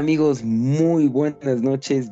amigos? 0.00 0.42
Muy 0.42 1.08
buenas 1.08 1.60
noches, 1.60 2.10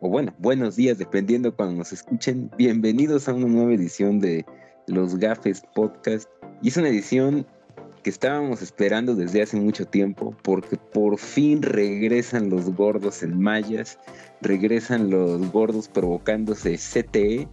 o 0.00 0.08
bueno, 0.08 0.32
buenos 0.38 0.74
días, 0.74 0.96
dependiendo 0.96 1.54
cuando 1.54 1.76
nos 1.76 1.92
escuchen. 1.92 2.50
Bienvenidos 2.56 3.28
a 3.28 3.34
una 3.34 3.46
nueva 3.46 3.74
edición 3.74 4.20
de 4.20 4.46
Los 4.86 5.18
Gafes 5.18 5.62
Podcast. 5.74 6.30
Y 6.62 6.68
es 6.68 6.78
una 6.78 6.88
edición 6.88 7.46
que 8.02 8.08
estábamos 8.08 8.62
esperando 8.62 9.14
desde 9.14 9.42
hace 9.42 9.58
mucho 9.58 9.84
tiempo, 9.84 10.34
porque 10.42 10.78
por 10.78 11.18
fin 11.18 11.60
regresan 11.60 12.48
los 12.48 12.74
gordos 12.74 13.22
en 13.22 13.38
mayas, 13.38 13.98
regresan 14.40 15.10
los 15.10 15.52
gordos 15.52 15.88
provocándose 15.88 16.78
CTE. 16.78 17.46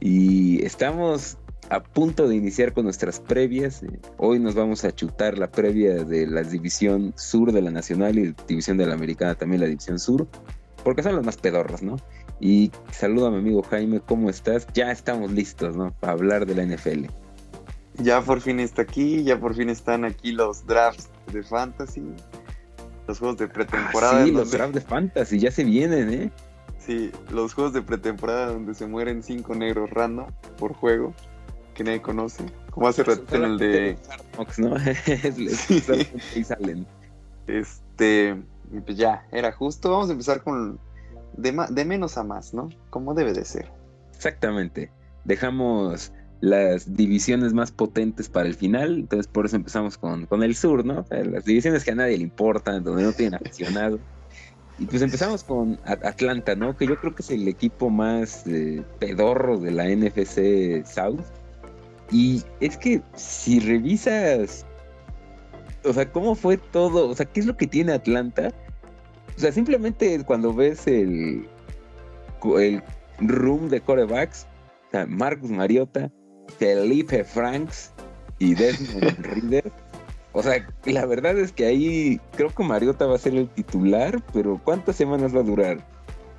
Y 0.00 0.64
estamos 0.64 1.38
a 1.70 1.82
punto 1.82 2.28
de 2.28 2.36
iniciar 2.36 2.72
con 2.72 2.84
nuestras 2.84 3.20
previas. 3.20 3.82
Hoy 4.18 4.38
nos 4.38 4.54
vamos 4.54 4.84
a 4.84 4.92
chutar 4.92 5.38
la 5.38 5.50
previa 5.50 6.04
de 6.04 6.26
la 6.26 6.42
división 6.42 7.12
sur 7.16 7.52
de 7.52 7.62
la 7.62 7.70
Nacional 7.70 8.18
y 8.18 8.34
división 8.46 8.76
de 8.76 8.86
la 8.86 8.94
Americana 8.94 9.34
también 9.34 9.60
la 9.60 9.68
división 9.68 9.98
sur, 9.98 10.26
porque 10.84 11.02
son 11.02 11.16
las 11.16 11.24
más 11.24 11.36
pedorras, 11.36 11.82
¿no? 11.82 11.96
Y 12.40 12.70
saludo 12.90 13.28
a 13.28 13.30
mi 13.30 13.38
amigo 13.38 13.62
Jaime, 13.62 14.00
¿cómo 14.00 14.28
estás? 14.28 14.66
Ya 14.74 14.90
estamos 14.90 15.30
listos, 15.30 15.76
¿no? 15.76 15.92
Para 16.00 16.12
hablar 16.14 16.46
de 16.46 16.54
la 16.54 16.64
NFL. 16.64 17.06
Ya 17.98 18.20
por 18.22 18.40
fin 18.40 18.58
está 18.58 18.82
aquí, 18.82 19.22
ya 19.22 19.38
por 19.38 19.54
fin 19.54 19.68
están 19.68 20.04
aquí 20.04 20.32
los 20.32 20.66
drafts 20.66 21.08
de 21.32 21.42
fantasy, 21.42 22.02
los 23.06 23.18
juegos 23.18 23.38
de 23.38 23.48
pretemporada. 23.48 24.22
Ah, 24.22 24.24
sí, 24.24 24.32
los 24.32 24.50
drafts 24.50 24.74
de 24.74 24.80
fantasy, 24.80 25.38
ya 25.38 25.50
se 25.50 25.62
vienen, 25.64 26.12
¿eh? 26.12 26.30
Sí, 26.78 27.12
los 27.30 27.54
juegos 27.54 27.72
de 27.72 27.82
pretemporada 27.82 28.46
donde 28.46 28.74
se 28.74 28.86
mueren 28.86 29.22
cinco 29.22 29.54
negros 29.54 29.90
random 29.90 30.26
por 30.58 30.72
juego 30.72 31.14
que 31.74 31.84
nadie 31.84 32.02
conoce. 32.02 32.44
Como 32.70 32.88
hace 32.88 33.02
rato 33.02 33.36
en 33.36 33.44
el 33.44 33.58
de. 33.58 33.98
¿no? 34.58 34.76
salen. 36.44 36.86
Este. 37.46 38.42
Pues 38.84 38.96
ya, 38.96 39.26
era 39.32 39.52
justo. 39.52 39.90
Vamos 39.90 40.08
a 40.08 40.12
empezar 40.12 40.42
con. 40.42 40.78
De, 41.36 41.56
de 41.70 41.84
menos 41.84 42.18
a 42.18 42.24
más, 42.24 42.52
¿no? 42.52 42.68
Como 42.90 43.14
debe 43.14 43.32
de 43.32 43.44
ser. 43.44 43.70
Exactamente. 44.14 44.90
Dejamos 45.24 46.12
las 46.42 46.96
divisiones 46.96 47.52
más 47.52 47.70
potentes 47.70 48.28
para 48.28 48.48
el 48.48 48.54
final, 48.54 48.94
entonces 48.98 49.28
por 49.28 49.46
eso 49.46 49.54
empezamos 49.54 49.96
con, 49.96 50.26
con 50.26 50.42
el 50.42 50.56
sur, 50.56 50.84
¿no? 50.84 51.06
las 51.08 51.44
divisiones 51.44 51.84
que 51.84 51.92
a 51.92 51.94
nadie 51.94 52.16
le 52.18 52.24
importan, 52.24 52.82
donde 52.82 53.04
no 53.04 53.12
tienen 53.12 53.36
aficionado. 53.36 54.00
Y 54.80 54.86
pues 54.86 55.02
empezamos 55.02 55.44
con 55.44 55.78
Atlanta, 55.84 56.56
¿no? 56.56 56.76
Que 56.76 56.88
yo 56.88 56.98
creo 56.98 57.14
que 57.14 57.22
es 57.22 57.30
el 57.30 57.46
equipo 57.46 57.90
más 57.90 58.44
eh, 58.48 58.82
pedorro 58.98 59.58
de 59.58 59.70
la 59.70 59.84
NFC 59.84 60.84
South. 60.84 61.22
Y 62.12 62.42
es 62.60 62.76
que 62.76 63.00
si 63.14 63.58
revisas, 63.60 64.66
o 65.84 65.92
sea, 65.92 66.10
cómo 66.12 66.34
fue 66.34 66.58
todo, 66.58 67.08
o 67.08 67.14
sea, 67.14 67.26
qué 67.26 67.40
es 67.40 67.46
lo 67.46 67.56
que 67.56 67.66
tiene 67.66 67.92
Atlanta, 67.92 68.52
o 69.34 69.40
sea, 69.40 69.50
simplemente 69.50 70.22
cuando 70.24 70.52
ves 70.52 70.86
el, 70.86 71.48
el 72.58 72.82
room 73.18 73.70
de 73.70 73.80
corebacks, 73.80 74.46
o 74.88 74.90
sea, 74.90 75.06
Marcus 75.06 75.50
Mariota, 75.50 76.10
Felipe 76.58 77.24
Franks 77.24 77.92
y 78.38 78.54
Desmond 78.54 79.18
Reader. 79.20 79.72
O 80.34 80.42
sea, 80.42 80.66
la 80.84 81.06
verdad 81.06 81.38
es 81.38 81.52
que 81.52 81.66
ahí 81.66 82.20
creo 82.36 82.54
que 82.54 82.62
Mariota 82.62 83.06
va 83.06 83.16
a 83.16 83.18
ser 83.18 83.34
el 83.34 83.48
titular, 83.48 84.22
pero 84.32 84.60
¿cuántas 84.62 84.96
semanas 84.96 85.34
va 85.34 85.40
a 85.40 85.44
durar? 85.44 85.86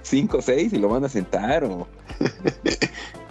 ¿Cinco 0.03 0.38
o 0.38 0.41
seis? 0.41 0.73
¿Y 0.73 0.78
lo 0.78 0.89
van 0.89 1.06
a 1.06 1.09
sentar 1.09 1.63
o...? 1.63 1.88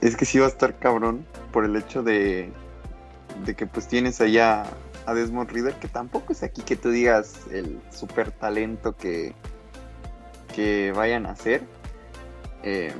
Es 0.00 0.16
que 0.16 0.24
sí 0.24 0.38
va 0.38 0.46
a 0.46 0.48
estar 0.48 0.78
cabrón 0.78 1.26
por 1.52 1.64
el 1.64 1.74
hecho 1.76 2.02
de, 2.02 2.52
de 3.44 3.54
que 3.54 3.66
pues 3.66 3.88
tienes 3.88 4.20
allá 4.20 4.64
a 5.06 5.14
Desmond 5.14 5.50
Reader, 5.50 5.74
que 5.74 5.88
tampoco 5.88 6.32
es 6.32 6.42
aquí 6.42 6.62
que 6.62 6.76
tú 6.76 6.90
digas 6.90 7.46
el 7.50 7.80
super 7.90 8.30
talento 8.30 8.94
que, 8.96 9.34
que 10.54 10.92
vayan 10.92 11.26
a 11.26 11.30
hacer. 11.30 11.62
Eh, 12.62 12.92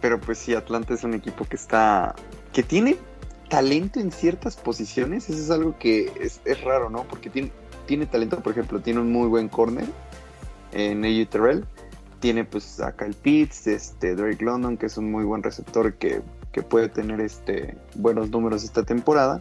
pero 0.00 0.20
pues 0.20 0.38
sí, 0.38 0.54
Atlanta 0.54 0.94
es 0.94 1.04
un 1.04 1.14
equipo 1.14 1.44
que 1.44 1.56
está. 1.56 2.14
que 2.52 2.62
tiene 2.62 2.96
talento 3.48 4.00
en 4.00 4.10
ciertas 4.12 4.56
posiciones. 4.56 5.30
Eso 5.30 5.40
es 5.40 5.50
algo 5.50 5.78
que 5.78 6.12
es, 6.20 6.60
raro, 6.62 6.90
¿no? 6.90 7.04
Porque 7.04 7.30
tiene, 7.30 7.52
tiene 7.86 8.06
talento, 8.06 8.40
por 8.40 8.52
ejemplo, 8.52 8.80
tiene 8.80 9.00
un 9.00 9.12
muy 9.12 9.28
buen 9.28 9.48
corner 9.48 9.86
en 10.72 11.04
AU 11.04 11.26
Terrell 11.26 11.64
tiene 12.26 12.44
pues 12.44 12.80
a 12.80 12.90
Kyle 12.90 13.14
Pitts, 13.14 13.68
este, 13.68 14.16
Drake 14.16 14.44
London, 14.44 14.76
que 14.76 14.86
es 14.86 14.96
un 14.96 15.12
muy 15.12 15.22
buen 15.22 15.44
receptor 15.44 15.94
que, 15.94 16.22
puede 16.68 16.88
tener 16.88 17.20
este, 17.20 17.78
buenos 17.94 18.30
números 18.30 18.64
esta 18.64 18.82
temporada. 18.82 19.40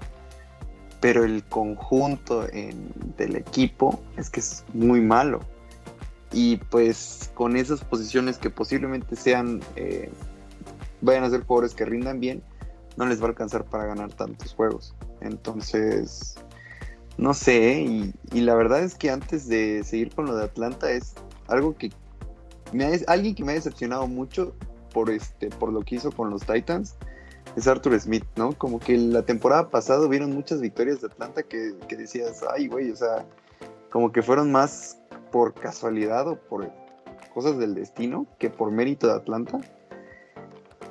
Pero 1.01 1.23
el 1.23 1.43
conjunto 1.45 2.45
del 3.17 3.37
equipo 3.37 3.99
es 4.17 4.29
que 4.29 4.39
es 4.39 4.63
muy 4.75 5.01
malo. 5.01 5.39
Y 6.31 6.57
pues 6.57 7.31
con 7.33 7.57
esas 7.57 7.83
posiciones 7.83 8.37
que 8.37 8.51
posiblemente 8.51 9.15
sean, 9.15 9.61
eh, 9.75 10.11
vayan 11.01 11.23
a 11.23 11.31
ser 11.31 11.43
jugadores 11.43 11.73
que 11.73 11.85
rindan 11.85 12.19
bien, 12.19 12.43
no 12.97 13.07
les 13.07 13.19
va 13.19 13.25
a 13.25 13.29
alcanzar 13.29 13.65
para 13.65 13.87
ganar 13.87 14.13
tantos 14.13 14.53
juegos. 14.53 14.93
Entonces, 15.21 16.35
no 17.17 17.33
sé, 17.33 17.81
y, 17.81 18.13
y, 18.31 18.41
la 18.41 18.53
verdad 18.53 18.83
es 18.83 18.93
que 18.93 19.09
antes 19.09 19.47
de 19.47 19.83
seguir 19.83 20.13
con 20.13 20.25
lo 20.25 20.35
de 20.35 20.43
Atlanta 20.43 20.91
es 20.91 21.15
algo 21.47 21.75
que 21.75 21.89
alguien 23.07 23.35
que 23.35 23.43
me 23.43 23.53
ha 23.53 23.55
decepcionado 23.55 24.07
mucho 24.07 24.53
por 24.93 25.09
este 25.09 25.49
por 25.49 25.73
lo 25.73 25.81
que 25.81 25.95
hizo 25.95 26.11
con 26.11 26.29
los 26.29 26.45
Titans 26.45 26.95
es 27.55 27.67
Arthur 27.67 27.99
Smith, 27.99 28.25
¿no? 28.35 28.53
Como 28.53 28.79
que 28.79 28.97
la 28.97 29.23
temporada 29.23 29.69
pasada 29.69 30.07
vieron 30.07 30.33
muchas 30.33 30.61
victorias 30.61 31.01
de 31.01 31.07
Atlanta 31.07 31.43
que, 31.43 31.73
decías, 31.89 32.43
ay, 32.53 32.67
güey, 32.67 32.91
o 32.91 32.95
sea, 32.95 33.25
como 33.91 34.11
que 34.11 34.21
fueron 34.21 34.51
más 34.51 34.97
por 35.31 35.53
casualidad 35.53 36.27
o 36.27 36.35
por 36.35 36.69
cosas 37.33 37.57
del 37.57 37.75
destino 37.75 38.25
que 38.39 38.49
por 38.49 38.71
mérito 38.71 39.07
de 39.07 39.13
Atlanta. 39.13 39.61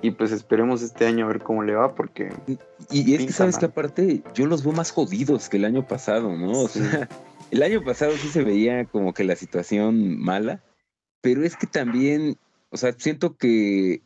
Y 0.00 0.10
pues 0.10 0.32
esperemos 0.32 0.82
este 0.82 1.06
año 1.06 1.24
a 1.24 1.28
ver 1.28 1.42
cómo 1.42 1.62
le 1.62 1.74
va, 1.74 1.94
porque. 1.94 2.30
Y, 2.90 3.14
es 3.14 3.26
que 3.26 3.32
sabes 3.32 3.56
que 3.56 3.66
aparte 3.66 4.22
yo 4.34 4.46
los 4.46 4.62
veo 4.62 4.74
más 4.74 4.90
jodidos 4.90 5.48
que 5.48 5.56
el 5.56 5.64
año 5.64 5.86
pasado, 5.86 6.36
¿no? 6.36 6.60
O 6.60 6.68
sea, 6.68 7.08
el 7.50 7.62
año 7.62 7.82
pasado 7.82 8.12
sí 8.12 8.28
se 8.28 8.44
veía 8.44 8.84
como 8.84 9.14
que 9.14 9.24
la 9.24 9.34
situación 9.34 10.18
mala 10.18 10.62
pero 11.24 11.42
es 11.42 11.56
que 11.56 11.66
también, 11.66 12.36
o 12.68 12.76
sea, 12.76 12.92
siento 12.98 13.38
que 13.38 14.02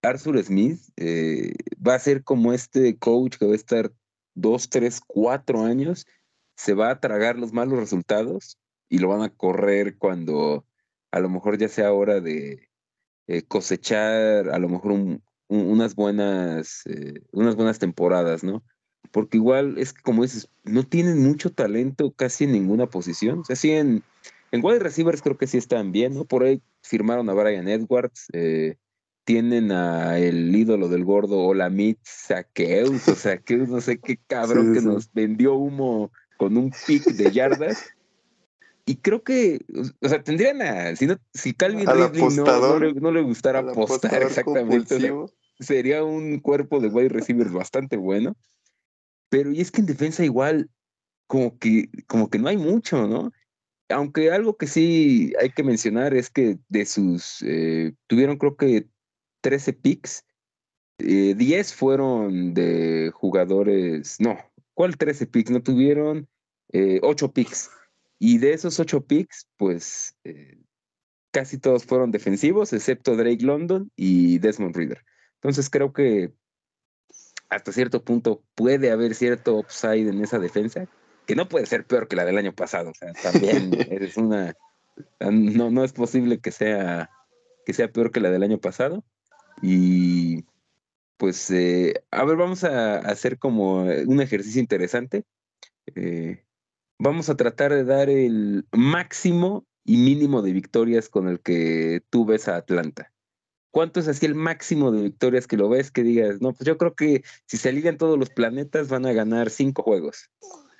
Arthur 0.00 0.42
Smith 0.42 0.80
eh, 0.96 1.52
va 1.86 1.94
a 1.94 1.98
ser 1.98 2.24
como 2.24 2.54
este 2.54 2.96
coach 2.96 3.36
que 3.36 3.44
va 3.44 3.52
a 3.52 3.56
estar 3.56 3.92
dos, 4.34 4.70
tres, 4.70 5.02
cuatro 5.06 5.66
años, 5.66 6.06
se 6.56 6.72
va 6.72 6.90
a 6.90 7.00
tragar 7.00 7.38
los 7.38 7.52
malos 7.52 7.78
resultados 7.78 8.56
y 8.88 8.96
lo 8.96 9.08
van 9.08 9.20
a 9.20 9.28
correr 9.28 9.98
cuando 9.98 10.64
a 11.10 11.20
lo 11.20 11.28
mejor 11.28 11.58
ya 11.58 11.68
sea 11.68 11.92
hora 11.92 12.22
de 12.22 12.70
eh, 13.26 13.42
cosechar 13.42 14.48
a 14.48 14.58
lo 14.58 14.70
mejor 14.70 15.20
unas 15.48 15.94
buenas 15.94 16.86
eh, 16.86 17.20
unas 17.30 17.56
buenas 17.56 17.78
temporadas, 17.78 18.42
¿no? 18.42 18.64
Porque 19.10 19.36
igual 19.36 19.76
es 19.76 19.92
como 19.92 20.22
dices, 20.22 20.48
no 20.64 20.82
tienen 20.82 21.22
mucho 21.22 21.52
talento 21.52 22.10
casi 22.12 22.44
en 22.44 22.52
ninguna 22.52 22.86
posición. 22.86 23.40
O 23.40 23.44
sea, 23.44 23.56
sí 23.56 23.72
en, 23.72 24.02
en 24.50 24.64
wide 24.64 24.78
receivers 24.78 25.22
creo 25.22 25.36
que 25.36 25.46
sí 25.46 25.58
están 25.58 25.92
bien, 25.92 26.14
¿no? 26.14 26.24
Por 26.24 26.44
ahí 26.44 26.62
firmaron 26.82 27.28
a 27.28 27.34
Brian 27.34 27.68
Edwards, 27.68 28.26
eh, 28.32 28.76
tienen 29.24 29.72
a 29.72 30.18
el 30.18 30.54
ídolo 30.54 30.88
del 30.88 31.04
gordo 31.04 31.38
Olamit 31.40 31.98
Saqueus, 32.02 33.08
o 33.08 33.14
Saqueus, 33.14 33.68
no 33.68 33.80
sé 33.80 33.98
qué 33.98 34.18
cabrón 34.26 34.72
que 34.72 34.80
nos 34.80 35.12
vendió 35.12 35.54
humo 35.54 36.10
con 36.38 36.56
un 36.56 36.72
pick 36.86 37.04
de 37.04 37.30
yardas. 37.30 37.84
Y 38.86 38.96
creo 38.96 39.22
que, 39.22 39.60
o 40.00 40.08
sea, 40.08 40.22
tendrían 40.22 40.62
a, 40.62 40.96
si, 40.96 41.06
no, 41.06 41.18
si 41.34 41.52
Calvin 41.52 41.86
Ridley 41.86 42.22
no, 42.94 43.10
le, 43.10 43.20
gustara 43.20 43.58
apostar 43.58 44.22
exactamente, 44.22 45.12
sería 45.60 46.02
un 46.04 46.38
cuerpo 46.40 46.80
de 46.80 46.88
wide 46.88 47.10
receivers 47.10 47.52
bastante 47.52 47.98
bueno. 47.98 48.34
Pero 49.28 49.52
y 49.52 49.60
es 49.60 49.70
que 49.70 49.82
en 49.82 49.86
defensa 49.88 50.24
igual, 50.24 50.70
como 51.26 51.58
que, 51.58 51.90
como 52.06 52.30
que 52.30 52.38
no 52.38 52.48
hay 52.48 52.56
mucho, 52.56 53.06
¿no? 53.06 53.30
Aunque 53.88 54.30
algo 54.30 54.56
que 54.56 54.66
sí 54.66 55.32
hay 55.40 55.50
que 55.50 55.62
mencionar 55.62 56.14
es 56.14 56.30
que 56.30 56.58
de 56.68 56.84
sus, 56.84 57.42
eh, 57.42 57.94
tuvieron 58.06 58.36
creo 58.36 58.56
que 58.56 58.88
13 59.40 59.72
picks, 59.72 60.24
10 60.98 61.40
eh, 61.40 61.74
fueron 61.74 62.54
de 62.54 63.10
jugadores, 63.14 64.20
no, 64.20 64.38
¿cuál 64.74 64.96
13 64.96 65.26
picks? 65.26 65.50
No 65.50 65.62
tuvieron 65.62 66.28
8 67.02 67.26
eh, 67.26 67.28
picks. 67.32 67.70
Y 68.18 68.38
de 68.38 68.52
esos 68.52 68.80
8 68.80 69.06
picks, 69.06 69.48
pues 69.56 70.16
casi 71.30 71.56
todos 71.58 71.84
fueron 71.84 72.10
defensivos, 72.10 72.72
excepto 72.72 73.16
Drake 73.16 73.44
London 73.44 73.92
y 73.94 74.38
Desmond 74.40 74.74
Reader. 74.74 75.04
Entonces 75.34 75.70
creo 75.70 75.92
que 75.92 76.32
hasta 77.48 77.72
cierto 77.72 78.04
punto 78.04 78.42
puede 78.54 78.90
haber 78.90 79.14
cierto 79.14 79.56
upside 79.56 80.08
en 80.08 80.22
esa 80.22 80.38
defensa, 80.40 80.88
que 81.28 81.36
no 81.36 81.46
puede 81.46 81.66
ser 81.66 81.84
peor 81.84 82.08
que 82.08 82.16
la 82.16 82.24
del 82.24 82.38
año 82.38 82.54
pasado. 82.54 82.90
O 82.90 82.94
sea, 82.94 83.12
también 83.12 83.70
eres 83.92 84.16
una. 84.16 84.56
No, 85.20 85.70
no 85.70 85.84
es 85.84 85.92
posible 85.92 86.40
que 86.40 86.50
sea, 86.50 87.10
que 87.66 87.74
sea 87.74 87.92
peor 87.92 88.10
que 88.10 88.20
la 88.20 88.30
del 88.30 88.42
año 88.42 88.58
pasado. 88.58 89.04
Y 89.60 90.46
pues, 91.18 91.50
eh, 91.50 92.02
a 92.10 92.24
ver, 92.24 92.38
vamos 92.38 92.64
a 92.64 92.96
hacer 93.00 93.38
como 93.38 93.82
un 93.82 94.22
ejercicio 94.22 94.58
interesante. 94.58 95.24
Eh, 95.94 96.44
vamos 96.98 97.28
a 97.28 97.36
tratar 97.36 97.74
de 97.74 97.84
dar 97.84 98.08
el 98.08 98.66
máximo 98.72 99.66
y 99.84 99.98
mínimo 99.98 100.40
de 100.40 100.52
victorias 100.52 101.10
con 101.10 101.28
el 101.28 101.40
que 101.40 102.00
tú 102.08 102.24
ves 102.24 102.48
a 102.48 102.56
Atlanta. 102.56 103.12
¿Cuánto 103.70 104.00
es 104.00 104.08
así 104.08 104.24
el 104.24 104.34
máximo 104.34 104.92
de 104.92 105.02
victorias 105.02 105.46
que 105.46 105.58
lo 105.58 105.68
ves 105.68 105.90
que 105.90 106.02
digas, 106.02 106.40
no, 106.40 106.54
pues 106.54 106.66
yo 106.66 106.78
creo 106.78 106.94
que 106.94 107.22
si 107.44 107.58
se 107.58 107.68
alinean 107.68 107.98
todos 107.98 108.18
los 108.18 108.30
planetas 108.30 108.88
van 108.88 109.04
a 109.04 109.12
ganar 109.12 109.50
cinco 109.50 109.82
juegos? 109.82 110.30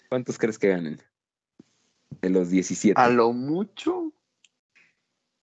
¿Cuántos 0.08 0.38
crees 0.38 0.58
que 0.58 0.68
ganen? 0.68 1.02
De 2.22 2.30
los 2.30 2.50
17. 2.50 3.00
A 3.00 3.08
lo 3.08 3.32
mucho, 3.32 4.12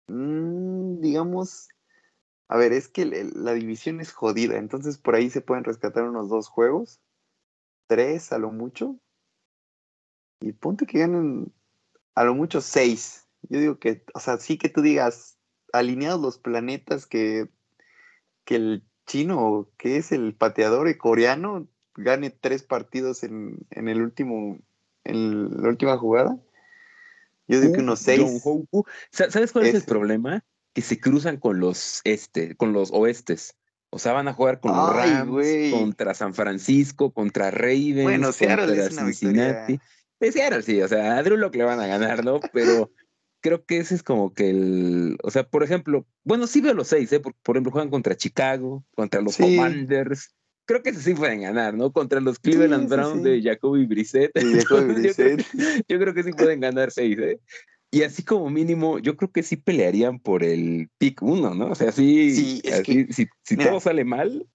mm, 0.06 1.00
digamos, 1.00 1.69
a 2.49 2.56
ver, 2.56 2.73
es 2.73 2.88
que 2.88 3.05
la 3.06 3.55
división 3.55 4.00
es 4.00 4.12
jodida, 4.12 4.59
entonces 4.59 4.99
por 4.99 5.14
ahí 5.14 5.31
se 5.31 5.41
pueden 5.41 5.64
rescatar 5.64 6.05
unos 6.05 6.29
dos 6.29 6.49
juegos, 6.49 7.00
tres 7.87 8.32
a 8.32 8.38
lo 8.38 8.53
mucho, 8.53 8.99
y 10.41 10.53
ponte 10.53 10.87
que 10.87 11.00
ganen 11.00 11.53
a 12.15 12.25
lo 12.25 12.35
mucho 12.35 12.61
seis. 12.61 13.26
Yo 13.49 13.58
digo 13.58 13.79
que, 13.79 14.05
o 14.15 14.20
sea, 14.20 14.38
sí 14.38 14.58
que 14.58 14.69
tú 14.69 14.82
digas, 14.82 15.38
alineados 15.73 16.20
los 16.20 16.38
planetas, 16.38 17.06
que, 17.06 17.49
que 18.44 18.56
el 18.56 18.85
chino, 19.06 19.69
que 19.79 19.97
es 19.97 20.12
el 20.12 20.35
pateador 20.35 20.97
coreano, 20.99 21.69
gane 21.94 22.31
tres 22.31 22.62
partidos 22.62 23.23
en, 23.23 23.59
en 23.71 23.89
el 23.89 24.00
último, 24.03 24.59
en 25.05 25.62
la 25.62 25.69
última 25.69 25.97
jugada. 25.97 26.39
Yo 27.49 27.61
digo 27.61 27.75
que 27.75 27.81
unos 27.81 28.00
seis. 28.00 28.43
¿Sabes 29.11 29.53
cuál 29.53 29.67
es 29.67 29.75
el 29.75 29.83
problema? 29.83 30.44
Que 30.73 30.83
se 30.83 30.99
cruzan 30.99 31.37
con 31.37 31.61
los 31.61 32.00
este, 32.05 32.56
con 32.56 32.73
los 32.73 32.91
oestes. 32.93 33.56
O 33.91 33.99
sea, 33.99 34.12
van 34.12 34.27
a 34.27 34.33
jugar 34.33 34.61
con 34.61 34.75
los 34.75 34.97
Rams, 34.97 35.71
contra 35.71 36.15
San 36.15 36.33
Francisco, 36.33 37.12
contra 37.12 37.50
Ravens, 37.50 38.05
bueno, 38.05 38.31
contra 38.33 38.91
Cincinnati. 38.91 39.79
Pues 40.19 40.33
Seattle 40.33 40.62
sí, 40.62 40.81
o 40.81 40.89
sea, 40.89 41.19
a 41.19 41.23
Drew 41.23 41.37
Locke 41.37 41.56
le 41.56 41.65
van 41.65 41.81
a 41.81 41.87
ganar, 41.87 42.25
¿no? 42.25 42.41
Pero 42.55 42.91
creo 43.43 43.67
que 43.67 43.79
ese 43.79 43.97
es 43.97 44.03
como 44.03 44.33
que 44.33 44.49
el, 44.49 45.19
o 45.23 45.31
sea, 45.31 45.47
por 45.47 45.62
ejemplo, 45.62 46.06
bueno, 46.25 46.47
sí 46.47 46.62
veo 46.62 46.73
los 46.73 46.89
seis, 46.89 47.12
¿eh? 47.12 47.21
Por, 47.21 47.35
ejemplo, 47.56 47.73
juegan 47.73 47.91
contra 47.91 48.17
Chicago, 48.17 48.83
contra 48.94 49.21
los 49.21 49.37
Commanders, 49.37 50.35
creo 50.64 50.82
que 50.82 50.91
ese 50.91 51.03
sí 51.03 51.14
pueden 51.14 51.43
ganar, 51.43 51.75
¿no? 51.75 51.93
Contra 51.93 52.20
los 52.20 52.38
Cleveland 52.38 52.88
Browns 52.88 53.23
de 53.23 53.43
Jacoby 53.43 53.87
Brissett. 53.87 54.32
yo, 55.88 55.99
creo, 55.99 56.14
que 56.14 56.23
sí 56.23 56.32
pueden 56.32 56.61
ganar 56.61 56.91
seis, 56.91 57.19
¿eh? 57.19 57.41
Y 57.91 58.03
así 58.03 58.25
como 58.25 58.49
mínimo, 58.49 58.99
yo 58.99 59.17
creo 59.17 59.31
que 59.31 59.43
sí 59.43 59.56
pelearían 59.56 60.19
por 60.19 60.43
el 60.43 60.88
pick 60.99 61.23
uno, 61.23 61.55
¿no? 61.55 61.70
O 61.73 61.75
sea, 61.75 61.93
sí, 61.93 62.62
si, 63.11 63.56
todo 63.56 63.81
sale 63.81 64.05
mal. 64.05 64.47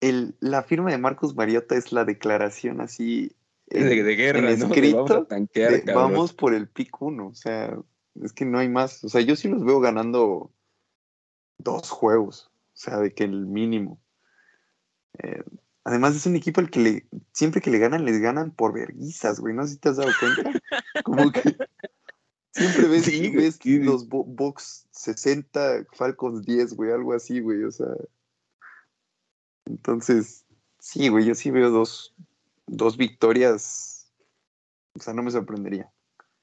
El, 0.00 0.36
la 0.40 0.62
firma 0.62 0.90
de 0.90 0.98
Marcus 0.98 1.34
Mariota 1.34 1.74
es 1.74 1.92
la 1.92 2.04
declaración 2.04 2.80
así 2.80 3.32
de, 3.66 4.16
guerra, 4.16 4.56
¿no? 4.56 4.68
vamos, 4.68 5.84
vamos 5.86 6.32
por 6.32 6.54
el 6.54 6.68
pick 6.68 7.02
uno, 7.02 7.28
o 7.28 7.34
sea, 7.34 7.76
es 8.22 8.32
que 8.32 8.44
no 8.44 8.58
hay 8.58 8.68
más. 8.68 9.04
O 9.04 9.08
sea, 9.08 9.20
yo 9.20 9.36
sí 9.36 9.48
los 9.48 9.64
veo 9.64 9.80
ganando 9.80 10.52
dos 11.58 11.90
juegos, 11.90 12.50
o 12.72 12.76
sea, 12.76 12.98
de 12.98 13.12
que 13.12 13.24
el 13.24 13.46
mínimo. 13.46 14.00
Eh, 15.18 15.42
además 15.84 16.16
es 16.16 16.26
un 16.26 16.36
equipo 16.36 16.60
al 16.60 16.70
que 16.70 16.80
le, 16.80 17.06
siempre 17.32 17.60
que 17.60 17.70
le 17.70 17.78
ganan, 17.78 18.04
les 18.04 18.20
ganan 18.20 18.50
por 18.50 18.72
verguizas, 18.72 19.40
güey. 19.40 19.54
No 19.54 19.66
sé 19.66 19.74
si 19.74 19.78
te 19.78 19.90
has 19.90 19.96
dado 19.96 20.10
cuenta. 20.18 20.60
Como 21.04 21.30
que 21.32 21.56
siempre 22.52 22.88
ves, 22.88 23.06
ves 23.34 23.58
los 23.64 24.08
box 24.08 24.86
60, 24.92 25.86
Falcons 25.92 26.44
10, 26.44 26.74
güey, 26.74 26.92
algo 26.92 27.12
así, 27.12 27.40
güey. 27.40 27.64
O 27.64 27.70
sea. 27.70 27.88
Entonces, 29.66 30.44
sí, 30.78 31.08
güey, 31.08 31.24
yo 31.24 31.34
sí 31.34 31.50
veo 31.50 31.70
dos, 31.70 32.14
dos 32.66 32.96
victorias, 32.96 34.10
o 34.94 35.00
sea, 35.00 35.14
no 35.14 35.22
me 35.22 35.30
sorprendería. 35.30 35.90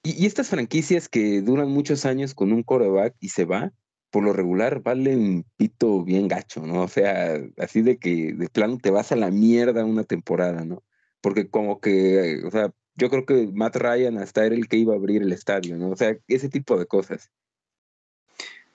Y, 0.03 0.25
estas 0.25 0.49
franquicias 0.49 1.09
que 1.09 1.41
duran 1.41 1.69
muchos 1.69 2.05
años 2.05 2.33
con 2.33 2.53
un 2.53 2.63
coreback 2.63 3.15
y 3.19 3.29
se 3.29 3.45
va, 3.45 3.73
por 4.09 4.23
lo 4.23 4.33
regular 4.33 4.81
vale 4.81 5.15
un 5.15 5.45
pito 5.57 6.03
bien 6.03 6.27
gacho, 6.27 6.65
¿no? 6.65 6.83
O 6.83 6.87
sea, 6.87 7.39
así 7.57 7.81
de 7.81 7.97
que 7.97 8.33
de 8.33 8.49
plano 8.49 8.77
te 8.77 8.91
vas 8.91 9.11
a 9.11 9.15
la 9.15 9.31
mierda 9.31 9.85
una 9.85 10.03
temporada, 10.03 10.63
¿no? 10.65 10.83
Porque 11.21 11.49
como 11.49 11.81
que, 11.81 12.41
o 12.45 12.51
sea, 12.51 12.73
yo 12.95 13.09
creo 13.09 13.25
que 13.25 13.47
Matt 13.53 13.75
Ryan 13.75 14.17
hasta 14.17 14.45
era 14.45 14.55
el 14.55 14.67
que 14.67 14.77
iba 14.77 14.93
a 14.93 14.97
abrir 14.97 15.21
el 15.21 15.33
estadio, 15.33 15.77
¿no? 15.77 15.91
O 15.91 15.95
sea, 15.95 16.17
ese 16.27 16.49
tipo 16.49 16.77
de 16.77 16.85
cosas. 16.87 17.31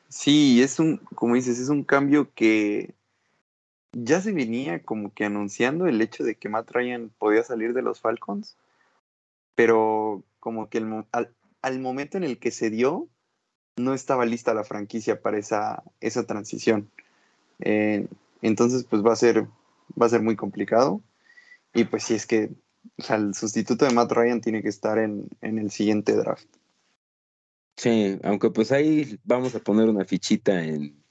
Sí, 0.08 0.62
es 0.62 0.79
un, 0.79 0.99
como 1.14 1.35
dices, 1.35 1.58
es 1.58 1.70
un 1.70 1.85
cambio 1.85 2.31
que 2.35 2.94
ya 3.93 4.20
se 4.20 4.32
venía 4.32 4.82
como 4.82 5.12
que 5.12 5.25
anunciando 5.25 5.87
el 5.87 6.00
hecho 6.00 6.25
de 6.25 6.35
que 6.35 6.49
Matt 6.49 6.70
Ryan 6.70 7.11
podía 7.19 7.43
salir 7.43 7.73
de 7.75 7.82
los 7.82 8.00
Falcons, 8.00 8.56
pero 9.55 10.23
como 10.40 10.69
que 10.69 10.78
al, 11.62 11.81
momento 11.81 12.17
en 12.17 12.25
el 12.25 12.38
que 12.38 12.50
se 12.50 12.70
dio, 12.70 13.08
no 13.76 13.94
estaba 13.94 14.26
lista 14.26 14.54
la 14.54 14.64
franquicia 14.64 15.20
para 15.20 15.38
esa, 15.38 15.82
esa 16.00 16.24
transición. 16.24 16.90
Eh, 17.60 18.06
entonces, 18.42 18.84
pues 18.84 19.02
va 19.04 19.12
a 19.12 19.16
ser, 19.16 19.46
va 20.00 20.06
a 20.06 20.10
ser 20.10 20.22
muy 20.22 20.36
complicado. 20.36 21.00
Y 21.74 21.84
pues 21.84 22.04
si 22.04 22.14
es 22.14 22.26
que 22.26 22.50
el 23.08 23.34
sustituto 23.34 23.84
de 23.84 23.94
Matt 23.94 24.12
Ryan 24.12 24.40
tiene 24.40 24.62
que 24.62 24.69
estar 24.69 24.98
en, 24.98 25.28
en 25.40 25.58
el 25.58 25.70
siguiente 25.70 26.14
draft. 26.14 26.46
Sí, 27.76 28.19
aunque 28.22 28.50
pues 28.50 28.70
ahí 28.70 29.19
vamos 29.24 29.54
a 29.54 29.60
poner 29.60 29.88
una 29.88 30.04
fichita 30.04 30.62
en, 30.62 31.02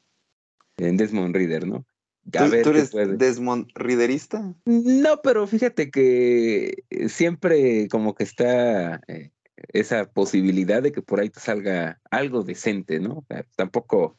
en 0.78 0.98
Desmond 0.98 1.36
Reader, 1.36 1.68
¿no? 1.68 1.86
¿Tú, 2.30 2.70
eres 2.70 2.92
Desmond 2.92 3.72
Riderista? 3.74 4.54
No, 4.66 5.22
pero 5.24 5.48
fíjate 5.48 5.90
que 5.90 6.84
siempre 7.08 7.88
como 7.90 8.14
que 8.14 8.24
está 8.24 9.02
eh, 9.08 9.32
esa 9.70 10.06
posibilidad 10.12 10.82
de 10.82 10.92
que 10.92 11.02
por 11.02 11.20
ahí 11.20 11.30
te 11.30 11.40
salga 11.40 12.00
algo 12.10 12.44
decente, 12.44 13.00
¿no? 13.00 13.26
tampoco, 13.56 14.18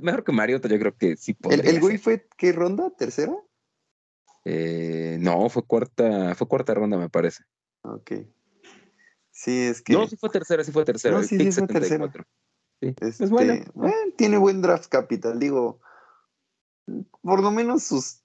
mejor 0.00 0.24
que 0.24 0.32
Mariota, 0.32 0.68
yo 0.68 0.78
creo 0.78 0.96
que 0.96 1.16
sí 1.16 1.34
podría 1.34 1.62
¿El, 1.62 1.76
el 1.76 1.80
güey 1.80 1.98
fue 1.98 2.26
qué 2.36 2.52
ronda? 2.52 2.90
¿Tercera? 2.90 3.34
Eh, 4.44 5.18
no, 5.20 5.48
fue 5.48 5.64
cuarta, 5.64 6.34
fue 6.34 6.48
cuarta 6.48 6.74
ronda, 6.74 6.96
me 6.96 7.08
parece. 7.08 7.44
Ok. 7.82 8.12
Sí, 9.30 9.66
es 9.66 9.82
que. 9.82 9.92
No, 9.92 10.06
sí 10.06 10.16
fue 10.16 10.30
tercera, 10.30 10.64
sí 10.64 10.72
fue 10.72 10.84
tercera. 10.84 11.16
No, 11.16 11.22
sí, 11.22 11.38
sí 11.38 11.52
fue 11.52 11.66
tercera. 11.68 12.10
Sí. 12.80 12.94
Este, 13.00 13.26
bueno. 13.26 13.64
tiene 14.16 14.38
buen 14.38 14.60
draft 14.60 14.88
capital, 14.88 15.38
digo 15.38 15.80
por 17.22 17.42
lo 17.42 17.50
menos 17.50 17.84
sus. 17.84 18.21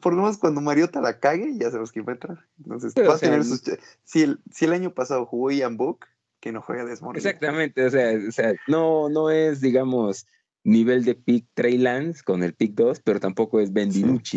Por 0.00 0.14
lo 0.14 0.22
menos 0.22 0.38
cuando 0.38 0.60
Mariota 0.60 1.00
la 1.00 1.18
cague, 1.18 1.56
ya 1.56 1.66
sabemos 1.66 1.92
que 1.92 2.02
va 2.02 2.12
a 2.12 2.14
entrar. 2.14 2.46
Entonces, 2.58 2.94
va 2.96 3.14
a 3.14 3.18
tener 3.18 3.44
sus. 3.44 3.62
Si 4.04 4.22
el, 4.22 4.40
si 4.50 4.64
el 4.64 4.72
año 4.72 4.92
pasado 4.92 5.26
jugó 5.26 5.50
Ian 5.50 5.76
Book, 5.76 6.06
que 6.40 6.52
no 6.52 6.62
juega 6.62 6.84
Desmond. 6.84 7.16
Exactamente, 7.16 7.84
o 7.84 7.90
sea, 7.90 8.12
o 8.28 8.32
sea, 8.32 8.54
no, 8.66 9.08
no 9.08 9.30
es, 9.30 9.60
digamos, 9.60 10.26
nivel 10.64 11.04
de 11.04 11.14
pick 11.14 11.46
Trey 11.54 11.78
Lance 11.78 12.22
con 12.22 12.42
el 12.42 12.54
pick 12.54 12.74
2, 12.74 13.00
pero 13.00 13.20
tampoco 13.20 13.60
es 13.60 13.72
Ben 13.72 13.90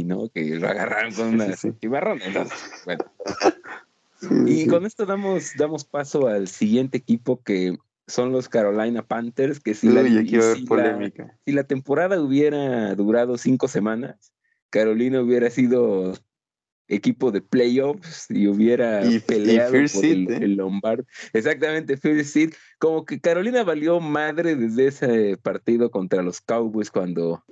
¿no? 0.05 0.29
Que 0.29 0.55
lo 0.55 0.67
agarraron 0.67 1.13
con 1.13 1.27
una 1.29 1.55
sí, 1.55 1.71
Entonces, 1.81 2.81
bueno. 2.85 3.05
y 4.47 4.67
con 4.67 4.85
esto 4.85 5.05
damos, 5.05 5.51
damos 5.57 5.83
paso 5.85 6.27
al 6.27 6.47
siguiente 6.47 6.97
equipo 6.97 7.41
que 7.41 7.77
son 8.07 8.31
los 8.31 8.49
Carolina 8.49 9.01
Panthers, 9.05 9.59
que 9.59 9.73
si, 9.73 9.87
la, 9.87 10.03
si, 10.03 11.53
la, 11.53 11.63
temporada 11.63 12.21
hubiera 12.21 12.93
durado 12.95 13.37
cinco 13.37 13.69
semanas, 13.69 14.32
Carolina 14.73 15.21
hubiera 15.21 15.51
sido 15.51 16.13
equipo 16.87 17.31
de 17.31 17.41
playoffs 17.41 18.25
y 18.29 18.47
hubiera 18.47 19.03
peleado 19.27 19.71
por 19.71 20.03
el, 20.03 20.31
¿eh? 20.31 20.37
el, 20.41 20.55
Lombard. 20.55 21.05
Exactamente, 21.31 21.95
First 21.95 22.31
Seed. 22.31 22.53
Como 22.79 23.05
que 23.05 23.21
Carolina 23.21 23.63
valió 23.63 23.99
madre 23.99 24.55
desde 24.55 24.87
ese 24.87 25.37
partido 25.37 25.91
contra 25.91 26.23
los 26.23 26.41
Cowboys 26.41 26.89
cuando 26.89 27.45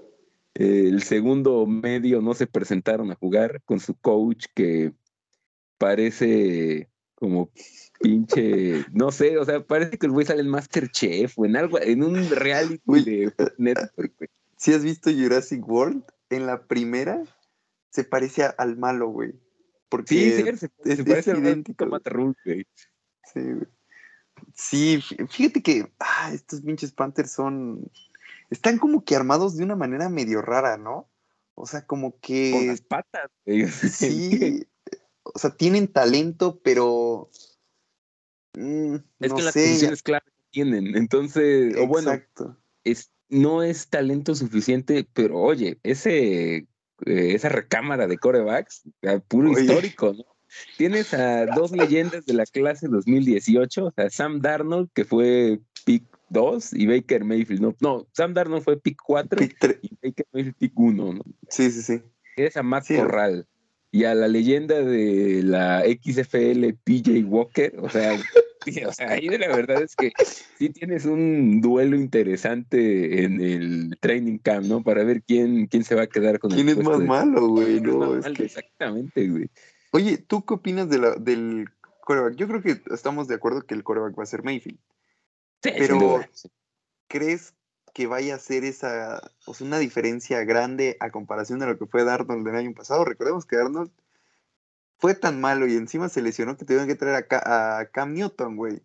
eh, 0.56 0.86
el 0.88 1.04
segundo 1.04 1.68
medio 1.68 2.22
no 2.22 2.34
se 2.34 2.48
presentaron 2.48 3.12
a 3.12 3.16
jugar 3.16 3.62
con 3.66 3.80
su 3.80 3.94
coach 3.94 4.48
que 4.56 4.92
parece 5.78 6.90
como 7.14 7.52
pinche, 8.02 8.84
no 8.94 9.12
sé, 9.12 9.38
o 9.38 9.46
sea, 9.46 9.64
parece 9.64 10.00
que 10.00 10.08
el 10.08 10.12
güey 10.12 10.26
sale 10.26 10.42
en 10.42 10.50
Masterchef 10.50 11.38
o 11.38 11.46
en 11.46 11.56
algo, 11.56 11.80
en 11.80 12.02
un 12.02 12.28
reality 12.32 12.82
de 13.04 13.32
Netflix. 13.60 14.16
Si 14.58 14.74
has 14.74 14.84
visto 14.84 15.12
Jurassic 15.12 15.68
World, 15.68 16.04
en 16.36 16.48
la 16.48 16.64
primera 16.64 17.24
se 17.90 18.04
parece 18.04 18.44
al 18.58 18.78
malo, 18.78 19.10
güey. 19.10 19.34
Porque 19.90 20.08
sí, 20.08 20.32
sí, 20.32 20.68
se, 20.84 20.96
se 20.96 21.04
parece 21.04 21.38
idéntico. 21.38 21.86
güey. 21.88 22.66
Sí, 23.34 23.42
güey. 23.42 23.68
Sí, 24.56 25.04
fíjate 25.30 25.62
que 25.62 25.92
ah, 26.00 26.32
estos 26.34 26.62
pinches 26.62 26.92
Panthers 26.92 27.32
son. 27.32 27.92
Están 28.50 28.78
como 28.80 29.04
que 29.04 29.16
armados 29.16 29.56
de 29.56 29.64
una 29.64 29.76
manera 29.76 30.10
medio 30.10 30.42
rara, 30.42 30.78
¿no? 30.78 31.10
O 31.56 31.66
sea, 31.66 31.86
como 31.86 32.20
que. 32.20 32.52
Con 32.52 32.68
las 32.68 32.82
patas, 32.82 33.30
güey. 33.46 33.68
Sí. 33.68 34.68
o 35.24 35.38
sea, 35.38 35.52
tienen 35.52 35.88
talento, 35.88 36.60
pero 36.64 37.30
Mm, 38.54 38.96
es 39.20 39.34
que 39.34 39.42
las 39.42 39.54
posiciones 39.54 40.04
clave 40.04 40.26
tienen. 40.52 40.96
Entonces, 40.96 41.76
o 41.78 41.88
bueno, 41.88 42.12
es, 42.84 43.12
no 43.32 43.64
es 43.64 43.88
talento 43.88 44.36
suficiente, 44.36 45.08
pero 45.14 45.40
oye, 45.40 45.80
ese, 45.82 46.56
eh, 46.58 46.66
esa 47.06 47.50
recámara 47.50 48.06
de 48.06 48.18
corebacks, 48.18 48.84
puro 49.28 49.52
histórico, 49.52 50.14
¿no? 50.14 50.26
tienes 50.78 51.14
a 51.14 51.46
dos 51.48 51.72
leyendas 51.72 52.26
de 52.26 52.34
la 52.34 52.46
clase 52.46 52.88
2018, 52.88 53.86
o 53.86 53.92
sea, 53.92 54.10
Sam 54.10 54.42
Darnold, 54.42 54.90
que 54.94 55.06
fue 55.06 55.60
pick 55.86 56.04
2, 56.30 56.74
y 56.74 56.88
Baker 56.88 57.24
Mayfield. 57.24 57.62
No, 57.62 57.76
no 57.80 58.08
Sam 58.12 58.34
Darnold 58.34 58.64
fue 58.64 58.80
pick 58.80 59.00
4 59.04 59.44
y 59.82 59.98
Baker 60.02 60.28
Mayfield 60.34 60.58
pick 60.58 60.74
1, 60.76 61.14
¿no? 61.14 61.24
Sí, 61.50 61.72
sí, 61.72 61.82
sí. 61.82 62.02
Tienes 62.36 62.58
a 62.58 62.64
Matt 62.64 62.88
Corral 62.88 63.48
y 63.92 64.06
a 64.06 64.16
la 64.16 64.28
leyenda 64.28 64.82
de 64.82 65.44
la 65.44 65.84
XFL 65.84 66.74
PJ 66.84 67.26
Walker, 67.26 67.76
o 67.80 67.90
sea, 67.90 68.14
o 68.88 68.94
sea, 68.94 69.10
ahí 69.10 69.28
la 69.28 69.48
verdad 69.50 69.82
es 69.82 69.96
que 69.96 70.14
sí 70.58 70.70
tienes 70.70 71.06
un 71.06 71.60
duelo 71.62 71.98
interesante 71.98 73.24
en 73.24 73.42
el 73.42 73.98
training 74.00 74.38
camp, 74.38 74.66
¿no? 74.66 74.82
Para 74.82 75.04
ver 75.04 75.24
quién, 75.24 75.68
quién 75.68 75.84
se 75.84 75.96
va 75.96 76.04
a 76.04 76.08
quedar 76.08 76.40
con 76.40 76.52
¿Quién 76.52 76.70
es 76.70 76.78
más 76.78 77.00
malo, 77.00 77.50
güey? 77.50 77.82
No, 77.82 78.18
es 78.18 78.26
que... 78.28 78.46
Exactamente, 78.46 79.28
güey. 79.28 79.50
Oye, 79.92 80.18
¿tú 80.18 80.46
qué 80.46 80.54
opinas 80.54 80.90
de 80.90 80.98
la, 80.98 81.16
del 81.16 81.68
coreback? 82.06 82.36
Yo 82.36 82.48
creo 82.48 82.62
que 82.62 82.82
estamos 82.94 83.28
de 83.28 83.36
acuerdo 83.36 83.64
que 83.64 83.74
el 83.74 83.84
coreback 83.84 84.18
va 84.18 84.24
a 84.24 84.28
ser 84.28 84.44
Mayfield. 84.44 84.80
Sí, 85.62 85.72
pero 85.78 86.22
¿crees 87.08 87.54
que 87.94 88.08
vaya 88.08 88.36
a 88.36 88.40
ser 88.40 88.64
esa, 88.64 89.22
o 89.46 89.54
sea, 89.54 89.68
una 89.68 89.80
diferencia 89.80 90.44
grande 90.44 90.98
a 91.00 91.12
comparación 91.12 91.60
de 91.60 91.68
lo 91.68 91.78
que 91.78 91.86
fue 91.86 92.04
Darnold 92.04 92.48
el 92.48 92.56
año 92.56 92.74
pasado? 92.74 93.06
Recordemos 93.06 93.46
que 93.46 93.58
Arnold 93.58 93.92
fue 94.98 95.16
tan 95.16 95.42
malo 95.42 95.68
y 95.68 95.76
encima 95.76 96.10
se 96.10 96.22
lesionó 96.22 96.56
que 96.56 96.66
tuvieron 96.66 96.88
que 96.88 96.96
traer 96.96 97.26
a, 97.32 97.90
Cam 97.92 98.14
Newton, 98.14 98.56
güey. 98.56 98.82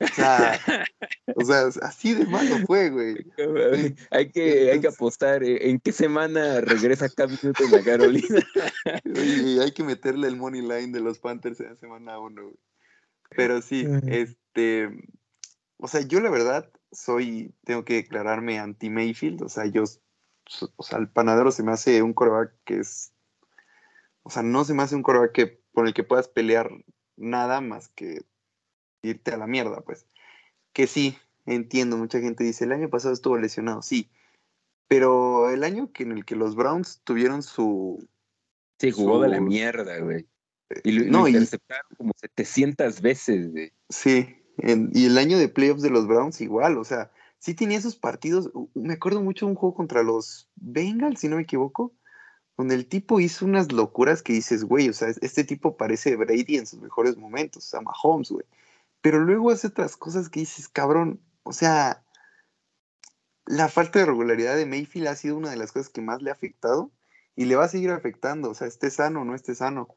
O 0.00 0.06
sea, 0.06 0.58
o 1.36 1.44
sea, 1.44 1.66
así 1.82 2.14
de 2.14 2.26
malo 2.26 2.56
fue, 2.66 2.90
güey. 2.90 3.26
Hay 4.10 4.30
que, 4.30 4.70
hay 4.72 4.80
que 4.80 4.88
apostar 4.88 5.42
eh, 5.42 5.68
en 5.68 5.80
qué 5.80 5.92
semana 5.92 6.60
regresa 6.60 7.08
Cam 7.08 7.30
Newton 7.42 7.74
a 7.74 7.84
Carolina. 7.84 8.40
Y 9.04 9.58
hay 9.58 9.72
que 9.72 9.84
meterle 9.84 10.28
el 10.28 10.36
money 10.36 10.62
line 10.62 10.92
de 10.92 11.00
los 11.00 11.18
Panthers 11.18 11.60
en 11.60 11.70
la 11.70 11.76
semana 11.76 12.18
uno, 12.18 12.44
güey. 12.44 12.58
Pero 13.36 13.60
sí, 13.60 13.86
este, 14.06 14.88
o 15.76 15.88
sea, 15.88 16.00
yo 16.00 16.20
la 16.20 16.30
verdad 16.30 16.70
soy, 16.92 17.54
tengo 17.64 17.84
que 17.84 17.94
declararme 17.94 18.58
anti 18.58 18.90
Mayfield, 18.90 19.42
o 19.42 19.48
sea, 19.48 19.66
yo, 19.66 19.84
o 20.76 20.82
sea, 20.82 20.98
el 20.98 21.08
panadero 21.08 21.50
se 21.50 21.62
me 21.62 21.72
hace 21.72 22.02
un 22.02 22.14
coreback 22.14 22.54
que 22.64 22.78
es, 22.80 23.12
o 24.22 24.30
sea, 24.30 24.42
no 24.42 24.64
se 24.64 24.74
me 24.74 24.82
hace 24.82 24.96
un 24.96 25.02
coreback 25.02 25.32
que, 25.32 25.60
con 25.72 25.86
el 25.86 25.94
que 25.94 26.04
puedas 26.04 26.28
pelear 26.28 26.70
nada 27.16 27.60
más 27.60 27.88
que 27.88 28.22
irte 29.02 29.32
a 29.32 29.36
la 29.36 29.46
mierda, 29.46 29.80
pues. 29.82 30.06
Que 30.72 30.86
sí, 30.86 31.18
entiendo, 31.46 31.96
mucha 31.96 32.20
gente 32.20 32.44
dice, 32.44 32.64
el 32.64 32.72
año 32.72 32.88
pasado 32.88 33.14
estuvo 33.14 33.36
lesionado, 33.36 33.82
sí, 33.82 34.10
pero 34.88 35.50
el 35.50 35.64
año 35.64 35.92
que 35.92 36.02
en 36.02 36.12
el 36.12 36.24
que 36.24 36.36
los 36.36 36.56
Browns 36.56 37.00
tuvieron 37.04 37.42
su... 37.42 38.08
Sí, 38.80 38.90
jugó 38.90 39.20
de 39.20 39.28
la 39.28 39.40
mierda, 39.40 39.98
güey. 39.98 40.26
Y 40.84 40.92
lo, 40.92 41.04
no, 41.10 41.28
interceptaron 41.28 41.90
como 41.96 42.12
700 42.16 43.00
veces, 43.00 43.50
güey. 43.50 43.72
Sí, 43.88 44.37
y 44.58 45.06
el 45.06 45.18
año 45.18 45.38
de 45.38 45.48
playoffs 45.48 45.82
de 45.82 45.90
los 45.90 46.06
Browns 46.06 46.40
igual, 46.40 46.78
o 46.78 46.84
sea, 46.84 47.10
sí 47.38 47.54
tenía 47.54 47.78
esos 47.78 47.96
partidos. 47.96 48.50
Me 48.74 48.94
acuerdo 48.94 49.22
mucho 49.22 49.46
de 49.46 49.52
un 49.52 49.56
juego 49.56 49.74
contra 49.74 50.02
los 50.02 50.50
Bengals, 50.56 51.20
si 51.20 51.28
no 51.28 51.36
me 51.36 51.42
equivoco, 51.42 51.92
donde 52.56 52.74
el 52.74 52.86
tipo 52.86 53.20
hizo 53.20 53.44
unas 53.44 53.72
locuras 53.72 54.22
que 54.22 54.32
dices, 54.32 54.64
güey, 54.64 54.88
o 54.88 54.92
sea, 54.92 55.08
este 55.08 55.44
tipo 55.44 55.76
parece 55.76 56.16
Brady 56.16 56.56
en 56.56 56.66
sus 56.66 56.80
mejores 56.80 57.16
momentos, 57.16 57.64
o 57.64 57.68
sea, 57.68 57.80
Mahomes, 57.80 58.30
güey. 58.30 58.46
Pero 59.00 59.20
luego 59.20 59.50
hace 59.50 59.68
otras 59.68 59.96
cosas 59.96 60.28
que 60.28 60.40
dices, 60.40 60.68
cabrón, 60.68 61.20
o 61.44 61.52
sea, 61.52 62.04
la 63.46 63.68
falta 63.68 64.00
de 64.00 64.06
regularidad 64.06 64.56
de 64.56 64.66
Mayfield 64.66 65.06
ha 65.08 65.16
sido 65.16 65.36
una 65.36 65.50
de 65.50 65.56
las 65.56 65.72
cosas 65.72 65.88
que 65.88 66.02
más 66.02 66.20
le 66.20 66.30
ha 66.30 66.34
afectado 66.34 66.90
y 67.36 67.44
le 67.44 67.56
va 67.56 67.64
a 67.64 67.68
seguir 67.68 67.90
afectando, 67.90 68.50
o 68.50 68.54
sea, 68.54 68.66
esté 68.66 68.90
sano 68.90 69.22
o 69.22 69.24
no 69.24 69.34
esté 69.36 69.54
sano. 69.54 69.88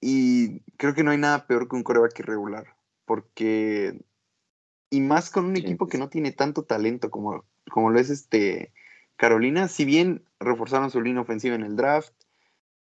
Y 0.00 0.60
creo 0.78 0.94
que 0.94 1.04
no 1.04 1.10
hay 1.10 1.18
nada 1.18 1.46
peor 1.46 1.68
que 1.68 1.76
un 1.76 1.82
coreback 1.82 2.18
irregular 2.20 2.73
porque 3.04 4.04
y 4.90 5.00
más 5.00 5.30
con 5.30 5.46
un 5.46 5.56
equipo 5.56 5.88
que 5.88 5.98
no 5.98 6.08
tiene 6.08 6.32
tanto 6.32 6.64
talento 6.64 7.10
como, 7.10 7.44
como 7.70 7.90
lo 7.90 7.98
es 7.98 8.10
este 8.10 8.72
Carolina, 9.16 9.68
si 9.68 9.84
bien 9.84 10.24
reforzaron 10.38 10.90
su 10.90 11.00
línea 11.00 11.22
ofensiva 11.22 11.54
en 11.54 11.62
el 11.62 11.76
draft, 11.76 12.12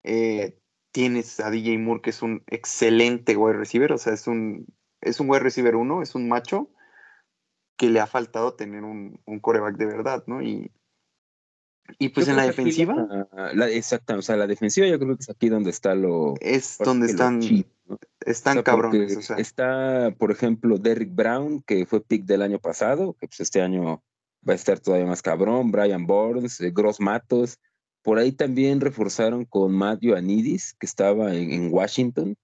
eh, 0.03 0.57
tienes 0.91 1.39
a 1.39 1.50
DJ 1.50 1.77
Moore 1.77 2.01
que 2.01 2.12
es 2.12 2.21
un 2.21 2.43
excelente 2.47 3.36
wide 3.36 3.57
receiver, 3.57 3.91
o 3.91 3.97
sea, 3.97 4.13
es 4.13 4.27
un, 4.27 4.67
es 5.01 5.19
un 5.19 5.29
wide 5.29 5.41
receiver 5.41 5.75
uno, 5.75 6.01
es 6.01 6.15
un 6.15 6.27
macho 6.27 6.69
que 7.77 7.89
le 7.89 8.00
ha 8.00 8.07
faltado 8.07 8.55
tener 8.55 8.83
un, 8.83 9.19
un 9.25 9.39
coreback 9.39 9.77
de 9.77 9.86
verdad, 9.86 10.24
¿no? 10.27 10.41
Y, 10.41 10.71
y 12.00 12.09
pues 12.09 12.27
en 12.27 12.36
la 12.36 12.45
defensiva. 12.45 13.27
La, 13.53 13.69
exacta, 13.69 14.17
o 14.17 14.21
sea, 14.21 14.36
la 14.36 14.47
defensiva 14.47 14.88
yo 14.88 15.00
creo 15.00 15.15
que 15.15 15.21
es 15.21 15.29
aquí 15.29 15.50
donde 15.50 15.69
está 15.69 15.95
lo. 15.95 16.33
Es 16.41 16.77
donde 16.79 17.07
están. 17.07 17.41
Están 18.25 18.62
cabrones. 18.63 19.29
Está, 19.32 20.13
por 20.17 20.32
ejemplo, 20.32 20.77
Derrick 20.77 21.13
Brown, 21.13 21.62
que 21.63 21.86
fue 21.86 22.03
pick 22.03 22.25
del 22.25 22.41
año 22.41 22.60
pasado, 22.60 23.13
que 23.20 23.27
pues 23.27 23.39
este 23.39 23.62
año 23.62 24.03
va 24.48 24.53
a 24.53 24.56
estar 24.56 24.79
todavía 24.79 25.06
más 25.06 25.22
cabrón. 25.22 25.72
Brian 25.72 26.06
Burns, 26.06 26.60
eh, 26.62 26.72
Gross 26.74 27.00
Matos. 27.00 27.60
Por 28.03 28.20
ahí 28.20 28.32
también 28.32 28.82
reforzaron 28.82 29.46
con 29.46 29.74
Matthew 29.74 30.15
Anidis, 30.15 30.74
que 30.79 30.86
estaba 30.86 31.34
en, 31.34 31.74
Washington. 31.74 32.36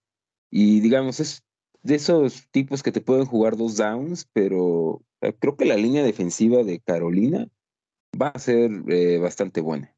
Y 0.49 0.81
digamos, 0.81 1.19
es 1.19 1.43
de 1.81 1.95
esos 1.95 2.47
tipos 2.51 2.83
que 2.83 2.91
te 2.91 3.01
pueden 3.01 3.25
jugar 3.25 3.55
dos 3.57 3.77
downs, 3.77 4.27
pero 4.33 5.01
creo 5.39 5.55
que 5.55 5.65
la 5.65 5.75
línea 5.75 6.03
defensiva 6.03 6.63
de 6.63 6.79
Carolina 6.79 7.47
va 8.21 8.27
a 8.29 8.39
ser 8.39 8.71
eh, 8.87 9.17
bastante 9.19 9.61
buena. 9.61 9.93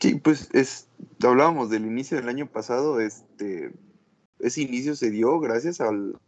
Sí, 0.00 0.14
pues 0.14 0.48
es, 0.54 0.88
hablábamos 1.22 1.68
del 1.68 1.84
inicio 1.84 2.16
del 2.16 2.28
año 2.28 2.50
pasado, 2.50 3.00
este, 3.00 3.72
ese 4.42 4.62
inicio 4.62 4.96
se 4.96 5.10
dio 5.10 5.38
gracias 5.40 5.80
al, 5.80 6.18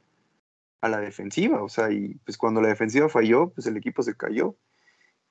a 0.81 0.89
la 0.89 1.01
defensiva, 1.01 1.63
o 1.63 1.69
sea, 1.69 1.93
y 1.93 2.15
pues 2.25 2.37
cuando 2.37 2.61
la 2.61 2.69
defensiva 2.69 3.09
falló, 3.09 3.51
pues 3.51 3.67
el 3.67 3.77
equipo 3.77 4.03
se 4.03 4.17
cayó. 4.17 4.57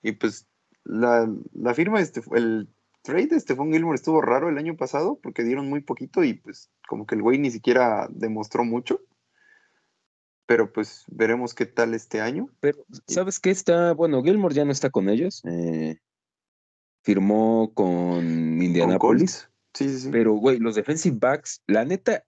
Y 0.01 0.13
pues 0.13 0.47
la, 0.83 1.29
firma, 1.75 1.99
este, 1.99 2.21
el 2.33 2.69
trade 3.01 3.27
de 3.27 3.39
Stephon 3.39 3.71
Gilmore 3.71 3.95
estuvo 3.95 4.21
raro 4.21 4.49
el 4.49 4.57
año 4.57 4.75
pasado 4.77 5.19
porque 5.21 5.43
dieron 5.43 5.69
muy 5.69 5.81
poquito 5.81 6.23
y 6.23 6.35
pues 6.35 6.71
como 6.87 7.05
que 7.05 7.15
el 7.15 7.21
güey 7.21 7.37
ni 7.37 7.51
siquiera 7.51 8.07
demostró 8.09 8.63
mucho. 8.63 9.01
Pero 10.45 10.71
pues 10.73 11.05
veremos 11.07 11.53
qué 11.53 11.65
tal 11.65 11.93
este 11.93 12.19
año. 12.19 12.49
Pero, 12.59 12.85
¿sabes 13.07 13.39
qué 13.39 13.51
está? 13.51 13.93
Bueno, 13.93 14.23
Gilmore 14.23 14.55
ya 14.55 14.65
no 14.65 14.71
está 14.71 14.89
con 14.89 15.07
ellos. 15.09 15.41
Eh, 15.45 15.97
firmó 17.03 17.73
con 17.73 18.61
Indianapolis. 18.61 19.49
sí, 19.73 19.87
sí, 19.89 19.99
sí. 19.99 20.09
Pero, 20.11 20.33
güey, 20.33 20.59
los 20.59 20.75
defensive 20.75 21.17
backs, 21.19 21.61
la 21.67 21.85
neta, 21.85 22.25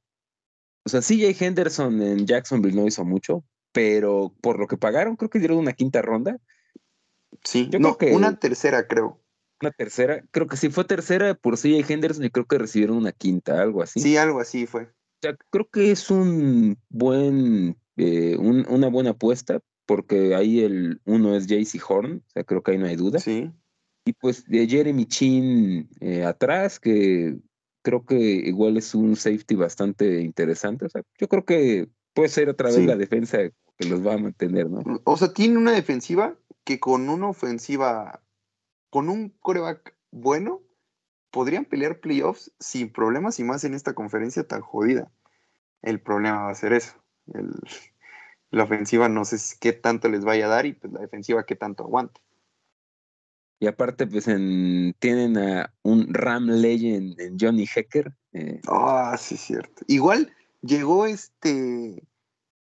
o 0.85 0.89
sea, 0.89 1.01
CJ 1.01 1.43
Henderson 1.43 2.01
en 2.01 2.25
Jacksonville 2.25 2.75
no 2.75 2.87
hizo 2.87 3.05
mucho, 3.05 3.43
pero 3.71 4.33
por 4.41 4.59
lo 4.59 4.67
que 4.67 4.77
pagaron, 4.77 5.15
creo 5.15 5.29
que 5.29 5.39
dieron 5.39 5.57
una 5.57 5.73
quinta 5.73 6.01
ronda. 6.01 6.39
Sí, 7.43 7.69
yo 7.69 7.79
no, 7.79 7.97
creo 7.97 8.11
que 8.11 8.15
una 8.15 8.37
tercera, 8.37 8.87
creo. 8.87 9.19
Una 9.61 9.71
tercera, 9.71 10.23
creo 10.31 10.47
que 10.47 10.57
sí 10.57 10.69
fue 10.69 10.83
tercera 10.83 11.35
por 11.35 11.57
CJ 11.57 11.89
Henderson 11.89 12.25
y 12.25 12.29
creo 12.29 12.45
que 12.45 12.57
recibieron 12.57 12.97
una 12.97 13.13
quinta, 13.13 13.61
algo 13.61 13.81
así. 13.81 13.99
Sí, 13.99 14.17
algo 14.17 14.39
así 14.39 14.67
fue. 14.67 14.83
O 14.83 15.21
sea, 15.21 15.37
creo 15.49 15.69
que 15.69 15.91
es 15.91 16.11
un 16.11 16.77
buen, 16.89 17.77
eh, 17.95 18.35
una 18.37 18.89
buena 18.89 19.11
apuesta, 19.11 19.61
porque 19.85 20.35
ahí 20.35 20.61
el 20.61 21.01
uno 21.05 21.35
es 21.35 21.47
JC 21.47 21.81
Horn, 21.87 22.23
o 22.27 22.31
sea, 22.31 22.43
creo 22.43 22.61
que 22.61 22.71
ahí 22.71 22.77
no 22.77 22.87
hay 22.87 22.97
duda. 22.97 23.19
Sí. 23.19 23.51
Y 24.05 24.13
pues 24.13 24.45
de 24.45 24.67
Jeremy 24.67 25.05
Chin 25.05 25.89
eh, 26.01 26.25
atrás, 26.25 26.77
que 26.79 27.37
creo 27.83 28.05
que 28.05 28.15
igual 28.15 28.77
es 28.77 28.95
un 28.95 29.15
safety 29.15 29.55
bastante 29.55 30.21
interesante. 30.21 30.85
O 30.85 30.89
sea, 30.89 31.03
yo 31.19 31.27
creo 31.27 31.45
que 31.45 31.89
puede 32.13 32.29
ser 32.29 32.49
otra 32.49 32.69
vez 32.69 32.83
la 32.85 32.95
defensa 32.95 33.37
que 33.77 33.87
los 33.87 34.05
va 34.05 34.15
a 34.15 34.17
mantener, 34.17 34.69
¿no? 34.69 34.81
O 35.03 35.17
sea, 35.17 35.33
tiene 35.33 35.57
una 35.57 35.73
defensiva 35.73 36.35
que 36.63 36.79
con 36.79 37.09
una 37.09 37.27
ofensiva, 37.27 38.23
con 38.89 39.09
un 39.09 39.29
coreback 39.39 39.95
bueno, 40.11 40.61
podrían 41.29 41.65
pelear 41.65 41.99
playoffs 41.99 42.51
sin 42.59 42.91
problemas 42.91 43.39
y 43.39 43.43
más 43.43 43.63
en 43.63 43.73
esta 43.73 43.93
conferencia 43.93 44.47
tan 44.47 44.61
jodida. 44.61 45.11
El 45.81 45.99
problema 45.99 46.43
va 46.43 46.51
a 46.51 46.55
ser 46.55 46.73
eso. 46.73 46.93
la 48.49 48.63
ofensiva 48.63 49.09
no 49.09 49.25
sé 49.25 49.37
qué 49.59 49.73
tanto 49.73 50.07
les 50.07 50.23
vaya 50.23 50.45
a 50.45 50.49
dar 50.49 50.65
y 50.65 50.73
pues 50.73 50.93
la 50.93 51.01
defensiva 51.01 51.45
qué 51.45 51.55
tanto 51.55 51.83
aguante. 51.83 52.21
Y 53.59 53.67
aparte, 53.67 54.07
pues 54.07 54.27
en, 54.27 54.93
tienen 54.99 55.37
a 55.37 55.73
un 55.83 56.13
Ram 56.13 56.47
Legend 56.47 57.19
en 57.19 57.37
Johnny 57.39 57.65
Hecker. 57.73 58.13
Eh. 58.33 58.61
Ah, 58.67 59.15
sí, 59.17 59.37
cierto. 59.37 59.83
Igual 59.87 60.33
llegó 60.61 61.05
este 61.05 62.03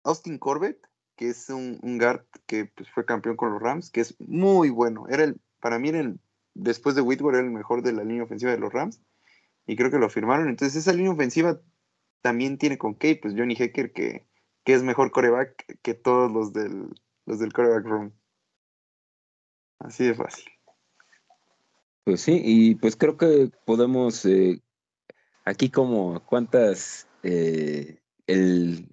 Austin 0.03 0.38
Corbett, 0.38 0.77
que 1.15 1.29
es 1.29 1.50
un, 1.50 1.79
un 1.82 1.98
guard 1.98 2.25
que 2.46 2.65
pues, 2.65 2.89
fue 2.91 3.05
campeón 3.05 3.36
con 3.36 3.51
los 3.51 3.62
Rams, 3.62 3.89
que 3.89 4.01
es 4.01 4.15
muy 4.20 4.70
bueno. 4.70 5.08
Era 5.10 5.24
el, 5.24 5.39
para 5.60 5.79
mí 5.79 5.89
era 5.89 6.01
el, 6.01 6.20
después 6.53 6.96
de 6.96 7.01
Whitworth, 7.01 7.36
era 7.36 7.46
el 7.46 7.51
mejor 7.51 7.82
de 7.82 7.94
la 7.94 8.03
línea 8.03 8.24
ofensiva 8.24 8.51
de 8.51 8.60
los 8.60 8.72
Rams. 8.72 9.01
Y 9.65 9.75
creo 9.75 9.89
que 9.89 9.98
lo 9.98 10.10
firmaron. 10.10 10.50
Entonces 10.50 10.75
esa 10.75 10.94
línea 10.94 11.12
ofensiva 11.12 11.60
también 12.22 12.58
tiene 12.58 12.77
con 12.77 12.94
Kate, 12.94 13.20
pues 13.22 13.34
Johnny 13.36 13.55
Hecker, 13.58 13.91
que, 13.94 14.27
que 14.63 14.74
es 14.74 14.84
mejor 14.84 15.12
coreback 15.12 15.79
que 15.82 15.94
todos 15.94 16.32
los 16.32 16.53
del, 16.53 16.89
los 17.25 17.39
del 17.39 17.53
coreback 17.53 17.86
room. 17.86 18.13
Así 19.79 20.05
de 20.05 20.15
fácil. 20.15 20.46
Pues 22.05 22.21
sí, 22.21 22.39
y 22.43 22.75
pues 22.75 22.95
creo 22.95 23.17
que 23.17 23.51
podemos, 23.65 24.25
eh, 24.25 24.62
aquí 25.43 25.69
como 25.69 26.24
cuántas 26.25 27.07
eh, 27.24 28.00
el 28.27 28.88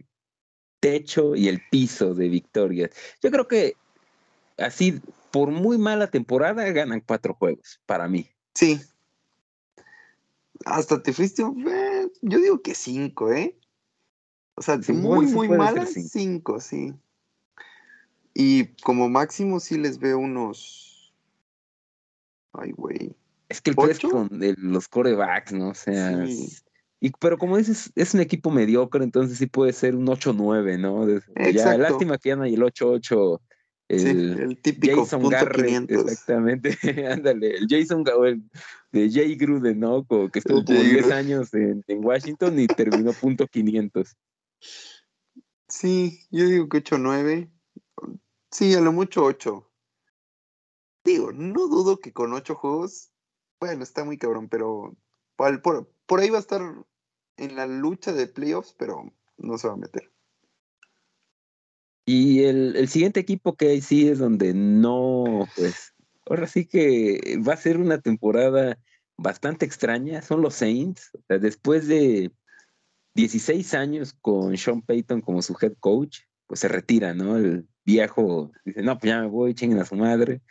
techo 0.81 1.37
y 1.37 1.49
el 1.49 1.61
piso 1.71 2.15
de 2.15 2.29
victorias. 2.29 2.91
Yo 3.23 3.31
creo 3.31 3.47
que 3.47 3.77
así, 4.59 5.01
por 5.31 5.51
muy 5.51 5.79
mala 5.79 6.09
temporada, 6.09 6.65
ganan 6.71 7.01
cuatro 7.07 7.35
juegos, 7.35 7.81
para 7.87 8.09
mí. 8.09 8.27
Sí. 8.55 8.81
Hasta 10.65 11.03
te 11.03 11.13
fuiste, 11.13 11.43
eh, 11.43 12.09
yo 12.23 12.39
digo 12.39 12.63
que 12.63 12.75
cinco, 12.75 13.31
¿eh? 13.31 13.57
O 14.55 14.63
sea, 14.63 14.79
muy, 14.89 15.27
muy 15.27 15.49
malas, 15.49 15.93
cinco. 16.11 16.61
sí. 16.61 16.95
Y 18.35 18.69
como 18.83 19.09
máximo 19.09 19.61
sí 19.61 19.77
les 19.77 19.99
veo 19.99 20.19
unos. 20.19 20.92
Ay, 22.53 22.73
güey. 22.73 23.15
Es 23.49 23.61
que 23.61 23.71
el 23.71 23.91
es 23.91 23.99
con 23.99 24.29
los 24.31 24.89
corebacks, 24.89 25.53
¿no? 25.53 25.69
O 25.71 25.75
sea. 25.75 26.25
Y, 27.01 27.11
pero 27.19 27.37
como 27.37 27.57
dices, 27.57 27.91
es 27.97 28.15
un 28.15 28.21
equipo 28.21 28.51
mediocre, 28.51 29.03
entonces 29.03 29.37
sí 29.37 29.47
puede 29.47 29.73
ser 29.73 29.97
un 29.97 30.07
8-9, 30.07 30.79
¿no? 30.79 31.07
Ya, 31.51 31.77
lástima 31.77 32.17
que 32.17 32.29
ya 32.29 32.37
no 32.37 32.45
hay 32.45 32.55
el 32.55 32.63
8-8. 32.63 33.41
El, 33.89 34.41
el, 34.41 34.63
típico 34.63 35.05
Jason 35.05 35.21
punto 35.21 35.37
Exactamente, 35.37 36.79
ándale, 37.11 37.57
el 37.57 37.67
Jason 37.69 38.05
el 38.25 38.43
de 38.93 39.11
Jay 39.11 39.35
Gruden, 39.35 39.81
¿no? 39.81 40.07
Que 40.07 40.39
estuvo 40.39 40.65
como 40.65 40.81
10 40.81 41.11
años 41.11 41.53
en, 41.53 41.85
en, 41.89 42.05
Washington 42.05 42.59
y 42.59 42.69
terminó 42.69 43.13
punto 43.13 43.47
500. 43.47 44.17
Sí, 45.69 46.21
yo 46.31 46.47
digo 46.47 46.69
que 46.69 46.85
8-9. 46.85 47.51
Sí, 48.51 48.75
a 48.75 48.81
lo 48.81 48.93
mucho 48.93 49.25
8. 49.25 49.72
Digo, 51.05 51.33
no 51.33 51.69
dudo 51.69 51.99
que 51.99 52.13
con 52.13 52.33
8 52.33 52.55
juegos, 52.55 53.11
bueno, 53.61 53.83
está 53.83 54.05
muy 54.05 54.19
cabrón, 54.19 54.49
pero 54.49 54.97
por, 55.37 55.93
por 56.07 56.21
ahí 56.21 56.31
va 56.31 56.39
a 56.39 56.41
estar 56.41 56.63
en 57.37 57.57
la 57.57 57.67
lucha 57.67 58.13
de 58.13 58.27
playoffs, 58.27 58.75
pero 58.79 59.13
no 59.39 59.59
se 59.59 59.69
va 59.69 59.75
a 59.75 59.79
meter. 59.79 60.13
Y 62.05 62.43
el, 62.45 62.89
siguiente 62.89 63.21
equipo 63.21 63.57
que 63.57 63.69
hay 63.69 63.81
sí 63.81 64.09
es 64.09 64.19
donde 64.19 64.55
no, 64.55 65.47
pues, 65.57 65.95
ahora 66.27 66.47
sí 66.47 66.67
que 66.67 67.39
va 67.47 67.55
a 67.55 67.57
ser 67.57 67.79
una 67.79 68.01
temporada 68.01 68.79
bastante 69.17 69.65
extraña, 69.65 70.21
son 70.23 70.43
los 70.43 70.55
Saints. 70.55 71.11
O 71.15 71.23
sea, 71.29 71.39
después 71.39 71.87
de 71.87 72.33
16 73.15 73.75
años 73.75 74.15
con 74.21 74.57
Sean 74.57 74.83
Payton 74.83 75.21
como 75.21 75.43
su 75.43 75.57
head 75.61 75.75
coach, 75.79 76.21
pues 76.47 76.61
se 76.61 76.69
retira, 76.69 77.15
¿no? 77.15 77.37
El 77.37 77.69
viejo 77.85 78.51
dice, 78.65 78.83
no, 78.83 78.99
pues 78.99 79.13
ya 79.13 79.21
me 79.21 79.29
voy, 79.29 79.55
chinguen 79.55 79.79
a 79.79 79.85
su 79.85 79.95
madre. 79.95 80.43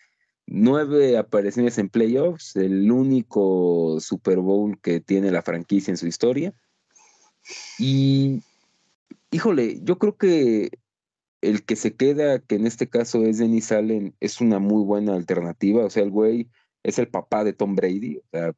Nueve 0.54 1.18
apariciones 1.18 1.78
en 1.78 1.88
playoffs, 1.88 2.58
el 2.58 2.92
único 2.92 4.02
Super 4.02 4.40
Bowl 4.40 4.78
que 4.82 5.00
tiene 5.00 5.32
la 5.32 5.42
franquicia 5.42 5.92
en 5.92 5.98
su 5.98 6.08
historia. 6.08 6.54
Y, 7.80 8.44
híjole, 9.32 9.80
yo 9.82 9.98
creo 9.98 10.18
que 10.18 10.72
el 11.40 11.64
que 11.64 11.78
se 11.78 11.96
queda, 11.96 12.40
que 12.40 12.56
en 12.56 12.68
este 12.68 12.90
caso 12.90 13.24
es 13.24 13.38
Denis 13.38 13.72
Allen, 13.72 14.14
es 14.20 14.42
una 14.42 14.60
muy 14.60 14.84
buena 14.84 15.16
alternativa. 15.16 15.86
O 15.86 15.90
sea, 15.90 16.04
el 16.04 16.12
güey 16.12 16.50
es 16.84 17.00
el 17.00 17.08
papá 17.08 17.46
de 17.46 17.54
Tom 17.54 17.76
Brady. 17.76 18.18
O 18.18 18.24
sea, 18.32 18.54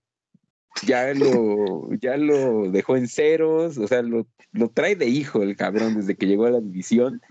ya 0.87 1.13
lo, 1.13 1.93
ya 2.01 2.17
lo 2.17 2.71
dejó 2.71 2.97
en 2.97 3.07
ceros. 3.07 3.77
O 3.77 3.87
sea, 3.87 4.01
lo, 4.01 4.25
lo 4.51 4.69
trae 4.69 4.95
de 4.95 5.07
hijo 5.07 5.43
el 5.43 5.55
cabrón 5.55 5.95
desde 5.95 6.15
que 6.15 6.25
llegó 6.25 6.45
a 6.45 6.51
la 6.51 6.59
división. 6.59 7.21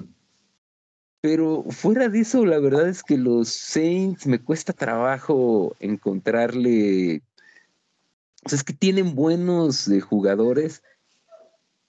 Pero 1.22 1.62
fuera 1.70 2.08
de 2.08 2.20
eso, 2.20 2.44
la 2.44 2.58
verdad 2.58 2.88
es 2.88 3.04
que 3.04 3.16
los 3.16 3.48
Saints 3.48 4.26
me 4.26 4.40
cuesta 4.40 4.72
trabajo 4.72 5.74
encontrarle. 5.78 7.22
O 8.44 8.48
sea, 8.48 8.56
es 8.56 8.64
que 8.64 8.72
tienen 8.72 9.14
buenos 9.14 9.86
eh, 9.86 10.00
jugadores, 10.00 10.82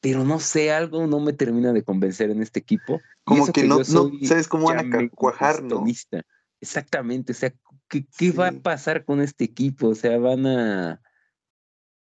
pero 0.02 0.24
no 0.24 0.40
sé, 0.40 0.72
algo 0.72 1.08
no 1.08 1.20
me 1.20 1.34
termina 1.34 1.74
de 1.74 1.84
convencer 1.84 2.30
en 2.30 2.44
este 2.44 2.60
equipo. 2.60 3.02
Como 3.24 3.52
que, 3.52 3.64
no, 3.64 3.78
no, 3.80 3.84
sabes 3.84 4.48
cómo 4.48 4.68
van 4.68 4.94
a 4.94 5.10
cuajar, 5.10 5.64
¿no? 5.64 5.84
Exactamente, 6.62 7.32
o 7.32 7.36
sea, 7.36 7.52
¿qué, 7.88 8.06
qué 8.16 8.32
va 8.32 8.50
a 8.50 8.52
pasar 8.52 9.04
con 9.04 9.20
este 9.20 9.46
equipo? 9.46 9.88
O 9.88 9.96
sea, 9.96 10.20
van 10.20 10.46
a... 10.46 11.02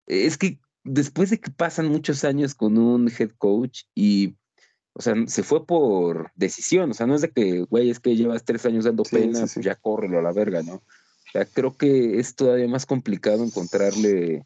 Es 0.07 0.37
que 0.37 0.61
después 0.85 1.31
de 1.31 1.41
que 1.41 1.51
pasan 1.51 1.89
muchos 1.89 2.25
años 2.25 2.55
con 2.55 2.77
un 2.77 3.09
head 3.09 3.31
coach 3.39 3.85
y, 3.95 4.37
o 4.95 5.01
sea, 5.01 5.15
se 5.27 5.43
fue 5.43 5.67
por 5.67 6.31
decisión, 6.35 6.91
o 6.91 6.95
sea, 6.95 7.07
no 7.07 7.15
es 7.15 7.23
de 7.23 7.31
que, 7.31 7.63
güey, 7.63 7.91
es 7.91 8.01
que 8.01 8.17
llevas 8.17 8.45
tres 8.45 8.67
años 8.67 8.85
dando 8.85 9.05
pena, 9.05 9.41
pues 9.41 9.55
ya 9.55 9.75
córrelo 9.75 10.19
a 10.19 10.23
la 10.23 10.33
verga, 10.33 10.63
¿no? 10.63 10.75
O 10.75 11.31
sea, 11.33 11.47
creo 11.47 11.77
que 11.77 12.19
es 12.19 12.35
todavía 12.35 12.69
más 12.69 12.85
complicado 12.85 13.43
encontrarle 13.43 14.45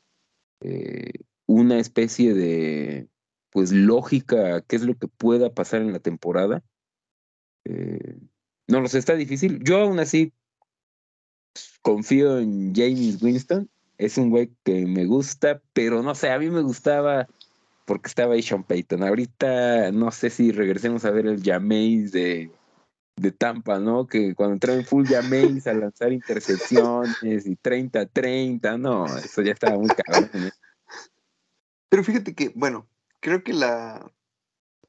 eh, 0.61 1.13
una 1.47 1.79
especie 1.79 2.33
de 2.33 3.09
pues 3.51 3.73
lógica 3.73 4.61
qué 4.63 4.77
es 4.77 4.83
lo 4.83 4.97
que 4.97 5.09
pueda 5.09 5.53
pasar 5.53 5.81
en 5.81 5.93
la 5.93 5.99
temporada. 5.99 6.63
Eh, 7.65 8.19
no 8.69 8.81
lo 8.81 8.89
sé, 8.89 8.99
está 8.99 9.15
difícil. 9.15 9.65
Yo 9.65 9.79
aún 9.79 9.99
así 9.99 10.33
confío 11.83 12.39
en 12.39 12.75
James 12.75 13.21
Winston. 13.21 13.69
Es 13.99 14.19
un 14.19 14.31
güey 14.31 14.53
que 14.63 14.87
me 14.87 15.07
gusta, 15.07 15.63
pero 15.73 16.03
no 16.03 16.15
sé, 16.15 16.31
a 16.31 16.39
mí 16.39 16.51
me 16.51 16.61
gustaba 16.61 17.27
porque 17.87 18.09
estaba 18.09 18.35
ahí 18.35 18.43
Sean 18.43 18.65
Payton. 18.65 19.03
Ahorita 19.03 19.93
no 19.93 20.11
sé 20.11 20.29
si 20.29 20.53
regresemos 20.53 21.05
a 21.05 21.11
ver 21.13 21.27
el 21.27 21.43
Jameis 21.43 22.13
de, 22.13 22.51
de 23.17 23.33
Tampa, 23.33 23.79
¿no? 23.79 24.07
Que 24.07 24.35
cuando 24.35 24.55
entró 24.55 24.75
en 24.75 24.85
full 24.85 25.07
Jameis 25.07 25.67
a 25.67 25.73
lanzar 25.73 26.13
intercepciones 26.13 27.47
y 27.47 27.57
30-30, 27.57 28.79
no, 28.79 29.07
eso 29.17 29.41
ya 29.41 29.53
estaba 29.53 29.79
muy 29.79 29.89
cabrón. 29.89 30.31
¿eh? 30.35 30.51
Pero 31.89 32.05
fíjate 32.05 32.35
que, 32.35 32.51
bueno, 32.57 32.89
creo 33.21 33.45
que 33.45 33.53
la, 33.53 34.13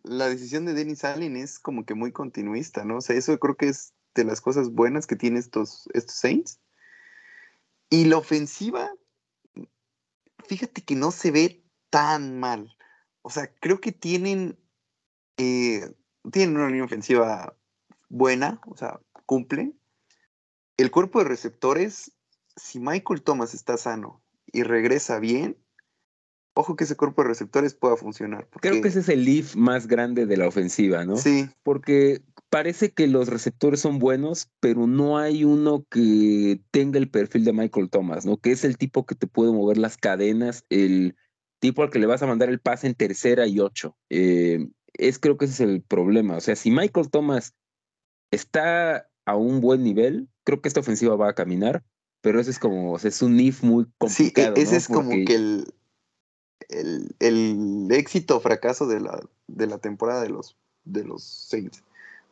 la 0.03 0.27
decisión 0.27 0.65
de 0.65 0.73
Dennis 0.73 1.05
Allen 1.05 1.37
es 1.37 1.59
como 1.59 1.85
que 1.85 1.93
muy 1.93 2.11
continuista, 2.11 2.83
¿no? 2.83 2.97
O 2.97 3.01
sea, 3.01 3.15
eso 3.15 3.37
creo 3.39 3.55
que 3.55 3.69
es 3.69 3.93
de 4.15 4.23
las 4.23 4.41
cosas 4.41 4.71
buenas 4.71 5.05
que 5.05 5.15
tienen 5.15 5.39
estos, 5.39 5.87
estos 5.93 6.15
Saints. 6.15 6.59
Y 7.91 8.05
la 8.05 8.17
ofensiva, 8.17 8.89
fíjate 10.47 10.81
que 10.81 10.95
no 10.95 11.11
se 11.11 11.29
ve 11.29 11.63
tan 11.91 12.39
mal. 12.39 12.76
O 13.27 13.29
sea, 13.29 13.51
creo 13.59 13.81
que 13.81 13.91
tienen, 13.91 14.57
eh, 15.35 15.93
tienen 16.31 16.55
una 16.55 16.67
línea 16.67 16.85
ofensiva 16.85 17.57
buena, 18.07 18.61
o 18.67 18.77
sea, 18.77 19.01
cumplen. 19.25 19.77
El 20.77 20.91
cuerpo 20.91 21.19
de 21.19 21.25
receptores, 21.25 22.13
si 22.55 22.79
Michael 22.79 23.23
Thomas 23.23 23.53
está 23.53 23.75
sano 23.75 24.21
y 24.45 24.63
regresa 24.63 25.19
bien, 25.19 25.57
ojo 26.53 26.77
que 26.77 26.85
ese 26.85 26.95
cuerpo 26.95 27.21
de 27.21 27.27
receptores 27.27 27.73
pueda 27.73 27.97
funcionar. 27.97 28.47
Creo 28.61 28.81
que 28.81 28.87
ese 28.87 29.01
es 29.01 29.09
el 29.09 29.25
leaf 29.25 29.57
más 29.57 29.87
grande 29.87 30.25
de 30.25 30.37
la 30.37 30.47
ofensiva, 30.47 31.03
¿no? 31.03 31.17
Sí. 31.17 31.49
Porque 31.63 32.21
parece 32.49 32.93
que 32.93 33.07
los 33.07 33.27
receptores 33.27 33.81
son 33.81 33.99
buenos, 33.99 34.49
pero 34.61 34.87
no 34.87 35.17
hay 35.17 35.43
uno 35.43 35.85
que 35.91 36.61
tenga 36.71 36.97
el 36.97 37.09
perfil 37.09 37.43
de 37.43 37.51
Michael 37.51 37.89
Thomas, 37.89 38.25
¿no? 38.25 38.37
Que 38.37 38.53
es 38.53 38.63
el 38.63 38.77
tipo 38.77 39.05
que 39.05 39.15
te 39.15 39.27
puede 39.27 39.51
mover 39.51 39.77
las 39.77 39.97
cadenas, 39.97 40.63
el 40.69 41.17
tipo 41.59 41.83
al 41.83 41.89
que 41.89 41.99
le 41.99 42.07
vas 42.07 42.21
a 42.21 42.27
mandar 42.27 42.49
el 42.49 42.59
pase 42.59 42.87
en 42.87 42.95
tercera 42.95 43.47
y 43.47 43.59
ocho. 43.59 43.97
Eh, 44.09 44.67
es 44.93 45.19
creo 45.19 45.37
que 45.37 45.45
ese 45.45 45.53
es 45.53 45.69
el 45.69 45.81
problema. 45.81 46.37
O 46.37 46.41
sea, 46.41 46.55
si 46.55 46.71
Michael 46.71 47.09
Thomas 47.09 47.53
está 48.31 49.09
a 49.25 49.35
un 49.35 49.61
buen 49.61 49.83
nivel, 49.83 50.27
creo 50.43 50.61
que 50.61 50.67
esta 50.67 50.79
ofensiva 50.79 51.15
va 51.15 51.29
a 51.29 51.35
caminar, 51.35 51.83
pero 52.21 52.39
ese 52.39 52.51
es 52.51 52.59
como, 52.59 52.93
o 52.93 52.99
sea, 52.99 53.09
es 53.09 53.21
un 53.21 53.39
if 53.39 53.63
muy 53.63 53.85
complicado. 53.97 54.55
Sí, 54.55 54.61
ese 54.61 54.77
es 54.77 54.87
como 54.87 55.09
que 55.09 55.35
el, 55.35 55.73
el, 57.19 57.87
éxito 57.91 58.37
o 58.37 58.39
fracaso 58.39 58.87
de 58.87 58.99
la, 58.99 59.19
de 59.47 59.67
la 59.67 59.77
temporada 59.77 60.21
de 60.21 60.29
los, 60.29 60.57
de 60.83 61.03
los 61.03 61.23
Saints. 61.23 61.83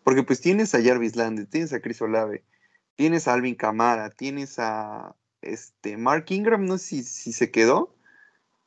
Porque 0.04 0.24
pues 0.24 0.42
tienes 0.42 0.76
a 0.76 0.84
Jarvis 0.84 1.16
Landry, 1.16 1.46
tienes 1.46 1.74
a 1.74 1.80
Chris 1.80 2.02
Olave, 2.02 2.44
tienes 2.96 3.28
a 3.28 3.34
Alvin 3.34 3.56
Camara, 3.56 4.10
tienes 4.10 4.60
a 4.60 5.16
este 5.42 5.98
Mark 5.98 6.26
Ingram, 6.30 6.66
no 6.66 6.78
sé 6.78 7.04
si, 7.04 7.34
se 7.34 7.52
quedó. 7.52 7.95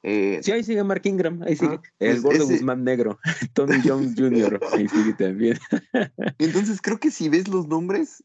Eh, 0.03 0.41
sí, 0.43 0.53
ahí 0.53 0.63
sigue 0.63 0.85
Mark 0.85 1.03
Ingram, 1.05 1.43
ahí 1.43 1.57
sigue. 1.57 1.77
Ah, 1.77 1.91
el 1.99 2.23
pues, 2.23 2.23
gordo 2.23 2.47
Guzmán 2.47 2.85
negro, 2.85 3.19
Tony 3.53 3.81
Jones 3.85 4.15
Jr., 4.17 4.61
ahí 4.73 4.89
sigue 4.89 5.15
también. 5.15 5.59
Entonces 6.39 6.81
creo 6.81 7.01
que 7.01 7.11
si 7.11 7.29
ves 7.29 7.49
los 7.49 7.67
nombres, 7.67 8.23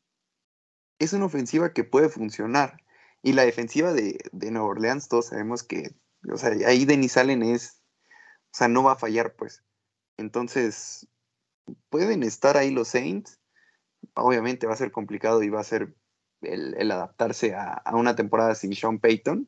es 1.00 1.14
una 1.14 1.26
ofensiva 1.26 1.74
que 1.74 1.84
puede 1.84 2.10
funcionar. 2.10 2.78
Y 3.22 3.34
la 3.34 3.44
defensiva 3.44 3.94
de, 3.94 4.20
de 4.32 4.52
Nueva 4.52 4.68
Orleans, 4.68 5.08
todos 5.08 5.28
sabemos 5.28 5.64
que 5.64 5.96
o 6.32 6.38
sea, 6.38 6.52
ahí 6.68 6.86
Denis 6.86 7.18
Allen 7.18 7.44
es, 7.44 7.82
o 8.52 8.58
sea, 8.58 8.68
no 8.68 8.84
va 8.84 8.94
a 8.94 8.98
fallar, 8.98 9.36
pues. 9.36 9.64
Entonces, 10.18 11.08
pueden 11.90 12.24
estar 12.24 12.58
ahí 12.58 12.72
los 12.72 12.90
Saints. 12.90 13.40
Obviamente 14.16 14.68
va 14.68 14.74
a 14.74 14.78
ser 14.78 14.92
complicado 14.92 15.44
y 15.44 15.50
va 15.50 15.62
a 15.62 15.66
ser 15.66 15.96
el, 16.42 16.92
adaptarse 16.92 17.56
a, 17.56 17.82
una 17.94 18.16
temporada 18.16 18.56
sin 18.56 18.74
Sean 18.76 19.00
Payton. 19.00 19.48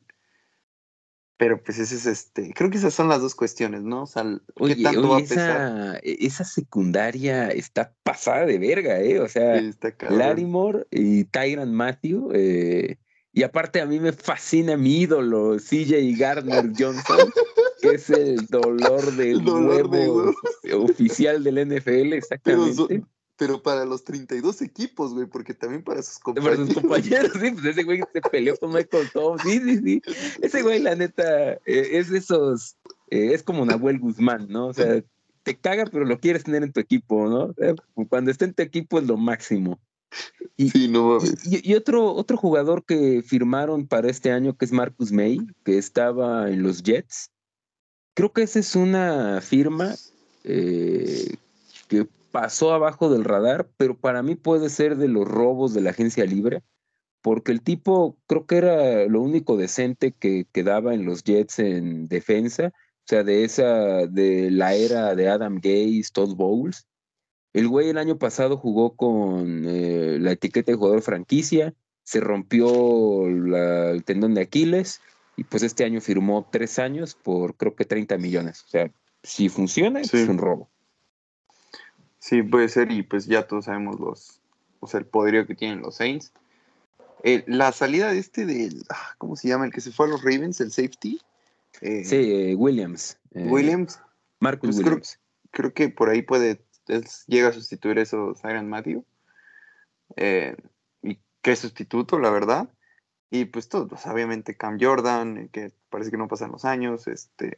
Pero 1.38 1.62
pues 1.62 1.78
ese 1.78 1.96
es 1.96 2.06
este, 2.06 2.54
creo 2.54 2.70
que 2.70 2.78
esas 2.78 2.94
son 2.94 3.08
las 3.08 3.20
dos 3.20 3.34
cuestiones, 3.34 3.82
¿no? 3.82 4.04
O 4.04 4.06
sea, 4.06 4.24
¿qué 4.56 4.76
tanto 4.76 5.10
va 5.10 5.18
a 5.18 5.20
pesar? 5.20 6.00
Esa, 6.02 6.16
esa, 6.26 6.44
secundaria 6.44 7.48
está 7.48 7.94
pasada 8.02 8.46
de 8.46 8.58
verga, 8.58 9.00
¿eh? 9.00 9.20
O 9.20 9.28
sea, 9.28 9.60
Larimore 10.08 10.86
y 10.90 11.24
Tyron 11.24 11.74
Matthew, 11.74 12.30
eh, 12.32 12.96
y 13.32 13.42
aparte 13.42 13.82
a 13.82 13.86
mí 13.86 14.00
me 14.00 14.12
fascina 14.12 14.78
mi 14.78 15.00
ídolo, 15.00 15.58
CJ 15.58 16.16
Gardner 16.16 16.72
Johnson. 16.76 17.30
que 17.82 17.90
es 17.90 18.08
el 18.08 18.46
dolor 18.46 19.12
de 19.16 19.36
huevo 19.36 20.34
oficial 20.72 21.44
del 21.44 21.68
NFL, 21.68 22.14
exactamente. 22.14 22.82
Pero, 22.88 23.06
para 23.62 23.84
los 23.84 24.04
32 24.04 24.62
equipos, 24.62 25.12
güey, 25.12 25.26
porque 25.26 25.54
también 25.54 25.82
para 25.82 26.02
sus 26.02 26.18
compañeros. 26.18 26.56
Para 26.56 26.66
sus 26.66 26.82
compañeros, 26.82 27.32
sí, 27.40 27.50
pues 27.50 27.64
ese 27.64 27.82
güey 27.82 28.00
se 28.12 28.20
peleó 28.22 28.56
con 28.56 28.72
Michael 28.72 29.10
Tom, 29.12 29.38
sí, 29.38 29.60
sí, 29.60 29.78
sí. 29.78 30.02
Ese 30.40 30.62
güey, 30.62 30.80
la 30.80 30.94
neta, 30.94 31.52
eh, 31.52 31.58
es 31.66 32.10
de 32.10 32.18
esos, 32.18 32.76
eh, 33.10 33.30
es 33.34 33.42
como 33.42 33.64
Nahuel 33.64 33.98
Guzmán, 33.98 34.48
¿no? 34.48 34.68
O 34.68 34.72
sea, 34.72 35.02
te 35.42 35.56
caga, 35.56 35.84
pero 35.86 36.04
lo 36.04 36.18
quieres 36.18 36.44
tener 36.44 36.62
en 36.62 36.72
tu 36.72 36.80
equipo, 36.80 37.28
¿no? 37.28 37.54
cuando 38.08 38.30
esté 38.30 38.46
en 38.46 38.54
tu 38.54 38.62
equipo 38.62 38.98
es 38.98 39.06
lo 39.06 39.16
máximo. 39.16 39.78
Y, 40.56 40.70
sí, 40.70 40.88
no 40.88 41.18
y, 41.44 41.74
otro, 41.74 42.14
otro 42.14 42.36
jugador 42.36 42.84
que 42.84 43.22
firmaron 43.22 43.86
para 43.86 44.08
este 44.08 44.32
año, 44.32 44.56
que 44.56 44.64
es 44.64 44.72
Marcus 44.72 45.12
May, 45.12 45.38
que 45.64 45.76
estaba 45.76 46.50
en 46.50 46.62
los 46.62 46.82
Jets. 46.82 47.30
Creo 48.14 48.32
que 48.32 48.42
esa 48.42 48.58
es 48.58 48.74
una 48.74 49.40
firma 49.42 49.94
eh, 50.44 51.36
que 51.88 52.08
pasó 52.36 52.74
abajo 52.74 53.08
del 53.08 53.24
radar, 53.24 53.70
pero 53.78 53.96
para 53.96 54.22
mí 54.22 54.34
puede 54.34 54.68
ser 54.68 54.98
de 54.98 55.08
los 55.08 55.26
robos 55.26 55.72
de 55.72 55.80
la 55.80 55.88
agencia 55.88 56.26
libre, 56.26 56.62
porque 57.22 57.50
el 57.50 57.62
tipo 57.62 58.18
creo 58.26 58.44
que 58.44 58.58
era 58.58 59.06
lo 59.06 59.22
único 59.22 59.56
decente 59.56 60.12
que 60.12 60.46
quedaba 60.52 60.92
en 60.92 61.06
los 61.06 61.24
Jets 61.24 61.60
en 61.60 62.08
defensa, 62.08 62.74
o 62.74 63.06
sea, 63.06 63.24
de 63.24 63.44
esa, 63.44 64.06
de 64.06 64.50
la 64.50 64.74
era 64.74 65.14
de 65.14 65.30
Adam 65.30 65.60
Gaze, 65.62 66.10
Todd 66.12 66.34
Bowles. 66.34 66.86
El 67.54 67.68
güey 67.68 67.88
el 67.88 67.96
año 67.96 68.18
pasado 68.18 68.58
jugó 68.58 68.96
con 68.96 69.64
eh, 69.66 70.18
la 70.20 70.32
etiqueta 70.32 70.72
de 70.72 70.76
jugador 70.76 71.00
franquicia, 71.00 71.72
se 72.02 72.20
rompió 72.20 73.28
el 73.28 74.04
tendón 74.04 74.34
de 74.34 74.42
Aquiles 74.42 75.00
y 75.38 75.44
pues 75.44 75.62
este 75.62 75.84
año 75.84 76.02
firmó 76.02 76.46
tres 76.52 76.78
años 76.78 77.14
por 77.14 77.56
creo 77.56 77.74
que 77.74 77.86
30 77.86 78.18
millones. 78.18 78.62
O 78.66 78.68
sea, 78.68 78.92
si 79.22 79.48
funciona, 79.48 80.02
es 80.02 80.12
un 80.12 80.36
robo. 80.36 80.68
Sí, 82.26 82.42
puede 82.42 82.68
ser 82.68 82.90
y 82.90 83.04
pues 83.04 83.26
ya 83.26 83.46
todos 83.46 83.66
sabemos 83.66 84.00
los, 84.00 84.40
o 84.80 84.88
sea, 84.88 84.98
el 84.98 85.06
poderío 85.06 85.46
que 85.46 85.54
tienen 85.54 85.80
los 85.80 85.94
Saints. 85.94 86.32
Eh, 87.22 87.44
la 87.46 87.70
salida 87.70 88.10
de 88.10 88.18
este 88.18 88.44
del, 88.46 88.84
ah, 88.88 89.14
¿cómo 89.18 89.36
se 89.36 89.46
llama? 89.46 89.64
El 89.64 89.72
que 89.72 89.80
se 89.80 89.92
fue 89.92 90.06
a 90.06 90.08
los 90.08 90.24
Ravens, 90.24 90.60
el 90.60 90.72
safety. 90.72 91.20
Eh, 91.82 92.04
sí, 92.04 92.52
Williams. 92.56 93.16
Williams. 93.32 94.00
Marcus 94.40 94.70
pues 94.70 94.78
Williams. 94.78 95.20
Creo, 95.52 95.72
que 95.72 95.88
por 95.88 96.08
ahí 96.08 96.22
puede 96.22 96.60
llega 97.28 97.50
a 97.50 97.52
sustituir 97.52 97.96
eso 97.98 98.34
Siren 98.34 98.68
Matthew. 98.68 99.04
Eh, 100.16 100.56
y 101.02 101.20
qué 101.42 101.54
sustituto, 101.54 102.18
la 102.18 102.30
verdad. 102.30 102.68
Y 103.30 103.44
pues 103.44 103.68
todos, 103.68 103.88
pues, 103.88 104.04
obviamente 104.04 104.56
Cam 104.56 104.78
Jordan, 104.80 105.38
eh, 105.38 105.48
que 105.52 105.70
parece 105.90 106.10
que 106.10 106.16
no 106.16 106.26
pasan 106.26 106.50
los 106.50 106.64
años, 106.64 107.06
este, 107.06 107.54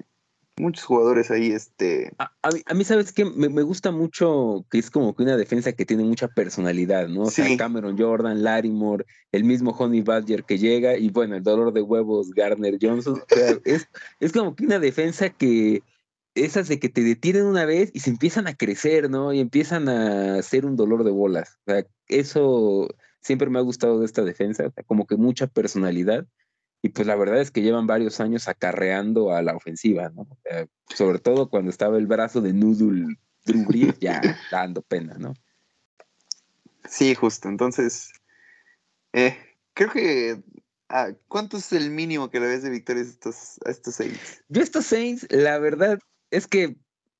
muchos 0.60 0.84
jugadores 0.84 1.30
ahí, 1.30 1.50
este... 1.50 2.12
A, 2.18 2.74
mí, 2.74 2.84
¿sabes 2.84 3.12
que 3.12 3.24
me, 3.24 3.62
gusta 3.62 3.90
mucho 3.90 4.64
que 4.70 4.78
es 4.78 4.90
como 4.90 5.14
que 5.14 5.22
una 5.22 5.36
defensa 5.36 5.72
que 5.72 5.84
tiene 5.84 6.04
mucha 6.04 6.28
personalidad, 6.28 7.08
¿no? 7.08 7.22
O 7.22 7.30
sea, 7.30 7.56
Cameron 7.56 7.98
Jordan, 7.98 8.42
Moore, 8.72 9.06
el 9.32 9.44
mismo 9.44 9.70
Honey 9.70 10.02
Badger 10.02 10.44
que 10.44 10.58
llega, 10.58 10.96
y 10.96 11.10
bueno, 11.10 11.36
el 11.36 11.42
dolor 11.42 11.72
de 11.72 11.82
huevos, 11.82 12.30
Garner 12.30 12.78
Johnson. 12.80 13.22
es, 13.64 13.88
es 14.20 14.32
como 14.32 14.54
que 14.54 14.64
una 14.64 14.78
defensa 14.78 15.30
que 15.30 15.82
esas 16.34 16.68
de 16.68 16.78
que 16.78 16.88
te 16.88 17.02
detienen 17.02 17.44
una 17.44 17.64
vez 17.64 17.90
y 17.92 18.00
se 18.00 18.10
empiezan 18.10 18.46
a 18.46 18.54
crecer, 18.54 19.10
¿no? 19.10 19.32
Y 19.32 19.40
empiezan 19.40 19.88
a 19.88 20.36
hacer 20.36 20.66
un 20.66 20.76
dolor 20.76 21.04
de 21.04 21.10
bolas. 21.10 21.58
O 21.66 21.72
sea, 21.72 21.86
eso 22.08 22.88
siempre 23.20 23.50
me 23.50 23.58
ha 23.58 23.62
gustado 23.62 24.00
de 24.00 24.06
esta 24.06 24.22
defensa, 24.22 24.72
como 24.86 25.06
que 25.06 25.16
mucha 25.16 25.46
personalidad. 25.46 26.26
Y 26.82 26.90
pues 26.90 27.06
la 27.06 27.16
verdad 27.16 27.40
es 27.40 27.50
que 27.50 27.62
llevan 27.62 27.86
varios 27.86 28.20
años 28.20 28.48
acarreando 28.48 29.32
a 29.32 29.42
la 29.42 29.56
ofensiva, 29.56 30.10
¿no? 30.10 30.28
sobre 30.94 31.18
todo 31.18 31.50
cuando 31.50 31.70
estaba 31.70 31.98
el 31.98 32.06
brazo 32.06 32.40
de 32.40 32.52
Noodle 32.52 33.16
Drew 33.44 33.94
ya 34.00 34.20
dando 34.50 34.82
pena, 34.82 35.16
¿no? 35.18 35.34
Sí, 36.88 37.14
justo. 37.14 37.48
Entonces, 37.48 38.12
eh, 39.12 39.36
creo 39.74 39.90
que 39.90 40.42
ah, 40.88 41.10
¿Cuánto 41.28 41.56
es 41.56 41.72
el 41.72 41.90
mínimo 41.90 42.30
que 42.30 42.40
le 42.40 42.46
ves 42.46 42.62
de 42.62 42.70
victorias 42.70 43.08
a 43.08 43.10
estos, 43.10 43.58
a 43.64 43.70
estos 43.70 43.94
Saints? 43.94 44.44
Yo 44.48 44.62
estos 44.62 44.86
Saints, 44.86 45.26
la 45.30 45.58
verdad, 45.58 45.98
es 46.30 46.46
que 46.46 46.76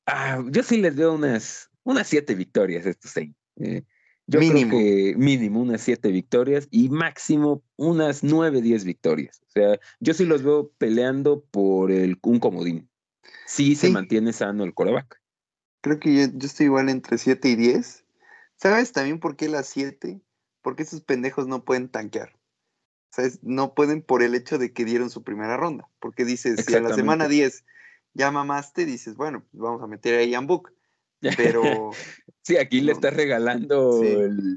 ah, 0.06 0.42
yo 0.50 0.62
sí 0.62 0.78
les 0.78 0.96
veo 0.96 1.14
unas, 1.14 1.70
unas 1.84 2.06
siete 2.06 2.34
victorias 2.34 2.86
estos 2.86 3.10
seis. 3.10 3.34
Eh, 3.56 3.82
yo 4.28 4.40
mínimo. 4.40 4.76
creo 4.76 4.80
que 4.80 5.14
mínimo 5.16 5.62
unas 5.62 5.80
siete 5.80 6.10
victorias 6.10 6.68
y 6.70 6.90
máximo 6.90 7.62
unas 7.76 8.22
nueve, 8.22 8.60
diez 8.60 8.84
victorias. 8.84 9.40
O 9.48 9.50
sea, 9.50 9.80
yo 10.00 10.12
sí 10.12 10.26
los 10.26 10.42
veo 10.42 10.70
peleando 10.76 11.42
por 11.50 11.90
el, 11.90 12.18
un 12.22 12.38
comodín. 12.38 12.90
Sí, 13.46 13.74
se 13.74 13.88
mantiene 13.88 14.34
sano 14.34 14.64
el 14.64 14.74
coreback. 14.74 15.18
Creo 15.80 15.98
que 15.98 16.14
yo, 16.14 16.46
estoy 16.46 16.66
igual 16.66 16.90
entre 16.90 17.16
siete 17.16 17.48
y 17.48 17.56
diez. 17.56 18.04
¿Sabes 18.56 18.92
también 18.92 19.18
por 19.18 19.34
qué 19.34 19.48
las 19.48 19.66
siete? 19.66 20.20
Porque 20.60 20.82
esos 20.82 21.00
pendejos 21.00 21.48
no 21.48 21.64
pueden 21.64 21.88
tanquear. 21.88 22.36
¿Sabes? 23.10 23.38
No 23.42 23.72
pueden 23.72 24.02
por 24.02 24.22
el 24.22 24.34
hecho 24.34 24.58
de 24.58 24.74
que 24.74 24.84
dieron 24.84 25.08
su 25.08 25.22
primera 25.22 25.56
ronda. 25.56 25.88
Porque 26.00 26.26
dices, 26.26 26.66
si 26.66 26.74
a 26.74 26.82
la 26.82 26.94
semana 26.94 27.28
10 27.28 27.64
ya 28.12 28.30
mamaste, 28.30 28.84
dices, 28.84 29.14
bueno, 29.14 29.42
pues 29.50 29.62
vamos 29.62 29.82
a 29.82 29.86
meter 29.86 30.18
a 30.18 30.24
Ian 30.24 30.46
Book. 30.46 30.74
Pero. 31.20 31.92
sí, 32.48 32.56
aquí 32.56 32.80
le 32.80 32.92
estás 32.92 33.14
regalando 33.14 34.02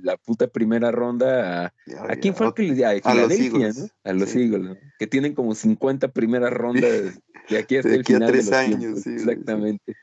la 0.01 0.15
puta 0.15 0.47
primera 0.47 0.91
ronda 0.91 1.65
a. 1.65 1.73
¿A 2.10 2.15
quién 2.15 2.34
fue 2.34 2.47
el 2.47 2.54
que 2.54 2.63
le 2.63 2.73
dio? 2.75 2.88
A, 2.88 3.13
los 3.13 3.32
Eagles, 3.32 3.77
¿no? 3.77 3.89
A 4.10 4.13
los 4.13 4.34
Eagles, 4.34 4.77
Que 4.97 5.08
tienen 5.08 5.36
como 5.36 5.54
50 5.54 6.08
primeras 6.08 6.54
rondas 6.54 7.19
de 7.49 7.58
aquí 7.58 7.75
hasta 7.75 7.93
el 7.93 8.06
final. 8.06 8.30
A 8.30 8.32
tres 8.32 8.51
años, 8.54 9.01
sí. 9.01 9.12
Exactamente. 9.12 9.95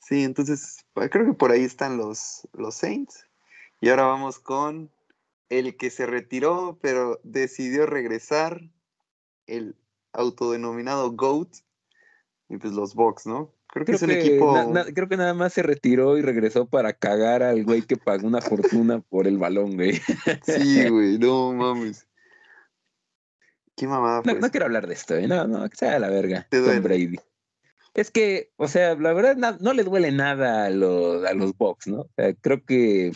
Sí, 0.00 0.22
entonces 0.22 0.84
pues, 0.92 1.08
creo 1.10 1.24
que 1.24 1.32
por 1.32 1.50
ahí 1.50 1.64
están 1.64 1.96
los, 1.96 2.46
los 2.52 2.74
Saints. 2.74 3.26
Y 3.80 3.88
ahora 3.88 4.04
vamos 4.04 4.38
con 4.38 4.90
el 5.48 5.76
que 5.76 5.88
se 5.88 6.04
retiró, 6.04 6.78
pero 6.82 7.20
decidió 7.22 7.86
regresar, 7.86 8.68
el 9.46 9.76
autodenominado 10.12 11.10
GOAT, 11.12 11.48
y 12.50 12.58
pues 12.58 12.74
los 12.74 12.94
Bucks, 12.94 13.26
¿no? 13.26 13.50
Creo 13.74 13.86
que 13.86 13.92
es 13.92 14.02
un 14.02 14.12
equipo. 14.12 14.72
creo 14.94 15.08
que 15.08 15.16
nada 15.16 15.34
más 15.34 15.52
se 15.52 15.64
retiró 15.64 16.16
y 16.16 16.22
regresó 16.22 16.66
para 16.66 16.92
cagar 16.92 17.42
al 17.42 17.64
güey 17.64 17.82
que 17.82 17.96
pagó 17.96 18.28
una 18.28 18.40
fortuna 18.40 19.00
por 19.00 19.26
el 19.26 19.36
balón, 19.36 19.74
güey. 19.74 20.00
Sí, 20.46 20.88
güey, 20.88 21.18
no 21.18 21.52
mames. 21.52 22.06
Qué 23.76 23.88
mamada. 23.88 24.22
No, 24.24 24.34
no, 24.34 24.50
quiero 24.52 24.66
hablar 24.66 24.86
de 24.86 24.94
esto, 24.94 25.16
¿eh? 25.16 25.26
No, 25.26 25.48
no, 25.48 25.68
que 25.68 25.76
sea 25.76 25.98
la 25.98 26.08
verga. 26.08 26.46
Tom 26.50 26.82
Brady. 26.84 27.18
Es 27.94 28.12
que, 28.12 28.52
o 28.56 28.68
sea, 28.68 28.94
la 28.94 29.12
verdad 29.12 29.58
no, 29.60 29.72
le 29.72 29.82
duele 29.82 30.12
nada 30.12 30.66
a 30.66 30.70
los, 30.70 31.24
a 31.24 31.34
los 31.34 31.56
Bucks, 31.56 31.88
¿no? 31.88 32.02
O 32.02 32.10
sea, 32.14 32.32
creo 32.34 32.64
que. 32.64 33.10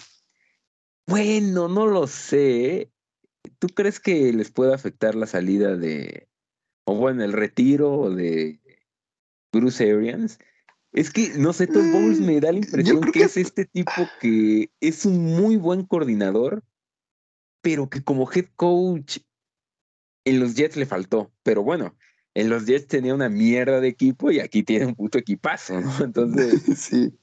Bueno, 1.07 1.69
no 1.69 1.87
lo 1.87 2.09
sé. 2.09 2.91
¿Tú 3.61 3.69
crees 3.69 4.01
que 4.01 4.33
les 4.33 4.51
puede 4.51 4.75
afectar 4.75 5.15
la 5.15 5.29
salida 5.29 5.77
de. 5.77 6.29
o 6.85 6.97
bueno, 6.97 7.23
el 7.23 7.33
retiro 7.33 8.11
de 8.11 8.59
Bruce 9.53 9.91
Arians. 9.91 10.39
Es 10.93 11.11
que, 11.11 11.31
no 11.37 11.53
sé, 11.53 11.67
Todd 11.67 11.93
Bowles 11.93 12.21
me 12.21 12.41
da 12.41 12.51
la 12.51 12.61
mm, 12.61 12.65
impresión 12.65 13.01
que, 13.13 13.21
es 13.21 13.37
este 13.37 13.67
tipo 13.67 13.93
que 14.21 14.71
es 14.81 15.05
un 15.05 15.37
muy 15.37 15.57
buen 15.57 15.85
coordinador, 15.85 16.65
pero 17.61 17.91
que 17.91 18.03
como 18.03 18.31
head 18.33 18.47
coach 18.57 19.19
en 20.25 20.41
los 20.41 20.55
Jets 20.55 20.77
le 20.77 20.87
faltó. 20.87 21.31
Pero 21.43 21.63
bueno, 21.63 21.95
en 22.35 22.49
los 22.49 22.67
Jets 22.67 22.87
tenía 22.87 23.15
una 23.15 23.29
mierda 23.29 23.81
de 23.81 23.89
equipo 23.89 24.31
y 24.31 24.41
aquí 24.41 24.63
tiene 24.63 24.87
un 24.87 24.95
puto 24.95 25.19
equipazo, 25.19 25.81
¿no? 25.81 25.93
Entonces. 26.05 26.63
sí. 26.79 27.19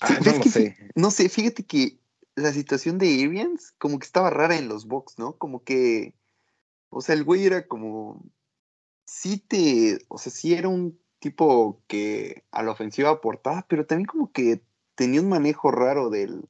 Ah, 0.00 0.18
no 0.24 0.42
sé. 0.42 0.76
No 0.94 1.10
sé, 1.10 1.28
fíjate 1.28 1.62
que 1.62 1.98
la 2.34 2.52
situación 2.52 2.98
de 2.98 3.24
Arians 3.24 3.74
como 3.78 3.98
que 3.98 4.06
estaba 4.06 4.30
rara 4.30 4.56
en 4.56 4.68
los 4.68 4.86
box, 4.86 5.18
¿no? 5.18 5.36
Como 5.36 5.62
que. 5.62 6.14
O 6.88 7.00
sea, 7.00 7.14
el 7.14 7.24
güey 7.24 7.46
era 7.46 7.66
como 7.66 8.24
sí 9.10 9.38
te, 9.38 9.98
o 10.06 10.18
sea, 10.18 10.30
sí 10.30 10.54
era 10.54 10.68
un 10.68 10.96
tipo 11.18 11.82
que 11.88 12.44
a 12.52 12.62
la 12.62 12.70
ofensiva 12.70 13.10
aportaba, 13.10 13.66
pero 13.68 13.84
también 13.84 14.06
como 14.06 14.30
que 14.30 14.62
tenía 14.94 15.20
un 15.20 15.28
manejo 15.28 15.72
raro 15.72 16.10
del 16.10 16.48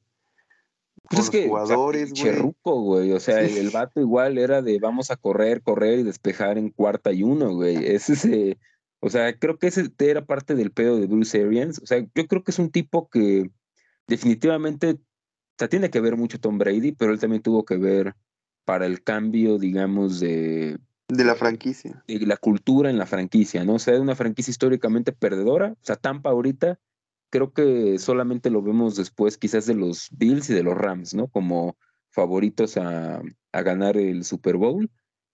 pues 1.09 1.33
los 1.33 1.45
jugadores, 1.45 2.13
güey. 2.13 2.53
güey. 2.63 3.11
O 3.13 3.19
sea, 3.19 3.41
el, 3.41 3.69
vato 3.71 3.99
igual 3.99 4.37
era 4.37 4.61
de 4.61 4.79
vamos 4.79 5.09
a 5.09 5.17
correr, 5.17 5.61
correr 5.61 5.99
y 5.99 6.03
despejar 6.03 6.57
en 6.57 6.69
cuarta 6.69 7.11
y 7.11 7.23
uno, 7.23 7.53
güey. 7.53 7.77
Ese 7.77 8.13
ese, 8.13 8.59
o 8.99 9.09
sea, 9.09 9.37
creo 9.37 9.57
que 9.57 9.67
ese 9.67 9.91
era 9.97 10.23
parte 10.23 10.53
del 10.53 10.71
pedo 10.71 10.99
de 10.99 11.07
Bruce 11.07 11.43
Arians. 11.43 11.79
O 11.79 11.87
sea, 11.87 11.99
yo 11.99 12.27
creo 12.27 12.43
que 12.43 12.51
es 12.51 12.59
un 12.59 12.69
tipo 12.69 13.09
que 13.09 13.49
definitivamente, 14.07 14.91
o 14.91 14.99
sea, 15.57 15.67
tiene 15.67 15.89
que 15.89 15.99
ver 15.99 16.15
mucho 16.15 16.39
Tom 16.39 16.59
Brady, 16.59 16.91
pero 16.91 17.11
él 17.11 17.19
también 17.19 17.41
tuvo 17.41 17.65
que 17.65 17.77
ver 17.77 18.15
para 18.63 18.85
el 18.85 19.03
cambio, 19.03 19.57
digamos, 19.57 20.19
de 20.19 20.77
de 21.11 21.25
la 21.25 21.35
franquicia. 21.35 22.03
De 22.07 22.25
la 22.25 22.37
cultura 22.37 22.89
en 22.89 22.97
la 22.97 23.05
franquicia, 23.05 23.65
¿no? 23.65 23.75
O 23.75 23.79
sea, 23.79 23.95
es 23.95 23.99
una 23.99 24.15
franquicia 24.15 24.51
históricamente 24.51 25.11
perdedora. 25.11 25.73
O 25.73 25.85
sea, 25.85 25.97
Tampa 25.97 26.29
ahorita 26.29 26.79
creo 27.29 27.51
que 27.53 27.99
solamente 27.99 28.49
lo 28.49 28.61
vemos 28.61 28.95
después 28.95 29.37
quizás 29.37 29.65
de 29.65 29.75
los 29.75 30.07
Bills 30.11 30.49
y 30.49 30.53
de 30.53 30.63
los 30.63 30.77
Rams, 30.77 31.13
¿no? 31.13 31.27
Como 31.27 31.77
favoritos 32.09 32.77
a, 32.77 33.21
ganar 33.51 33.97
el 33.97 34.23
Super 34.23 34.55
Bowl. 34.55 34.89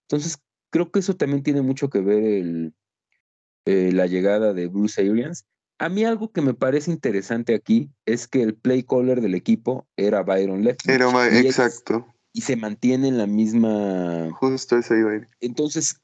Entonces, 0.07 0.39
creo 0.71 0.91
que 0.91 0.99
eso 0.99 1.15
también 1.15 1.43
tiene 1.43 1.61
mucho 1.61 1.89
que 1.89 2.01
ver 2.01 2.23
el, 2.23 2.73
eh, 3.65 3.91
la 3.93 4.07
llegada 4.07 4.53
de 4.53 4.67
Bruce 4.67 4.99
Arians. 4.99 5.45
A 5.77 5.89
mí 5.89 6.03
algo 6.03 6.31
que 6.31 6.41
me 6.41 6.55
parece 6.55 6.89
interesante 6.89 7.53
aquí 7.53 7.91
es 8.05 8.27
que 8.27 8.41
el 8.41 8.55
play 8.55 8.81
caller 8.81 9.21
del 9.21 9.35
equipo 9.35 9.87
era 9.95 10.23
Byron 10.23 10.63
Leftwich. 10.63 10.95
Era, 10.95 11.39
exacto. 11.39 12.07
Y 12.37 12.41
se 12.41 12.55
mantiene 12.55 13.07
en 13.07 13.17
la 13.17 13.25
misma... 13.25 14.29
Justo 14.33 14.77
ese 14.77 14.99
iba 14.99 15.09
a 15.09 15.15
ir. 15.15 15.27
Entonces, 15.39 16.03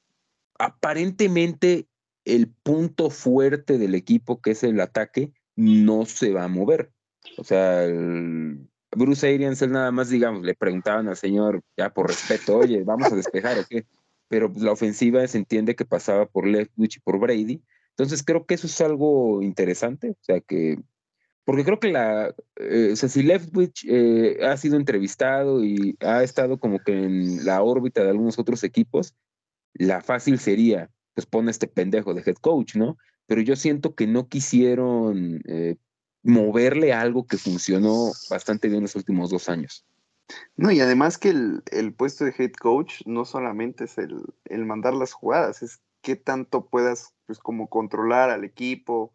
aparentemente 0.58 1.86
el 2.26 2.48
punto 2.48 3.12
fuerte 3.12 3.78
del 3.78 3.94
equipo, 3.94 4.42
que 4.42 4.50
es 4.50 4.64
el 4.64 4.82
ataque, 4.82 5.32
no 5.56 6.08
se 6.08 6.32
va 6.32 6.46
a 6.46 6.48
mover. 6.48 6.92
O 7.38 7.44
sea, 7.44 7.86
Bruce 8.98 9.32
Arians, 9.32 9.62
él 9.62 9.74
nada 9.74 9.92
más, 9.92 10.10
digamos, 10.10 10.42
le 10.42 10.56
preguntaban 10.56 11.08
al 11.08 11.18
señor, 11.18 11.62
ya 11.78 11.94
por 11.94 12.08
respeto, 12.08 12.58
oye, 12.58 12.84
vamos 12.84 13.12
a 13.12 13.16
despejar 13.16 13.60
o 13.60 13.66
qué. 13.70 13.86
Pero 14.28 14.52
la 14.56 14.72
ofensiva 14.72 15.28
se 15.28 15.38
entiende 15.38 15.76
que 15.76 15.86
pasaba 15.86 16.26
por 16.26 16.48
Leftwich 16.48 16.98
y 16.98 17.00
por 17.02 17.20
Brady. 17.20 17.62
Entonces 17.90 18.24
creo 18.24 18.48
que 18.48 18.56
eso 18.56 18.66
es 18.66 18.82
algo 18.82 19.44
interesante. 19.44 20.10
O 20.10 20.24
sea, 20.24 20.42
que 20.42 20.82
porque 21.46 21.66
creo 21.66 21.80
que 21.80 21.92
la, 21.92 22.34
eh, 22.56 22.94
Leftwich 23.16 23.86
eh, 23.90 24.40
ha 24.46 24.56
sido 24.58 24.78
entrevistado 24.78 25.64
y 25.64 25.98
ha 26.00 26.24
estado 26.24 26.58
como 26.58 26.80
que 26.80 27.04
en 27.04 27.46
la 27.46 27.62
órbita 27.62 28.04
de 28.04 28.12
algunos 28.12 28.40
otros 28.40 28.64
equipos, 28.64 29.16
la 29.74 30.02
fácil 30.02 30.40
sería, 30.40 30.90
pues 31.14 31.26
pone 31.26 31.52
este 31.52 31.68
pendejo 31.68 32.14
de 32.14 32.24
head 32.26 32.36
coach, 32.36 32.76
¿no? 32.76 32.98
Pero 33.28 33.42
yo 33.42 33.56
siento 33.56 33.96
que 33.96 34.08
no 34.08 34.30
quisieron 34.30 35.42
eh, 35.46 35.76
moverle 36.22 36.94
algo 36.94 37.26
que 37.26 37.38
funcionó 37.38 38.12
bastante 38.30 38.70
bien 38.70 38.84
los 38.84 38.96
últimos 38.96 39.30
dos 39.30 39.50
años. 39.50 39.86
No, 40.56 40.72
y 40.72 40.80
además 40.80 41.18
que 41.18 41.30
el, 41.30 41.94
puesto 41.94 42.24
de 42.24 42.34
head 42.38 42.54
coach 42.54 43.02
no 43.06 43.26
solamente 43.26 43.84
es 43.86 43.98
el, 43.98 44.24
el, 44.46 44.66
mandar 44.66 44.94
las 44.94 45.12
jugadas, 45.12 45.62
es 45.62 45.82
qué 46.02 46.16
tanto 46.16 46.68
puedas, 46.68 47.14
pues, 47.26 47.40
como 47.40 47.68
controlar 47.68 48.30
al 48.30 48.46
equipo, 48.46 49.14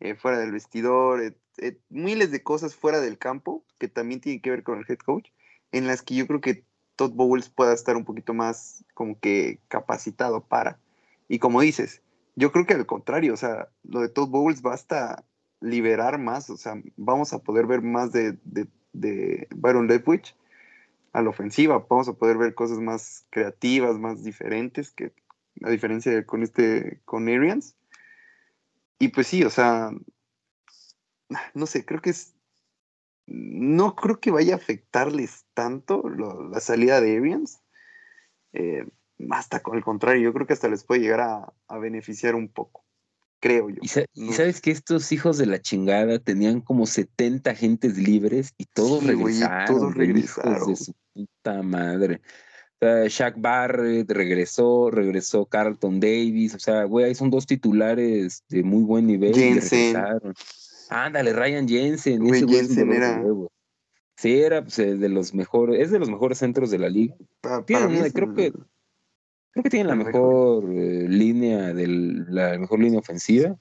eh, 0.00 0.14
fuera 0.14 0.38
del 0.38 0.52
vestidor, 0.52 1.22
eh, 1.22 1.36
miles 1.88 2.30
de 2.30 2.42
cosas 2.42 2.74
fuera 2.74 3.00
del 3.00 3.18
campo 3.18 3.64
que 3.78 3.88
también 3.88 4.20
tienen 4.20 4.40
que 4.40 4.50
ver 4.50 4.62
con 4.62 4.78
el 4.78 4.86
head 4.88 4.98
coach, 4.98 5.28
en 5.72 5.86
las 5.86 6.02
que 6.02 6.14
yo 6.14 6.26
creo 6.26 6.40
que 6.40 6.64
Todd 6.96 7.12
Bowles 7.12 7.48
pueda 7.48 7.72
estar 7.72 7.96
un 7.96 8.04
poquito 8.04 8.34
más 8.34 8.84
como 8.94 9.18
que 9.20 9.60
capacitado 9.68 10.42
para. 10.42 10.78
Y 11.28 11.38
como 11.38 11.60
dices, 11.60 12.02
yo 12.34 12.52
creo 12.52 12.66
que 12.66 12.74
al 12.74 12.86
contrario, 12.86 13.34
o 13.34 13.36
sea, 13.36 13.68
lo 13.84 14.00
de 14.00 14.08
Todd 14.08 14.28
Bowles 14.28 14.62
basta 14.62 15.24
liberar 15.60 16.18
más, 16.18 16.50
o 16.50 16.56
sea, 16.56 16.80
vamos 16.96 17.32
a 17.32 17.40
poder 17.40 17.66
ver 17.66 17.82
más 17.82 18.12
de, 18.12 18.38
de, 18.44 19.48
Byron 19.54 19.86
Leftwich 19.86 20.36
a 21.12 21.22
la 21.22 21.30
ofensiva, 21.30 21.84
vamos 21.88 22.08
a 22.08 22.14
poder 22.14 22.36
ver 22.38 22.54
cosas 22.54 22.78
más 22.78 23.26
creativas, 23.30 23.98
más 23.98 24.24
diferentes, 24.24 24.90
que 24.90 25.12
a 25.62 25.70
diferencia 25.70 26.12
de 26.12 26.24
con 26.24 26.42
este, 26.42 27.00
con 27.04 27.28
Arians. 27.28 27.76
Y 28.98 29.08
pues 29.08 29.26
sí, 29.28 29.44
o 29.44 29.50
sea, 29.50 29.90
no 31.54 31.66
sé, 31.66 31.84
creo 31.84 32.00
que 32.00 32.10
es, 32.10 32.34
no 33.26 33.94
creo 33.96 34.20
que 34.20 34.30
vaya 34.30 34.54
a 34.54 34.56
afectarles 34.56 35.44
tanto 35.54 36.08
la 36.08 36.60
salida 36.60 37.00
de 37.00 37.16
Arians. 37.16 37.60
Eh, 38.52 38.86
hasta 39.30 39.60
con 39.60 39.76
el 39.76 39.84
contrario, 39.84 40.22
yo 40.22 40.32
creo 40.32 40.46
que 40.46 40.52
hasta 40.52 40.68
les 40.68 40.84
puede 40.84 41.00
llegar 41.00 41.20
a, 41.20 41.52
a 41.66 41.78
beneficiar 41.78 42.34
un 42.34 42.48
poco 42.48 42.84
creo 43.40 43.70
yo. 43.70 43.76
Y, 43.82 44.32
sabes 44.32 44.60
que 44.60 44.70
estos 44.70 45.12
hijos 45.12 45.38
de 45.38 45.46
la 45.46 45.60
chingada 45.60 46.18
tenían 46.18 46.60
como 46.60 46.86
70 46.86 47.50
agentes 47.50 47.98
libres 47.98 48.52
y 48.58 48.64
todos 48.66 49.04
regresaron. 49.04 49.66
todos 49.66 49.94
regresaron. 49.94 50.68
de 50.68 50.76
su 50.76 50.94
puta 51.12 51.62
madre. 51.62 52.20
O 52.80 52.86
sea, 52.86 53.06
Shaq 53.08 53.40
Barrett 53.40 54.10
regresó, 54.10 54.90
regresó 54.90 55.46
Carlton 55.46 55.98
Davis, 55.98 56.54
o 56.54 56.58
sea, 56.60 56.84
güey, 56.84 57.06
ahí 57.06 57.14
son 57.14 57.28
dos 57.30 57.46
titulares 57.46 58.44
de 58.48 58.62
muy 58.62 58.84
buen 58.84 59.06
nivel. 59.06 59.34
Jensen. 59.34 59.96
Ándale, 60.90 61.32
Ryan 61.32 61.68
Jensen. 61.68 62.24
Güey, 62.24 62.46
Jensen 62.48 62.92
era. 62.92 63.22
Sí, 64.16 64.40
era 64.40 64.62
pues, 64.62 64.76
de 64.76 65.08
los 65.08 65.32
mejores, 65.32 65.80
es 65.80 65.90
de 65.90 65.98
los 65.98 66.10
mejores 66.10 66.38
centros 66.38 66.70
de 66.70 66.78
la 66.78 66.88
liga. 66.88 67.14
creo 68.12 68.34
que 68.34 68.52
Creo 69.52 69.62
que 69.62 69.70
tienen 69.70 69.88
la 69.88 69.96
mejor 69.96 70.64
eh, 70.70 71.08
línea 71.08 71.72
del, 71.74 72.26
la 72.28 72.56
mejor 72.58 72.80
línea 72.80 73.00
ofensiva. 73.00 73.56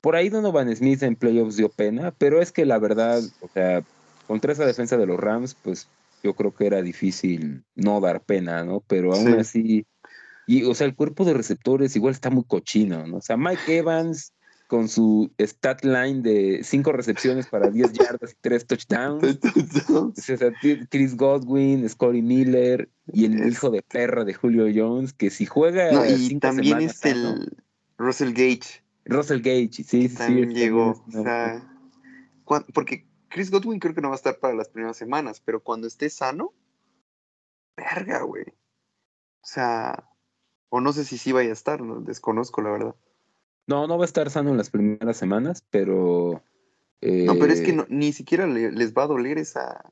Por 0.00 0.16
ahí 0.16 0.28
Donovan 0.28 0.74
Smith 0.74 1.02
en 1.02 1.16
playoffs 1.16 1.56
dio 1.56 1.68
pena, 1.68 2.12
pero 2.18 2.42
es 2.42 2.50
que 2.50 2.66
la 2.66 2.78
verdad, 2.78 3.22
o 3.40 3.48
sea, 3.48 3.82
contra 4.26 4.52
esa 4.52 4.66
defensa 4.66 4.96
de 4.96 5.06
los 5.06 5.18
Rams, 5.18 5.54
pues 5.54 5.88
yo 6.22 6.34
creo 6.34 6.54
que 6.54 6.66
era 6.66 6.82
difícil 6.82 7.64
no 7.74 8.00
dar 8.00 8.20
pena, 8.20 8.64
¿no? 8.64 8.82
Pero 8.86 9.14
aún 9.14 9.38
así, 9.38 9.86
y 10.46 10.64
o 10.64 10.74
sea, 10.74 10.86
el 10.86 10.96
cuerpo 10.96 11.24
de 11.24 11.34
receptores 11.34 11.94
igual 11.94 12.12
está 12.12 12.28
muy 12.28 12.44
cochino, 12.44 13.06
¿no? 13.06 13.18
O 13.18 13.22
sea, 13.22 13.36
Mike 13.36 13.78
Evans 13.78 14.32
con 14.72 14.88
su 14.88 15.30
stat 15.38 15.84
line 15.84 16.22
de 16.22 16.64
cinco 16.64 16.92
recepciones 16.92 17.46
para 17.46 17.68
10 17.68 17.92
yardas 17.92 18.32
y 18.32 18.36
tres 18.40 18.66
touchdowns. 18.66 19.38
Chris 20.88 21.14
Godwin, 21.14 21.86
Scotty 21.86 22.22
Miller 22.22 22.88
y 23.12 23.26
el 23.26 23.46
hijo 23.46 23.68
de 23.68 23.82
perra 23.82 24.24
de 24.24 24.32
Julio 24.32 24.64
Jones, 24.74 25.12
que 25.12 25.28
si 25.28 25.44
juega. 25.44 25.92
No, 25.92 26.06
y 26.06 26.38
también 26.38 26.80
es 26.80 27.04
el 27.04 27.54
Russell 27.98 28.30
Gage. 28.30 28.82
Russell 29.04 29.42
Gage, 29.42 29.84
sí, 29.84 30.08
sí. 30.08 30.08
También 30.08 30.54
llegó. 30.54 31.04
o 31.06 31.22
sea, 31.22 31.62
porque 32.72 33.06
Chris 33.28 33.50
Godwin 33.50 33.78
creo 33.78 33.94
que 33.94 34.00
no 34.00 34.08
va 34.08 34.14
a 34.14 34.16
estar 34.16 34.38
para 34.38 34.54
las 34.54 34.70
primeras 34.70 34.96
semanas, 34.96 35.42
pero 35.44 35.62
cuando 35.62 35.86
esté 35.86 36.08
sano, 36.08 36.54
verga, 37.76 38.22
güey. 38.22 38.46
O 38.46 39.46
sea, 39.46 40.08
o 40.70 40.80
no 40.80 40.94
sé 40.94 41.04
si 41.04 41.18
sí 41.18 41.30
vaya 41.32 41.50
a 41.50 41.52
estar, 41.52 41.82
no, 41.82 42.00
desconozco 42.00 42.62
la 42.62 42.70
verdad. 42.70 42.96
No, 43.66 43.86
no 43.86 43.98
va 43.98 44.04
a 44.04 44.06
estar 44.06 44.30
sano 44.30 44.50
en 44.50 44.56
las 44.56 44.70
primeras 44.70 45.16
semanas, 45.16 45.64
pero. 45.70 46.42
no, 47.00 47.34
pero 47.38 47.52
es 47.52 47.60
que 47.60 47.70
eh, 47.70 47.86
ni 47.88 48.12
siquiera 48.12 48.46
les 48.46 48.92
va 48.92 49.04
a 49.04 49.08
doler 49.08 49.38
esa. 49.38 49.82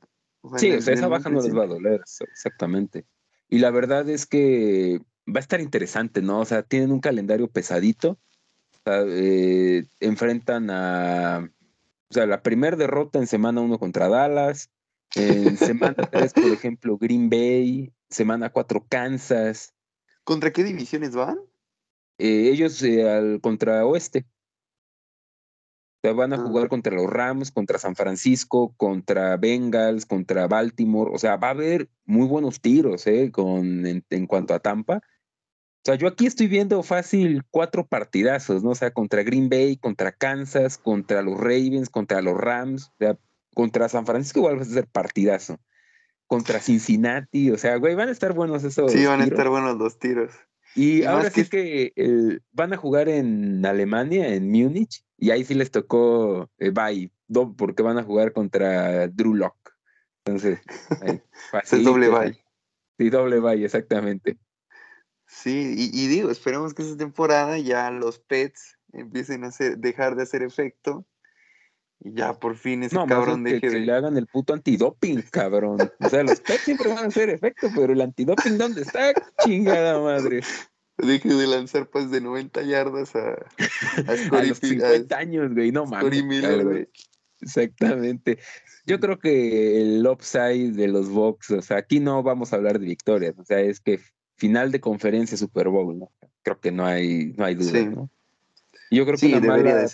sí, 0.57 0.71
o 0.71 0.81
sea, 0.81 0.93
esa 0.93 1.07
baja 1.07 1.29
no 1.29 1.41
les 1.41 1.55
va 1.55 1.63
a 1.63 1.67
doler, 1.67 2.01
exactamente. 2.31 3.05
Y 3.47 3.59
la 3.59 3.71
verdad 3.71 4.07
es 4.09 4.25
que 4.25 5.01
va 5.27 5.39
a 5.39 5.39
estar 5.39 5.61
interesante, 5.61 6.21
¿no? 6.21 6.39
O 6.39 6.45
sea, 6.45 6.63
tienen 6.63 6.91
un 6.91 6.99
calendario 6.99 7.49
pesadito. 7.49 8.11
O 8.11 8.77
sea, 8.83 9.03
eh, 9.05 9.85
enfrentan 9.99 10.69
a. 10.69 11.49
O 12.09 12.13
sea, 12.13 12.25
la 12.25 12.43
primera 12.43 12.75
derrota 12.75 13.19
en 13.19 13.27
semana 13.27 13.61
1 13.61 13.79
contra 13.79 14.09
Dallas. 14.09 14.69
En 15.15 15.57
semana 15.57 15.95
3, 16.11 16.33
por 16.33 16.51
ejemplo, 16.51 16.97
Green 16.97 17.29
Bay. 17.29 17.93
Semana 18.09 18.49
4, 18.49 18.85
Kansas. 18.89 19.73
¿Contra 20.23 20.51
qué 20.51 20.63
divisiones 20.63 21.15
van? 21.15 21.39
Eh, 22.21 22.51
ellos 22.51 22.83
eh, 22.83 23.09
al 23.09 23.41
contra 23.41 23.83
Oeste. 23.83 24.27
van 26.03 26.33
a 26.33 26.35
ah. 26.35 26.39
jugar 26.39 26.69
contra 26.69 26.95
los 26.95 27.09
Rams, 27.09 27.49
contra 27.49 27.79
San 27.79 27.95
Francisco, 27.95 28.75
contra 28.77 29.37
Bengals, 29.37 30.05
contra 30.05 30.47
Baltimore. 30.47 31.09
O 31.11 31.17
sea, 31.17 31.37
va 31.37 31.47
a 31.47 31.51
haber 31.51 31.89
muy 32.05 32.27
buenos 32.27 32.61
tiros 32.61 33.07
eh, 33.07 33.31
con, 33.31 33.87
en, 33.87 34.27
cuanto 34.27 34.53
a 34.53 34.59
Tampa. 34.59 34.97
O 34.97 35.83
sea, 35.83 35.95
yo 35.95 36.07
aquí 36.07 36.27
estoy 36.27 36.45
viendo 36.45 36.83
fácil 36.83 37.41
cuatro 37.49 37.87
partidazos, 37.87 38.63
¿no? 38.63 38.69
O 38.69 38.75
sea, 38.75 38.91
contra 38.91 39.23
Green 39.23 39.49
Bay, 39.49 39.77
contra 39.77 40.11
Kansas, 40.11 40.77
contra 40.77 41.23
los 41.23 41.39
Ravens, 41.39 41.89
contra 41.89 42.21
los 42.21 42.37
Rams, 42.37 42.89
o 42.89 42.95
sea, 42.99 43.17
contra 43.55 43.89
San 43.89 44.05
Francisco 44.05 44.41
igual 44.41 44.59
va 44.59 44.61
a 44.61 44.65
ser 44.65 44.85
partidazo. 44.85 45.59
Contra 46.27 46.59
Cincinnati, 46.59 47.49
o 47.49 47.57
sea, 47.57 47.77
güey, 47.77 47.95
van 47.95 48.09
a 48.09 48.11
estar 48.11 48.33
buenos 48.33 48.63
esos. 48.63 48.91
Sí, 48.91 49.07
van 49.07 49.21
a 49.21 49.23
estar 49.23 49.49
buenos 49.49 49.75
los 49.75 49.97
tiros. 49.97 50.31
Y, 50.75 51.03
ahora 51.03 51.29
sí 51.29 51.47
que 51.49 51.93
eh, 51.95 52.39
van 52.51 52.73
a 52.73 52.77
jugar 52.77 53.09
en 53.09 53.65
Alemania, 53.65 54.33
en 54.33 54.49
Múnich, 54.49 55.03
y 55.17 55.31
ahí 55.31 55.43
sí 55.43 55.53
les 55.53 55.71
tocó 55.71 56.49
eh, 56.57 56.69
bye, 56.71 57.11
porque 57.57 57.83
van 57.83 57.97
a 57.97 58.03
jugar 58.03 58.31
contra 58.31 59.07
Drew 59.07 59.35
Lock. 59.35 59.55
Entonces, 60.25 60.59
es 61.63 61.83
doble 61.83 62.09
bye. 62.09 62.43
Sí, 62.97 63.09
doble 63.09 63.39
bye, 63.39 63.63
exactamente. 63.65 64.37
Sí, 65.27 65.91
y, 65.93 66.07
digo, 66.07 66.29
esperemos 66.29 66.73
que 66.73 66.83
esta 66.83 66.97
temporada 66.97 67.57
ya 67.57 67.89
los 67.89 68.19
pets 68.19 68.77
empiecen 68.91 69.45
a 69.45 69.47
hacer, 69.47 69.77
dejar 69.77 70.15
de 70.15 70.23
hacer 70.23 70.43
efecto 70.43 71.05
y 72.03 72.13
ya 72.13 72.33
por 72.33 72.55
fin 72.55 72.83
ese 72.83 72.95
cabrón 73.07 73.43
deje 73.43 73.61
que, 73.61 73.69
de... 73.69 73.79
le 73.81 73.91
hagan 73.91 74.17
el 74.17 74.25
puto 74.27 74.53
antidoping, 74.53 75.21
cabrón. 75.31 75.77
O 75.99 76.09
sea, 76.09 76.23
los 76.23 76.39
pets 76.41 76.61
siempre 76.61 76.89
van 76.89 77.05
a 77.05 77.07
hacer 77.07 77.29
efecto, 77.29 77.67
pero 77.75 77.93
el 77.93 78.01
antidoping, 78.01 78.57
¿dónde 78.57 78.81
está? 78.81 79.13
Chingada 79.43 79.99
madre. 79.99 80.41
Deje 80.97 81.29
de 81.29 81.47
lanzar 81.47 81.89
pues 81.89 82.11
de 82.11 82.21
90 82.21 82.63
yardas 82.63 83.15
a, 83.15 83.29
a, 83.29 83.35
a 84.39 84.43
los 84.43 84.57
50 84.57 85.15
años, 85.15 85.53
güey, 85.53 85.71
no 85.71 85.85
mames. 85.85 86.23
güey. 86.63 86.87
Exactamente. 87.39 88.39
Yo 88.85 88.99
creo 88.99 89.19
que 89.19 89.81
el 89.81 90.05
upside 90.07 90.73
de 90.73 90.87
los 90.87 91.09
Bucks, 91.09 91.51
o 91.51 91.61
sea, 91.61 91.77
aquí 91.77 91.99
no 91.99 92.23
vamos 92.23 92.51
a 92.51 92.55
hablar 92.55 92.79
de 92.79 92.85
victorias, 92.85 93.37
o 93.37 93.45
sea, 93.45 93.59
es 93.59 93.79
que 93.79 93.99
final 94.37 94.71
de 94.71 94.79
conferencia 94.79 95.37
Super 95.37 95.69
Bowl, 95.69 95.97
¿no? 95.99 96.11
Creo 96.43 96.59
que 96.59 96.71
no 96.71 96.85
hay, 96.85 97.33
no 97.37 97.45
hay 97.45 97.55
duda, 97.55 97.81
¿no? 97.85 98.09
Yo 98.91 99.05
creo 99.05 99.17
que 99.17 99.27
una 99.27 99.39
mala, 99.39 99.87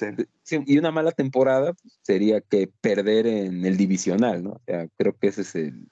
y 0.66 0.78
una 0.80 0.92
mala 0.92 1.12
temporada 1.12 1.76
sería 2.02 2.42
que 2.42 2.68
perder 2.82 3.28
en 3.28 3.64
el 3.64 3.78
divisional, 3.78 4.44
¿no? 4.44 4.50
O 4.54 4.62
sea, 4.66 4.88
creo 4.98 5.16
que 5.16 5.28
ese 5.28 5.42
es 5.42 5.54
el. 5.54 5.88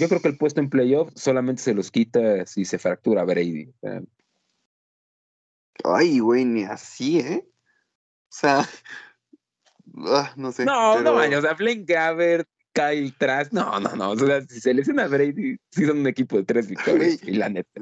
yo 0.00 0.08
creo 0.08 0.20
que 0.20 0.28
el 0.28 0.36
puesto 0.36 0.60
en 0.60 0.68
playoff 0.68 1.12
solamente 1.14 1.62
se 1.62 1.74
los 1.74 1.92
quita 1.92 2.44
si 2.44 2.64
se 2.64 2.78
fractura 2.78 3.22
Brady. 3.22 3.72
Ay, 5.84 6.18
güey, 6.18 6.44
ni 6.44 6.64
así, 6.64 7.20
¿eh? 7.20 7.46
O 7.46 8.34
sea, 8.34 8.68
ah, 10.06 10.32
no 10.36 10.50
sé. 10.50 10.64
No, 10.64 11.00
no, 11.02 11.14
o 11.14 11.40
sea, 11.40 11.54
Blaine 11.54 11.84
Gabbert, 11.84 12.48
Kyle 12.72 13.14
Trash, 13.16 13.48
no, 13.52 13.78
no, 13.78 13.94
no. 13.94 14.10
O 14.10 14.16
sea, 14.16 14.42
si 14.42 14.60
se 14.60 14.74
lesiona 14.74 15.04
a 15.04 15.08
Brady, 15.08 15.56
sí 15.70 15.86
son 15.86 15.98
un 15.98 16.08
equipo 16.08 16.36
de 16.36 16.44
tres 16.44 16.66
victorias, 16.66 17.22
y 17.22 17.34
la 17.34 17.48
neta. 17.48 17.80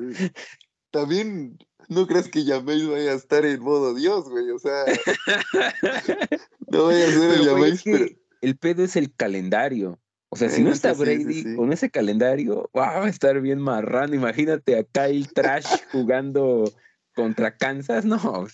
También 0.91 1.57
no 1.91 2.07
crees 2.07 2.29
que 2.29 2.45
Jameis 2.45 2.89
vaya 2.89 3.11
a 3.11 3.15
estar 3.15 3.45
en 3.45 3.61
modo 3.61 3.95
Dios, 3.95 4.29
güey. 4.29 4.51
O 4.51 4.59
sea, 4.59 4.85
no 6.69 6.87
vaya 6.87 7.05
a 7.07 7.11
ser 7.11 7.31
el 7.33 7.45
Jameis, 7.47 7.83
pero. 7.85 8.07
El 8.41 8.57
pedo 8.57 8.85
es 8.85 8.97
el 8.97 9.15
calendario. 9.15 9.99
O 10.31 10.37
sea, 10.37 10.49
si 10.49 10.63
no 10.63 10.71
está 10.71 10.93
Brady 10.93 11.57
con 11.57 11.73
ese 11.73 11.91
calendario, 11.91 12.71
va 12.77 13.05
a 13.05 13.09
estar 13.09 13.41
bien 13.41 13.59
marrano. 13.61 14.15
Imagínate 14.15 14.79
a 14.79 14.85
Kyle 14.85 15.29
Trash 15.29 15.67
jugando 15.93 16.73
contra 17.15 17.57
Kansas. 17.57 18.05
No, 18.05 18.47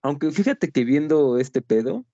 aunque 0.00 0.30
fíjate 0.30 0.70
que 0.70 0.84
viendo 0.84 1.38
este 1.38 1.60
pedo, 1.60 2.06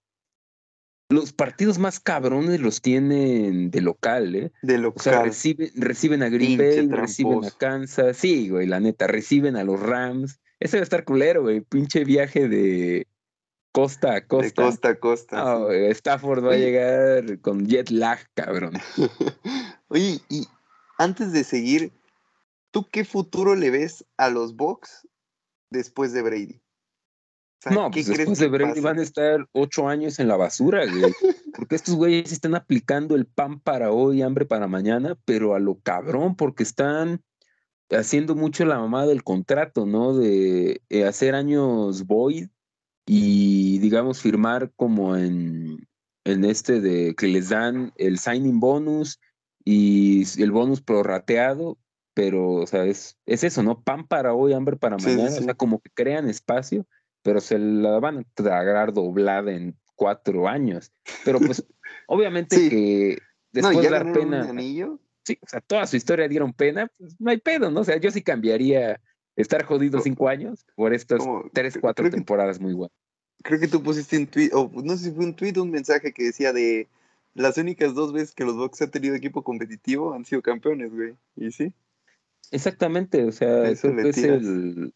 los 1.11 1.35
partidos 1.35 1.79
más 1.79 2.01
cabrones 2.01 2.61
los 2.61 2.81
tienen 2.81 3.71
de 3.71 3.81
local, 3.83 4.35
¿eh? 4.35 4.53
De 4.63 4.79
local. 4.79 4.99
O 4.99 5.03
sea, 5.03 5.23
reciben, 5.23 6.23
a 6.23 6.31
Green 6.31 6.57
Bay, 6.57 6.89
reciben 6.89 7.45
a 7.45 7.51
Kansas. 7.51 8.17
Sí, 8.17 8.49
güey, 8.49 8.67
la 8.67 8.81
neta, 8.81 9.07
reciben 9.07 9.57
a 9.57 9.65
los 9.65 9.79
Rams. 9.79 10.41
Ese 10.61 10.77
va 10.77 10.81
a 10.81 10.85
estar 10.85 11.05
culero, 11.05 11.43
güey. 11.43 11.63
Pinche 11.63 12.05
viaje 12.05 12.49
de 12.49 13.07
costa 13.73 14.15
a 14.15 14.27
costa. 14.27 14.63
De 14.63 14.69
costa 14.69 14.89
a 14.91 14.95
costa. 14.97 15.67
Stafford 15.91 16.45
va 16.45 16.53
a 16.53 16.59
llegar 16.59 17.41
con 17.41 17.67
jet 17.67 17.91
lag, 17.91 18.19
cabrón. 18.35 18.75
Oye, 19.89 20.21
y 20.29 20.47
antes 20.99 21.33
de 21.33 21.45
seguir, 21.45 21.93
¿tú 22.71 22.87
qué 22.91 23.05
futuro 23.05 23.57
le 23.57 23.71
ves 23.71 24.05
a 24.19 24.29
los 24.29 24.55
Bucks 24.55 25.09
después 25.71 26.13
de 26.13 26.23
Brady? 26.23 26.61
no, 27.71 27.91
pues 27.91 28.07
después 28.07 28.39
de 28.39 28.49
Brady 28.49 28.81
van 28.81 28.99
a 28.99 29.03
estar 29.03 29.47
ocho 29.53 29.89
años 29.89 30.19
en 30.19 30.29
la 30.29 30.37
basura, 30.37 30.85
güey. 30.87 31.13
Porque 31.55 31.75
estos 31.75 31.95
güeyes 31.95 32.33
están 32.33 32.55
aplicando 32.55 33.15
el 33.15 33.27
pan 33.27 33.61
para 33.61 33.93
hoy, 33.93 34.23
hambre 34.23 34.47
para 34.47 34.67
mañana, 34.67 35.19
pero 35.25 35.55
a 35.55 35.59
lo 35.59 35.79
cabrón, 35.81 36.37
porque 36.37 36.63
están 36.63 37.23
haciendo 37.91 38.35
mucho 38.35 38.65
la 38.65 38.79
mamá 38.79 39.07
del 39.07 39.25
contrato, 39.25 39.87
¿no? 39.87 40.17
De 40.17 40.83
eh, 40.89 41.05
hacer 41.05 41.35
años 41.35 42.07
void 42.07 42.49
y, 43.07 43.79
digamos, 43.79 44.21
firmar 44.21 44.73
como 44.77 45.17
en, 45.17 45.89
en 46.25 46.45
este 46.45 46.81
de 46.81 47.15
que 47.15 47.29
les 47.29 47.49
dan 47.49 47.93
el 47.97 48.19
signing 48.19 48.61
bonus 48.61 49.21
y 49.65 50.25
el 50.43 50.53
bonus 50.53 50.81
prorrateado, 50.81 51.79
pero, 52.15 52.53
o 52.53 52.67
sea, 52.67 52.85
es, 52.85 53.19
es 53.27 53.45
eso, 53.45 53.63
¿no? 53.63 53.83
Pan 53.83 54.07
para 54.07 54.35
hoy, 54.35 54.53
hambre 54.53 54.77
para 54.77 54.97
mañana, 54.97 55.25
o 55.25 55.43
sea, 55.43 55.55
como 55.55 55.81
que 55.81 55.91
crean 55.91 56.29
espacio 56.29 56.87
pero 57.23 57.41
se 57.41 57.59
la 57.59 57.99
van 57.99 58.19
a 58.19 58.25
tragar 58.35 58.93
doblada 58.93 59.53
en 59.53 59.77
cuatro 59.95 60.49
años. 60.49 60.93
Pero 61.25 61.39
pues, 61.39 61.65
obviamente 62.09 62.69
que 62.69 63.19
después 63.53 63.83
de 63.83 63.91
dar 63.91 64.13
pena. 64.13 64.49
anillo? 64.49 64.99
Sí, 65.25 65.39
o 65.43 65.47
sea, 65.47 65.61
toda 65.61 65.87
su 65.87 65.97
historia 65.97 66.29
dieron 66.29 66.53
pena, 66.53 66.91
pues 66.99 67.17
no 67.21 67.31
hay 67.31 67.39
pedo, 67.39 67.71
¿no? 67.71 67.81
O 67.81 67.85
sea, 67.85 67.97
yo 67.99 68.11
sí 68.11 68.23
cambiaría 68.23 69.01
estar 69.37 69.65
jodido 69.65 70.01
cinco 70.01 70.29
años 70.29 70.67
por 70.75 70.95
estas 70.95 71.23
tres, 71.53 71.79
cuatro 71.81 72.11
temporadas 72.11 72.61
muy 72.61 72.73
buenas. 72.73 72.97
Creo 73.43 73.59
que 73.59 73.69
tú 73.69 73.83
pusiste 73.83 74.19
un 74.19 74.27
tweet, 74.27 74.51
o 74.53 74.71
no 74.83 74.97
sé 74.97 75.05
si 75.05 75.11
fue 75.13 75.25
un 75.25 75.35
tweet 75.35 75.55
o 75.57 75.63
un 75.63 75.71
mensaje 75.71 76.13
que 76.13 76.25
decía 76.25 76.53
de 76.53 76.89
las 77.35 77.57
únicas 77.59 77.95
dos 77.95 78.13
veces 78.13 78.35
que 78.35 78.45
los 78.45 78.57
Bucks 78.57 78.83
han 78.83 78.91
tenido 78.91 79.15
equipo 79.15 79.43
competitivo 79.43 80.13
han 80.13 80.25
sido 80.25 80.43
campeones, 80.43 80.93
güey. 80.93 81.15
¿Y 81.37 81.53
sí? 81.53 81.73
Exactamente, 82.51 83.25
o 83.25 83.33
sea, 83.33 83.69
eso 83.69 83.89
es 83.89 84.19
el, 84.19 84.93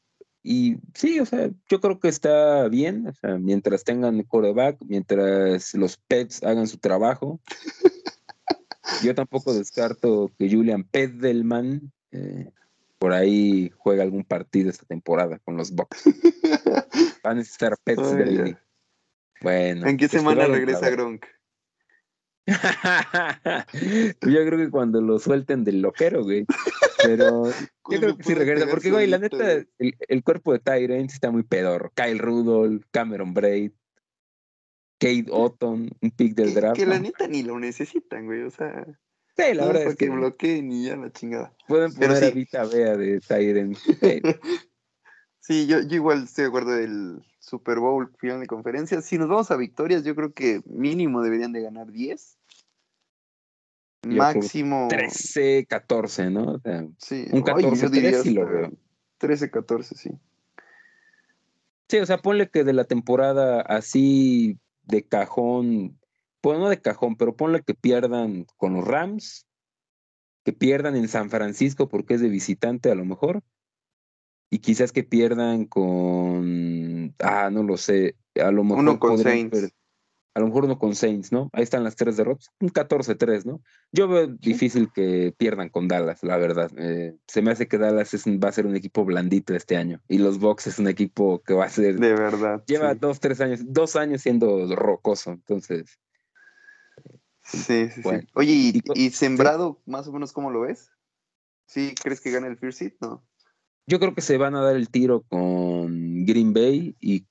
y 0.46 0.76
sí, 0.92 1.20
o 1.20 1.26
sea, 1.26 1.50
yo 1.70 1.80
creo 1.80 1.98
que 1.98 2.08
está 2.08 2.68
bien, 2.68 3.06
o 3.08 3.14
sea, 3.14 3.38
mientras 3.38 3.82
tengan 3.82 4.22
coreback, 4.24 4.76
mientras 4.86 5.72
los 5.72 5.96
pets 5.96 6.42
hagan 6.44 6.68
su 6.68 6.76
trabajo. 6.76 7.40
yo 9.02 9.14
tampoco 9.14 9.54
descarto 9.54 10.30
que 10.38 10.50
Julian 10.50 10.84
Pedelman 10.84 11.92
eh, 12.12 12.50
por 12.98 13.12
ahí 13.12 13.72
juegue 13.76 14.02
algún 14.02 14.24
partido 14.24 14.70
esta 14.70 14.86
temporada 14.86 15.38
con 15.38 15.56
los 15.56 15.72
Bucks. 15.72 16.04
Van 17.22 17.32
a 17.32 17.34
necesitar 17.34 17.76
pets 17.82 18.16
de 18.16 18.56
Bueno. 19.40 19.86
¿En 19.86 19.96
qué 19.96 20.08
semana 20.08 20.46
regresa 20.46 20.90
Gronk? 20.90 21.24
yo 22.46 22.54
creo 24.20 24.58
que 24.58 24.70
cuando 24.70 25.00
lo 25.00 25.18
suelten 25.18 25.64
del 25.64 25.80
loquero, 25.80 26.24
güey. 26.24 26.46
Pero 27.02 27.44
yo 27.90 28.00
creo 28.00 28.16
que 28.16 28.22
sí 28.22 28.34
regresa, 28.34 28.66
porque, 28.68 28.90
güey, 28.90 29.06
la 29.06 29.18
neta, 29.18 29.64
el, 29.78 30.24
cuerpo 30.24 30.52
de 30.52 30.58
Tyrant 30.58 31.10
está 31.10 31.30
muy 31.30 31.42
pedorro. 31.42 31.92
Kyle 31.94 32.18
Rudolph, 32.18 32.84
Cameron 32.90 33.34
Braid, 33.34 33.72
Kate 34.98 35.26
Otton, 35.30 35.90
un 36.00 36.10
pick 36.10 36.34
del 36.34 36.54
draft. 36.54 36.76
Que 36.76 36.86
la 36.86 36.98
neta 36.98 37.26
ni 37.26 37.42
lo 37.42 37.58
necesitan, 37.58 38.26
güey, 38.26 38.42
o 38.42 38.50
sea. 38.50 38.86
Sí, 39.36 39.54
la 39.54 39.66
verdad 39.66 39.82
es 39.84 39.96
que. 39.96 40.08
bloqueen 40.08 40.70
y 40.70 40.86
ya 40.86 40.96
la 40.96 41.10
chingada. 41.10 41.52
Pueden 41.66 41.92
poner 41.92 42.24
a 42.24 42.30
Vita 42.30 42.64
Bea 42.64 42.96
de 42.96 43.20
Tyrant. 43.20 43.76
sí, 45.40 45.66
yo, 45.66 45.80
yo 45.80 45.96
igual 45.96 46.24
estoy 46.24 46.42
de 46.42 46.48
acuerdo 46.48 46.70
del 46.72 47.24
Super 47.40 47.80
Bowl 47.80 48.10
final 48.18 48.40
de 48.40 48.46
conferencia. 48.46 49.00
Si 49.02 49.18
nos 49.18 49.28
vamos 49.28 49.50
a 49.50 49.56
victorias, 49.56 50.04
yo 50.04 50.14
creo 50.14 50.32
que 50.32 50.62
mínimo 50.66 51.22
deberían 51.22 51.52
de 51.52 51.62
ganar 51.62 51.90
10 51.90 52.38
máximo 54.06 54.88
13, 54.88 55.66
14, 55.66 56.30
¿no? 56.30 56.60
sí, 56.98 57.26
un 57.32 57.42
14, 57.42 57.90
13 57.90 58.30
lo 58.32 58.46
veo. 58.46 58.72
13, 59.18 59.50
14, 59.50 59.94
sí. 59.94 60.10
Sí, 61.88 61.98
o 61.98 62.06
sea, 62.06 62.18
ponle 62.18 62.48
que 62.48 62.64
de 62.64 62.72
la 62.72 62.84
temporada 62.84 63.60
así 63.60 64.58
de 64.86 65.06
cajón, 65.06 65.98
pues 66.40 66.58
no 66.58 66.68
de 66.68 66.80
cajón, 66.80 67.16
pero 67.16 67.36
ponle 67.36 67.62
que 67.62 67.74
pierdan 67.74 68.46
con 68.56 68.74
los 68.74 68.86
Rams, 68.86 69.46
que 70.44 70.52
pierdan 70.52 70.96
en 70.96 71.08
San 71.08 71.30
Francisco 71.30 71.88
porque 71.88 72.14
es 72.14 72.20
de 72.20 72.28
visitante 72.28 72.90
a 72.90 72.94
lo 72.94 73.04
mejor, 73.04 73.42
y 74.50 74.58
quizás 74.58 74.92
que 74.92 75.02
pierdan 75.02 75.64
con, 75.64 77.14
ah, 77.18 77.50
no 77.50 77.62
lo 77.62 77.76
sé, 77.76 78.16
a 78.40 78.50
lo 78.50 78.62
mejor. 78.62 78.80
Uno 78.80 78.98
con 79.00 79.18
Saints 79.18 79.74
a 80.34 80.40
lo 80.40 80.46
mejor 80.46 80.64
uno 80.64 80.78
con 80.78 80.96
Saints, 80.96 81.30
¿no? 81.30 81.48
Ahí 81.52 81.62
están 81.62 81.84
las 81.84 81.94
tres 81.94 82.16
derrotas, 82.16 82.50
un 82.60 82.70
14-3, 82.70 83.44
¿no? 83.44 83.62
Yo 83.92 84.08
veo 84.08 84.26
difícil 84.26 84.90
que 84.92 85.32
pierdan 85.36 85.68
con 85.68 85.86
Dallas, 85.86 86.24
la 86.24 86.36
verdad. 86.36 86.72
Eh, 86.76 87.16
se 87.28 87.40
me 87.40 87.52
hace 87.52 87.68
que 87.68 87.78
Dallas 87.78 88.12
va 88.12 88.48
a 88.48 88.52
ser 88.52 88.66
un 88.66 88.74
equipo 88.74 89.04
blandito 89.04 89.54
este 89.54 89.76
año 89.76 90.02
y 90.08 90.18
los 90.18 90.40
Bucks 90.40 90.66
es 90.66 90.80
un 90.80 90.88
equipo 90.88 91.40
que 91.44 91.54
va 91.54 91.66
a 91.66 91.68
ser... 91.68 92.00
De 92.00 92.14
verdad. 92.14 92.64
Lleva 92.66 92.94
dos, 92.94 93.20
tres 93.20 93.40
años, 93.40 93.60
dos 93.64 93.94
años 93.94 94.22
siendo 94.22 94.74
rocoso, 94.74 95.30
entonces... 95.30 96.00
Sí, 97.44 97.90
sí, 97.90 98.02
sí. 98.02 98.28
Oye, 98.34 98.82
¿y, 98.94 99.10
sembrado 99.10 99.80
más 99.86 100.08
o 100.08 100.12
menos 100.12 100.32
cómo 100.32 100.50
lo 100.50 100.62
ves? 100.62 100.90
¿Sí 101.66 101.94
crees 102.02 102.20
que 102.20 102.30
gane 102.30 102.48
el 102.48 102.56
First 102.56 102.78
Seed? 102.78 102.92
No. 103.00 103.22
Yo 103.86 104.00
creo 104.00 104.14
que 104.14 104.22
se 104.22 104.38
van 104.38 104.54
a 104.56 104.62
dar 104.62 104.76
el 104.76 104.88
tiro 104.88 105.22
con 105.28 106.24
Green 106.24 106.54
Bay 106.54 106.96
y 107.00 107.26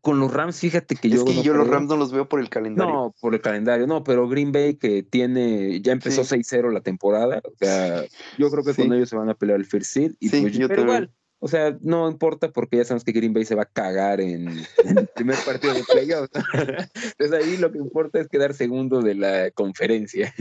con 0.00 0.18
los 0.18 0.32
Rams, 0.32 0.58
fíjate 0.58 0.96
que 0.96 1.10
yo. 1.10 1.24
Es 1.24 1.24
que 1.24 1.42
yo 1.42 1.54
los 1.54 1.68
Rams 1.68 1.88
no 1.88 1.96
los 1.96 2.12
veo 2.12 2.28
por 2.28 2.40
el 2.40 2.48
calendario. 2.48 2.92
No, 2.92 3.14
por 3.20 3.34
el 3.34 3.40
calendario, 3.40 3.86
no, 3.86 4.02
pero 4.02 4.28
Green 4.28 4.52
Bay 4.52 4.74
que 4.74 5.02
tiene, 5.02 5.80
ya 5.82 5.92
empezó 5.92 6.22
6-0 6.22 6.72
la 6.72 6.80
temporada, 6.80 7.42
o 7.44 7.52
sea, 7.58 8.04
yo 8.38 8.50
creo 8.50 8.64
que 8.64 8.74
con 8.74 8.92
ellos 8.92 9.08
se 9.08 9.16
van 9.16 9.28
a 9.28 9.34
pelear 9.34 9.58
el 9.58 9.66
first 9.66 9.92
seed. 9.92 10.12
Y 10.18 10.30
pues, 10.30 10.58
pero 10.68 10.82
igual, 10.82 11.12
o 11.38 11.48
sea, 11.48 11.76
no 11.80 12.08
importa 12.08 12.50
porque 12.52 12.78
ya 12.78 12.84
sabemos 12.84 13.04
que 13.04 13.12
Green 13.12 13.32
Bay 13.32 13.44
se 13.44 13.54
va 13.54 13.62
a 13.62 13.66
cagar 13.66 14.20
en, 14.20 14.48
el 14.84 15.06
primer 15.14 15.36
partido 15.44 15.74
de 15.74 15.84
playoffs. 15.84 16.30
Entonces 17.18 17.32
ahí 17.32 17.56
lo 17.56 17.70
que 17.72 17.78
importa 17.78 18.20
es 18.20 18.28
quedar 18.28 18.54
segundo 18.54 19.00
de 19.02 19.14
la 19.14 19.50
conferencia. 19.50 20.34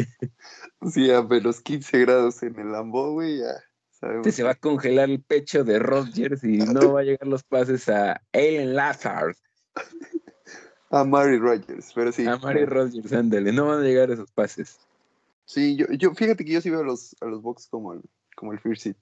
Sí, 0.92 1.12
a 1.12 1.22
menos 1.24 1.62
15 1.62 2.00
grados 2.00 2.42
en 2.44 2.58
el 2.60 2.72
Lambo, 2.72 3.12
güey, 3.12 3.40
ya 3.40 3.69
se 4.32 4.44
va 4.44 4.52
a 4.52 4.56
congelar 4.56 5.10
el 5.10 5.22
pecho 5.22 5.64
de 5.64 5.80
Rodgers 5.80 6.44
y 6.44 6.58
no 6.58 6.94
va 6.94 7.02
a 7.02 7.04
llegar 7.04 7.28
los 7.28 7.44
pases 7.44 7.90
a 7.90 8.22
Allen 8.34 8.76
Lazard. 8.76 9.36
A 10.92 11.04
Mary 11.04 11.38
Rodgers, 11.38 11.92
pero 11.94 12.12
sí. 12.12 12.26
A 12.26 12.38
Mary 12.38 12.66
Rodgers, 12.66 13.14
ándale, 13.14 13.52
no 13.52 13.68
van 13.68 13.82
a 13.82 13.84
llegar 13.84 14.10
esos 14.10 14.32
pases. 14.32 14.80
Sí, 15.46 15.76
yo, 15.76 15.86
yo 15.92 16.16
fíjate 16.16 16.44
que 16.44 16.52
yo 16.52 16.62
sí 16.62 16.72
veo 16.72 16.80
a 16.80 16.84
los, 16.84 17.16
a 17.22 17.26
los 17.26 17.44
Bucks 17.44 17.68
como 17.68 17.94
el, 17.94 18.02
como 18.36 18.54
el 18.54 18.60
First 18.60 18.84
Seed. 18.84 18.96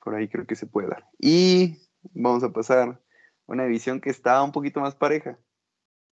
Por 0.00 0.14
ahí 0.14 0.28
creo 0.28 0.46
que 0.46 0.54
se 0.54 0.66
puede 0.66 0.88
dar. 0.88 1.08
Y 1.18 1.76
vamos 2.12 2.44
a 2.44 2.52
pasar 2.52 3.00
una 3.46 3.64
división 3.64 4.00
que 4.00 4.10
está 4.10 4.40
un 4.42 4.52
poquito 4.52 4.80
más 4.80 4.94
pareja, 4.94 5.38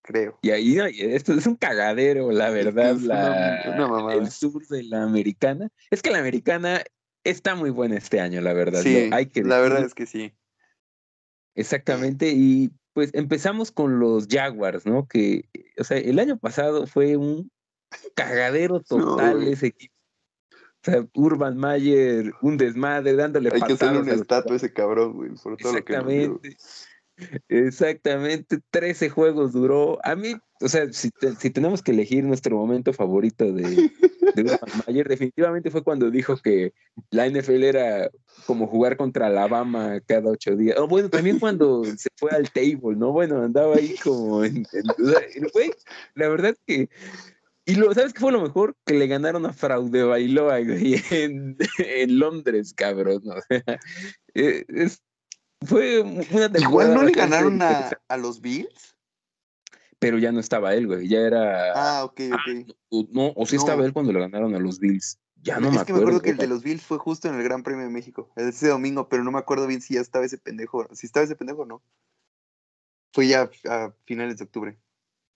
creo. 0.02 0.38
Y 0.42 0.50
ahí 0.50 0.78
esto 0.78 1.32
es 1.32 1.46
un 1.46 1.56
cagadero, 1.56 2.32
la 2.32 2.50
verdad, 2.50 2.96
la, 2.96 3.60
el 4.12 4.30
sur 4.30 4.66
de 4.66 4.82
la 4.82 5.04
americana. 5.04 5.70
Es 5.90 6.02
que 6.02 6.10
la 6.10 6.18
americana 6.18 6.82
está 7.24 7.54
muy 7.54 7.70
buena 7.70 7.96
este 7.96 8.20
año, 8.20 8.40
la 8.40 8.52
verdad. 8.52 8.82
Sí, 8.82 9.10
hay 9.12 9.26
que 9.26 9.42
la 9.42 9.60
verdad 9.60 9.84
es 9.84 9.94
que 9.94 10.06
sí. 10.06 10.32
Exactamente, 11.54 12.30
y 12.30 12.70
pues 12.92 13.10
empezamos 13.12 13.70
con 13.70 13.98
los 13.98 14.26
Jaguars, 14.28 14.86
¿no? 14.86 15.06
Que, 15.06 15.48
o 15.78 15.84
sea, 15.84 15.98
el 15.98 16.18
año 16.18 16.38
pasado 16.38 16.86
fue 16.86 17.16
un 17.16 17.50
cagadero 18.14 18.80
total 18.80 19.42
ese 19.44 19.68
equipo. 19.68 19.94
O 20.52 20.90
sea, 20.90 21.06
Urban 21.14 21.58
Mayer, 21.58 22.32
un 22.40 22.56
desmadre, 22.56 23.14
dándole 23.14 23.50
Hay 23.52 23.60
que 23.60 23.74
hacerle 23.74 24.00
una 24.00 24.14
estatua 24.14 24.54
a 24.54 24.56
ese 24.56 24.72
cabrón, 24.72 25.12
güey, 25.12 25.30
por 25.42 25.56
todo 25.58 25.74
lo 25.74 25.84
que 25.84 25.94
Exactamente. 27.48 28.00
Exactamente, 28.00 28.60
13 28.70 29.10
juegos 29.10 29.52
duró. 29.52 29.98
A 30.04 30.14
mí, 30.14 30.34
o 30.60 30.68
sea, 30.68 30.92
si, 30.92 31.10
tenemos 31.50 31.82
que 31.82 31.92
elegir 31.92 32.24
nuestro 32.24 32.56
momento 32.56 32.92
favorito 32.92 33.52
de, 33.52 33.90
de 34.34 34.58
Mayer, 34.86 35.08
definitivamente 35.08 35.70
fue 35.70 35.82
cuando 35.82 36.10
dijo 36.10 36.36
que 36.36 36.72
la 37.10 37.28
NFL 37.28 37.64
era 37.64 38.10
como 38.46 38.66
jugar 38.66 38.96
contra 38.96 39.26
Alabama 39.26 40.00
cada 40.06 40.30
ocho 40.30 40.56
días. 40.56 40.78
O 40.78 40.88
bueno, 40.88 41.08
también 41.08 41.38
cuando 41.38 41.84
se 41.84 42.08
fue 42.16 42.30
al 42.30 42.50
table, 42.50 42.96
¿no? 42.96 43.12
Bueno, 43.12 43.42
andaba 43.42 43.76
ahí 43.76 43.94
como 44.02 44.44
en. 44.44 44.66
la 46.14 46.28
verdad 46.28 46.56
que. 46.66 46.88
Y 47.66 47.74
lo, 47.74 47.92
¿sabes 47.94 48.12
qué 48.12 48.20
fue 48.20 48.32
lo 48.32 48.42
mejor? 48.42 48.74
Que 48.84 48.94
le 48.94 49.06
ganaron 49.06 49.46
a 49.46 49.52
Fraude 49.52 50.02
Bailoa, 50.02 50.58
en, 50.58 51.56
en 51.78 52.18
Londres, 52.18 52.72
cabrón. 52.74 53.22
O 53.26 53.40
sea, 53.48 53.62
eh, 54.34 54.64
es, 54.68 55.02
fue 55.66 56.00
una 56.00 56.50
Igual 56.58 56.94
no 56.94 57.02
le 57.02 57.12
ganaron 57.12 57.60
a, 57.62 58.16
los 58.16 58.40
Bills. 58.40 58.96
Pero 59.98 60.18
ya 60.18 60.32
no 60.32 60.40
estaba 60.40 60.74
él, 60.74 60.86
güey. 60.86 61.08
Ya 61.08 61.20
era. 61.20 61.72
Ah, 61.74 62.04
ok, 62.04 62.20
ok. 62.32 62.68
Ah, 62.68 63.04
no, 63.10 63.32
o 63.36 63.46
sí 63.46 63.56
estaba 63.56 63.84
él 63.84 63.92
cuando 63.92 64.12
le 64.12 64.20
ganaron 64.20 64.54
a 64.54 64.58
los 64.58 64.78
Bills. 64.78 65.18
Ya 65.42 65.58
no 65.58 65.70
me 65.70 65.78
acuerdo. 65.78 65.80
Es 65.80 65.86
que 65.86 65.92
me 65.92 65.98
acuerdo 65.98 66.22
que 66.22 66.30
el 66.30 66.36
de 66.36 66.46
los 66.46 66.62
Bills 66.62 66.82
fue 66.82 66.98
justo 66.98 67.28
en 67.28 67.34
el 67.34 67.42
Gran 67.42 67.62
Premio 67.62 67.84
de 67.84 67.90
México, 67.90 68.30
ese 68.36 68.68
domingo, 68.68 69.08
pero 69.08 69.24
no 69.24 69.32
me 69.32 69.38
acuerdo 69.38 69.66
bien 69.66 69.80
si 69.80 69.94
ya 69.94 70.00
estaba 70.00 70.24
ese 70.24 70.38
pendejo. 70.38 70.86
Si 70.94 71.06
estaba 71.06 71.24
ese 71.24 71.36
pendejo 71.36 71.62
o 71.62 71.66
no. 71.66 71.82
Fue 73.12 73.26
ya 73.26 73.50
a 73.68 73.92
finales 74.04 74.38
de 74.38 74.44
octubre. 74.44 74.78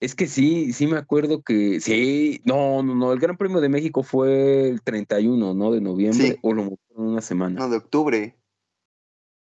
Es 0.00 0.14
que 0.14 0.26
sí, 0.26 0.72
sí 0.72 0.86
me 0.86 0.98
acuerdo 0.98 1.42
que. 1.42 1.80
Sí, 1.80 2.40
no, 2.44 2.82
no, 2.82 2.94
no. 2.94 3.12
El 3.12 3.20
Gran 3.20 3.36
Premio 3.36 3.60
de 3.60 3.68
México 3.68 4.02
fue 4.02 4.68
el 4.68 4.82
31, 4.82 5.54
¿no? 5.54 5.72
De 5.72 5.80
noviembre. 5.80 6.38
O 6.42 6.52
lo 6.52 6.62
en 6.62 6.78
una 6.96 7.20
semana. 7.20 7.60
No, 7.60 7.68
de 7.68 7.76
octubre. 7.76 8.36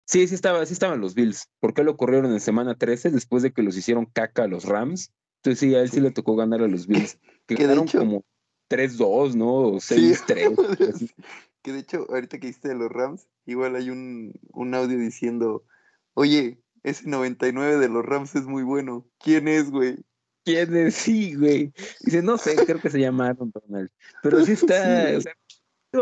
Sí, 0.06 0.28
sí 0.28 0.36
estaba, 0.36 0.64
sí 0.64 0.72
estaban 0.72 1.00
los 1.00 1.14
Bills. 1.14 1.48
¿Por 1.58 1.74
qué 1.74 1.82
lo 1.82 1.96
corrieron 1.96 2.32
en 2.32 2.40
semana 2.40 2.76
13 2.76 3.10
después 3.10 3.42
de 3.42 3.52
que 3.52 3.62
los 3.62 3.76
hicieron 3.76 4.06
caca 4.06 4.44
a 4.44 4.48
los 4.48 4.64
Rams? 4.64 5.12
Entonces 5.38 5.58
sí, 5.58 5.74
a 5.74 5.80
él 5.80 5.90
sí 5.90 6.00
le 6.00 6.12
tocó 6.12 6.36
ganar 6.36 6.62
a 6.62 6.68
los 6.68 6.86
Bills. 6.86 7.18
Que 7.46 7.54
ganaron 7.54 7.86
como 7.86 8.24
3-2, 8.68 9.36
¿no? 9.36 9.46
O 9.46 9.74
6-3. 9.76 11.14
que 11.62 11.72
de 11.72 11.78
hecho, 11.78 12.04
ahorita 12.08 12.40
que 12.40 12.48
hiciste 12.48 12.68
de 12.68 12.74
los 12.74 12.90
Rams, 12.90 13.28
igual 13.44 13.76
hay 13.76 13.90
un, 13.90 14.34
audio 14.74 14.98
diciendo, 14.98 15.64
oye, 16.14 16.60
ese 16.82 17.08
99 17.08 17.76
de 17.76 17.88
los 17.88 18.04
Rams 18.04 18.34
es 18.34 18.46
muy 18.46 18.64
bueno. 18.64 19.06
¿Quién 19.18 19.46
es, 19.46 19.70
güey? 19.70 19.96
¿Quién 20.44 20.76
es? 20.76 20.96
Sí, 20.96 21.36
güey. 21.36 21.72
Dice, 22.00 22.20
no 22.20 22.36
sé, 22.36 22.56
creo 22.56 22.80
que 22.80 22.90
se 22.90 22.98
llama 22.98 23.28
Aaron 23.28 23.52
Donald. 23.52 23.90
Pero 24.24 24.44
sí 24.44 24.52
está, 24.52 25.16
o 25.16 25.20
sea, 25.20 25.32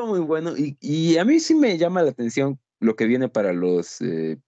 muy 0.07 0.21
bueno. 0.21 0.57
Y, 0.57 0.79
y 0.81 1.19
a 1.19 1.27
mí 1.27 1.41
sí 1.41 1.55
me 1.55 1.77
llama 1.77 2.03
la 2.03 2.11
atención 2.11 2.59
lo 2.85 2.97
que 2.97 3.07
viene 3.07 3.29
para 3.29 3.53
los 3.53 4.01
eh, 4.03 4.39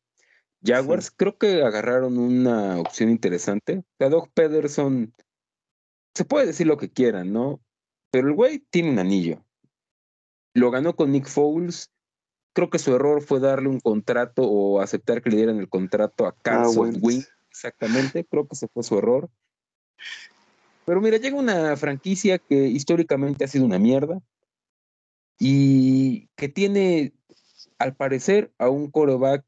Jaguars. 0.63 1.11
Creo 1.11 1.39
que 1.39 1.63
agarraron 1.63 2.19
una 2.19 2.79
opción 2.79 3.09
interesante. 3.09 3.83
A 3.99 4.09
Doug 4.09 4.31
Pederson, 4.35 5.15
se 6.15 6.25
puede 6.25 6.47
decir 6.47 6.67
lo 6.67 6.77
que 6.77 6.91
quieran, 6.91 7.33
¿no? 7.33 7.61
Pero 8.11 8.29
el 8.29 8.35
güey 8.35 8.59
tiene 8.71 8.91
un 8.91 8.99
anillo. 8.99 9.43
Lo 10.55 10.71
ganó 10.71 10.95
con 10.95 11.13
Nick 11.13 11.29
Foles. 11.29 11.91
Creo 12.53 12.71
que 12.71 12.79
su 12.79 12.95
error 12.95 13.23
fue 13.23 13.41
darle 13.41 13.69
un 13.69 13.81
contrato 13.81 14.43
o 14.43 14.81
aceptar 14.81 15.23
que 15.23 15.31
le 15.31 15.37
dieran 15.37 15.59
el 15.59 15.69
contrato 15.69 16.27
a 16.27 16.31
ah, 16.31 16.37
Carson 16.43 16.99
Wing. 17.01 17.23
Exactamente, 17.51 18.25
creo 18.25 18.47
que 18.47 18.55
ese 18.55 18.69
fue 18.69 18.83
su 18.83 18.99
error. 18.99 19.31
Pero 20.85 21.01
mira, 21.01 21.17
llega 21.17 21.37
una 21.37 21.75
franquicia 21.77 22.39
que 22.39 22.67
históricamente 22.69 23.45
ha 23.45 23.49
sido 23.49 23.65
una 23.65 23.79
mierda 23.79 24.21
y 25.39 26.29
que 26.37 26.49
tiene 26.49 27.16
al 27.79 27.95
parecer 27.95 28.53
a 28.59 28.69
un 28.69 28.91
coreback 28.91 29.45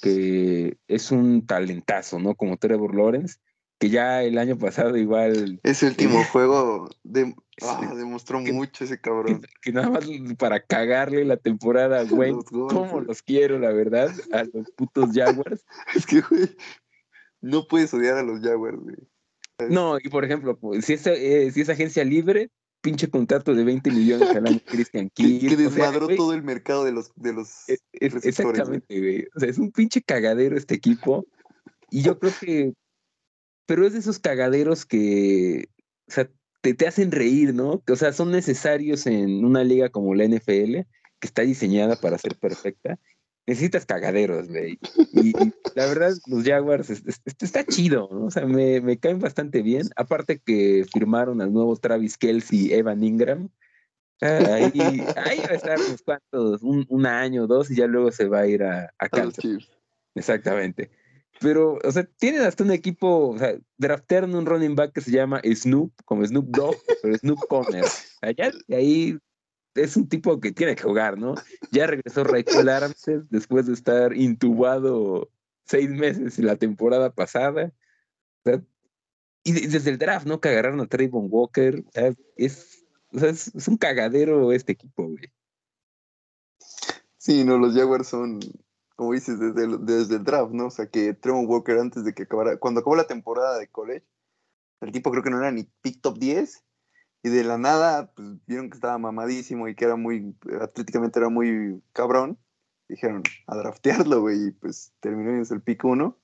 que 0.00 0.78
es 0.88 1.10
un 1.10 1.46
talentazo, 1.46 2.18
¿no? 2.18 2.34
Como 2.34 2.56
Trevor 2.56 2.94
Lawrence, 2.94 3.38
que 3.78 3.90
ya 3.90 4.22
el 4.22 4.38
año 4.38 4.56
pasado 4.56 4.96
igual... 4.96 5.60
Ese 5.64 5.86
último 5.86 6.24
juego 6.24 6.88
de, 7.02 7.34
ah, 7.62 7.92
demostró 7.96 8.40
mucho 8.40 8.84
ese 8.84 9.00
cabrón. 9.00 9.42
Que, 9.60 9.72
nada 9.72 9.90
más 9.90 10.08
para 10.38 10.64
cagarle 10.64 11.24
la 11.24 11.36
temporada, 11.36 12.04
güey, 12.08 12.32
cómo 12.48 13.00
los 13.00 13.22
quiero, 13.22 13.58
la 13.58 13.72
verdad, 13.72 14.10
a 14.32 14.44
los 14.44 14.70
putos 14.76 15.10
Jaguars. 15.12 15.64
es 15.94 16.06
que, 16.06 16.20
güey, 16.20 16.56
no 17.40 17.66
puedes 17.66 17.92
odiar 17.92 18.16
a 18.16 18.22
los 18.22 18.40
Jaguars, 18.40 18.78
güey. 18.78 18.96
No, 19.68 19.98
y 19.98 20.08
por 20.08 20.24
ejemplo, 20.24 20.56
pues, 20.58 20.84
si, 20.84 20.94
eh, 20.94 21.50
si 21.52 21.60
es 21.60 21.68
agencia 21.68 22.04
libre, 22.04 22.50
pinche 22.82 23.08
contrato 23.08 23.54
de 23.54 23.64
20 23.64 23.90
millones 23.90 24.28
al 24.30 24.46
año 24.46 24.60
Christian 24.66 25.08
King. 25.14 25.40
Que, 25.40 25.56
desmadró 25.56 26.08
todo 26.08 26.34
el 26.34 26.42
mercado 26.42 26.84
de 26.84 26.92
los, 26.92 27.12
de 27.16 27.32
los 27.32 27.68
e, 27.68 27.78
Exactamente, 27.92 29.00
güey. 29.00 29.28
O 29.34 29.40
sea, 29.40 29.48
es 29.48 29.58
un 29.58 29.72
pinche 29.72 30.02
cagadero 30.02 30.56
este 30.56 30.74
equipo. 30.74 31.24
Y 31.90 32.02
yo 32.02 32.18
creo 32.18 32.32
que. 32.38 32.74
Pero 33.64 33.86
es 33.86 33.94
de 33.94 34.00
esos 34.00 34.18
cagaderos 34.18 34.84
que. 34.84 35.68
O 36.08 36.12
sea, 36.12 36.28
te, 36.60 36.74
te 36.74 36.86
hacen 36.86 37.12
reír, 37.12 37.54
¿no? 37.54 37.82
O 37.88 37.96
sea, 37.96 38.12
son 38.12 38.30
necesarios 38.30 39.06
en 39.06 39.44
una 39.44 39.64
liga 39.64 39.88
como 39.88 40.14
la 40.14 40.24
NFL, 40.24 40.80
que 41.20 41.26
está 41.26 41.42
diseñada 41.42 41.96
para 41.96 42.18
ser 42.18 42.36
perfecta 42.36 42.98
necesitas 43.46 43.86
cagaderos, 43.86 44.48
güey. 44.48 44.78
Y, 45.12 45.32
la 45.74 45.86
verdad, 45.86 46.12
los 46.26 46.44
Jaguars 46.44 46.90
está 46.90 47.64
chido, 47.64 48.08
¿no? 48.12 48.26
O 48.26 48.30
sea, 48.30 48.46
me, 48.46 48.80
me, 48.80 48.98
caen 48.98 49.18
bastante 49.18 49.62
bien. 49.62 49.88
Aparte 49.96 50.38
que 50.38 50.84
firmaron 50.92 51.40
al 51.40 51.52
nuevo 51.52 51.76
Travis 51.76 52.16
Kelsey 52.16 52.66
y 52.66 52.72
Evan 52.74 53.02
Ingram. 53.02 53.48
ahí, 54.20 54.72
ahí, 55.16 55.38
va 55.40 55.50
a 55.50 55.54
estar 55.54 55.78
unos 55.78 56.02
cuantos, 56.02 56.62
un, 56.62 56.86
un, 56.88 57.06
año, 57.06 57.46
dos, 57.46 57.70
y 57.70 57.76
ya 57.76 57.86
luego 57.86 58.12
se 58.12 58.28
va 58.28 58.40
a 58.40 58.46
ir 58.46 58.62
a, 58.62 58.92
a 58.98 59.08
Exactamente. 60.14 60.90
Pero, 61.40 61.78
o 61.82 61.90
sea, 61.90 62.04
tienen 62.04 62.42
hasta 62.42 62.62
un 62.62 62.70
equipo, 62.70 63.30
o 63.30 63.38
sea, 63.38 63.56
draftearon 63.78 64.34
un 64.36 64.46
running 64.46 64.76
back 64.76 64.92
que 64.92 65.00
se 65.00 65.10
llama 65.10 65.40
Snoop, 65.44 65.92
como 66.04 66.24
Snoop 66.24 66.46
Dogg, 66.50 66.76
pero 67.02 67.18
Snoop 67.18 67.40
Conner. 67.48 67.84
Allá, 68.20 68.52
y 68.68 68.74
ahí 68.74 69.18
es 69.74 69.96
un 69.96 70.08
tipo 70.08 70.40
que 70.40 70.52
tiene 70.52 70.74
que 70.74 70.82
jugar, 70.82 71.18
¿no? 71.18 71.34
Ya 71.70 71.86
regresó 71.86 72.24
Rachel 72.24 72.68
Armstead 72.68 73.22
después 73.30 73.66
de 73.66 73.74
estar 73.74 74.14
intubado 74.14 75.30
seis 75.64 75.90
meses 75.90 76.38
la 76.38 76.56
temporada 76.56 77.14
pasada. 77.14 77.72
y 79.44 79.52
desde 79.52 79.90
el 79.90 79.98
draft, 79.98 80.26
¿no? 80.26 80.40
Que 80.40 80.50
agarraron 80.50 80.80
a 80.80 80.86
Trayvon 80.86 81.28
Walker. 81.30 81.84
Es, 82.36 82.84
es, 83.12 83.68
un 83.68 83.76
cagadero 83.76 84.52
este 84.52 84.72
equipo, 84.72 85.08
güey. 85.08 85.32
Sí, 87.16 87.44
no, 87.44 87.56
los 87.56 87.74
Jaguars 87.74 88.08
son, 88.08 88.40
como 88.96 89.12
dices, 89.12 89.38
desde 89.38 89.64
el, 89.64 89.86
desde 89.86 90.16
el 90.16 90.24
draft, 90.24 90.52
¿no? 90.52 90.66
O 90.66 90.70
sea, 90.70 90.86
que 90.86 91.14
Trayvon 91.14 91.46
Walker 91.46 91.78
antes 91.78 92.04
de 92.04 92.14
que 92.14 92.24
acabara, 92.24 92.56
cuando 92.58 92.80
acabó 92.80 92.96
la 92.96 93.06
temporada 93.06 93.58
de 93.58 93.68
college, 93.68 94.06
el 94.80 94.92
tipo 94.92 95.10
creo 95.10 95.22
que 95.22 95.30
no 95.30 95.38
era 95.38 95.52
ni 95.52 95.64
pick 95.80 96.00
top 96.00 96.18
10 96.18 96.64
y 97.22 97.30
de 97.30 97.44
la 97.44 97.56
nada, 97.56 98.12
pues 98.12 98.28
vieron 98.46 98.68
que 98.68 98.76
estaba 98.76 98.98
mamadísimo 98.98 99.68
y 99.68 99.76
que 99.76 99.84
era 99.84 99.96
muy, 99.96 100.36
atléticamente 100.60 101.20
era 101.20 101.28
muy 101.28 101.80
cabrón. 101.92 102.38
Dijeron, 102.88 103.22
a 103.46 103.56
draftearlo, 103.56 104.20
güey, 104.20 104.48
y 104.48 104.50
pues 104.50 104.92
terminó 105.00 105.30
en 105.30 105.46
el 105.48 105.62
pick 105.62 105.84
1. 105.84 106.18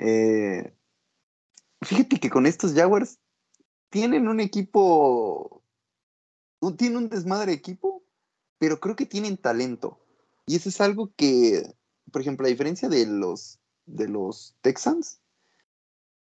Eh, 0.00 0.74
fíjate 1.82 2.18
que 2.18 2.28
con 2.28 2.46
estos 2.46 2.74
Jaguars 2.74 3.18
tienen 3.88 4.26
un 4.26 4.40
equipo, 4.40 5.62
tienen 6.76 6.98
un 6.98 7.08
desmadre 7.08 7.52
equipo, 7.52 8.04
pero 8.58 8.80
creo 8.80 8.96
que 8.96 9.06
tienen 9.06 9.36
talento. 9.36 10.00
Y 10.44 10.56
eso 10.56 10.68
es 10.68 10.80
algo 10.80 11.12
que, 11.16 11.72
por 12.10 12.20
ejemplo, 12.20 12.46
a 12.46 12.50
diferencia 12.50 12.88
de 12.88 13.06
los, 13.06 13.60
de 13.86 14.08
los 14.08 14.56
Texans, 14.60 15.20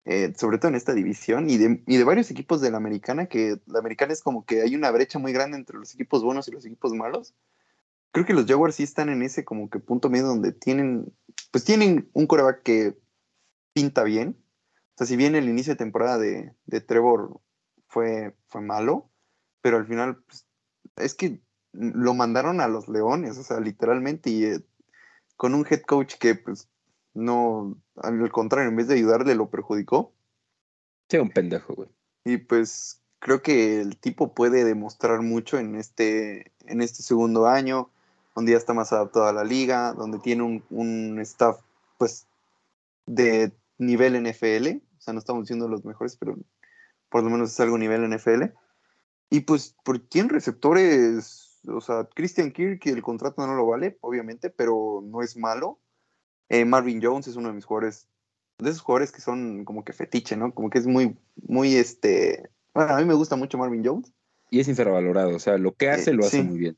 eh, 0.04 0.32
sobre 0.36 0.58
todo 0.58 0.68
en 0.68 0.76
esta 0.76 0.94
división, 0.94 1.50
y 1.50 1.58
de, 1.58 2.04
varios 2.04 2.30
equipos 2.30 2.60
de 2.60 2.70
la 2.70 2.78
americana, 2.78 3.26
que 3.26 3.60
la 3.66 3.80
americana 3.80 4.12
es 4.12 4.22
como 4.22 4.44
que 4.44 4.62
hay 4.62 4.74
una 4.74 4.90
brecha 4.90 5.18
muy 5.18 5.32
grande 5.32 5.58
entre 5.58 5.78
los 5.78 5.94
equipos 5.94 6.22
buenos 6.22 6.48
y 6.48 6.52
los 6.52 6.64
equipos 6.64 6.92
malos. 6.94 7.34
Creo 8.12 8.26
que 8.26 8.32
los 8.32 8.46
Jaguars 8.46 8.74
sí 8.76 8.82
están 8.82 9.08
en 9.08 9.22
ese 9.22 9.44
como 9.44 9.70
que 9.70 9.78
punto 9.78 10.10
medio 10.10 10.26
donde 10.26 10.52
tienen, 10.52 11.12
pues 11.52 11.64
tienen 11.64 12.10
un 12.12 12.26
coreback 12.26 12.62
que 12.62 12.98
pinta 13.72 14.02
bien. 14.02 14.36
O 14.94 14.98
sea, 14.98 15.06
si 15.06 15.16
bien 15.16 15.34
el 15.34 15.48
inicio 15.48 15.74
de 15.74 15.78
temporada 15.78 16.18
de, 16.18 16.52
de 16.66 16.80
Trevor 16.80 17.40
fue, 17.86 18.34
fue 18.48 18.62
malo, 18.62 19.10
pero 19.60 19.76
al 19.76 19.86
final 19.86 20.22
pues, 20.24 20.46
es 20.96 21.14
que 21.14 21.40
lo 21.72 22.14
mandaron 22.14 22.60
a 22.60 22.68
los 22.68 22.88
Leones, 22.88 23.38
o 23.38 23.42
sea, 23.44 23.60
literalmente, 23.60 24.30
y 24.30 24.44
eh, 24.44 24.64
con 25.36 25.54
un 25.54 25.66
head 25.68 25.82
coach 25.82 26.14
que 26.16 26.34
pues 26.34 26.68
no, 27.14 27.76
al 27.96 28.30
contrario, 28.30 28.70
en 28.70 28.76
vez 28.76 28.88
de 28.88 28.94
ayudarle 28.94 29.34
lo 29.34 29.50
perjudicó. 29.50 30.12
Sí, 31.08 31.18
un 31.18 31.30
pendejo, 31.30 31.74
güey. 31.74 31.88
Y 32.24 32.38
pues 32.38 33.00
creo 33.18 33.42
que 33.42 33.80
el 33.80 33.96
tipo 33.98 34.34
puede 34.34 34.64
demostrar 34.64 35.22
mucho 35.22 35.58
en 35.58 35.76
este, 35.76 36.52
en 36.66 36.80
este 36.82 37.02
segundo 37.02 37.46
año, 37.46 37.90
donde 38.34 38.52
ya 38.52 38.58
está 38.58 38.74
más 38.74 38.92
adaptado 38.92 39.26
a 39.26 39.32
la 39.32 39.44
liga, 39.44 39.92
donde 39.92 40.18
tiene 40.18 40.42
un, 40.42 40.64
un 40.70 41.20
staff, 41.20 41.60
pues, 41.98 42.26
de 43.06 43.52
nivel 43.78 44.14
NFL. 44.22 44.78
O 44.98 45.00
sea, 45.00 45.12
no 45.12 45.18
estamos 45.18 45.44
diciendo 45.44 45.68
los 45.68 45.84
mejores, 45.84 46.16
pero 46.16 46.36
por 47.08 47.22
lo 47.22 47.30
menos 47.30 47.50
es 47.50 47.60
algo 47.60 47.76
nivel 47.76 48.08
NFL. 48.08 48.44
Y 49.30 49.40
pues, 49.40 49.76
por 49.84 49.98
tienen 49.98 50.30
receptores, 50.30 51.60
o 51.66 51.80
sea, 51.80 52.08
Christian 52.14 52.52
Kirk, 52.52 52.86
el 52.86 53.02
contrato 53.02 53.46
no 53.46 53.54
lo 53.54 53.66
vale, 53.66 53.98
obviamente, 54.00 54.50
pero 54.50 55.02
no 55.04 55.22
es 55.22 55.36
malo. 55.36 55.78
Eh, 56.50 56.64
Marvin 56.64 57.00
Jones 57.02 57.28
es 57.28 57.36
uno 57.36 57.48
de 57.48 57.54
mis 57.54 57.64
jugadores, 57.64 58.08
de 58.58 58.68
esos 58.68 58.82
jugadores 58.82 59.12
que 59.12 59.20
son 59.20 59.64
como 59.64 59.84
que 59.84 59.92
fetiche, 59.92 60.36
¿no? 60.36 60.52
Como 60.52 60.68
que 60.68 60.78
es 60.78 60.86
muy, 60.86 61.16
muy, 61.36 61.76
este, 61.76 62.50
bueno, 62.74 62.92
a 62.92 62.98
mí 62.98 63.04
me 63.04 63.14
gusta 63.14 63.36
mucho 63.36 63.56
Marvin 63.56 63.84
Jones. 63.84 64.12
Y 64.50 64.60
es 64.60 64.68
infravalorado, 64.68 65.34
o 65.34 65.38
sea, 65.38 65.56
lo 65.56 65.74
que 65.76 65.88
hace, 65.88 66.12
lo 66.12 66.26
hace 66.26 66.42
muy 66.42 66.58
bien. 66.58 66.76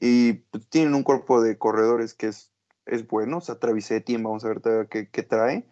Y 0.00 0.34
pues, 0.34 0.68
tienen 0.68 0.94
un 0.94 1.02
cuerpo 1.02 1.42
de 1.42 1.58
corredores 1.58 2.14
que 2.14 2.28
es, 2.28 2.52
es 2.86 3.06
bueno, 3.06 3.38
o 3.38 3.40
sea, 3.40 3.58
Travis 3.58 3.90
Etienne, 3.90 4.24
vamos 4.24 4.44
a 4.44 4.48
ver 4.48 4.88
qué, 4.88 5.10
qué 5.10 5.22
trae. 5.24 5.66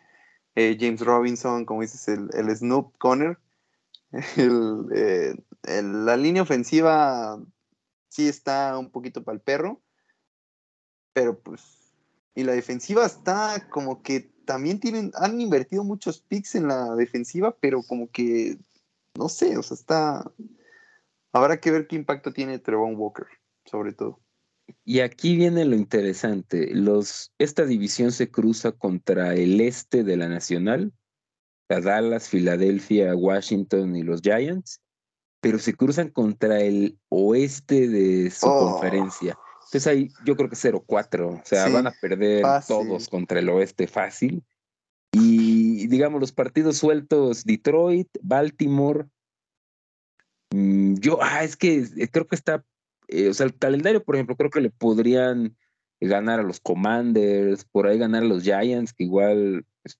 Eh, 0.57 0.77
James 0.79 1.01
Robinson, 1.01 1.65
como 1.65 1.83
dices, 1.83 2.09
el, 2.09 2.29
el 2.35 2.55
Snoop 2.55 2.97
Conner. 2.99 3.39
Eh, 4.93 5.37
el, 5.63 6.05
la 6.05 6.17
línea 6.17 6.43
ofensiva 6.43 7.41
sí 8.09 8.27
está 8.27 8.77
un 8.77 8.91
poquito 8.91 9.23
para 9.23 9.37
el 9.37 9.41
perro, 9.41 9.81
pero 11.13 11.39
pues, 11.39 11.80
y 12.35 12.45
la 12.45 12.53
defensiva 12.53 13.07
está 13.07 13.69
como 13.71 14.03
que 14.03 14.31
también 14.45 14.81
tienen, 14.81 15.13
han 15.15 15.41
invertido 15.41 15.85
muchos 15.85 16.21
picks 16.23 16.55
en 16.55 16.69
la 16.69 16.95
defensiva, 16.97 17.57
pero 17.61 17.83
como 17.83 18.11
que, 18.11 18.59
no 19.17 19.29
sé, 19.29 19.57
o 19.57 19.63
sea, 19.63 19.75
está, 19.75 20.33
habrá 21.33 21.61
que 21.61 21.71
ver 21.71 21.87
qué 21.87 21.97
impacto 21.97 22.33
tiene 22.33 22.59
Trevon 22.59 22.97
Walker, 22.97 23.27
sobre 23.65 23.93
todo. 23.93 24.21
Y 24.85 25.01
aquí 25.01 25.37
viene 25.37 25.65
lo 25.65 25.77
interesante. 25.77 26.75
Los, 26.75 27.33
esta 27.39 27.65
división 27.65 28.13
se 28.13 28.31
cruza 28.31 28.73
contra 28.73 29.35
el 29.35 29.61
este 29.61 30.05
de 30.05 30.17
la 30.17 30.29
Nacional, 30.29 30.93
Dallas, 31.69 32.29
Filadelfia, 32.29 33.15
Washington 33.15 33.95
y 33.95 34.03
los 34.03 34.21
Giants, 34.23 34.81
pero 35.41 35.59
se 35.59 35.75
cruzan 35.75 36.09
contra 36.11 36.61
el 36.61 36.99
oeste 37.09 37.89
de 37.89 38.31
su 38.31 38.47
oh. 38.47 38.73
conferencia. 38.73 39.39
Entonces 39.71 39.87
ahí 39.87 40.09
yo 40.25 40.37
creo 40.37 40.49
que 40.49 40.57
0-4, 40.57 41.41
o 41.41 41.43
sea, 41.45 41.69
van 41.69 41.87
a 41.87 41.93
perder 41.93 42.45
todos 42.67 43.09
contra 43.09 43.39
el 43.39 43.49
oeste 43.49 43.87
fácil. 43.87 44.43
Y 45.13 45.87
digamos, 45.87 46.21
los 46.21 46.33
partidos 46.33 46.77
sueltos, 46.77 47.45
Detroit, 47.45 48.09
Baltimore. 48.21 49.07
Mm, 50.53 50.95
yo, 50.95 51.19
ah, 51.23 51.45
es 51.45 51.57
que 51.57 51.87
creo 52.11 52.27
que 52.27 52.35
está 52.35 52.65
eh, 53.11 53.29
o 53.29 53.35
sea, 53.35 53.47
el 53.47 53.57
calendario, 53.57 54.05
por 54.05 54.15
ejemplo, 54.15 54.37
creo 54.37 54.51
que 54.51 54.61
le 54.61 54.71
podrían 54.71 55.57
ganar 56.01 56.41
a 56.41 56.45
los 56.45 56.61
Commanders, 56.61 57.65
por 57.65 57.87
ahí 57.87 57.99
ganar 57.99 58.23
a 58.23 58.27
los 58.27 58.45
Giants, 58.45 58.93
que 58.93 59.05
igual 59.05 59.67
pues, 59.83 59.99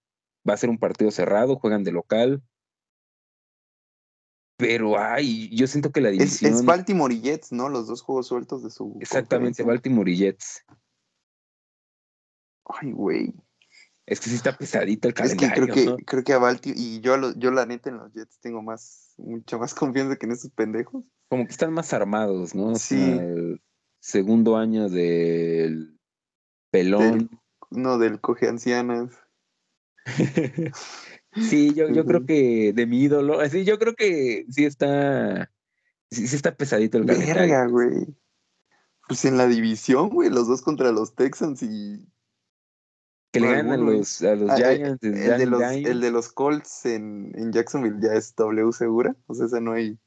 va 0.49 0.55
a 0.55 0.57
ser 0.57 0.71
un 0.71 0.79
partido 0.79 1.11
cerrado, 1.11 1.57
juegan 1.57 1.83
de 1.83 1.93
local. 1.93 2.43
Pero 4.61 4.99
ay, 4.99 5.49
yo 5.57 5.67
siento 5.67 5.91
que 5.91 6.01
la 6.01 6.11
división. 6.11 6.53
Es, 6.53 6.65
Baltimore 6.65 7.13
y 7.15 7.21
Jets, 7.23 7.51
¿no? 7.51 7.69
Los 7.69 7.87
dos 7.87 8.03
juegos 8.03 8.27
sueltos 8.27 8.63
de 8.63 8.71
su. 8.71 8.97
Exactamente, 9.01 9.63
Baltimore 9.63 10.11
y 10.11 10.17
Jets. 10.17 10.65
Ay, 12.67 12.93
güey. 12.93 13.35
Es 14.07 14.21
que 14.21 14.29
sí 14.29 14.37
está 14.37 14.57
pesadito 14.57 15.09
el 15.09 15.15
calendario. 15.15 15.47
Es 15.47 15.55
que 15.55 15.73
creo 15.73 15.97
que, 15.97 16.05
creo 16.05 16.25
que 16.25 16.33
a 16.33 16.39
Baltimore, 16.39 16.81
y 16.81 17.01
yo, 17.01 17.33
yo 17.37 17.51
la 17.51 17.65
neta 17.65 17.91
en 17.91 17.99
los 17.99 18.13
Jets 18.13 18.39
tengo 18.41 18.63
más, 18.63 19.15
mucha 19.17 19.57
más 19.57 19.75
confianza 19.75 20.17
que 20.17 20.27
en 20.27 20.33
esos 20.33 20.51
pendejos. 20.51 21.05
Como 21.29 21.47
que 21.47 21.53
están 21.53 21.73
más 21.73 21.93
armados, 21.93 22.55
¿no? 22.55 22.75
Sí. 22.75 23.01
el 23.01 23.63
segundo 24.01 24.57
año 24.57 24.89
del 24.89 25.99
pelón. 26.71 27.31
no, 27.71 27.99
del 27.99 28.21
coge 28.21 28.49
ancianas. 28.49 29.13
sí, 31.35 31.75
yo, 31.75 31.89
yo 31.89 32.05
creo 32.05 32.25
que 32.25 32.73
de 32.73 32.87
mi 32.87 33.03
ídolo, 33.03 33.41
así 33.41 33.65
yo 33.65 33.79
creo 33.79 33.95
que 33.95 34.47
sí 34.51 34.65
está, 34.65 35.51
sí, 36.11 36.25
está 36.25 36.55
pesadito 36.55 36.99
el 36.99 37.07
calendario. 37.07 37.35
Verga, 37.35 37.67
güey. 37.67 38.07
Pues 39.09 39.25
en 39.25 39.37
la 39.37 39.47
división, 39.47 40.09
güey, 40.09 40.31
los 40.31 40.47
dos 40.47 40.63
contra 40.63 40.93
los 40.93 41.15
Texans 41.15 41.63
y 41.63 42.07
que 43.33 43.41
le 43.41 43.53
ganan 43.53 43.85
los, 43.85 44.23
a 44.23 44.35
los 44.35 44.51
ah, 44.51 44.57
eh, 44.59 44.77
Giants. 44.77 45.03
El, 45.03 45.39
de 45.39 45.47
los, 45.47 45.63
el, 45.63 46.01
de 46.01 46.11
los, 46.11 46.33
Colts 46.33 46.85
en, 46.87 47.33
en, 47.37 47.53
Jacksonville 47.53 47.99
ya 48.01 48.15
es 48.15 48.35
W 48.35 48.73
segura. 48.73 49.15
O 49.27 49.35
sea, 49.35 49.47
esa 49.47 49.61
no 49.61 49.73
hay, 49.73 49.99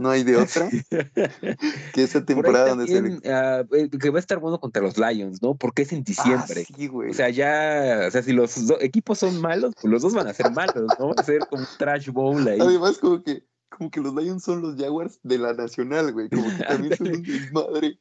no 0.00 0.10
hay 0.10 0.24
de 0.24 0.36
otra. 0.36 0.68
que 1.94 2.02
esa 2.02 2.24
temporada 2.24 2.70
donde 2.70 2.86
se 2.86 3.20
eh, 3.22 3.90
que 3.90 4.10
va 4.10 4.16
a 4.16 4.20
estar 4.20 4.38
bueno 4.38 4.58
contra 4.58 4.82
los 4.82 4.96
Lions, 4.96 5.42
¿no? 5.42 5.54
Porque 5.54 5.82
es 5.82 5.92
en 5.92 6.02
diciembre. 6.02 6.66
Ah, 6.68 6.74
sí, 6.76 6.86
güey. 6.86 7.10
O 7.10 7.14
sea, 7.14 7.28
ya, 7.28 8.06
o 8.08 8.10
sea, 8.10 8.22
si 8.22 8.32
los 8.32 8.56
equipos 8.80 9.18
son 9.18 9.40
malos, 9.40 9.74
pues 9.80 9.90
los 9.90 10.02
dos 10.02 10.14
van 10.14 10.26
a 10.26 10.34
ser 10.34 10.50
malos, 10.52 10.90
¿no? 10.98 11.08
Va 11.08 11.14
a 11.18 11.22
ser 11.22 11.46
como 11.48 11.62
un 11.62 11.68
trash 11.78 12.08
bowl 12.08 12.48
ahí. 12.48 12.58
Además, 12.60 12.98
como 12.98 13.22
que, 13.22 13.44
como 13.68 13.90
que 13.90 14.00
los 14.00 14.14
Lions 14.14 14.42
son 14.42 14.62
los 14.62 14.76
Jaguars 14.76 15.20
de 15.22 15.38
la 15.38 15.52
nacional, 15.52 16.12
güey. 16.12 16.30
Como 16.30 16.48
que 16.56 16.64
también 16.68 16.96
son 16.96 17.08
un 17.08 17.22
desmadre. 17.22 17.98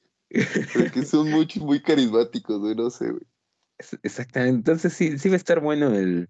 Porque 0.74 1.06
son 1.06 1.30
muy, 1.30 1.48
muy 1.60 1.82
carismáticos, 1.82 2.60
güey, 2.60 2.76
no 2.76 2.90
sé, 2.90 3.12
güey. 3.12 3.24
Exactamente. 4.04 4.56
Entonces 4.56 4.94
sí, 4.94 5.18
sí 5.18 5.30
va 5.30 5.36
a 5.36 5.38
estar 5.38 5.60
bueno 5.60 5.94
el. 5.94 6.30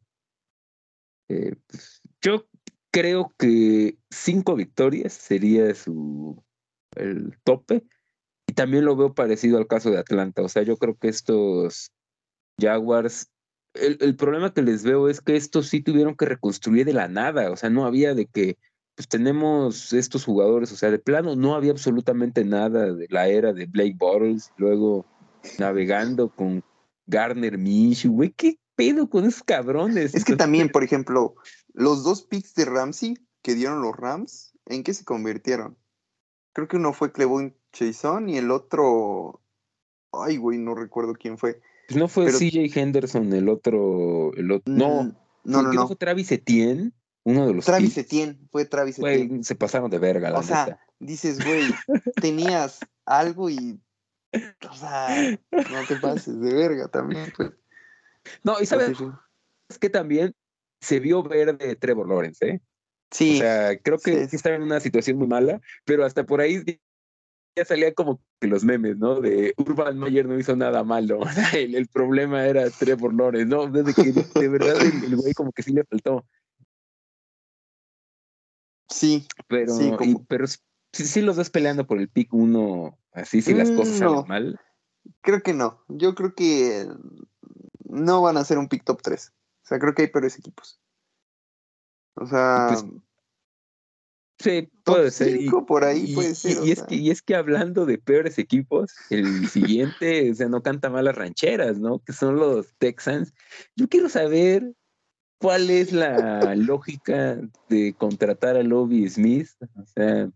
Eh, 1.29 1.55
pues, 1.67 2.01
yo 2.21 2.48
creo 2.91 3.33
que 3.37 3.97
cinco 4.09 4.55
victorias 4.55 5.13
sería 5.13 5.73
su 5.75 6.43
el 6.95 7.37
tope. 7.43 7.83
Y 8.47 8.53
también 8.53 8.85
lo 8.85 8.95
veo 8.95 9.13
parecido 9.13 9.57
al 9.57 9.67
caso 9.67 9.91
de 9.91 9.99
Atlanta. 9.99 10.41
O 10.41 10.49
sea, 10.49 10.63
yo 10.63 10.77
creo 10.77 10.97
que 10.97 11.07
estos 11.07 11.91
Jaguars. 12.59 13.29
El, 13.75 13.97
el 14.01 14.15
problema 14.15 14.51
que 14.51 14.63
les 14.63 14.83
veo 14.83 15.09
es 15.09 15.21
que 15.21 15.35
estos 15.35 15.67
sí 15.67 15.81
tuvieron 15.81 16.15
que 16.15 16.25
reconstruir 16.25 16.85
de 16.85 16.93
la 16.93 17.07
nada. 17.07 17.51
O 17.51 17.55
sea, 17.55 17.69
no 17.69 17.85
había 17.85 18.15
de 18.15 18.25
que 18.25 18.57
pues 18.99 19.07
tenemos 19.07 19.93
estos 19.93 20.25
jugadores, 20.25 20.73
o 20.73 20.75
sea, 20.75 20.91
de 20.91 20.99
plano 20.99 21.33
no 21.33 21.55
había 21.55 21.71
absolutamente 21.71 22.43
nada 22.43 22.91
de 22.91 23.07
la 23.09 23.29
era 23.29 23.53
de 23.53 23.65
Blake 23.65 23.95
Bottles, 23.97 24.51
luego 24.57 25.05
navegando 25.57 26.27
con 26.27 26.61
Garner 27.07 27.57
Minshew, 27.57 28.11
güey, 28.11 28.33
qué 28.35 28.57
pedo 28.75 29.09
con 29.09 29.23
esos 29.23 29.41
cabrones. 29.43 30.13
Es 30.13 30.25
que 30.25 30.35
también, 30.35 30.67
por 30.67 30.83
ejemplo, 30.83 31.35
los 31.73 32.03
dos 32.03 32.23
picks 32.23 32.53
de 32.55 32.65
Ramsey 32.65 33.17
que 33.41 33.55
dieron 33.55 33.81
los 33.81 33.95
Rams, 33.95 34.53
¿en 34.65 34.83
qué 34.83 34.93
se 34.93 35.05
convirtieron? 35.05 35.77
Creo 36.53 36.67
que 36.67 36.77
uno 36.77 36.93
fue 36.93 37.11
Clevon 37.11 37.55
Chason 37.71 38.29
y 38.29 38.37
el 38.37 38.51
otro, 38.51 39.41
ay, 40.11 40.37
güey, 40.37 40.57
no 40.57 40.75
recuerdo 40.75 41.13
quién 41.13 41.37
fue. 41.37 41.61
Pues 41.87 41.97
no 41.97 42.07
fue 42.07 42.31
CJ 42.31 42.77
Henderson, 42.77 43.31
el 43.33 43.49
otro, 43.49 44.33
el 44.33 44.51
otro, 44.51 44.73
no, 44.73 45.03
mm, 45.03 45.15
no, 45.45 45.61
no, 45.63 45.73
no. 45.73 45.87
fue 45.87 45.95
Travis 45.95 46.31
Etienne, 46.31 46.91
uno 47.23 47.47
de 47.47 47.53
los 47.53 47.65
Travis 47.65 47.97
Etienne, 47.97 48.37
fue 48.51 48.65
Travis 48.65 48.99
Etienne. 48.99 49.43
Se 49.43 49.55
pasaron 49.55 49.89
de 49.89 49.99
verga, 49.99 50.29
la 50.29 50.39
O 50.39 50.43
sea, 50.43 50.79
dices, 50.99 51.43
güey, 51.43 51.63
tenías 52.21 52.79
algo 53.05 53.49
y 53.49 53.79
o 54.69 54.73
sea, 54.75 55.31
no 55.51 55.85
te 55.87 55.95
pases 55.95 56.39
de 56.39 56.53
verga 56.53 56.87
también, 56.87 57.33
pues. 57.35 57.51
No, 58.43 58.59
y 58.61 58.65
sabes, 58.65 58.97
es 59.69 59.79
que 59.79 59.89
también 59.89 60.35
se 60.81 60.99
vio 60.99 61.23
verde 61.23 61.75
Trevor 61.75 62.07
Lawrence, 62.07 62.47
¿eh? 62.47 62.61
Sí. 63.11 63.37
O 63.37 63.39
sea, 63.39 63.79
creo 63.79 63.97
que 63.97 64.27
sí, 64.27 64.35
estaba 64.35 64.55
en 64.55 64.63
una 64.63 64.79
situación 64.79 65.17
muy 65.17 65.27
mala, 65.27 65.61
pero 65.83 66.05
hasta 66.05 66.25
por 66.25 66.41
ahí 66.41 66.63
ya 67.55 67.65
salían 67.65 67.93
como 67.93 68.21
que 68.39 68.47
los 68.47 68.63
memes, 68.63 68.97
¿no? 68.97 69.19
De 69.19 69.53
Urban 69.57 69.97
Meyer 69.97 70.27
no 70.27 70.37
hizo 70.37 70.55
nada 70.55 70.83
malo. 70.83 71.19
el, 71.53 71.75
el, 71.75 71.87
problema 71.87 72.45
era 72.45 72.69
Trevor 72.69 73.13
Lawrence, 73.13 73.47
¿no? 73.47 73.67
Desde 73.67 73.93
que 73.93 74.11
de 74.39 74.47
verdad 74.47 74.75
el, 74.81 75.15
güey 75.15 75.33
como 75.33 75.51
que 75.51 75.63
sí 75.63 75.73
le 75.73 75.83
faltó. 75.83 76.25
Sí. 78.89 79.27
Pero, 79.47 79.73
sí, 79.73 79.91
pero 80.27 80.45
sí, 80.93 81.21
los 81.21 81.37
ves 81.37 81.49
peleando 81.49 81.85
por 81.85 81.99
el 81.99 82.09
pick 82.09 82.33
uno 82.33 82.97
Así 83.11 83.41
si 83.41 83.53
las 83.53 83.71
cosas 83.71 83.97
salen 83.97 84.27
mal. 84.27 84.59
Creo 85.21 85.41
que 85.41 85.53
no. 85.53 85.83
Yo 85.87 86.15
creo 86.15 86.33
que 86.35 86.87
no 87.85 88.21
van 88.21 88.37
a 88.37 88.45
ser 88.45 88.57
un 88.57 88.67
pick 88.67 88.83
top 88.83 89.01
3. 89.01 89.33
O 89.69 89.71
sea, 89.71 89.77
creo 89.77 89.93
que 89.93 90.01
hay 90.01 90.07
peores 90.07 90.35
equipos. 90.35 90.81
O 92.15 92.25
sea. 92.25 92.69
Pues, 92.69 92.85
sí, 94.39 94.67
puede 94.83 95.11
ser. 95.11 95.39
por 95.67 95.83
ahí 95.83 96.15
puede 96.15 96.33
ser. 96.33 96.65
Y, 96.65 96.71
es 96.71 96.81
que, 96.81 96.95
y 96.95 97.11
es 97.11 97.21
que 97.21 97.35
hablando 97.35 97.85
de 97.85 97.99
peores 97.99 98.39
equipos, 98.39 98.91
el 99.11 99.47
siguiente, 99.47 100.31
o 100.31 100.33
sea, 100.33 100.49
no 100.49 100.63
canta 100.63 100.89
mal 100.89 101.05
las 101.05 101.15
rancheras, 101.15 101.77
¿no? 101.77 101.99
Que 101.99 102.13
son 102.13 102.37
los 102.37 102.73
Texans. 102.79 103.31
Yo 103.75 103.87
quiero 103.87 104.09
saber 104.09 104.73
cuál 105.37 105.69
es 105.69 105.93
la 105.93 106.55
lógica 106.55 107.39
de 107.69 107.93
contratar 107.95 108.55
a 108.55 108.63
Lobby 108.63 109.07
Smith. 109.07 109.49
O 109.75 109.85
sea, 109.85 110.31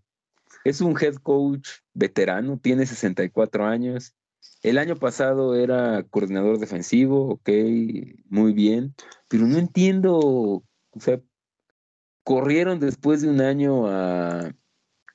es 0.63 0.79
un 0.79 0.95
head 1.01 1.15
coach 1.15 1.69
veterano, 1.95 2.59
tiene 2.61 2.85
64 2.85 3.65
años. 3.65 4.13
El 4.61 4.77
año 4.77 4.95
pasado 4.95 5.55
era 5.55 6.03
coordinador 6.03 6.57
defensivo, 6.57 7.29
ok, 7.29 7.49
muy 8.29 8.53
bien, 8.53 8.95
pero 9.27 9.45
no 9.45 9.57
entiendo, 9.57 10.17
o 10.17 10.99
sea, 10.99 11.19
corrieron 12.23 12.79
después 12.79 13.21
de 13.21 13.29
un 13.29 13.41
año 13.41 13.87
a... 13.87 14.55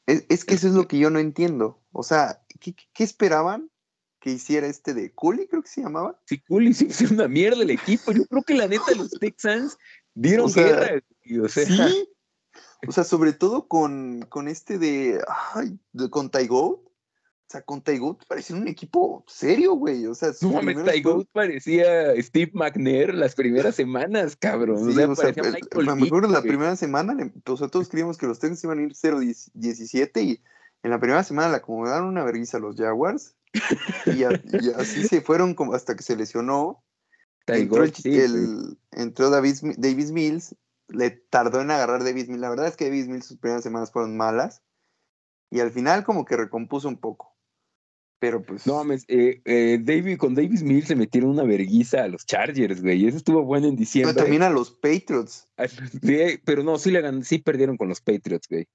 Es, 0.06 0.44
que 0.44 0.54
eso 0.54 0.68
es 0.68 0.74
lo 0.74 0.88
que 0.88 0.98
yo 0.98 1.10
no 1.10 1.18
entiendo. 1.18 1.82
O 1.92 2.02
sea, 2.02 2.42
¿qué, 2.60 2.74
esperaban 2.98 3.70
que 4.20 4.30
hiciera 4.30 4.66
este 4.66 4.94
de 4.94 5.12
Cooley, 5.14 5.46
creo 5.46 5.62
que 5.62 5.68
se 5.68 5.82
llamaba? 5.82 6.18
Sí, 6.24 6.40
Cooley 6.40 6.72
sí 6.72 6.86
hizo 6.88 7.12
una 7.12 7.28
mierda 7.28 7.62
el 7.62 7.70
equipo. 7.70 8.12
Yo 8.12 8.24
creo 8.24 8.42
que 8.42 8.54
la 8.54 8.68
neta 8.68 8.94
los 8.96 9.10
Texans 9.10 9.76
dieron 10.14 10.50
guerra. 10.50 11.02
O 11.42 11.48
sea, 11.48 11.66
sí, 11.66 12.08
O 12.86 12.92
sea, 12.92 13.04
sobre 13.04 13.32
todo 13.32 13.68
con, 13.68 14.24
con 14.28 14.48
este 14.48 14.78
de, 14.78 15.20
ay, 15.54 15.78
de, 15.92 16.08
con 16.08 16.30
Taigo. 16.30 16.87
O 17.48 17.50
sea, 17.50 17.62
con 17.62 17.80
Taigo 17.80 18.18
parecía 18.28 18.56
un 18.56 18.68
equipo 18.68 19.24
serio, 19.26 19.72
güey. 19.72 20.04
O 20.06 20.14
sea, 20.14 20.32
no 20.42 20.52
mames, 20.52 20.84
Taigo 20.84 21.24
parecía 21.32 22.14
Steve 22.20 22.50
McNair 22.52 23.14
las 23.14 23.34
primeras 23.34 23.74
semanas, 23.74 24.36
cabrón. 24.36 24.86
o 24.86 24.92
sea, 24.92 25.32
parecía 25.32 25.44
Michael 25.44 25.96
Me 25.96 26.06
acuerdo 26.06 26.28
la 26.28 26.42
primera 26.42 26.76
semana, 26.76 27.16
o 27.46 27.56
sea, 27.56 27.68
todos 27.68 27.88
creíamos 27.88 28.18
que 28.18 28.26
los 28.26 28.38
Texans 28.38 28.62
iban 28.64 28.80
a 28.80 28.82
ir 28.82 28.92
0-17 28.92 30.22
y 30.22 30.42
en 30.82 30.90
la 30.90 31.00
primera 31.00 31.24
semana 31.24 31.48
le 31.48 31.56
acomodaron 31.56 32.08
una 32.08 32.22
vergüenza 32.22 32.58
a 32.58 32.60
los 32.60 32.76
Jaguars. 32.76 33.34
y, 34.04 34.24
así 34.24 35.08
se 35.08 35.22
fueron 35.22 35.54
como 35.54 35.72
hasta 35.72 35.96
que 35.96 36.02
se 36.02 36.16
lesionó. 36.16 36.84
Entró, 37.46 37.82
el, 37.82 38.78
entró 38.90 39.30
Davis, 39.30 39.62
Davis 39.78 40.12
Mills, 40.12 40.54
le 40.88 41.12
tardó 41.12 41.62
en 41.62 41.70
agarrar 41.70 42.04
Davis 42.04 42.28
Mills. 42.28 42.42
La 42.42 42.50
verdad 42.50 42.66
es 42.66 42.76
que 42.76 42.84
Davis 42.84 43.08
Mills 43.08 43.24
sus 43.24 43.38
primeras 43.38 43.64
semanas 43.64 43.90
fueron 43.90 44.18
malas. 44.18 44.62
Y 45.50 45.60
al 45.60 45.70
final 45.70 46.04
como 46.04 46.26
que 46.26 46.36
recompuso 46.36 46.88
un 46.88 46.98
poco. 46.98 47.37
Pero 48.20 48.42
pues. 48.42 48.66
No 48.66 48.74
mames, 48.74 49.04
eh, 49.08 49.40
eh, 49.44 49.78
David, 49.80 50.18
con 50.18 50.34
Davis 50.34 50.62
Mills 50.62 50.88
se 50.88 50.96
metieron 50.96 51.30
una 51.30 51.44
verguiza 51.44 52.02
a 52.02 52.08
los 52.08 52.26
Chargers, 52.26 52.82
güey. 52.82 53.06
Eso 53.06 53.16
estuvo 53.16 53.42
bueno 53.44 53.68
en 53.68 53.76
diciembre. 53.76 54.12
Pero 54.12 54.24
también 54.24 54.42
a 54.42 54.50
los 54.50 54.70
Patriots. 54.70 55.48
pero 56.44 56.62
no, 56.62 56.78
sí, 56.78 56.90
le 56.90 57.24
sí 57.24 57.38
perdieron 57.38 57.76
con 57.76 57.88
los 57.88 58.00
Patriots, 58.00 58.48
güey. 58.48 58.66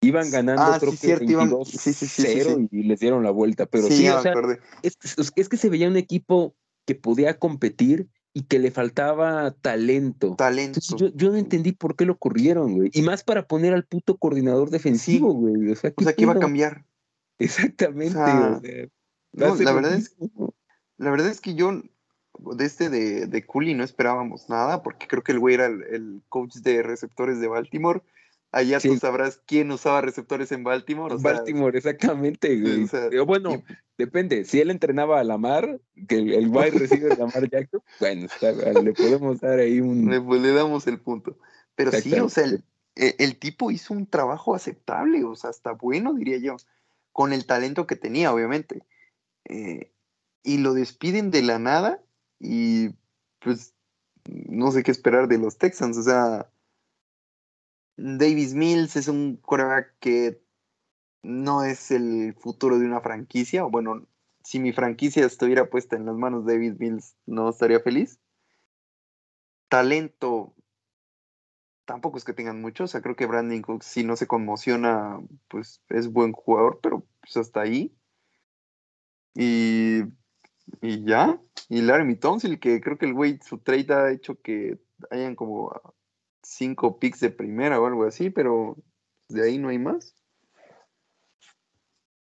Iban 0.00 0.30
ganando, 0.30 0.62
ah, 0.62 0.76
creo 0.78 0.92
que 1.00 1.16
22 1.16 1.70
0 1.72 2.68
y 2.70 2.82
les 2.84 3.00
dieron 3.00 3.24
la 3.24 3.30
vuelta. 3.30 3.66
Pero 3.66 3.88
sí, 3.88 4.08
o 4.08 4.22
sea, 4.22 4.32
es, 4.82 4.96
es, 5.34 5.48
que 5.48 5.56
se 5.56 5.68
veía 5.68 5.88
un 5.88 5.96
equipo 5.96 6.54
que 6.86 6.94
podía 6.94 7.38
competir 7.38 8.08
y 8.32 8.42
que 8.42 8.60
le 8.60 8.70
faltaba 8.70 9.50
talento. 9.60 10.36
Talento. 10.36 10.80
yo, 10.96 11.08
yo, 11.14 11.30
no 11.30 11.36
entendí 11.36 11.72
por 11.72 11.96
qué 11.96 12.04
lo 12.04 12.16
corrieron, 12.16 12.74
güey. 12.74 12.90
Y 12.92 13.02
más 13.02 13.24
para 13.24 13.48
poner 13.48 13.74
al 13.74 13.84
puto 13.84 14.16
coordinador 14.16 14.70
defensivo, 14.70 15.32
güey. 15.32 15.72
O 15.72 15.74
sea, 15.74 15.90
que 15.90 16.22
iba 16.22 16.34
a 16.34 16.38
cambiar. 16.38 16.84
Exactamente. 17.38 18.90
no, 19.32 19.54
la 19.56 19.72
verdad 19.72 19.94
es, 19.94 20.16
la 20.96 21.10
verdad 21.10 21.28
es 21.28 21.40
que 21.40 21.54
yo 21.54 21.82
de 22.38 22.64
este 22.64 22.88
de, 22.88 23.26
de 23.26 23.46
Cooley 23.46 23.74
no 23.74 23.84
esperábamos 23.84 24.48
nada, 24.48 24.82
porque 24.82 25.06
creo 25.06 25.22
que 25.22 25.32
el 25.32 25.38
güey 25.38 25.54
era 25.54 25.66
el, 25.66 26.22
coach 26.28 26.56
de 26.56 26.82
receptores 26.82 27.40
de 27.40 27.48
Baltimore. 27.48 28.02
Allá 28.50 28.80
tú 28.80 28.96
sabrás 28.96 29.42
quién 29.46 29.70
usaba 29.70 30.00
receptores 30.00 30.52
en 30.52 30.64
Baltimore. 30.64 31.16
Baltimore, 31.20 31.76
exactamente, 31.76 32.58
güey. 32.58 32.86
bueno, 33.26 33.62
depende. 33.98 34.44
Si 34.44 34.58
él 34.58 34.70
entrenaba 34.70 35.20
a 35.20 35.24
Lamar, 35.24 35.80
que 36.08 36.16
el, 36.16 36.32
el 36.32 36.48
wide 36.48 36.70
receiver 36.70 37.18
Lamar 37.18 37.50
Jackson, 37.50 37.82
bueno, 38.00 38.26
le 38.82 38.92
podemos 38.94 39.40
dar 39.40 39.58
ahí 39.58 39.80
un. 39.80 40.08
Le, 40.08 40.52
damos 40.52 40.86
el 40.86 40.98
punto. 40.98 41.38
Pero 41.74 41.92
sí, 41.92 42.14
o 42.14 42.30
sea, 42.30 42.44
el, 42.44 42.64
el, 42.96 43.36
tipo 43.36 43.70
hizo 43.70 43.92
un 43.92 44.06
trabajo 44.06 44.54
aceptable, 44.54 45.24
o 45.24 45.36
sea, 45.36 45.50
hasta 45.50 45.72
bueno, 45.72 46.14
diría 46.14 46.38
yo 46.38 46.56
con 47.18 47.32
el 47.32 47.46
talento 47.46 47.88
que 47.88 47.96
tenía, 47.96 48.32
obviamente. 48.32 48.86
Eh, 49.46 49.92
y 50.44 50.58
lo 50.58 50.72
despiden 50.72 51.32
de 51.32 51.42
la 51.42 51.58
nada 51.58 52.00
y 52.38 52.90
pues 53.40 53.74
no 54.24 54.70
sé 54.70 54.84
qué 54.84 54.92
esperar 54.92 55.26
de 55.26 55.38
los 55.38 55.58
Texans. 55.58 55.98
O 55.98 56.04
sea, 56.04 56.48
Davis 57.96 58.54
Mills 58.54 58.94
es 58.94 59.08
un 59.08 59.36
quarterback 59.38 59.96
que 59.98 60.40
no 61.24 61.64
es 61.64 61.90
el 61.90 62.34
futuro 62.34 62.78
de 62.78 62.86
una 62.86 63.00
franquicia. 63.00 63.64
Bueno, 63.64 64.06
si 64.44 64.60
mi 64.60 64.72
franquicia 64.72 65.26
estuviera 65.26 65.70
puesta 65.70 65.96
en 65.96 66.06
las 66.06 66.14
manos 66.14 66.46
de 66.46 66.52
Davis 66.52 66.78
Mills, 66.78 67.16
no 67.26 67.48
estaría 67.48 67.80
feliz. 67.80 68.20
Talento, 69.68 70.54
tampoco 71.84 72.16
es 72.16 72.22
que 72.22 72.32
tengan 72.32 72.60
mucho. 72.60 72.84
O 72.84 72.86
sea, 72.86 73.02
creo 73.02 73.16
que 73.16 73.26
Brandon 73.26 73.60
Cooks, 73.60 73.86
si 73.86 74.04
no 74.04 74.14
se 74.14 74.28
conmociona, 74.28 75.18
pues 75.48 75.82
es 75.88 76.12
buen 76.12 76.30
jugador, 76.30 76.78
pero 76.80 77.07
pues 77.32 77.46
hasta 77.46 77.60
ahí. 77.62 77.94
Y, 79.34 80.00
y 80.80 81.04
ya. 81.04 81.40
Y 81.68 81.82
Larry 81.82 82.16
Tonsil, 82.16 82.58
que 82.58 82.80
creo 82.80 82.98
que 82.98 83.06
el 83.06 83.14
güey, 83.14 83.38
su 83.46 83.58
trade 83.58 83.92
ha 83.92 84.12
hecho 84.12 84.40
que 84.40 84.78
hayan 85.10 85.36
como 85.36 85.70
cinco 86.42 86.98
picks 86.98 87.20
de 87.20 87.30
primera 87.30 87.80
o 87.80 87.86
algo 87.86 88.04
así, 88.04 88.30
pero 88.30 88.76
de 89.28 89.44
ahí 89.44 89.58
no 89.58 89.68
hay 89.68 89.78
más. 89.78 90.14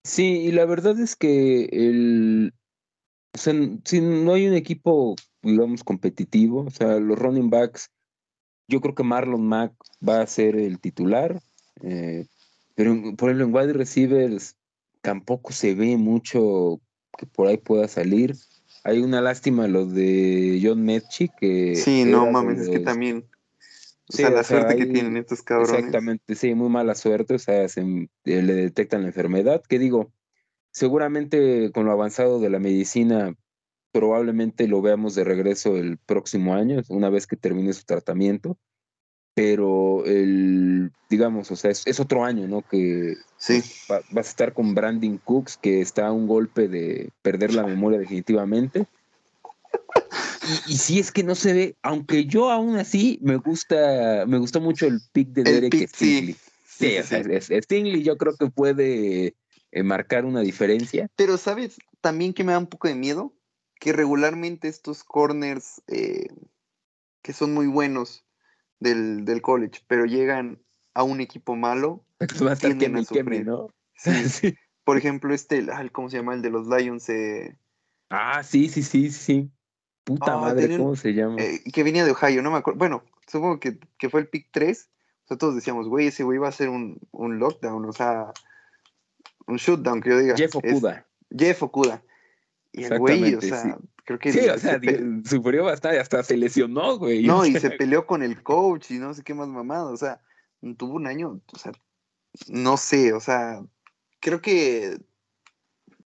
Sí, 0.04 0.42
y 0.42 0.52
la 0.52 0.66
verdad 0.66 1.00
es 1.00 1.16
que 1.16 1.66
el. 1.66 2.54
O 3.34 3.38
sea, 3.38 3.54
si 3.84 4.02
no 4.02 4.34
hay 4.34 4.48
un 4.48 4.54
equipo, 4.54 5.16
digamos, 5.42 5.84
competitivo, 5.84 6.66
o 6.66 6.70
sea, 6.70 7.00
los 7.00 7.18
running 7.18 7.50
backs 7.50 7.90
yo 8.68 8.82
creo 8.82 8.96
que 8.96 9.04
Marlon 9.04 9.46
Mack 9.46 9.74
va 10.08 10.22
a 10.22 10.28
ser 10.28 10.56
el 10.56 10.80
titular, 10.80 11.42
eh, 11.82 12.28
pero 12.76 12.94
por 13.16 13.30
ejemplo 13.30 13.46
en 13.46 13.56
wide 13.56 13.74
receivers 13.74 14.56
tampoco 15.04 15.52
se 15.52 15.76
ve 15.76 15.98
mucho 15.98 16.80
que 17.16 17.28
por 17.28 17.48
ahí 17.48 17.58
pueda 17.58 17.88
salir. 17.88 18.36
Hay 18.84 19.00
una 19.02 19.22
lástima 19.22 19.68
lo 19.68 19.86
de 19.86 20.60
John 20.64 20.84
Metchi 20.84 21.30
que... 21.40 21.76
Sí, 21.76 22.06
no 22.06 22.32
mames, 22.32 22.62
es 22.62 22.70
que 22.70 22.80
también... 22.80 23.26
O 24.10 24.16
sea, 24.16 24.30
la 24.30 24.44
suerte 24.44 24.76
que 24.76 24.86
tienen 24.86 25.18
estos 25.18 25.42
cabrones. 25.42 25.76
Exactamente, 25.76 26.36
sí, 26.36 26.54
muy 26.56 26.70
mala 26.70 26.94
suerte, 26.94 27.36
o 27.36 27.40
sea, 27.40 27.68
se, 27.70 27.82
le 28.26 28.54
detectan 28.54 29.02
la 29.02 29.08
enfermedad, 29.08 29.62
que 29.68 29.80
digo, 29.80 30.12
seguramente 30.72 31.72
con 31.72 31.86
lo 31.86 31.92
avanzado 31.92 32.40
de 32.40 32.50
la 32.50 32.60
medicina 32.60 33.34
probablemente 33.94 34.68
lo 34.68 34.82
veamos 34.82 35.16
de 35.16 35.24
regreso 35.24 35.78
el 35.78 35.98
próximo 35.98 36.56
año, 36.56 36.82
una 36.90 37.10
vez 37.10 37.28
que 37.28 37.38
termine 37.38 37.72
su 37.74 37.86
tratamiento. 37.86 38.58
Pero 39.36 40.06
el, 40.06 40.92
digamos, 41.10 41.50
o 41.52 41.56
sea, 41.56 41.72
es, 41.72 42.00
otro 42.00 42.24
año, 42.24 42.48
¿no? 42.48 42.62
Que 42.62 43.16
sí. 43.44 43.64
vas 43.88 44.28
a 44.28 44.30
estar 44.30 44.54
con 44.54 44.74
Brandon 44.74 45.18
Cooks, 45.18 45.58
que 45.58 45.82
está 45.82 46.08
a 46.08 46.12
un 46.12 46.28
golpe 46.28 46.68
de 46.68 47.10
perder 47.22 47.54
la 47.54 47.64
memoria 47.64 48.00
definitivamente. 48.00 48.86
Y, 50.68 50.76
si 50.76 51.00
es 51.00 51.10
que 51.10 51.24
no 51.24 51.36
se 51.36 51.54
ve, 51.54 51.76
aunque 51.84 52.26
yo 52.26 52.52
aún 52.52 52.76
así 52.76 53.18
me 53.22 53.38
gusta, 53.38 54.26
me 54.28 54.38
gustó 54.38 54.60
mucho 54.60 54.86
el 54.86 55.00
pick 55.14 55.30
de 55.30 55.44
Derek 55.44 55.88
Stingley. 55.88 56.36
Sí, 56.68 56.98
sí, 57.02 57.62
Stingley 57.62 58.04
yo 58.04 58.18
creo 58.18 58.36
que 58.36 58.48
puede 58.48 59.36
eh, 59.72 59.84
marcar 59.84 60.26
una 60.26 60.42
diferencia. 60.42 61.10
Pero, 61.16 61.38
¿sabes? 61.38 61.78
También 62.02 62.34
que 62.34 62.44
me 62.44 62.52
da 62.52 62.60
un 62.60 62.68
poco 62.68 62.90
de 62.90 62.96
miedo 62.96 63.34
que 63.80 63.92
regularmente 63.92 64.68
estos 64.68 65.04
corners 65.04 65.82
eh, 65.88 66.28
que 67.24 67.34
son 67.34 67.54
muy 67.54 67.68
buenos 67.68 68.24
del, 68.80 69.42
college, 69.42 69.82
pero 69.88 70.06
llegan 70.06 70.62
a 70.94 71.04
un 71.04 71.22
equipo 71.22 71.56
malo, 71.56 72.04
tienden 72.60 72.98
a 72.98 73.04
sufrir. 73.04 73.46
¿no? 73.46 73.68
Sí. 73.96 74.56
Por 74.84 74.98
ejemplo, 74.98 75.34
este, 75.34 75.66
¿cómo 75.92 76.10
se 76.10 76.18
llama? 76.18 76.34
El 76.34 76.42
de 76.42 76.50
los 76.50 76.68
Lions. 76.68 77.08
Eh... 77.10 77.58
Ah, 78.10 78.44
sí, 78.44 78.68
sí, 78.68 78.84
sí, 78.84 79.12
sí. 79.12 79.50
Puta 80.04 80.34
ah, 80.34 80.38
madre, 80.38 80.78
¿cómo 80.78 80.96
se 80.96 81.14
llama? 81.14 81.38
Eh, 81.40 81.64
que 81.72 81.84
venía 81.84 82.04
de 82.04 82.12
Ohio, 82.12 82.42
no 82.42 82.52
me 82.52 82.58
acuerdo. 82.58 82.80
Bueno, 82.80 83.04
supongo 83.28 83.60
que, 83.60 83.80
que 83.98 84.10
fue 84.10 84.20
el 84.20 84.28
pick 84.28 84.50
3. 84.52 84.90
O 85.24 85.28
sea, 85.28 85.38
todos 85.38 85.56
decíamos, 85.56 85.88
güey, 85.88 86.08
ese 86.08 86.24
güey 86.24 86.38
va 86.38 86.50
a 86.50 86.52
ser 86.52 86.68
un, 86.68 87.00
un 87.12 87.40
lockdown, 87.40 87.86
o 87.86 87.94
sea, 87.94 88.34
un 89.48 89.56
shutdown, 89.56 90.02
que 90.02 90.10
yo 90.10 90.18
diga. 90.20 90.36
Jeff 90.36 90.56
Okuda. 90.56 91.06
Jeff 91.30 91.64
Okuda. 91.64 92.04
Y 92.74 92.84
el 92.84 93.00
güey, 93.00 93.36
o 93.36 93.42
sea, 93.42 93.78
creo 94.04 94.20
que. 94.20 94.34
Sí, 94.34 94.50
o 94.50 94.58
sea, 94.58 94.82
sufrió 95.24 95.64
bastante, 95.64 96.00
hasta 96.00 96.24
se 96.24 96.36
lesionó, 96.36 96.98
güey. 96.98 97.26
No, 97.26 97.46
y 97.46 97.54
se 97.60 97.72
peleó 97.72 98.06
con 98.06 98.24
el 98.24 98.44
coach 98.44 98.92
y 98.92 99.00
no 99.00 99.14
sé 99.14 99.24
qué 99.24 99.34
más 99.34 99.48
mamado. 99.48 99.94
O 99.94 99.98
sea, 99.98 100.20
tuvo 100.78 100.96
un 100.96 101.08
año, 101.08 101.42
o 101.54 101.58
sea, 101.58 101.72
no 102.48 102.78
sé, 102.78 103.14
o 103.14 103.20
sea, 103.20 103.64
creo 104.20 104.42
que. 104.42 104.98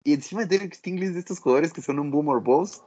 Y 0.04 0.12
encima 0.12 0.42
de 0.42 0.58
Derek 0.58 0.74
Stingley 0.74 1.08
de 1.08 1.18
estos 1.18 1.40
jugadores 1.40 1.72
que 1.72 1.80
son 1.80 1.98
un 1.98 2.10
boomer 2.10 2.42
boss, 2.42 2.82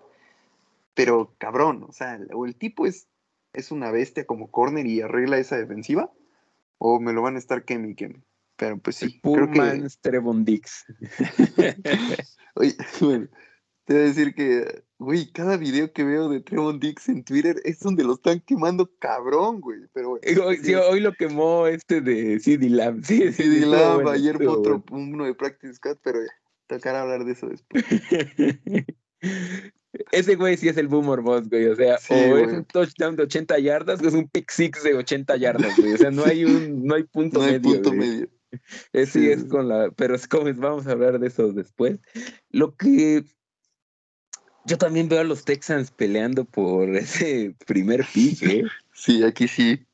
pero 0.94 1.34
cabrón, 1.40 1.86
o 1.88 1.92
sea, 1.92 2.20
o 2.34 2.46
el 2.46 2.56
tipo 2.56 2.86
es, 2.86 3.08
es 3.54 3.72
una 3.72 3.90
bestia 3.92 4.26
como 4.26 4.52
corner 4.52 4.86
y 4.86 5.02
arregla 5.02 5.40
esa 5.40 5.58
defensiva, 5.58 6.12
o 6.78 7.00
me 7.00 7.14
lo 7.14 7.24
van 7.24 7.36
a 7.36 7.40
estar 7.40 7.66
Kemi 7.66 7.96
Kemi. 7.96 8.24
Pero 8.56 8.80
pues 8.80 8.98
sí. 8.98 9.20
creo 9.22 9.52
que... 9.52 9.88
Trevon 10.02 10.44
Dix. 10.44 10.86
Oye, 12.56 12.76
bueno, 13.02 13.28
te 13.88 13.94
voy 13.94 14.04
a 14.04 14.06
decir 14.08 14.36
que, 14.36 14.84
güey, 15.00 15.32
cada 15.32 15.56
video 15.56 15.94
que 15.94 16.04
veo 16.04 16.28
de 16.28 16.42
Trevon 16.42 16.78
Dix 16.78 17.08
en 17.08 17.24
Twitter 17.24 17.56
es 17.64 17.80
donde 17.80 18.04
lo 18.04 18.16
están 18.16 18.42
quemando 18.42 18.92
cabrón, 19.00 19.62
güey. 19.62 19.80
Pero 19.94 20.20
hoy, 20.22 20.58
sí, 20.58 20.76
hoy 20.76 21.00
lo 21.00 21.14
quemó 21.14 21.68
este 21.68 22.02
de 22.02 22.38
CD 22.42 22.70
Lamb. 22.70 23.06
Sí, 23.06 23.32
CD 23.32 23.66
Lamb, 23.66 24.06
ayer 24.10 24.36
fue 24.36 24.48
otro 24.48 24.84
uno 24.92 25.24
de 25.24 25.34
Practice 25.34 25.80
Cut, 25.82 26.00
pero 26.04 26.20
ya, 26.22 26.32
tocará 26.68 27.04
hablar 27.04 27.24
de 27.24 27.32
eso 27.32 27.48
después. 27.48 27.86
Ese 30.12 30.36
güey 30.36 30.58
sí 30.58 30.68
es 30.68 30.76
el 30.76 30.90
boomer 30.90 31.22
boss, 31.22 31.50
güey. 31.50 31.68
O 31.68 31.76
sea, 31.78 31.98
o 32.10 32.38
es 32.38 32.52
un 32.52 32.66
touchdown 32.66 33.16
de 33.16 33.24
80 33.24 33.58
yardas 33.60 34.02
o 34.02 34.08
es 34.10 34.14
un 34.14 34.28
pick 34.28 34.52
six 34.52 34.84
de 34.84 34.96
80 34.96 35.38
yardas, 35.38 35.78
güey. 35.78 35.94
O 35.94 35.98
sea, 35.98 36.12
no 36.12 36.26
hay 36.26 36.44
un, 36.44 36.84
no 36.84 36.96
hay 36.96 37.04
punto 37.04 37.40
no 37.40 37.46
hay 37.46 37.60
punto 37.60 37.94
medio. 37.94 38.28
sí, 39.06 39.32
es 39.32 39.46
con 39.46 39.70
la, 39.70 39.92
pero 39.92 40.14
es 40.14 40.28
como 40.28 40.54
vamos 40.56 40.88
a 40.88 40.92
hablar 40.92 41.20
de 41.20 41.28
eso 41.28 41.54
después. 41.54 42.00
Lo 42.50 42.76
que 42.76 43.24
yo 44.68 44.78
también 44.78 45.08
veo 45.08 45.22
a 45.22 45.24
los 45.24 45.46
Texans 45.46 45.92
peleando 45.92 46.46
por 46.46 46.90
ese 46.96 47.56
primer 47.66 48.06
pick, 48.14 48.44
¿eh? 48.44 48.64
Sí, 48.94 49.24
aquí 49.24 49.48
sí. 49.48 49.86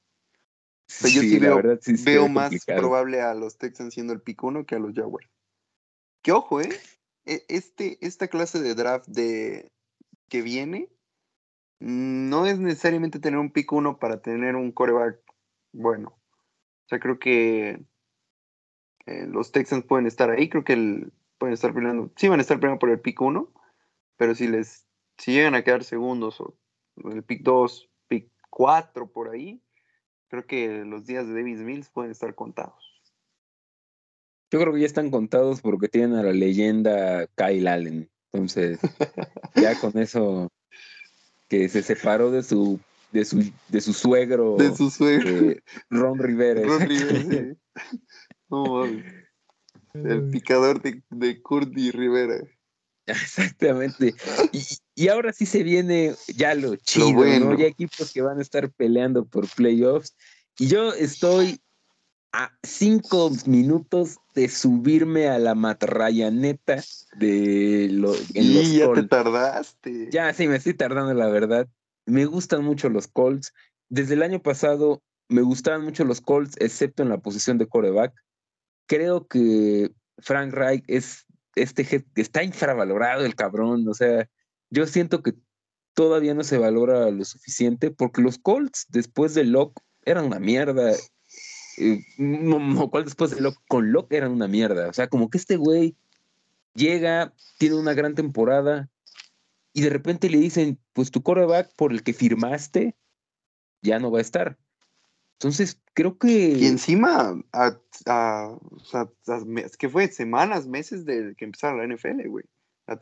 yo 0.87 1.21
sí, 1.21 1.39
veo, 1.39 1.61
veo 2.05 2.27
más 2.27 2.53
probable 2.65 3.21
a 3.21 3.33
los 3.35 3.57
Texans 3.57 3.93
siendo 3.93 4.13
el 4.13 4.21
pick 4.21 4.43
1 4.43 4.65
que 4.65 4.75
a 4.75 4.79
los 4.79 4.93
Jaguars. 4.93 5.29
Que 6.23 6.31
ojo, 6.31 6.59
¿eh? 6.59 6.69
E, 7.25 7.45
este, 7.47 7.97
esta 8.05 8.27
clase 8.27 8.61
de 8.61 8.73
draft 8.73 9.07
de, 9.07 9.71
que 10.27 10.41
viene 10.41 10.89
no 11.79 12.45
es 12.45 12.57
necesariamente 12.59 13.19
tener 13.19 13.39
un 13.39 13.51
pick 13.51 13.71
1 13.71 13.99
para 13.99 14.21
tener 14.21 14.55
un 14.55 14.71
coreback 14.71 15.19
bueno. 15.71 16.09
O 16.09 16.89
sea, 16.89 16.99
creo 16.99 17.19
que 17.19 17.85
eh, 19.05 19.27
los 19.27 19.51
Texans 19.51 19.85
pueden 19.85 20.07
estar 20.07 20.31
ahí. 20.31 20.49
Creo 20.49 20.63
que 20.63 21.07
pueden 21.37 21.53
estar 21.53 21.73
peleando. 21.73 22.11
Sí, 22.15 22.27
van 22.27 22.39
a 22.39 22.41
estar 22.41 22.59
peleando 22.59 22.79
por 22.79 22.89
el 22.89 22.99
pick 22.99 23.21
1, 23.21 23.53
pero 24.23 24.35
si 24.35 24.47
les 24.47 24.87
si 25.17 25.33
llegan 25.33 25.53
a 25.53 25.65
quedar 25.65 25.83
segundos 25.83 26.39
o 26.39 26.55
el 27.11 27.23
pick 27.23 27.43
2, 27.43 27.89
pick 28.07 28.31
4 28.49 29.11
por 29.11 29.29
ahí, 29.29 29.61
creo 30.29 30.47
que 30.47 30.85
los 30.85 31.05
días 31.05 31.27
de 31.27 31.33
Davis 31.33 31.59
Mills 31.59 31.89
pueden 31.89 32.11
estar 32.11 32.33
contados. 32.33 33.03
Yo 34.49 34.61
creo 34.61 34.73
que 34.73 34.79
ya 34.79 34.85
están 34.85 35.11
contados 35.11 35.59
porque 35.59 35.89
tienen 35.89 36.15
a 36.15 36.23
la 36.23 36.31
leyenda 36.31 37.27
Kyle 37.35 37.67
Allen. 37.67 38.09
Entonces, 38.31 38.79
ya 39.55 39.77
con 39.77 39.97
eso 39.97 40.49
que 41.49 41.67
se 41.67 41.83
separó 41.83 42.31
de 42.31 42.43
su 42.43 42.79
de 43.11 43.25
su, 43.25 43.43
de 43.67 43.81
su 43.81 43.91
suegro. 43.91 44.55
De 44.55 44.73
su 44.73 44.89
suegro. 44.89 45.51
Eh, 45.51 45.61
Ron 45.89 46.17
Rivera. 46.17 46.61
Ron 46.61 46.79
Rivera, 46.87 47.57
El 49.95 50.29
picador 50.29 50.81
de, 50.81 51.03
de 51.09 51.41
Curdy 51.41 51.91
Rivera. 51.91 52.39
Exactamente. 53.07 54.13
Y, 54.95 55.07
ahora 55.07 55.33
sí 55.33 55.45
se 55.45 55.63
viene 55.63 56.15
ya 56.27 56.55
lo 56.55 56.75
chido, 56.75 57.25
¿no? 57.39 57.57
Ya 57.57 57.65
equipos 57.65 58.11
que 58.13 58.21
van 58.21 58.39
a 58.39 58.41
estar 58.41 58.71
peleando 58.71 59.25
por 59.25 59.47
playoffs. 59.49 60.15
Y 60.57 60.67
yo 60.67 60.93
estoy 60.93 61.59
a 62.31 62.51
cinco 62.63 63.31
minutos 63.45 64.17
de 64.33 64.49
subirme 64.49 65.27
a 65.27 65.37
la 65.37 65.53
matrayaneta 65.53 66.83
de 67.17 67.89
lo, 67.91 68.15
y 68.33 68.77
ya 68.77 68.91
te 68.91 69.03
tardaste. 69.03 70.09
Ya, 70.11 70.33
sí, 70.33 70.47
me 70.47 70.55
estoy 70.55 70.73
tardando, 70.73 71.13
la 71.13 71.27
verdad. 71.27 71.67
Me 72.05 72.25
gustan 72.25 72.63
mucho 72.63 72.89
los 72.89 73.07
Colts. 73.07 73.53
Desde 73.89 74.15
el 74.15 74.23
año 74.23 74.41
pasado 74.41 75.03
me 75.29 75.41
gustaban 75.41 75.83
mucho 75.83 76.05
los 76.05 76.21
Colts, 76.21 76.55
excepto 76.59 77.03
en 77.03 77.09
la 77.09 77.19
posición 77.19 77.57
de 77.57 77.67
coreback. 77.67 78.13
Creo 78.87 79.27
que 79.27 79.91
Frank 80.17 80.53
Reich 80.53 80.83
es 80.87 81.25
este 81.55 82.05
está 82.15 82.43
infravalorado 82.43 83.25
el 83.25 83.35
cabrón, 83.35 83.87
o 83.87 83.93
sea, 83.93 84.29
yo 84.69 84.87
siento 84.87 85.21
que 85.21 85.33
todavía 85.93 86.33
no 86.33 86.43
se 86.43 86.57
valora 86.57 87.09
lo 87.11 87.23
suficiente 87.25 87.91
porque 87.91 88.21
los 88.21 88.37
Colts 88.37 88.87
después 88.89 89.33
de 89.33 89.43
Locke 89.43 89.81
eran 90.05 90.25
una 90.25 90.39
mierda. 90.39 90.93
Eh, 91.77 91.99
no, 92.17 92.59
no, 92.59 92.89
¿cuál 92.89 93.05
después 93.05 93.31
de 93.31 93.41
Locke? 93.41 93.59
Con 93.67 93.91
Locke 93.91 94.13
eran 94.17 94.31
una 94.31 94.47
mierda. 94.47 94.89
O 94.89 94.93
sea, 94.93 95.07
como 95.07 95.29
que 95.29 95.37
este 95.37 95.57
güey 95.57 95.95
llega, 96.73 97.33
tiene 97.57 97.75
una 97.75 97.93
gran 97.93 98.15
temporada 98.15 98.89
y 99.73 99.81
de 99.81 99.89
repente 99.89 100.29
le 100.29 100.39
dicen, 100.39 100.79
pues 100.93 101.11
tu 101.11 101.21
coreback 101.23 101.73
por 101.75 101.91
el 101.91 102.03
que 102.03 102.13
firmaste 102.13 102.95
ya 103.81 103.99
no 103.99 104.11
va 104.11 104.19
a 104.19 104.21
estar. 104.21 104.57
Entonces, 105.39 105.81
creo 105.93 106.17
que. 106.17 106.29
Y 106.29 106.65
encima, 106.65 107.41
a, 107.51 107.77
o 108.59 108.79
sea, 108.79 109.07
que 109.77 109.89
fue 109.89 110.07
semanas, 110.07 110.67
meses 110.67 111.05
de 111.05 111.35
que 111.35 111.45
empezara 111.45 111.77
la 111.77 111.93
NFL, 111.93 112.27
güey. 112.27 112.45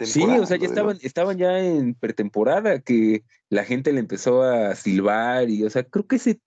Sí, 0.05 0.23
o 0.23 0.45
sea, 0.45 0.57
ya 0.57 0.67
estaban, 0.67 0.99
estaban 1.01 1.37
ya 1.37 1.59
en 1.59 1.95
pretemporada, 1.95 2.81
que 2.81 3.23
la 3.49 3.63
gente 3.63 3.91
le 3.91 3.99
empezó 3.99 4.43
a 4.43 4.75
silbar 4.75 5.49
y, 5.49 5.63
o 5.63 5.69
sea, 5.69 5.83
creo 5.83 6.05
que 6.05 6.17
ese. 6.17 6.39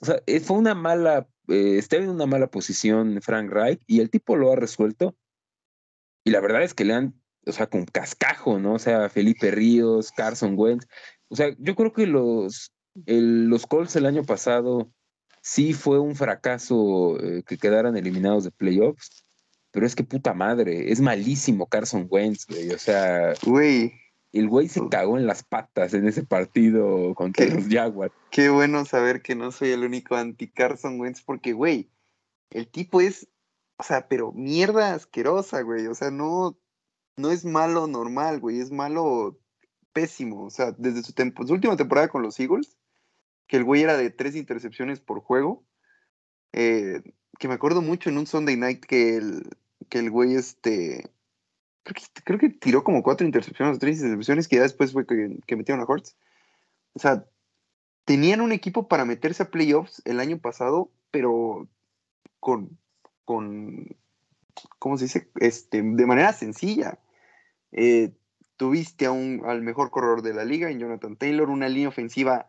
O 0.00 0.06
sea, 0.06 0.22
eh, 0.26 0.40
fue 0.40 0.56
una 0.56 0.74
mala. 0.74 1.28
Eh, 1.48 1.76
estaba 1.78 2.02
en 2.02 2.10
una 2.10 2.26
mala 2.26 2.50
posición 2.50 3.20
Frank 3.22 3.50
Reich 3.50 3.80
y 3.86 4.00
el 4.00 4.10
tipo 4.10 4.36
lo 4.36 4.50
ha 4.50 4.56
resuelto. 4.56 5.14
Y 6.24 6.30
la 6.30 6.40
verdad 6.40 6.62
es 6.62 6.74
que 6.74 6.84
le 6.84 6.94
han, 6.94 7.14
o 7.46 7.52
sea, 7.52 7.68
con 7.68 7.84
cascajo, 7.84 8.58
¿no? 8.58 8.74
O 8.74 8.78
sea, 8.78 9.08
Felipe 9.10 9.50
Ríos, 9.50 10.10
Carson 10.10 10.54
Wentz. 10.56 10.86
O 11.28 11.36
sea, 11.36 11.54
yo 11.58 11.76
creo 11.76 11.92
que 11.92 12.06
los, 12.06 12.72
los 13.04 13.66
Colts 13.66 13.96
el 13.96 14.06
año 14.06 14.24
pasado 14.24 14.90
sí 15.42 15.72
fue 15.74 16.00
un 16.00 16.16
fracaso 16.16 17.20
eh, 17.20 17.44
que 17.46 17.56
quedaran 17.56 17.96
eliminados 17.96 18.44
de 18.44 18.50
playoffs, 18.50 19.24
pero 19.70 19.86
es 19.86 19.94
que 19.94 20.02
puta 20.04 20.34
madre, 20.34 20.90
es 20.90 21.00
malísimo 21.00 21.66
Carson 21.66 22.06
Wentz, 22.10 22.46
güey. 22.46 22.70
O 22.70 22.78
sea, 22.78 23.34
güey. 23.44 23.92
El 24.32 24.48
güey 24.48 24.68
se 24.68 24.86
cagó 24.88 25.16
en 25.16 25.26
las 25.26 25.44
patas 25.44 25.94
en 25.94 26.06
ese 26.06 26.22
partido 26.22 27.14
contra 27.14 27.46
los 27.46 27.68
Jaguars. 27.68 28.12
Qué 28.30 28.48
bueno 28.48 28.84
saber 28.84 29.22
que 29.22 29.34
no 29.34 29.52
soy 29.52 29.70
el 29.70 29.84
único 29.84 30.16
anti 30.16 30.48
Carson 30.48 31.00
Wentz, 31.00 31.22
porque, 31.22 31.52
güey, 31.52 31.90
el 32.50 32.68
tipo 32.68 33.00
es, 33.00 33.28
o 33.78 33.82
sea, 33.82 34.08
pero 34.08 34.32
mierda 34.32 34.94
asquerosa, 34.94 35.62
güey. 35.62 35.86
O 35.86 35.94
sea, 35.94 36.10
no, 36.10 36.58
no 37.16 37.30
es 37.30 37.44
malo 37.44 37.86
normal, 37.86 38.40
güey, 38.40 38.60
es 38.60 38.70
malo 38.70 39.38
pésimo. 39.92 40.44
O 40.44 40.50
sea, 40.50 40.72
desde 40.76 41.02
su, 41.02 41.12
su 41.12 41.52
última 41.52 41.76
temporada 41.76 42.08
con 42.08 42.22
los 42.22 42.38
Eagles, 42.40 42.76
que 43.46 43.56
el 43.56 43.64
güey 43.64 43.82
era 43.82 43.96
de 43.96 44.10
tres 44.10 44.36
intercepciones 44.36 45.00
por 45.00 45.20
juego. 45.20 45.64
Eh, 46.52 47.02
que 47.38 47.48
me 47.48 47.54
acuerdo 47.54 47.82
mucho 47.82 48.10
en 48.10 48.18
un 48.18 48.26
Sunday 48.26 48.56
night 48.56 48.84
que 48.84 49.16
el, 49.16 49.48
que 49.88 49.98
el 49.98 50.10
güey, 50.10 50.34
este, 50.34 51.10
creo 52.24 52.38
que, 52.38 52.48
tiró 52.48 52.82
como 52.82 53.02
cuatro 53.02 53.26
intercepciones, 53.26 53.78
tres 53.78 53.98
intercepciones, 53.98 54.48
que 54.48 54.56
ya 54.56 54.62
después 54.62 54.92
fue 54.92 55.06
que, 55.06 55.56
metieron 55.56 55.82
a 55.82 55.84
Hortz. 55.84 56.16
O 56.94 56.98
sea, 56.98 57.26
tenían 58.04 58.40
un 58.40 58.52
equipo 58.52 58.88
para 58.88 59.04
meterse 59.04 59.42
a 59.42 59.50
playoffs 59.50 60.02
el 60.04 60.20
año 60.20 60.38
pasado, 60.38 60.90
pero 61.10 61.68
con, 62.40 62.78
con 63.24 63.96
¿cómo 64.78 64.96
se 64.96 65.04
dice? 65.04 65.30
Este, 65.40 65.82
de 65.82 66.06
manera 66.06 66.32
sencilla. 66.32 66.98
Eh, 67.72 68.12
tuviste 68.56 69.06
a 69.06 69.12
un, 69.12 69.42
al 69.44 69.62
mejor 69.62 69.90
corredor 69.90 70.22
de 70.22 70.32
la 70.32 70.44
liga, 70.44 70.70
en 70.70 70.78
Jonathan 70.78 71.16
Taylor, 71.16 71.50
una 71.50 71.68
línea 71.68 71.88
ofensiva 71.88 72.48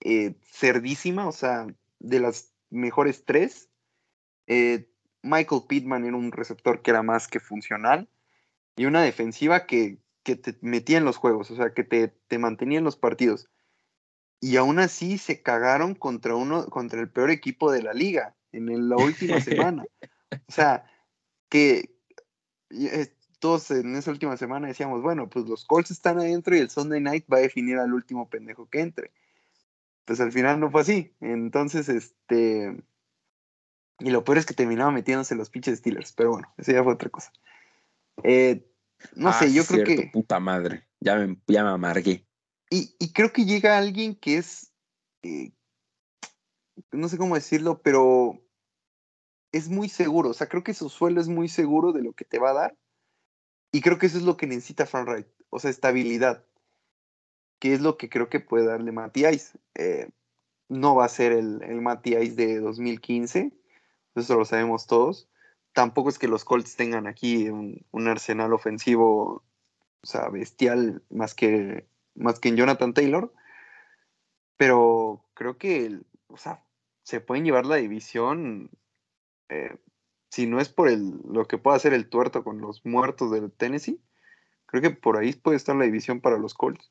eh, 0.00 0.34
cerdísima, 0.42 1.26
o 1.26 1.32
sea, 1.32 1.66
de 1.98 2.20
las 2.20 2.52
mejores 2.70 3.24
tres. 3.24 3.68
Eh, 4.46 4.88
Michael 5.22 5.62
Pittman 5.68 6.04
era 6.04 6.16
un 6.16 6.32
receptor 6.32 6.82
que 6.82 6.90
era 6.90 7.02
más 7.02 7.28
que 7.28 7.40
funcional 7.40 8.08
y 8.76 8.86
una 8.86 9.02
defensiva 9.02 9.66
que, 9.66 9.98
te 10.22 10.58
metía 10.60 10.98
en 10.98 11.04
los 11.04 11.16
juegos, 11.16 11.50
o 11.52 11.56
sea, 11.56 11.72
que 11.72 11.84
te, 11.84 12.08
te, 12.08 12.38
mantenía 12.38 12.78
en 12.78 12.84
los 12.84 12.96
partidos. 12.96 13.48
Y 14.40 14.56
aún 14.56 14.78
así 14.80 15.18
se 15.18 15.40
cagaron 15.40 15.94
contra 15.94 16.34
uno, 16.34 16.66
contra 16.66 17.00
el 17.00 17.10
peor 17.10 17.30
equipo 17.30 17.70
de 17.70 17.82
la 17.82 17.92
liga 17.92 18.34
en 18.52 18.88
la 18.88 18.96
última 18.96 19.40
semana. 19.40 19.84
O 20.48 20.52
sea, 20.52 20.84
que 21.48 21.96
eh, 22.70 23.14
todos 23.38 23.70
en 23.70 23.94
esa 23.96 24.10
última 24.10 24.36
semana 24.36 24.68
decíamos, 24.68 25.02
bueno, 25.02 25.28
pues 25.28 25.46
los 25.46 25.64
Colts 25.64 25.90
están 25.90 26.18
adentro 26.18 26.56
y 26.56 26.60
el 26.60 26.70
Sunday 26.70 27.00
night 27.00 27.24
va 27.32 27.38
a 27.38 27.40
definir 27.40 27.78
al 27.78 27.92
último 27.92 28.28
pendejo 28.28 28.68
que 28.68 28.80
entre 28.80 29.12
pues 30.06 30.20
al 30.20 30.32
final 30.32 30.60
no 30.60 30.70
fue 30.70 30.80
así. 30.80 31.14
Entonces, 31.20 31.88
este. 31.88 32.82
Y 33.98 34.10
lo 34.10 34.24
peor 34.24 34.38
es 34.38 34.46
que 34.46 34.54
terminaba 34.54 34.90
metiéndose 34.90 35.34
los 35.34 35.50
pinches 35.50 35.78
Steelers, 35.78 36.12
pero 36.12 36.30
bueno, 36.30 36.52
eso 36.56 36.72
ya 36.72 36.82
fue 36.82 36.94
otra 36.94 37.10
cosa. 37.10 37.32
Eh, 38.22 38.70
no 39.14 39.32
sé, 39.32 39.46
ah, 39.46 39.48
yo 39.48 39.64
creo 39.64 39.84
que. 39.84 40.10
Puta 40.12 40.38
madre, 40.38 40.86
ya 41.00 41.16
me, 41.16 41.36
ya 41.46 41.64
me 41.64 41.70
amargué. 41.70 42.26
Y, 42.70 42.94
y, 42.98 43.12
creo 43.12 43.32
que 43.32 43.44
llega 43.44 43.76
alguien 43.76 44.14
que 44.14 44.38
es. 44.38 44.72
Eh, 45.22 45.52
no 46.92 47.08
sé 47.08 47.18
cómo 47.18 47.34
decirlo, 47.34 47.82
pero 47.82 48.40
es 49.52 49.68
muy 49.68 49.88
seguro. 49.88 50.30
O 50.30 50.34
sea, 50.34 50.48
creo 50.48 50.62
que 50.62 50.74
su 50.74 50.88
suelo 50.88 51.20
es 51.20 51.28
muy 51.28 51.48
seguro 51.48 51.92
de 51.92 52.02
lo 52.02 52.12
que 52.12 52.24
te 52.24 52.38
va 52.38 52.50
a 52.50 52.54
dar. 52.54 52.76
Y 53.72 53.80
creo 53.80 53.98
que 53.98 54.06
eso 54.06 54.18
es 54.18 54.24
lo 54.24 54.36
que 54.36 54.46
necesita 54.46 54.86
Frank 54.86 55.08
Wright. 55.08 55.26
O 55.50 55.58
sea, 55.58 55.70
estabilidad 55.70 56.44
que 57.58 57.74
es 57.74 57.80
lo 57.80 57.96
que 57.96 58.08
creo 58.08 58.28
que 58.28 58.40
puede 58.40 58.66
darle 58.66 58.92
Matías. 58.92 59.58
Eh, 59.74 60.08
no 60.68 60.94
va 60.96 61.04
a 61.04 61.08
ser 61.08 61.32
el, 61.32 61.62
el 61.62 61.80
Matías 61.80 62.36
de 62.36 62.58
2015, 62.58 63.52
eso 64.16 64.36
lo 64.36 64.44
sabemos 64.44 64.86
todos. 64.86 65.28
Tampoco 65.72 66.08
es 66.08 66.18
que 66.18 66.28
los 66.28 66.44
Colts 66.44 66.74
tengan 66.76 67.06
aquí 67.06 67.50
un, 67.50 68.08
arsenal 68.08 68.52
ofensivo, 68.54 69.44
o 70.02 70.06
sea, 70.06 70.28
bestial, 70.30 71.02
más 71.10 71.34
que, 71.34 71.86
más 72.14 72.40
que 72.40 72.48
en 72.48 72.56
Jonathan 72.56 72.94
Taylor. 72.94 73.32
Pero 74.56 75.22
creo 75.34 75.58
que, 75.58 76.00
o 76.28 76.38
sea, 76.38 76.64
se 77.02 77.20
pueden 77.20 77.44
llevar 77.44 77.66
la 77.66 77.76
división, 77.76 78.70
eh, 79.50 79.76
si 80.30 80.46
no 80.46 80.60
es 80.60 80.70
por 80.70 80.88
el, 80.88 81.20
lo 81.28 81.46
que 81.46 81.58
pueda 81.58 81.76
hacer 81.76 81.92
el 81.92 82.08
tuerto 82.08 82.42
con 82.42 82.60
los 82.60 82.84
muertos 82.86 83.30
del 83.30 83.52
Tennessee, 83.52 84.00
creo 84.64 84.82
que 84.82 84.90
por 84.90 85.18
ahí 85.18 85.34
puede 85.34 85.58
estar 85.58 85.76
la 85.76 85.84
división 85.84 86.22
para 86.22 86.38
los 86.38 86.54
Colts. 86.54 86.90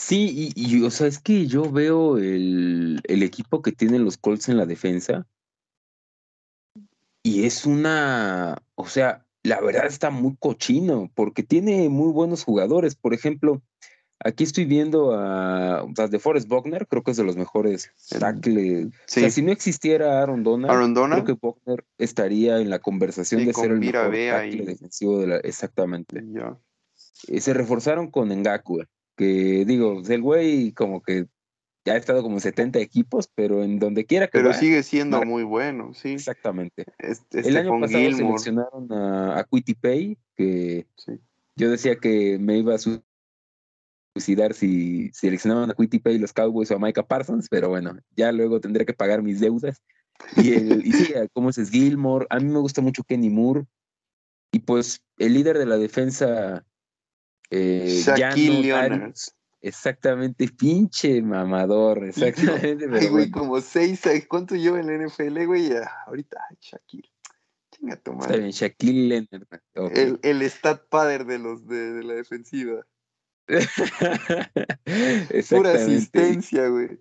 Sí, 0.00 0.52
y, 0.54 0.82
o 0.84 0.90
sea, 0.92 1.08
es 1.08 1.18
que 1.18 1.48
yo 1.48 1.72
veo 1.72 2.18
el, 2.18 3.00
el 3.02 3.22
equipo 3.24 3.62
que 3.62 3.72
tienen 3.72 4.04
los 4.04 4.16
Colts 4.16 4.48
en 4.48 4.56
la 4.56 4.64
defensa 4.64 5.26
y 7.24 7.44
es 7.44 7.66
una, 7.66 8.62
o 8.76 8.86
sea, 8.86 9.26
la 9.42 9.60
verdad 9.60 9.86
está 9.86 10.10
muy 10.10 10.36
cochino 10.38 11.10
porque 11.16 11.42
tiene 11.42 11.88
muy 11.88 12.12
buenos 12.12 12.44
jugadores. 12.44 12.94
Por 12.94 13.12
ejemplo, 13.12 13.60
Aquí 14.24 14.42
estoy 14.42 14.64
viendo 14.64 15.14
a, 15.14 15.84
o 15.84 15.92
sea, 15.94 16.08
de 16.08 16.18
Forrest 16.18 16.48
Buckner, 16.48 16.88
creo 16.88 17.04
que 17.04 17.12
es 17.12 17.16
de 17.16 17.22
los 17.22 17.36
mejores 17.36 17.92
tackles. 18.18 18.86
O 18.86 18.90
sea, 19.06 19.30
si 19.30 19.42
no 19.42 19.52
existiera 19.52 20.20
Aaron 20.20 20.42
Donald, 20.42 20.96
creo 21.12 21.24
que 21.24 21.32
Buckner 21.40 21.84
estaría 21.98 22.58
en 22.58 22.68
la 22.68 22.80
conversación 22.80 23.44
de 23.44 23.54
ser 23.54 23.70
el 23.70 23.78
mejor 23.78 24.10
tackle 24.10 24.64
defensivo 24.64 25.20
de 25.20 25.26
la. 25.28 25.36
Exactamente. 25.36 26.20
Eh, 27.28 27.40
se 27.40 27.54
reforzaron 27.54 28.10
con 28.10 28.30
Ngaku, 28.30 28.82
que 29.18 29.64
digo, 29.66 30.00
el 30.08 30.22
güey 30.22 30.72
como 30.72 31.02
que 31.02 31.26
ya 31.84 31.94
ha 31.94 31.96
estado 31.96 32.22
como 32.22 32.38
70 32.38 32.78
equipos, 32.78 33.28
pero 33.34 33.64
en 33.64 33.78
donde 33.78 34.06
quiera 34.06 34.26
que 34.26 34.38
Pero 34.38 34.52
sigue 34.54 34.82
siendo 34.82 35.22
muy 35.24 35.42
bueno, 35.42 35.92
sí. 35.92 36.10
Exactamente. 36.10 36.84
el 37.32 37.56
año 37.56 37.80
pasado 37.80 38.12
seleccionaron 38.12 38.92
a, 38.92 39.40
a 39.40 39.44
Quitty 39.44 39.74
Pay, 39.74 40.18
que 40.36 40.86
yo 41.56 41.70
decía 41.70 41.96
que 41.96 42.38
me 42.38 42.58
iba 42.58 42.74
a 42.74 42.78
suicidar 44.14 44.54
si 44.54 45.10
seleccionaban 45.12 45.70
a 45.70 45.74
Quitty 45.74 45.98
Pay 45.98 46.18
los 46.18 46.32
Cowboys 46.32 46.70
o 46.70 46.76
a 46.76 46.78
Micah 46.78 47.06
Parsons, 47.06 47.48
pero 47.48 47.68
bueno, 47.68 47.98
ya 48.16 48.30
luego 48.30 48.60
tendré 48.60 48.86
que 48.86 48.94
pagar 48.94 49.22
mis 49.22 49.40
deudas. 49.40 49.82
Y, 50.36 50.52
el, 50.52 50.86
y 50.86 50.92
sí, 50.92 51.12
¿cómo 51.32 51.50
es 51.50 51.70
Gilmore? 51.70 52.26
A 52.30 52.38
mí 52.38 52.44
me 52.44 52.60
gusta 52.60 52.82
mucho 52.82 53.02
Kenny 53.02 53.30
Moore. 53.30 53.64
Y 54.52 54.60
pues 54.60 55.02
el 55.18 55.34
líder 55.34 55.58
de 55.58 55.66
la 55.66 55.76
defensa, 55.76 56.64
eh, 57.50 58.02
Shaquille 58.04 58.62
Leonard. 58.62 59.14
Exactamente, 59.60 60.48
pinche 60.48 61.20
mamador, 61.20 62.04
exactamente. 62.04 62.86
Ay, 62.92 63.08
güey, 63.08 63.30
como 63.30 63.60
seis, 63.60 64.02
¿cuánto 64.28 64.54
lleva 64.54 64.80
en 64.80 64.86
la 64.86 65.06
NFL, 65.06 65.46
güey? 65.46 65.70
Ahorita, 66.06 66.38
Shaquille. 66.60 67.10
Chinga 67.72 67.96
tu 67.96 68.12
madre. 68.12 68.26
Está 68.26 68.38
bien, 68.38 68.50
Shaquille 68.50 69.08
Leonard. 69.08 69.46
El, 69.96 70.20
el 70.22 70.42
stat 70.42 70.82
padre 70.88 71.24
de 71.24 71.38
los 71.38 71.66
de, 71.66 72.04
la 72.04 72.14
defensiva. 72.14 72.86
Pura 75.48 75.72
asistencia, 75.72 76.68
güey. 76.68 77.00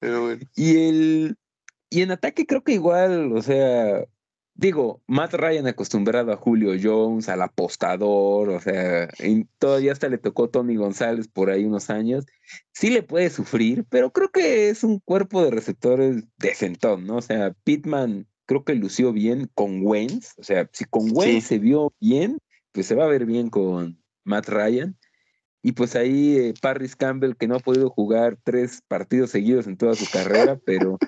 Pero 0.00 0.22
bueno. 0.22 0.42
Y 0.56 0.76
el. 0.76 1.36
Y 1.90 2.02
en 2.02 2.10
ataque 2.12 2.46
creo 2.46 2.62
que 2.62 2.72
igual, 2.72 3.36
o 3.36 3.42
sea, 3.42 4.06
digo, 4.60 5.02
Matt 5.06 5.32
Ryan 5.32 5.66
acostumbrado 5.66 6.32
a 6.32 6.36
Julio 6.36 6.72
Jones, 6.80 7.30
al 7.30 7.40
apostador, 7.40 8.50
o 8.50 8.60
sea, 8.60 9.08
todavía 9.58 9.92
hasta 9.92 10.10
le 10.10 10.18
tocó 10.18 10.50
Tony 10.50 10.76
González 10.76 11.28
por 11.28 11.48
ahí 11.50 11.64
unos 11.64 11.88
años. 11.88 12.26
Sí 12.72 12.90
le 12.90 13.02
puede 13.02 13.30
sufrir, 13.30 13.86
pero 13.88 14.12
creo 14.12 14.28
que 14.28 14.68
es 14.68 14.84
un 14.84 15.00
cuerpo 15.00 15.42
de 15.42 15.50
receptores 15.50 16.24
decentón, 16.36 17.06
¿no? 17.06 17.16
O 17.16 17.22
sea, 17.22 17.54
Pittman 17.64 18.28
creo 18.44 18.64
que 18.64 18.74
lució 18.74 19.14
bien 19.14 19.50
con 19.54 19.80
Wentz, 19.82 20.34
o 20.36 20.42
sea, 20.42 20.68
si 20.74 20.84
con 20.84 21.08
Wentz 21.10 21.46
se 21.46 21.58
vio 21.58 21.94
bien, 21.98 22.38
pues 22.72 22.84
se 22.84 22.94
va 22.94 23.04
a 23.04 23.08
ver 23.08 23.24
bien 23.24 23.48
con 23.48 23.98
Matt 24.24 24.48
Ryan. 24.50 24.98
Y 25.62 25.72
pues 25.72 25.96
ahí 25.96 26.36
eh, 26.36 26.54
Parris 26.60 26.96
Campbell, 26.96 27.34
que 27.34 27.48
no 27.48 27.56
ha 27.56 27.60
podido 27.60 27.88
jugar 27.88 28.38
tres 28.44 28.82
partidos 28.88 29.30
seguidos 29.30 29.66
en 29.66 29.78
toda 29.78 29.94
su 29.94 30.06
carrera, 30.10 30.58
pero 30.64 30.98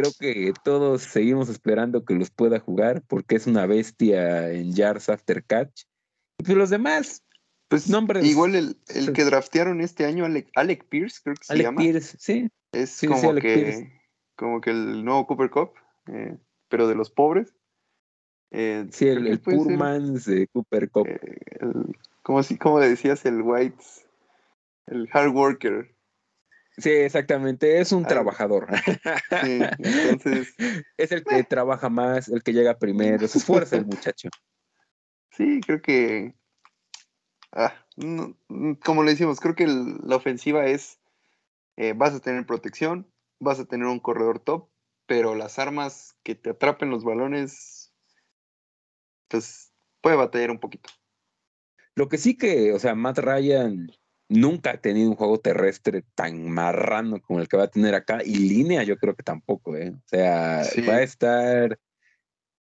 creo 0.00 0.12
que 0.18 0.52
todos 0.64 1.02
seguimos 1.02 1.48
esperando 1.48 2.04
que 2.04 2.14
los 2.14 2.30
pueda 2.30 2.60
jugar 2.60 3.02
porque 3.06 3.36
es 3.36 3.46
una 3.46 3.66
bestia 3.66 4.52
en 4.52 4.72
yards 4.72 5.08
after 5.08 5.44
catch. 5.44 5.82
Y 6.38 6.44
pues 6.44 6.56
los 6.56 6.70
demás, 6.70 7.24
pues 7.68 7.88
nombres. 7.88 8.24
Igual 8.24 8.54
el, 8.54 8.76
el 8.88 9.12
que 9.12 9.24
draftearon 9.24 9.80
este 9.80 10.04
año, 10.04 10.24
Alec, 10.24 10.48
Alec 10.54 10.86
Pierce, 10.88 11.20
creo 11.22 11.34
que 11.34 11.44
se 11.44 11.62
llama. 11.62 11.80
Pierce, 11.80 12.16
sí. 12.18 12.48
Es 12.72 13.00
como, 13.06 13.34
que, 13.36 14.00
como 14.36 14.60
que 14.60 14.70
el 14.70 15.04
nuevo 15.04 15.26
Cooper 15.26 15.50
Cup, 15.50 15.70
eh, 16.08 16.36
pero 16.68 16.88
de 16.88 16.94
los 16.94 17.10
pobres. 17.10 17.54
Eh, 18.50 18.86
sí, 18.90 19.08
el, 19.08 19.26
el 19.26 19.40
de 19.40 20.48
Cooper 20.52 20.90
Cup. 20.90 21.08
Eh, 21.08 21.20
como, 22.22 22.42
si, 22.42 22.58
como 22.58 22.78
le 22.80 22.88
decías, 22.88 23.24
el 23.24 23.40
White, 23.42 23.82
el 24.86 25.08
hard 25.12 25.34
worker. 25.34 25.95
Sí, 26.78 26.90
exactamente, 26.90 27.80
es 27.80 27.92
un 27.92 28.04
trabajador. 28.04 28.68
Sí, 29.42 29.60
entonces. 29.78 30.54
es 30.96 31.12
el 31.12 31.24
que 31.24 31.42
trabaja 31.44 31.88
más, 31.88 32.28
el 32.28 32.42
que 32.42 32.52
llega 32.52 32.78
primero, 32.78 33.26
se 33.26 33.38
esfuerza 33.38 33.76
el 33.76 33.86
muchacho. 33.86 34.28
Sí, 35.32 35.60
creo 35.66 35.82
que. 35.82 36.34
Ah, 37.52 37.74
como 38.82 39.02
le 39.02 39.10
decimos, 39.10 39.38
creo 39.38 39.54
que 39.54 39.66
la 39.66 40.16
ofensiva 40.16 40.64
es. 40.64 40.98
Eh, 41.76 41.92
vas 41.94 42.14
a 42.14 42.20
tener 42.20 42.46
protección, 42.46 43.12
vas 43.38 43.60
a 43.60 43.66
tener 43.66 43.86
un 43.86 44.00
corredor 44.00 44.38
top, 44.38 44.70
pero 45.04 45.34
las 45.34 45.58
armas 45.58 46.16
que 46.22 46.34
te 46.34 46.50
atrapen 46.50 46.88
los 46.88 47.04
balones, 47.04 47.92
pues 49.28 49.74
puede 50.00 50.16
batallar 50.16 50.50
un 50.50 50.58
poquito. 50.58 50.88
Lo 51.94 52.08
que 52.08 52.16
sí 52.16 52.38
que, 52.38 52.72
o 52.72 52.78
sea, 52.78 52.94
Matt 52.94 53.18
Ryan 53.18 53.90
nunca 54.28 54.72
ha 54.72 54.80
tenido 54.80 55.10
un 55.10 55.16
juego 55.16 55.38
terrestre 55.38 56.04
tan 56.14 56.48
marrano 56.50 57.20
como 57.20 57.40
el 57.40 57.48
que 57.48 57.56
va 57.56 57.64
a 57.64 57.70
tener 57.70 57.94
acá. 57.94 58.20
Y 58.24 58.36
línea, 58.36 58.82
yo 58.82 58.96
creo 58.96 59.14
que 59.14 59.22
tampoco, 59.22 59.76
¿eh? 59.76 59.90
O 59.90 60.02
sea, 60.08 60.62
va 60.88 60.94
a 60.94 61.02
estar. 61.02 61.78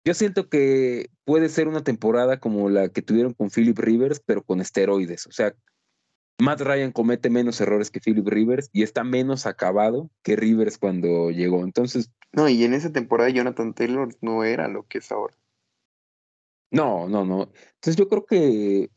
Yo 0.05 0.15
siento 0.15 0.49
que 0.49 1.11
puede 1.25 1.49
ser 1.49 1.69
una 1.69 1.85
temporada 1.85 2.41
como 2.41 2.69
la 2.69 2.89
que 2.89 3.03
tuvieron 3.03 3.35
con 3.35 3.51
Philip 3.51 3.79
Rivers, 3.79 4.21
pero 4.25 4.43
con 4.43 4.61
esteroides. 4.61 5.27
O 5.27 5.33
sea, 5.33 5.55
Matt 6.41 6.61
Ryan 6.61 6.91
comete 6.91 7.31
menos 7.31 7.61
errores 7.61 7.91
que 7.91 8.01
Philip 8.01 8.27
Rivers 8.27 8.69
y 8.73 8.83
está 8.83 9.05
menos 9.05 9.47
acabado 9.47 10.11
que 10.23 10.35
Rivers 10.35 10.79
cuando 10.79 11.31
llegó. 11.31 11.63
Entonces. 11.63 12.11
No, 12.33 12.49
y 12.49 12.65
en 12.65 12.75
esa 12.75 12.93
temporada 12.93 13.31
Jonathan 13.31 13.75
Taylor 13.75 14.09
no 14.21 14.43
era 14.43 14.67
lo 14.67 14.85
que 14.89 14.99
es 14.99 15.13
ahora. 15.13 15.37
No, 16.73 17.09
no, 17.09 17.25
no. 17.25 17.53
Entonces 17.75 17.97
yo 17.97 18.09
creo 18.09 18.25
que 18.25 18.91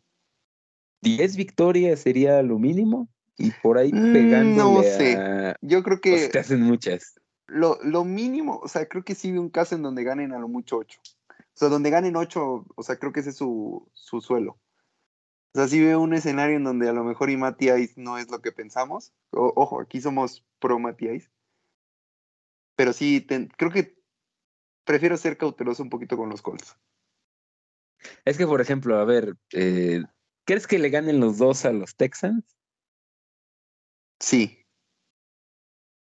10 1.05 1.35
victorias 1.35 1.99
sería 1.99 2.41
lo 2.41 2.57
mínimo 2.57 3.07
y 3.37 3.51
por 3.51 3.77
ahí 3.77 3.93
mm, 3.93 4.13
pegando. 4.13 4.73
No 4.73 4.83
sé. 4.83 5.55
Yo 5.61 5.83
creo 5.83 6.01
que. 6.01 6.29
te 6.29 6.39
hacen 6.39 6.61
muchas. 6.61 7.19
Lo, 7.47 7.77
lo, 7.83 8.03
mínimo, 8.03 8.59
o 8.63 8.67
sea, 8.67 8.87
creo 8.87 9.03
que 9.03 9.13
sí 9.13 9.31
vi 9.31 9.37
un 9.37 9.49
caso 9.49 9.75
en 9.75 9.83
donde 9.83 10.03
ganen 10.03 10.33
a 10.33 10.39
lo 10.39 10.47
mucho 10.47 10.77
8. 10.77 10.99
O 11.29 11.33
sea, 11.53 11.69
donde 11.69 11.91
ganen 11.91 12.15
8, 12.15 12.65
o 12.75 12.83
sea, 12.83 12.95
creo 12.97 13.13
que 13.13 13.19
ese 13.19 13.29
es 13.29 13.37
su, 13.37 13.87
su 13.93 14.19
suelo. 14.19 14.57
O 15.53 15.57
sea, 15.57 15.67
sí 15.67 15.79
veo 15.79 16.01
un 16.01 16.13
escenario 16.13 16.57
en 16.57 16.63
donde 16.63 16.89
a 16.89 16.93
lo 16.93 17.03
mejor 17.03 17.29
y 17.29 17.37
Matías 17.37 17.97
no 17.97 18.17
es 18.17 18.29
lo 18.31 18.41
que 18.41 18.51
pensamos. 18.51 19.13
ojo, 19.31 19.79
aquí 19.79 20.01
somos 20.01 20.43
pro 20.59 20.79
Matías. 20.79 21.29
Pero 22.75 22.93
sí, 22.93 23.25
creo 23.55 23.71
que 23.71 23.95
prefiero 24.83 25.15
ser 25.15 25.37
cauteloso 25.37 25.83
un 25.83 25.89
poquito 25.89 26.17
con 26.17 26.29
los 26.29 26.41
Colts. 26.41 26.75
Es 28.25 28.37
que, 28.37 28.45
por 28.45 28.59
ejemplo, 28.59 28.97
a 28.97 29.05
ver, 29.05 29.37
eh, 29.53 30.03
¿Crees 30.45 30.67
que 30.67 30.79
le 30.79 30.89
ganen 30.89 31.19
los 31.19 31.37
dos 31.37 31.65
a 31.65 31.73
los 31.73 31.95
Texans? 31.95 32.43
Sí. 34.19 34.59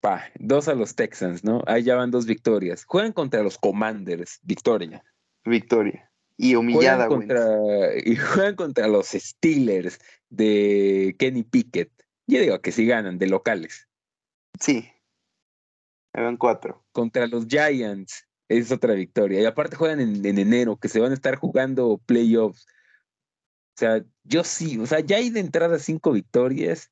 Pa, 0.01 0.23
dos 0.35 0.67
a 0.67 0.75
los 0.75 0.95
Texans, 0.95 1.43
¿no? 1.43 1.63
Ahí 1.65 1.83
ya 1.83 1.95
van 1.95 2.11
dos 2.11 2.27
victorias. 2.27 2.85
Juegan 2.85 3.11
contra 3.11 3.41
los 3.41 3.57
Commanders, 3.57 4.39
victoria. 4.43 5.03
Victoria. 5.43 6.11
Y 6.37 6.55
humillada, 6.55 7.07
güey. 7.07 7.27
Y 8.05 8.15
juegan 8.15 8.55
contra 8.55 8.87
los 8.87 9.07
Steelers 9.07 9.99
de 10.29 11.15
Kenny 11.17 11.43
Pickett. 11.43 11.91
Yo 12.27 12.39
digo 12.39 12.61
que 12.61 12.71
sí 12.71 12.85
ganan, 12.85 13.17
de 13.17 13.27
locales. 13.27 13.87
Sí. 14.59 14.89
Ahí 16.13 16.23
van 16.23 16.37
cuatro. 16.37 16.85
Contra 16.91 17.25
los 17.27 17.47
Giants, 17.47 18.27
es 18.47 18.71
otra 18.71 18.93
victoria. 18.93 19.41
Y 19.41 19.45
aparte 19.45 19.75
juegan 19.75 19.99
en 20.01 20.37
enero, 20.37 20.77
que 20.77 20.89
se 20.89 20.99
van 20.99 21.11
a 21.11 21.15
estar 21.15 21.35
jugando 21.35 21.99
playoffs. 22.05 22.67
O 23.75 23.77
sea, 23.77 24.05
yo 24.23 24.45
sí, 24.45 24.79
o 24.79 24.85
sea, 24.85 25.01
ya 25.01 25.17
hay 25.17 25.29
de 25.29 25.41
entrada 25.41 25.79
cinco 25.79 26.13
victorias. 26.13 26.91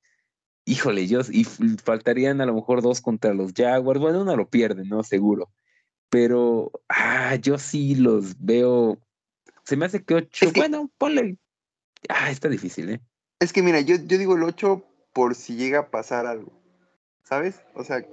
Híjole, 0.65 1.07
yo, 1.07 1.21
y 1.31 1.45
faltarían 1.45 2.41
a 2.41 2.45
lo 2.45 2.53
mejor 2.53 2.81
dos 2.81 2.99
contra 2.99 3.34
los 3.34 3.53
Jaguars. 3.53 4.01
Bueno, 4.01 4.21
uno 4.21 4.36
lo 4.36 4.49
pierde, 4.49 4.84
¿no? 4.84 5.01
Seguro. 5.01 5.49
Pero, 6.09 6.71
ah, 6.89 7.36
yo 7.36 7.57
sí 7.57 7.95
los 7.95 8.38
veo. 8.38 8.99
Se 9.63 9.77
me 9.77 9.86
hace 9.86 10.03
que 10.03 10.15
ocho. 10.15 10.51
bueno, 10.55 10.91
ponle. 10.97 11.38
Ah, 12.09 12.29
está 12.29 12.49
difícil, 12.49 12.89
¿eh? 12.89 13.01
Es 13.39 13.53
que 13.53 13.63
mira, 13.63 13.79
yo, 13.79 13.95
yo 13.95 14.17
digo 14.17 14.36
el 14.36 14.43
ocho 14.43 14.86
por 15.13 15.36
si 15.36 15.55
llega 15.55 15.79
a 15.79 15.89
pasar 15.89 16.25
algo. 16.25 16.51
¿Sabes? 17.23 17.61
O 17.75 17.86
sea. 17.86 18.05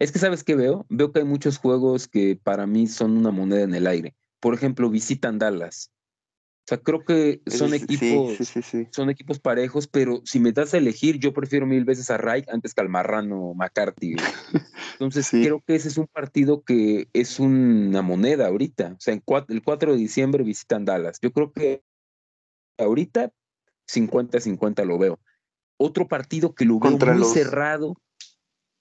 Es 0.00 0.10
que, 0.10 0.18
¿sabes 0.18 0.42
qué 0.42 0.56
veo? 0.56 0.84
Veo 0.88 1.12
que 1.12 1.20
hay 1.20 1.24
muchos 1.24 1.58
juegos 1.58 2.08
que 2.08 2.34
para 2.42 2.66
mí 2.66 2.88
son 2.88 3.16
una 3.16 3.30
moneda 3.30 3.62
en 3.62 3.74
el 3.74 3.86
aire. 3.86 4.16
Por 4.40 4.54
ejemplo, 4.54 4.90
visitan 4.90 5.38
Dallas. 5.38 5.92
O 6.68 6.74
sea, 6.76 6.76
creo 6.76 7.02
que 7.02 7.40
son 7.46 7.72
equipos, 7.72 8.36
son 8.90 9.08
equipos 9.08 9.38
parejos, 9.38 9.86
pero 9.86 10.20
si 10.26 10.38
me 10.38 10.52
das 10.52 10.74
a 10.74 10.76
elegir, 10.76 11.18
yo 11.18 11.32
prefiero 11.32 11.64
mil 11.64 11.86
veces 11.86 12.10
a 12.10 12.18
Reich 12.18 12.46
antes 12.50 12.74
que 12.74 12.82
al 12.82 12.90
marrano 12.90 13.54
McCarthy. 13.54 14.16
Entonces, 14.92 15.30
creo 15.30 15.62
que 15.66 15.76
ese 15.76 15.88
es 15.88 15.96
un 15.96 16.08
partido 16.08 16.62
que 16.64 17.08
es 17.14 17.40
una 17.40 18.02
moneda 18.02 18.48
ahorita. 18.48 18.96
O 18.98 19.00
sea, 19.00 19.14
el 19.14 19.62
4 19.62 19.92
de 19.92 19.96
diciembre 19.96 20.44
visitan 20.44 20.84
Dallas. 20.84 21.18
Yo 21.22 21.32
creo 21.32 21.52
que 21.52 21.82
ahorita 22.76 23.32
50-50 23.90 24.84
lo 24.84 24.98
veo. 24.98 25.18
Otro 25.78 26.06
partido 26.06 26.54
que 26.54 26.66
lo 26.66 26.80
veo 26.80 26.98
muy 26.98 27.24
cerrado. 27.24 27.94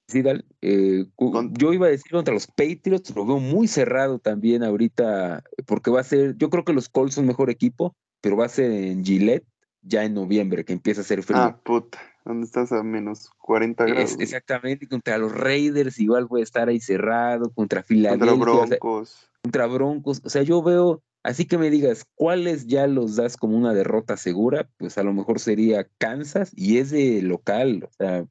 Sí, 0.09 0.23
eh, 0.61 1.05
yo 1.51 1.73
iba 1.73 1.87
a 1.87 1.89
decir 1.89 2.13
contra 2.13 2.33
los 2.33 2.47
Patriots, 2.47 3.13
lo 3.13 3.25
veo 3.25 3.39
muy 3.39 3.67
cerrado 3.67 4.19
también 4.19 4.63
ahorita, 4.63 5.43
porque 5.65 5.91
va 5.91 5.99
a 5.99 6.05
ser, 6.05 6.37
yo 6.37 6.49
creo 6.49 6.63
que 6.63 6.71
los 6.71 6.87
Colts 6.87 7.15
son 7.15 7.27
mejor 7.27 7.49
equipo, 7.49 7.93
pero 8.21 8.37
va 8.37 8.45
a 8.45 8.49
ser 8.49 8.71
en 8.71 9.03
Gillette, 9.03 9.45
ya 9.81 10.05
en 10.05 10.13
noviembre, 10.13 10.63
que 10.63 10.71
empieza 10.71 11.01
a 11.01 11.03
hacer 11.03 11.23
frío. 11.23 11.41
Ah, 11.41 11.59
puta, 11.61 11.99
¿dónde 12.23 12.45
estás 12.45 12.71
a 12.71 12.83
menos 12.83 13.31
40 13.39 13.83
grados? 13.83 14.15
exactamente, 14.17 14.87
contra 14.87 15.17
los 15.17 15.33
Raiders 15.33 15.99
igual 15.99 16.25
voy 16.25 16.39
a 16.39 16.45
estar 16.45 16.69
ahí 16.69 16.79
cerrado, 16.79 17.51
contra 17.51 17.83
Filadelfia. 17.83 18.31
Contra 18.31 18.53
Broncos. 18.53 19.29
contra 19.41 19.65
Broncos, 19.67 20.21
o 20.23 20.29
sea, 20.29 20.43
yo 20.43 20.63
veo, 20.63 21.03
así 21.21 21.43
que 21.43 21.57
me 21.57 21.69
digas, 21.69 22.05
¿cuáles 22.15 22.65
ya 22.65 22.87
los 22.87 23.17
das 23.17 23.35
como 23.35 23.57
una 23.57 23.73
derrota 23.73 24.15
segura? 24.15 24.69
Pues 24.77 24.97
a 24.97 25.03
lo 25.03 25.11
mejor 25.11 25.41
sería 25.41 25.85
Kansas 25.97 26.53
y 26.55 26.77
es 26.77 26.91
de 26.91 27.21
local, 27.21 27.83
o 27.83 27.91
sea, 27.91 28.25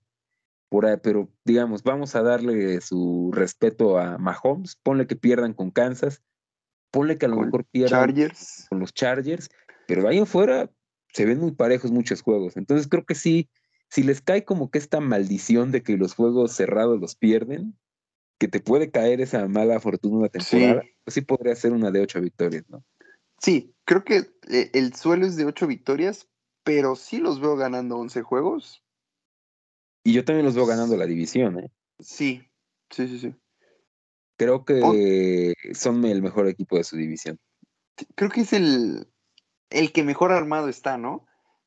por 0.68 0.86
ahí, 0.86 0.96
pero 1.02 1.28
digamos, 1.44 1.82
vamos 1.82 2.14
a 2.14 2.22
darle 2.22 2.80
su 2.80 3.30
respeto 3.32 3.98
a 3.98 4.18
Mahomes, 4.18 4.76
ponle 4.82 5.06
que 5.06 5.16
pierdan 5.16 5.54
con 5.54 5.70
Kansas, 5.70 6.22
ponle 6.90 7.18
que 7.18 7.26
a 7.26 7.28
lo 7.28 7.36
mejor 7.36 7.64
pierdan 7.64 8.14
con 8.68 8.80
los 8.80 8.92
Chargers, 8.92 9.48
pero 9.86 10.02
de 10.02 10.08
ahí 10.08 10.18
afuera 10.18 10.70
se 11.12 11.24
ven 11.24 11.38
muy 11.38 11.52
parejos 11.52 11.90
muchos 11.90 12.22
juegos. 12.22 12.56
Entonces 12.56 12.88
creo 12.88 13.04
que 13.04 13.14
sí, 13.14 13.48
si 13.88 14.02
les 14.02 14.20
cae 14.20 14.44
como 14.44 14.70
que 14.70 14.78
esta 14.78 15.00
maldición 15.00 15.72
de 15.72 15.82
que 15.82 15.96
los 15.96 16.14
juegos 16.14 16.52
cerrados 16.52 17.00
los 17.00 17.16
pierden, 17.16 17.78
que 18.38 18.48
te 18.48 18.60
puede 18.60 18.90
caer 18.90 19.20
esa 19.20 19.46
mala 19.48 19.80
fortuna 19.80 20.18
una 20.18 20.28
temporada, 20.28 20.82
pues 21.04 21.14
sí 21.14 21.20
podría 21.22 21.54
ser 21.54 21.72
una 21.72 21.90
de 21.90 22.00
ocho 22.00 22.20
victorias, 22.20 22.64
¿no? 22.68 22.84
Sí, 23.40 23.74
creo 23.84 24.04
que 24.04 24.30
eh, 24.48 24.70
el 24.74 24.94
suelo 24.94 25.26
es 25.26 25.36
de 25.36 25.44
ocho 25.44 25.66
victorias, 25.66 26.28
pero 26.64 26.96
sí 26.96 27.18
los 27.18 27.40
veo 27.40 27.56
ganando 27.56 27.96
once 27.96 28.22
juegos. 28.22 28.82
Y 30.06 30.12
yo 30.12 30.24
también 30.24 30.46
los 30.46 30.54
veo 30.54 30.66
ganando 30.66 30.96
la 30.96 31.04
división, 31.04 31.58
¿eh? 31.58 31.72
Sí, 31.98 32.48
sí, 32.90 33.08
sí, 33.08 33.18
sí. 33.18 33.34
Creo 34.36 34.64
que 34.64 35.52
son 35.74 36.04
el 36.04 36.22
mejor 36.22 36.46
equipo 36.46 36.76
de 36.76 36.84
su 36.84 36.96
división. 36.96 37.40
Creo 38.14 38.30
que 38.30 38.42
es 38.42 38.52
el, 38.52 39.08
el 39.68 39.90
que 39.90 40.04
mejor 40.04 40.30
armado 40.30 40.68
está, 40.68 40.96
¿no? 40.96 41.26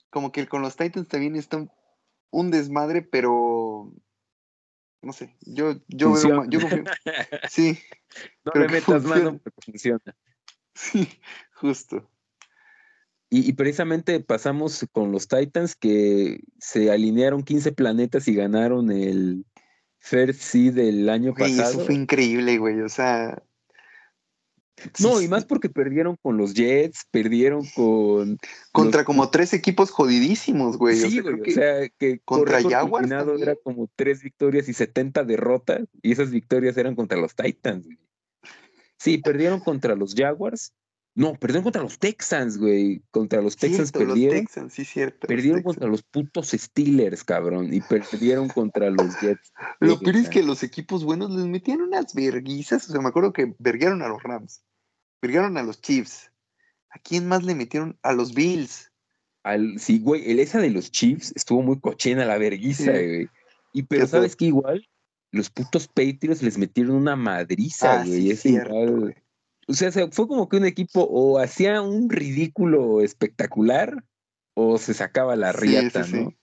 Como 0.10 0.32
que 0.32 0.48
con 0.48 0.62
los 0.62 0.78
Titans 0.78 1.10
también 1.10 1.36
está 1.36 1.68
un, 2.30 2.50
desmadre, 2.50 3.02
pero 3.02 3.92
no 5.02 5.12
sé, 5.12 5.36
yo, 5.42 5.74
yo 5.90 6.14
veo, 6.14 6.46
yo 6.46 6.62
confío. 6.62 6.84
Sí. 7.50 7.78
No 8.46 8.54
le 8.62 8.70
metas 8.70 9.04
mano, 9.04 9.38
pero 9.44 9.56
funciona. 9.66 10.16
Sí, 10.74 11.10
justo. 11.56 12.10
Y, 13.32 13.54
precisamente 13.54 14.20
pasamos 14.22 14.88
con 14.92 15.12
los 15.12 15.28
Titans 15.28 15.76
que 15.76 16.42
se 16.58 16.90
alinearon 16.90 17.44
15 17.44 17.74
planetas 17.74 18.28
y 18.28 18.34
ganaron 18.34 18.92
el 18.92 19.46
First 20.00 20.42
Seed 20.42 20.74
del 20.74 21.08
año 21.10 21.36
pasado. 21.36 21.70
Eso 21.70 21.86
fue 21.86 21.94
increíble, 21.94 22.58
güey. 22.58 22.82
O 22.82 22.90
sea, 22.90 23.44
no, 25.00 25.22
y 25.22 25.28
más 25.28 25.46
porque 25.46 25.70
perdieron 25.70 26.16
con 26.22 26.38
los 26.38 26.54
Jets, 26.54 27.06
perdieron 27.12 27.66
con. 27.76 28.38
Contra 28.72 29.04
como 29.04 29.30
tres 29.30 29.54
equipos 29.54 29.92
jodidísimos, 29.92 30.78
güey. 30.78 30.96
Sí, 30.96 31.20
güey. 31.20 31.42
O 31.42 31.54
sea, 31.54 31.90
que 31.90 32.20
contra 32.20 32.62
Jaguars. 32.62 33.12
Era 33.42 33.56
como 33.56 33.90
tres 33.96 34.22
victorias 34.24 34.70
y 34.70 34.74
70 34.74 35.24
derrotas, 35.24 35.82
y 36.02 36.12
esas 36.12 36.32
victorias 36.32 36.78
eran 36.78 36.96
contra 36.96 37.20
los 37.20 37.36
Titans, 37.36 37.86
güey. 37.86 38.00
Sí, 38.98 39.18
perdieron 39.18 39.60
contra 39.62 39.96
los 39.96 40.14
Jaguars. 40.14 40.74
No, 41.16 41.34
perdieron 41.34 41.64
contra 41.64 41.82
los 41.82 42.00
Texans, 42.00 42.58
güey. 42.58 43.02
Contra 43.12 43.42
los 43.42 43.58
Texans 43.58 43.92
perdieron. 43.92 44.38
Los 44.38 44.46
Texans, 44.46 44.74
sí, 44.74 44.86
cierto. 44.86 45.28
Perdieron 45.28 45.64
contra 45.64 45.88
los 45.88 46.04
putos 46.04 46.50
Steelers, 46.50 47.24
cabrón. 47.24 47.74
Y 47.74 47.82
perdieron 47.82 48.48
contra 48.48 48.90
los 48.90 49.20
Jets. 49.20 49.52
Lo 49.80 50.00
peor 50.00 50.16
es 50.16 50.30
que 50.30 50.44
los 50.44 50.64
equipos 50.64 51.04
buenos 51.04 51.32
les 51.32 51.46
metían 51.46 51.82
unas 51.82 52.14
verguizas. 52.14 52.88
O 52.90 52.92
sea, 52.92 53.02
me 53.02 53.10
acuerdo 53.10 53.34
que 53.34 53.54
verguearon 53.60 54.02
a 54.02 54.08
los 54.08 54.24
Rams. 54.24 54.64
Vergaron 55.22 55.58
a 55.58 55.64
los 55.64 55.82
Chiefs. 55.82 56.32
¿A 56.90 57.00
quién 57.00 57.28
más 57.28 57.44
le 57.44 57.56
metieron? 57.56 57.98
A 58.02 58.14
los 58.14 58.34
Bills. 58.34 58.92
Al, 59.44 59.80
sí, 59.80 60.00
güey, 60.00 60.30
el 60.30 60.40
esa 60.40 60.60
de 60.60 60.70
los 60.70 60.92
Chiefs 60.92 61.34
estuvo 61.36 61.62
muy 61.62 61.80
cochena, 61.80 62.26
la 62.26 62.38
verguiza, 62.38 62.92
güey. 62.92 63.30
Y 63.74 63.84
pero 63.84 64.08
sabes 64.08 64.36
que 64.36 64.46
igual 64.46 64.88
los 65.32 65.50
putos 65.50 65.88
Patriots 65.88 66.42
les 66.42 66.58
metieron 66.58 66.96
una 66.96 67.16
madriza, 67.16 68.02
ah, 68.02 68.06
güey. 68.06 68.32
es 68.32 68.46
igual. 68.46 69.16
O 69.70 69.74
sea, 69.74 69.92
fue 69.92 70.28
como 70.28 70.50
que 70.50 70.58
un 70.58 70.66
equipo 70.66 71.04
o 71.04 71.38
hacía 71.38 71.82
un 71.84 72.10
ridículo 72.10 73.02
espectacular 73.02 74.04
o 74.56 74.80
se 74.80 74.96
sacaba 74.96 75.36
la 75.36 75.52
riata, 75.52 76.08
¿no? 76.08 76.34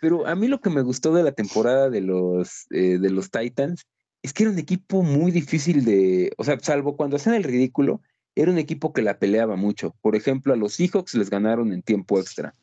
Pero 0.00 0.24
a 0.28 0.36
mí 0.36 0.46
lo 0.46 0.60
que 0.60 0.70
me 0.70 0.82
gustó 0.82 1.12
de 1.12 1.24
la 1.24 1.32
temporada 1.32 1.90
de 1.90 2.00
los, 2.00 2.66
eh, 2.70 2.98
de 2.98 3.10
los 3.10 3.32
Titans 3.32 3.86
es 4.22 4.32
que 4.32 4.44
era 4.44 4.52
un 4.52 4.58
equipo 4.60 5.02
muy 5.02 5.32
difícil 5.32 5.84
de, 5.84 6.32
o 6.36 6.44
sea, 6.44 6.60
salvo 6.60 6.96
cuando 6.96 7.16
hacían 7.16 7.34
el 7.34 7.42
ridículo, 7.42 8.02
era 8.36 8.52
un 8.52 8.58
equipo 8.58 8.92
que 8.92 9.02
la 9.02 9.18
peleaba 9.18 9.56
mucho. 9.56 9.96
Por 10.00 10.14
ejemplo, 10.14 10.52
a 10.52 10.56
los 10.56 10.74
Seahawks 10.74 11.14
les 11.14 11.28
ganaron 11.28 11.72
en 11.72 11.82
tiempo 11.82 12.20
extra. 12.20 12.54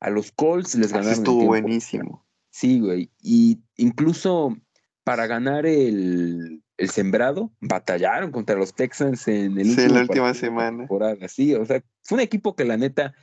A 0.00 0.10
los 0.10 0.32
Colts 0.32 0.74
les 0.74 0.92
ganaron. 0.92 1.12
estuvo 1.12 1.34
en 1.34 1.38
tiempo 1.38 1.68
buenísimo. 1.68 2.26
Sí, 2.50 2.80
güey. 2.80 3.10
Y 3.22 3.60
incluso 3.76 4.56
para 5.04 5.28
ganar 5.28 5.66
el, 5.66 6.62
sembrado, 6.90 7.52
batallaron 7.60 8.30
contra 8.30 8.56
los 8.56 8.74
Texans 8.74 9.28
en 9.28 9.58
el 9.58 9.74
sí, 9.74 9.88
la 9.88 10.00
última 10.00 10.34
semana. 10.34 10.86
Sí, 11.28 11.54
o 11.54 11.64
sea, 11.64 11.82
fue 12.02 12.16
un 12.16 12.22
equipo 12.22 12.54
que 12.56 12.64
la 12.64 12.76
neta. 12.76 13.14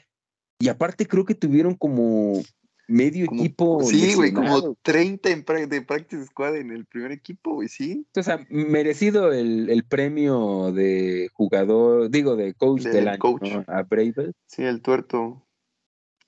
Y 0.60 0.68
aparte 0.68 1.08
creo 1.08 1.26
que 1.26 1.36
tuvieron 1.36 1.76
como 1.76 2.42
medio 2.90 3.26
equipo. 3.26 3.84
Sí, 3.84 4.16
güey, 4.16 4.34
como 4.34 4.76
30 4.82 5.30
de 5.68 5.82
practice 5.82 6.26
squad 6.26 6.58
en 6.58 6.72
el 6.72 6.86
primer 6.86 7.12
equipo, 7.12 7.54
güey, 7.54 7.70
sí. 7.70 8.06
O 8.16 8.24
sea, 8.24 8.46
merecido 8.50 9.32
el, 9.32 9.84
premio 9.88 10.72
de 10.74 11.30
jugador, 11.34 12.10
digo, 12.10 12.36
de 12.36 12.54
coach 12.56 12.84
del, 12.84 13.08
año, 13.08 13.20
coach. 13.20 13.50
A 13.68 13.84
Bravel. 13.84 14.34
Sí, 14.48 14.64
el 14.64 14.82
tuerto. 14.82 15.46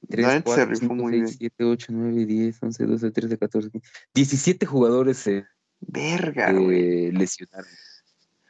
3, 0.09 0.41
4, 0.43 0.53
se 0.53 0.65
rifó 0.65 0.79
5, 0.81 0.95
muy 0.95 1.11
6, 1.11 1.39
bien. 1.39 1.51
7, 1.57 1.63
8, 1.63 1.87
9, 1.91 2.25
10, 2.25 2.63
11, 2.63 2.85
12, 2.85 3.11
13, 3.11 3.37
14, 3.37 3.69
15. 3.69 3.87
17 4.13 4.65
jugadores 4.65 5.17
se 5.17 5.45
Verga, 5.81 6.49
eh, 6.51 7.11
lesionaron. 7.13 7.69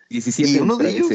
17 0.09 0.51
y 0.51 0.57
uno 0.57 0.75
de 0.75 0.89
ellos, 0.89 1.07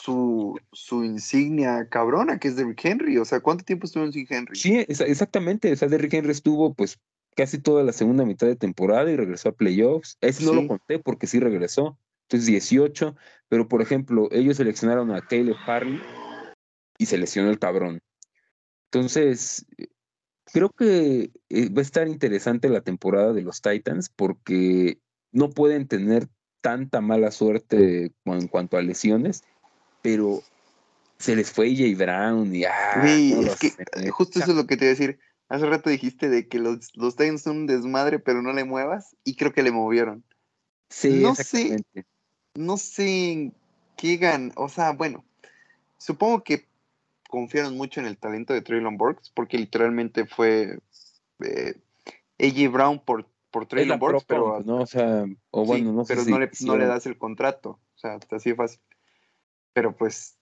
su, 0.00 0.60
su, 0.72 1.02
insignia 1.02 1.88
cabrona, 1.88 2.38
que 2.38 2.46
es 2.46 2.56
Derrick 2.56 2.84
Henry. 2.84 3.18
O 3.18 3.24
sea, 3.24 3.40
¿cuánto 3.40 3.64
tiempo 3.64 3.86
estuvo 3.86 4.10
sin 4.12 4.26
Henry? 4.30 4.56
Sí, 4.56 4.78
exactamente. 4.88 5.72
O 5.72 5.76
sea, 5.76 5.88
Derrick 5.88 6.14
Henry 6.14 6.30
estuvo 6.30 6.72
pues 6.72 7.00
casi 7.34 7.58
toda 7.58 7.82
la 7.82 7.92
segunda 7.92 8.24
mitad 8.24 8.46
de 8.46 8.54
temporada 8.54 9.10
y 9.10 9.16
regresó 9.16 9.48
a 9.48 9.52
playoffs. 9.52 10.16
Ese 10.20 10.44
no 10.44 10.52
lo 10.52 10.68
conté 10.68 11.00
porque 11.00 11.26
sí 11.26 11.40
regresó. 11.40 11.98
Entonces 12.28 12.46
18. 12.46 13.16
Pero, 13.48 13.66
por 13.66 13.82
ejemplo, 13.82 14.28
ellos 14.30 14.58
seleccionaron 14.58 15.10
a 15.10 15.20
Caleb 15.20 15.56
Farley 15.66 16.00
y 16.96 17.06
se 17.06 17.18
lesionó 17.18 17.50
el 17.50 17.58
cabrón. 17.58 18.00
Entonces, 18.92 19.66
creo 20.52 20.70
que 20.70 21.30
eh, 21.48 21.68
va 21.70 21.80
a 21.80 21.82
estar 21.82 22.06
interesante 22.06 22.68
la 22.68 22.82
temporada 22.82 23.32
de 23.32 23.42
los 23.42 23.60
Titans 23.60 24.10
porque 24.14 24.98
no 25.32 25.50
pueden 25.50 25.86
tener 25.86 26.28
tanta 26.60 27.00
mala 27.00 27.30
suerte 27.30 28.12
en 28.24 28.48
cuanto 28.48 28.76
a 28.76 28.82
lesiones, 28.82 29.44
pero 30.02 30.42
se 31.18 31.36
les 31.36 31.50
fue 31.50 31.74
Jay 31.74 31.94
Brown 31.94 32.54
y 32.54 32.64
ah, 32.64 33.02
es 33.04 33.56
que 33.58 33.72
eh, 33.96 34.10
justo 34.10 34.38
eso 34.38 34.52
es 34.52 34.56
lo 34.56 34.66
que 34.66 34.76
te 34.76 34.84
iba 34.84 34.90
a 34.90 34.94
decir. 34.94 35.18
Hace 35.48 35.66
rato 35.66 35.88
dijiste 35.88 36.28
de 36.28 36.46
que 36.46 36.58
los, 36.58 36.94
los 36.94 37.16
Titans 37.16 37.42
son 37.42 37.58
un 37.58 37.66
desmadre, 37.66 38.18
pero 38.18 38.42
no 38.42 38.52
le 38.52 38.64
muevas, 38.64 39.16
y 39.24 39.34
creo 39.34 39.52
que 39.52 39.62
le 39.62 39.72
movieron. 39.72 40.22
Sí, 40.90 41.20
no 41.22 41.34
sé, 41.34 41.84
no 42.54 42.76
sé 42.76 43.52
qué 43.96 44.16
gan, 44.18 44.52
o 44.56 44.68
sea, 44.68 44.92
bueno, 44.92 45.24
supongo 45.96 46.44
que 46.44 46.66
confiaron 47.28 47.76
mucho 47.76 48.00
en 48.00 48.06
el 48.06 48.18
talento 48.18 48.52
de 48.52 48.62
Traylon 48.62 48.96
Burks, 48.98 49.30
porque 49.30 49.58
literalmente 49.58 50.26
fue 50.26 50.78
eh, 51.40 51.74
AJ 52.38 52.70
Brown 52.70 53.04
por 53.04 53.28
por 53.50 53.66
Traylon 53.66 53.98
Burks, 53.98 54.24
pero. 54.24 54.60
¿no? 54.60 54.82
O 54.82 54.86
sea, 54.86 55.24
o 55.50 55.64
bueno, 55.64 55.92
no 55.92 56.04
sé 56.04 56.14
Pero 56.14 56.28
no, 56.28 56.38
le, 56.38 56.50
no 56.60 56.76
le 56.76 56.86
das 56.86 57.06
el 57.06 57.18
contrato. 57.18 57.80
O 57.94 57.98
sea, 57.98 58.18
así 58.30 58.50
de 58.50 58.56
fácil. 58.56 58.80
Pero 59.72 59.96
pues, 59.96 60.38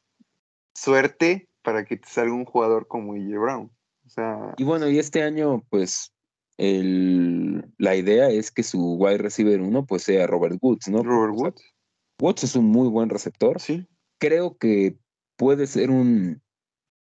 suerte 0.75 1.49
para 1.63 1.85
que 1.85 1.97
te 1.97 2.09
salga 2.09 2.33
un 2.33 2.45
jugador 2.45 2.87
como 2.87 3.15
E.J. 3.15 3.39
Brown. 3.39 3.71
O 4.05 4.09
sea. 4.09 4.55
Y 4.57 4.65
bueno, 4.65 4.89
y 4.89 4.99
este 4.99 5.23
año, 5.23 5.65
pues, 5.69 6.13
el, 6.57 7.65
la 7.79 7.97
idea 7.97 8.31
es 8.31 8.51
que 8.51 8.63
su 8.63 8.95
wide 8.95 9.19
receiver 9.19 9.61
uno, 9.61 9.85
pues, 9.85 10.03
sea 10.03 10.27
Robert 10.27 10.59
Woods, 10.61 10.89
¿no? 10.89 11.03
Robert 11.03 11.35
Woods. 11.35 11.63
Woods 12.21 12.45
es 12.45 12.57
un 12.57 12.67
muy 12.67 12.89
buen 12.89 13.11
receptor. 13.11 13.61
Sí. 13.61 13.87
Creo 14.19 14.57
que 14.57 14.97
puede 15.37 15.67
ser 15.67 15.91
un, 15.91 16.41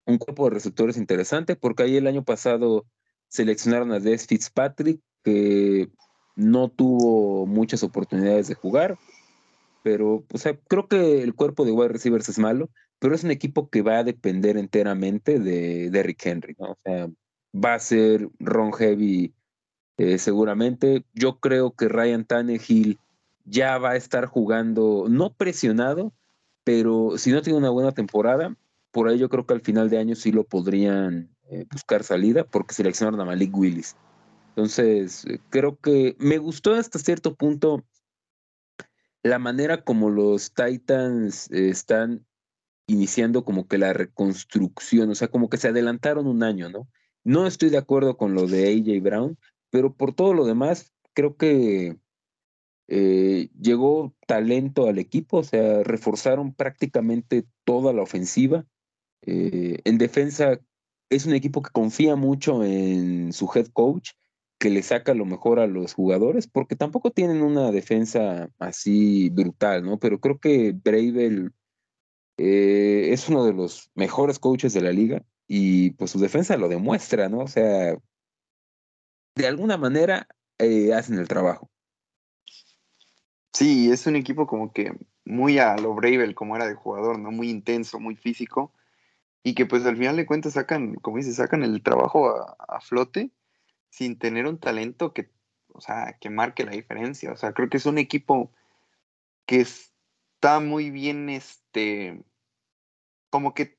un 0.06 0.18
cuerpo 0.18 0.46
de 0.46 0.56
receptores 0.56 0.98
interesante, 0.98 1.56
porque 1.56 1.84
ahí 1.84 1.98
el 1.98 2.08
año 2.08 2.24
pasado 2.24 2.86
seleccionaron 3.28 3.92
a 3.92 4.00
Des 4.00 4.28
Fitzpatrick, 4.28 5.02
que 5.26 5.90
no 6.36 6.70
tuvo 6.70 7.46
muchas 7.48 7.84
oportunidades 7.84 8.48
de 8.48 8.56
jugar, 8.56 8.98
pero 9.84 10.24
o 10.32 10.38
sea, 10.38 10.58
creo 10.68 10.88
que 10.88 11.24
el 11.24 11.34
cuerpo 11.34 11.66
de 11.66 11.72
wide 11.72 11.90
receivers 11.90 12.30
es 12.30 12.40
malo, 12.40 12.70
pero 13.00 13.16
es 13.16 13.24
un 13.24 13.32
equipo 13.32 13.70
que 13.70 13.82
va 13.82 13.98
a 13.98 14.04
depender 14.04 14.58
enteramente 14.58 15.40
de, 15.40 15.90
de 15.90 16.04
Rick 16.04 16.26
Henry, 16.26 16.56
¿no? 16.60 16.72
O 16.72 16.78
sea, 16.84 17.10
va 17.54 17.74
a 17.74 17.80
ser 17.80 18.30
Ron 18.40 18.72
Heavy 18.74 19.34
eh, 19.98 20.18
seguramente. 20.18 21.06
Yo 21.14 21.40
creo 21.40 21.72
que 21.72 21.90
Ryan 21.90 22.26
Tannehill 22.26 23.00
ya 23.46 23.78
va 23.78 23.92
a 23.92 23.96
estar 23.96 24.26
jugando, 24.28 25.06
no 25.10 25.34
presionado, 25.34 26.14
pero 26.64 27.18
si 27.18 27.32
no 27.32 27.42
tiene 27.42 27.60
una 27.60 27.70
buena 27.70 27.92
temporada, 27.92 28.56
por 28.92 29.08
ahí 29.08 29.18
yo 29.18 29.30
creo 29.30 29.46
que 29.46 29.54
al 29.54 29.62
final 29.62 29.90
de 29.90 30.00
año 30.00 30.16
sí 30.16 30.32
lo 30.32 30.44
podrían 30.44 31.30
eh, 31.50 31.66
buscar 31.72 32.04
salida 32.04 32.44
porque 32.44 32.74
seleccionaron 32.74 33.20
a 33.22 33.26
Malik 33.26 33.56
Willis. 33.56 33.96
Entonces, 34.56 35.26
creo 35.50 35.78
que 35.82 36.16
me 36.18 36.38
gustó 36.38 36.76
hasta 36.76 36.98
cierto 36.98 37.36
punto 37.36 37.84
la 39.22 39.38
manera 39.38 39.84
como 39.84 40.10
los 40.10 40.54
Titans 40.54 41.52
están 41.52 42.26
iniciando 42.88 43.44
como 43.44 43.68
que 43.68 43.78
la 43.78 43.92
reconstrucción, 43.92 45.10
o 45.10 45.16
sea, 45.16 45.28
como 45.28 45.50
que 45.50 45.58
se 45.58 45.68
adelantaron 45.68 46.26
un 46.26 46.42
año, 46.42 46.70
¿no? 46.70 46.88
No 47.26 47.48
estoy 47.48 47.70
de 47.70 47.80
acuerdo 47.80 48.16
con 48.16 48.34
lo 48.34 48.48
de 48.48 48.70
AJ 48.70 49.02
Brown, 49.04 49.38
pero 49.72 49.94
por 49.94 50.14
todo 50.14 50.34
lo 50.34 50.46
demás, 50.46 50.94
creo 51.14 51.36
que 51.36 51.98
eh, 52.88 53.50
llegó 53.60 54.16
talento 54.26 54.88
al 54.88 55.00
equipo, 55.00 55.40
o 55.40 55.44
sea, 55.44 55.84
reforzaron 55.84 56.54
prácticamente 56.54 57.46
toda 57.66 57.92
la 57.92 58.04
ofensiva. 58.04 58.66
Eh, 59.24 59.80
en 59.84 59.98
defensa 59.98 60.62
es 61.10 61.26
un 61.26 61.34
equipo 61.34 61.62
que 61.62 61.72
confía 61.72 62.16
mucho 62.16 62.64
en 62.64 63.34
su 63.34 63.50
head 63.54 63.68
coach, 63.74 64.12
que 64.58 64.70
le 64.70 64.82
saca 64.84 65.14
lo 65.14 65.26
mejor 65.26 65.60
a 65.60 65.68
los 65.68 65.94
jugadores, 65.94 66.48
porque 66.48 66.76
tampoco 66.76 67.12
tienen 67.12 67.42
una 67.42 67.72
defensa 67.72 68.50
así 68.60 69.30
brutal, 69.30 69.84
¿no? 69.84 70.00
Pero 70.00 70.20
creo 70.20 70.40
que 70.40 70.72
Bravel 70.72 71.54
eh, 72.38 73.10
es 73.12 73.30
uno 73.30 73.46
de 73.46 73.54
los 73.54 73.92
mejores 73.96 74.40
coaches 74.40 74.74
de 74.74 74.82
la 74.82 74.92
liga 74.92 75.24
y 75.48 75.92
pues 75.92 76.12
su 76.12 76.20
defensa 76.20 76.58
lo 76.58 76.70
demuestra, 76.70 77.30
¿no? 77.30 77.40
O 77.40 77.48
sea, 77.48 77.98
de 79.36 79.48
alguna 79.48 79.78
manera 79.78 80.28
hacen 80.94 81.20
el 81.20 81.28
trabajo. 81.28 81.70
Sí, 83.54 83.90
es 83.92 84.06
un 84.06 84.16
equipo 84.16 84.48
como 84.48 84.74
que 84.74 84.92
muy 85.24 85.60
a 85.60 85.78
lo 85.78 85.94
Bravel 85.94 86.36
como 86.36 86.56
era 86.56 86.68
de 86.68 86.76
jugador, 86.76 87.20
¿no? 87.20 87.32
Muy 87.32 87.50
intenso, 87.50 88.00
muy 88.00 88.16
físico. 88.16 88.74
Y 89.44 89.56
que 89.56 89.66
pues 89.66 89.86
al 89.86 89.96
final 89.98 90.18
de 90.18 90.26
cuentas 90.26 90.54
sacan, 90.54 90.96
como 90.96 91.18
dices, 91.18 91.36
sacan 91.36 91.64
el 91.64 91.82
trabajo 91.84 92.30
a, 92.30 92.82
flote 92.82 93.32
sin 93.90 94.18
tener 94.18 94.46
un 94.48 94.60
talento 94.60 95.14
que, 95.14 95.32
o 95.70 95.82
sea, 95.82 96.18
que 96.20 96.30
marque 96.30 96.66
la 96.66 96.72
diferencia. 96.72 97.32
O 97.32 97.38
sea, 97.38 97.54
creo 97.54 97.70
que 97.70 97.78
es 97.78 97.86
un 97.86 97.98
equipo 97.98 98.52
que 99.46 99.62
está 99.62 100.60
muy 100.60 100.90
bien, 100.90 101.30
este, 101.30 102.24
como 103.30 103.54
que 103.54 103.78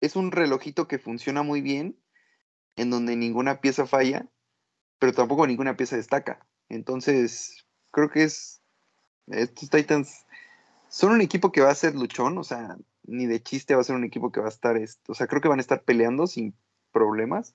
es 0.00 0.16
un 0.16 0.32
relojito 0.32 0.88
que 0.88 0.98
funciona 0.98 1.42
muy 1.42 1.60
bien, 1.60 1.98
en 2.76 2.90
donde 2.90 3.16
ninguna 3.16 3.60
pieza 3.60 3.86
falla, 3.86 4.28
pero 4.98 5.12
tampoco 5.12 5.46
ninguna 5.46 5.76
pieza 5.76 5.96
destaca. 5.96 6.46
Entonces, 6.68 7.66
creo 7.90 8.10
que 8.10 8.24
es 8.24 8.64
estos 9.28 9.70
Titans 9.70 10.26
son 10.88 11.12
un 11.12 11.20
equipo 11.20 11.50
que 11.50 11.60
va 11.60 11.70
a 11.70 11.74
ser 11.74 11.94
luchón, 11.94 12.38
o 12.38 12.44
sea, 12.44 12.76
ni 13.04 13.26
de 13.26 13.42
chiste 13.42 13.74
va 13.74 13.80
a 13.80 13.84
ser 13.84 13.96
un 13.96 14.04
equipo 14.04 14.30
que 14.30 14.40
va 14.40 14.46
a 14.46 14.50
estar, 14.50 14.76
o 15.08 15.14
sea, 15.14 15.26
creo 15.26 15.40
que 15.40 15.48
van 15.48 15.58
a 15.58 15.62
estar 15.62 15.82
peleando 15.82 16.26
sin 16.26 16.54
problemas, 16.92 17.54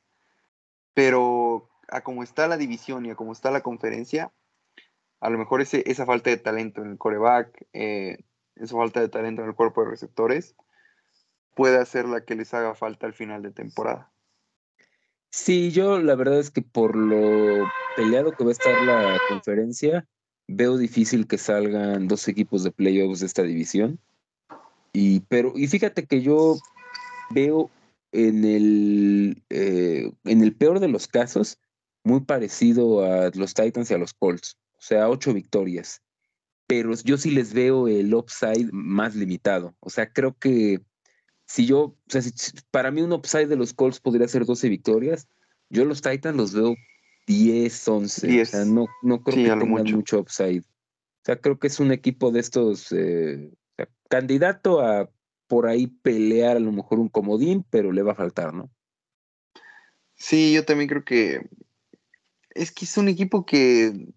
pero 0.93 1.69
a 1.87 2.01
como 2.01 2.23
está 2.23 2.47
la 2.47 2.57
división 2.57 3.05
y 3.05 3.11
a 3.11 3.15
como 3.15 3.31
está 3.31 3.51
la 3.51 3.61
conferencia, 3.61 4.31
a 5.19 5.29
lo 5.29 5.37
mejor 5.37 5.61
ese, 5.61 5.83
esa 5.89 6.05
falta 6.05 6.29
de 6.29 6.37
talento 6.37 6.81
en 6.81 6.91
el 6.91 6.97
coreback, 6.97 7.67
eh, 7.73 8.19
esa 8.55 8.75
falta 8.75 8.99
de 9.01 9.09
talento 9.09 9.41
en 9.41 9.49
el 9.49 9.55
cuerpo 9.55 9.83
de 9.83 9.91
receptores, 9.91 10.55
puede 11.55 11.77
hacer 11.77 12.05
la 12.05 12.23
que 12.23 12.35
les 12.35 12.53
haga 12.53 12.75
falta 12.75 13.05
al 13.05 13.13
final 13.13 13.41
de 13.41 13.51
temporada. 13.51 14.11
Sí, 15.31 15.71
yo 15.71 15.99
la 15.99 16.15
verdad 16.15 16.39
es 16.39 16.49
que 16.49 16.61
por 16.61 16.95
lo 16.95 17.67
peleado 17.95 18.31
que 18.31 18.43
va 18.43 18.49
a 18.49 18.53
estar 18.53 18.81
la 18.83 19.19
conferencia, 19.27 20.07
veo 20.47 20.77
difícil 20.77 21.27
que 21.27 21.37
salgan 21.37 22.07
dos 22.07 22.27
equipos 22.27 22.63
de 22.63 22.71
playoffs 22.71 23.19
de 23.19 23.27
esta 23.27 23.43
división. 23.43 23.99
Y, 24.91 25.19
pero, 25.21 25.53
y 25.55 25.67
fíjate 25.67 26.05
que 26.05 26.21
yo 26.21 26.57
veo 27.29 27.69
en 28.11 28.45
el, 28.45 29.43
eh, 29.49 30.11
en 30.25 30.43
el 30.43 30.55
peor 30.55 30.79
de 30.79 30.87
los 30.87 31.07
casos 31.07 31.59
muy 32.03 32.21
parecido 32.21 33.03
a 33.03 33.29
los 33.33 33.53
Titans 33.53 33.91
y 33.91 33.93
a 33.93 33.97
los 33.97 34.13
Colts. 34.13 34.57
O 34.77 34.81
sea, 34.81 35.09
ocho 35.09 35.33
victorias. 35.33 36.01
Pero 36.67 36.93
yo 37.03 37.17
sí 37.17 37.31
les 37.31 37.53
veo 37.53 37.87
el 37.87 38.13
upside 38.13 38.69
más 38.71 39.15
limitado. 39.15 39.75
O 39.79 39.89
sea, 39.89 40.11
creo 40.11 40.37
que 40.37 40.81
si 41.45 41.65
yo, 41.65 41.79
o 41.79 41.97
sea, 42.07 42.21
para 42.71 42.91
mí 42.91 43.01
un 43.01 43.11
upside 43.11 43.47
de 43.47 43.55
los 43.55 43.73
Colts 43.73 43.99
podría 43.99 44.27
ser 44.27 44.45
12 44.45 44.69
victorias. 44.69 45.27
Yo 45.69 45.85
los 45.85 46.01
Titans 46.01 46.37
los 46.37 46.53
veo 46.53 46.75
10, 47.27 47.87
11. 47.87 48.41
O 48.41 48.45
sea, 48.45 48.65
no, 48.65 48.87
no 49.01 49.23
creo 49.23 49.35
que 49.35 49.65
tengan 49.65 49.91
mucho. 49.91 50.19
upside. 50.19 50.61
O 50.61 51.25
sea, 51.25 51.39
creo 51.39 51.59
que 51.59 51.67
es 51.67 51.79
un 51.79 51.91
equipo 51.91 52.31
de 52.31 52.39
estos 52.39 52.91
eh, 52.91 53.51
candidato 54.09 54.81
a 54.81 55.09
por 55.49 55.67
ahí 55.67 55.87
pelear 55.87 56.55
a 56.55 56.61
lo 56.61 56.71
mejor 56.71 56.99
un 56.99 57.09
comodín, 57.09 57.65
pero 57.69 57.91
le 57.91 58.03
va 58.03 58.13
a 58.13 58.15
faltar, 58.15 58.53
¿no? 58.53 58.71
Sí, 60.15 60.53
yo 60.53 60.63
también 60.63 60.87
creo 60.87 61.03
que 61.03 61.49
es 62.51 62.71
que 62.71 62.85
es 62.85 62.97
un 62.97 63.09
equipo 63.09 63.45
que, 63.45 64.07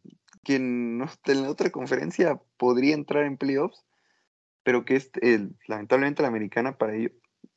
que 0.45 0.57
en 0.57 0.99
la 0.99 1.51
otra 1.51 1.70
conferencia 1.70 2.41
podría 2.57 2.95
entrar 2.95 3.24
en 3.24 3.37
playoffs, 3.37 3.85
pero 4.62 4.85
que 4.85 4.97
es, 4.97 5.11
lamentablemente 5.66 6.22
la 6.22 6.28
americana 6.28 6.76
para 6.76 6.95
ello 6.95 7.11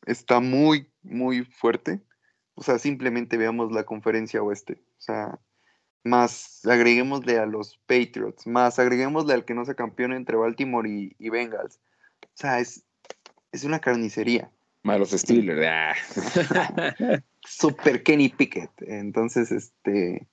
está 0.05 0.39
muy, 0.39 0.91
muy 1.03 1.43
fuerte. 1.43 2.01
O 2.55 2.63
sea, 2.63 2.79
simplemente 2.79 3.37
veamos 3.37 3.71
la 3.71 3.83
conferencia 3.83 4.41
oeste. 4.41 4.81
O 4.97 5.01
sea, 5.01 5.39
más 6.03 6.61
agreguémosle 6.65 7.39
a 7.39 7.45
los 7.45 7.79
Patriots, 7.87 8.47
más 8.47 8.79
agreguémosle 8.79 9.33
al 9.33 9.45
que 9.45 9.55
no 9.55 9.65
se 9.65 9.75
campeón 9.75 10.13
entre 10.13 10.37
Baltimore 10.37 10.89
y, 10.89 11.29
Bengals. 11.29 11.79
O 12.21 12.27
sea, 12.35 12.59
es, 12.59 12.84
es 13.55 13.63
una 13.63 13.79
carnicería. 13.79 14.51
Malos 14.83 15.11
Steelers. 15.11 15.65
Ah. 15.67 15.95
Super 17.47 18.03
Kenny 18.03 18.29
Pickett. 18.29 18.69
Entonces, 18.81 19.51
este. 19.51 20.27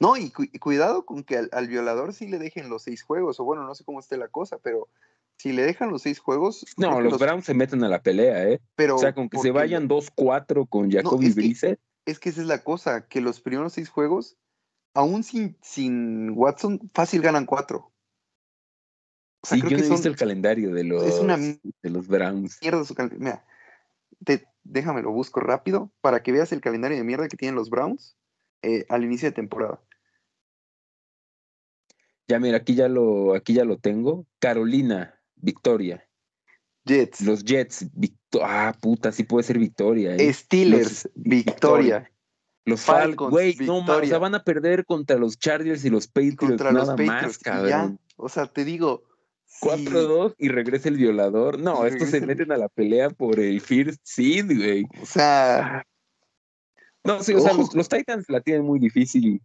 No, 0.00 0.16
y, 0.16 0.30
cuidado 0.30 1.06
con 1.06 1.22
que 1.22 1.46
al, 1.50 1.68
violador 1.68 2.12
sí 2.12 2.26
le 2.26 2.38
dejen 2.38 2.68
los 2.68 2.82
seis 2.82 3.02
juegos, 3.02 3.38
o 3.38 3.44
bueno, 3.44 3.64
no 3.64 3.74
sé 3.74 3.84
cómo 3.84 4.00
esté 4.00 4.16
la 4.16 4.28
cosa, 4.28 4.58
pero 4.58 4.88
si 5.36 5.52
le 5.52 5.62
dejan 5.62 5.90
los 5.90 6.02
seis 6.02 6.18
juegos. 6.18 6.66
No, 6.76 7.00
los, 7.00 7.18
Browns 7.18 7.44
se 7.44 7.54
meten 7.54 7.84
a 7.84 7.88
la 7.88 8.02
pelea, 8.02 8.48
¿eh? 8.48 8.60
Pero, 8.74 8.96
o 8.96 8.98
sea, 8.98 9.14
con 9.14 9.28
que 9.28 9.38
se 9.38 9.52
vayan 9.52 9.88
2-4 9.88 10.68
con 10.68 10.90
Jacoby 10.90 11.32
Brissett. 11.32 11.78
Es 12.04 12.18
que 12.18 12.30
esa 12.30 12.40
es 12.40 12.48
la 12.48 12.64
cosa, 12.64 13.06
que 13.06 13.20
los 13.20 13.40
primeros 13.40 13.74
seis 13.74 13.88
juegos, 13.88 14.36
aún 14.92 15.22
sin, 15.22 15.56
sin 15.62 16.30
Watson, 16.30 16.90
fácil 16.92 17.22
ganan 17.22 17.46
cuatro. 17.46 17.92
Sí, 19.44 19.60
yo 19.60 19.70
no 19.70 19.84
he 19.84 19.88
visto 19.88 20.08
el 20.08 20.16
calendario 20.16 20.72
de 20.72 20.84
los, 20.84 21.02
de 21.02 21.90
los 21.90 22.08
Browns. 22.08 22.58
Mierda 22.60 22.84
su 22.84 22.94
calendario. 22.94 23.24
Mira, 23.24 23.44
déjame 24.64 25.02
lo 25.02 25.12
busco 25.12 25.40
rápido 25.40 25.92
para 26.00 26.22
que 26.22 26.32
veas 26.32 26.52
el 26.52 26.60
calendario 26.60 26.96
de 26.96 27.04
mierda 27.04 27.28
que 27.28 27.36
tienen 27.36 27.54
los 27.54 27.70
Browns 27.70 28.16
eh, 28.62 28.86
al 28.88 29.04
inicio 29.04 29.28
de 29.28 29.32
temporada. 29.32 29.80
Ya 32.26 32.40
mira, 32.40 32.56
aquí 32.56 32.74
ya 32.74 32.88
lo, 32.88 33.34
aquí 33.34 33.52
ya 33.52 33.64
lo 33.64 33.78
tengo. 33.78 34.26
Carolina, 34.38 35.20
Victoria. 35.36 36.08
Jets. 36.86 37.20
Los 37.20 37.44
Jets, 37.44 37.86
ah, 38.42 38.74
puta, 38.80 39.12
sí 39.12 39.24
puede 39.24 39.44
ser 39.44 39.58
Victoria. 39.58 40.16
¿eh? 40.16 40.32
Steelers, 40.32 41.08
Victoria. 41.14 42.10
Los 42.66 42.80
Falcons, 42.80 43.30
güey, 43.30 43.56
no 43.60 43.82
más, 43.82 44.02
o 44.02 44.06
sea, 44.06 44.18
van 44.18 44.34
a 44.34 44.42
perder 44.42 44.86
contra 44.86 45.18
los 45.18 45.38
Chargers 45.38 45.84
y 45.84 45.90
los 45.90 46.06
Patriots 46.06 46.36
contra 46.38 46.72
nada 46.72 46.96
los 46.96 47.06
Patriots, 47.06 47.22
más, 47.22 47.38
cabrón. 47.38 48.00
o 48.16 48.30
sea, 48.30 48.46
te 48.46 48.64
digo, 48.64 49.04
4-2 49.60 50.34
y 50.38 50.48
regresa 50.48 50.88
el 50.88 50.96
violador. 50.96 51.58
No, 51.58 51.86
estos 51.86 52.10
se 52.10 52.20
meten 52.20 52.52
a 52.52 52.56
la 52.56 52.68
pelea 52.68 53.10
por 53.10 53.40
el 53.40 53.60
First 53.60 54.00
Seed, 54.02 54.46
güey. 54.46 54.86
O 55.00 55.06
sea. 55.06 55.86
No, 57.04 57.22
sí, 57.22 57.34
o 57.34 57.40
sea, 57.40 57.52
los, 57.52 57.88
Titans 57.88 58.28
la 58.28 58.40
tienen 58.40 58.64
muy 58.64 58.78
difícil. 58.78 59.42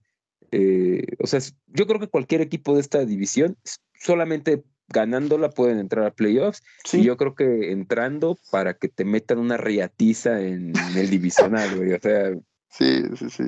Eh, 0.52 1.06
o 1.20 1.28
sea, 1.28 1.40
yo 1.68 1.86
creo 1.86 2.00
que 2.00 2.08
cualquier 2.08 2.42
equipo 2.42 2.74
de 2.74 2.82
esta 2.82 3.04
división, 3.06 3.58
solamente 4.00 4.64
ganándola 4.88 5.50
pueden 5.50 5.80
entrar 5.80 6.06
a 6.06 6.12
playoffs. 6.12 6.64
Y 6.94 7.04
yo 7.04 7.18
creo 7.18 7.36
que 7.36 7.72
entrando 7.72 8.38
para 8.52 8.74
que 8.74 8.88
te 8.88 9.06
metan 9.06 9.40
una 9.40 9.58
riatiza 9.58 10.42
en 10.42 10.74
el 10.96 11.10
divisional, 11.10 11.76
güey. 11.76 11.94
O 11.94 12.00
sea. 12.00 12.34
Sí, 12.70 13.04
sí, 13.18 13.30
sí. 13.30 13.44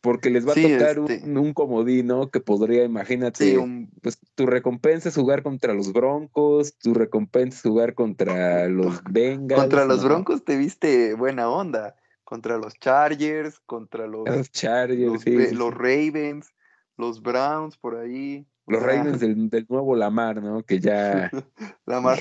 Porque 0.00 0.30
les 0.30 0.46
va 0.46 0.52
a 0.52 0.54
tocar 0.54 0.98
este 1.10 1.28
un, 1.28 1.52
comodino 1.52 2.30
que 2.30 2.40
podría, 2.40 2.84
imagínate, 2.84 3.58
pues 4.00 4.18
tu 4.34 4.46
recompensa 4.46 5.10
es 5.10 5.14
jugar 5.14 5.42
contra 5.42 5.74
los 5.74 5.92
Broncos, 5.92 6.78
tu 6.78 6.94
recompensa 6.94 7.58
es 7.58 7.62
jugar 7.62 7.94
contra 7.94 8.66
los 8.68 9.02
Bengals. 9.10 9.60
Contra 9.60 9.84
los 9.84 10.02
Broncos 10.02 10.44
te 10.44 10.56
viste 10.56 11.14
buena 11.14 11.50
onda. 11.50 11.96
Contra 12.24 12.58
los 12.58 12.74
Chargers, 12.74 13.58
contra 13.66 14.06
los, 14.06 14.26
los 14.28 14.50
Chargers, 14.52 15.26
los 15.52 15.74
Ravens, 15.74 16.54
los 16.96 17.20
Browns 17.20 17.76
por 17.76 17.96
ahí. 17.96 18.46
Los 18.66 18.82
Ravens 18.82 19.18
del, 19.18 19.50
del, 19.50 19.66
nuevo 19.68 19.96
Lamar, 19.96 20.40
¿no? 20.40 20.62
Que 20.62 20.78
ya. 20.78 21.28
Lamar 21.86 22.20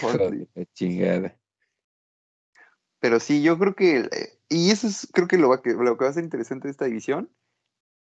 chingada. 0.73 1.37
Pero 2.99 3.19
sí, 3.19 3.41
yo 3.41 3.57
creo 3.59 3.75
que. 3.75 3.99
Eh, 3.99 4.39
y 4.49 4.71
eso 4.71 4.87
es, 4.87 5.07
creo 5.13 5.27
que 5.27 5.37
lo, 5.37 5.49
va, 5.49 5.61
que 5.61 5.73
lo 5.73 5.95
que 5.97 6.05
va 6.05 6.09
a 6.09 6.13
ser 6.13 6.23
interesante 6.23 6.67
de 6.67 6.71
esta 6.71 6.85
división. 6.85 7.29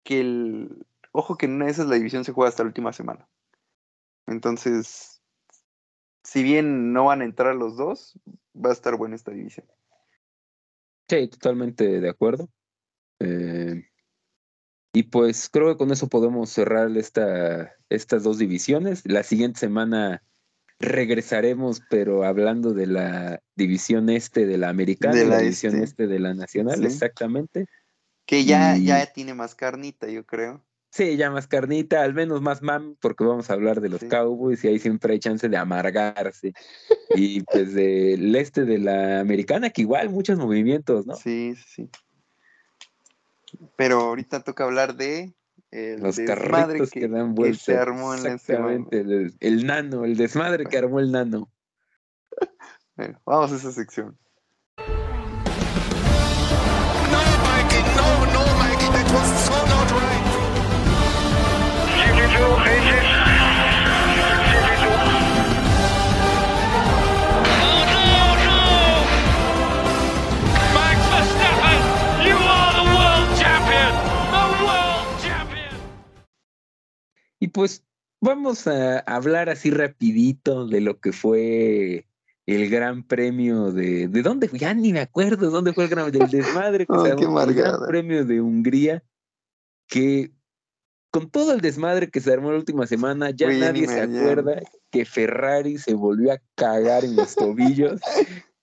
Que 0.07 0.21
el. 0.21 0.85
Ojo 1.11 1.35
que 1.35 1.47
en 1.47 1.55
una 1.55 1.65
de 1.65 1.71
esas 1.71 1.87
la 1.87 1.95
división 1.95 2.23
se 2.23 2.31
juega 2.31 2.47
hasta 2.47 2.63
la 2.63 2.67
última 2.67 2.93
semana. 2.93 3.27
Entonces. 4.25 5.21
Si 6.23 6.43
bien 6.43 6.93
no 6.93 7.05
van 7.05 7.21
a 7.21 7.25
entrar 7.25 7.55
los 7.55 7.75
dos, 7.75 8.17
va 8.55 8.69
a 8.69 8.73
estar 8.73 8.95
buena 8.95 9.15
esta 9.15 9.31
división. 9.31 9.65
Sí, 11.09 11.27
totalmente 11.27 11.99
de 11.99 12.09
acuerdo. 12.09 12.49
Eh, 13.19 13.83
y 14.93 15.03
pues 15.03 15.49
creo 15.49 15.67
que 15.67 15.77
con 15.77 15.91
eso 15.91 16.07
podemos 16.07 16.49
cerrar 16.49 16.95
esta, 16.97 17.73
estas 17.89 18.23
dos 18.23 18.37
divisiones. 18.37 19.03
La 19.05 19.23
siguiente 19.23 19.59
semana 19.59 20.23
regresaremos, 20.79 21.81
pero 21.89 22.23
hablando 22.23 22.73
de 22.73 22.87
la 22.87 23.41
división 23.55 24.09
este 24.09 24.45
de 24.45 24.57
la 24.57 24.69
americana, 24.69 25.15
de 25.15 25.25
la, 25.25 25.39
división 25.39 25.75
este. 25.75 25.85
este. 25.85 26.07
de 26.07 26.19
la 26.19 26.33
nacional, 26.33 26.85
exactamente. 26.85 27.67
Que 28.27 28.43
ya, 28.43 28.75
ya 28.77 29.05
tiene 29.07 29.33
más 29.33 29.55
carnita, 29.55 30.07
yo 30.07 30.25
creo. 30.25 30.61
Sí, 30.91 31.15
ya 31.15 31.31
más 31.31 31.47
carnita, 31.47 32.03
al 32.03 32.13
menos 32.13 32.41
más 32.41 32.61
mam, 32.61 32.97
porque 32.99 33.23
vamos 33.23 33.49
a 33.49 33.53
hablar 33.53 33.79
de 33.79 33.87
los 33.87 34.03
Cowboys 34.03 34.63
y 34.63 34.67
ahí 34.67 34.79
siempre 34.79 35.13
hay 35.13 35.19
chance 35.19 35.47
de 35.47 35.55
amargarse. 35.55 36.53
y 37.15 37.41
pues 37.43 37.73
del 37.73 38.35
este 38.35 38.65
de 38.65 38.79
la 38.79 39.21
americana, 39.21 39.69
que 39.69 39.83
igual 39.83 40.09
muchos 40.09 40.37
movimientos, 40.37 41.07
¿no? 41.07 41.15
Sí, 41.15 41.55
sí. 41.55 41.89
Pero 43.77 44.01
ahorita 44.01 44.41
toca 44.41 44.65
hablar 44.65 44.95
de 44.95 45.33
el 45.71 46.01
los 46.01 46.19
carritos 46.19 46.91
que, 46.91 47.07
dan 47.07 47.33
vuelta. 47.33 47.63
se 47.63 47.77
armó 47.77 48.13
en 48.13 48.25
Exactamente, 48.25 48.99
el, 48.99 49.35
el, 49.39 49.65
nano, 49.65 50.03
el 50.03 50.17
desmadre 50.17 50.65
que 50.65 50.77
armó 50.77 50.99
el 50.99 51.13
nano. 51.13 51.49
Bueno, 52.97 53.21
vamos 53.25 53.53
a 53.53 53.55
esa 53.55 53.71
sección. 53.71 54.17
Y 77.39 77.49
pues 77.49 77.85
vamos 78.19 78.67
a 78.67 78.99
hablar 78.99 79.49
así 79.49 79.69
rapidito 79.69 80.67
de 80.67 80.81
lo 80.81 80.99
que 80.99 81.13
fue 81.13 82.06
el 82.47 82.69
gran 82.69 83.03
premio 83.03 83.71
de... 83.71 84.07
¿De 84.07 84.21
dónde 84.21 84.47
fue? 84.47 84.57
Ya 84.57 84.73
ni 84.73 84.93
me 84.93 85.01
acuerdo 85.01 85.51
dónde 85.51 85.73
fue 85.73 85.83
el 85.83 85.89
gran 85.89 86.11
del 86.11 86.29
desmadre 86.29 86.85
que 86.85 86.99
se 86.99 87.11
armó, 87.11 87.41
el 87.41 87.53
gran 87.53 87.85
premio 87.85 88.25
de 88.25 88.41
Hungría, 88.41 89.03
que 89.87 90.31
con 91.11 91.29
todo 91.29 91.53
el 91.53 91.59
desmadre 91.59 92.09
que 92.09 92.21
se 92.21 92.31
armó 92.31 92.51
la 92.51 92.57
última 92.57 92.87
semana, 92.87 93.31
ya 93.31 93.49
nadie 93.51 93.87
se 93.87 94.01
acuerda 94.01 94.61
que 94.91 95.03
Ferrari 95.03 95.77
se 95.77 95.93
volvió 95.93 96.31
a 96.31 96.41
cagar 96.55 97.03
en 97.03 97.17
los 97.17 97.35
tobillos. 97.35 97.99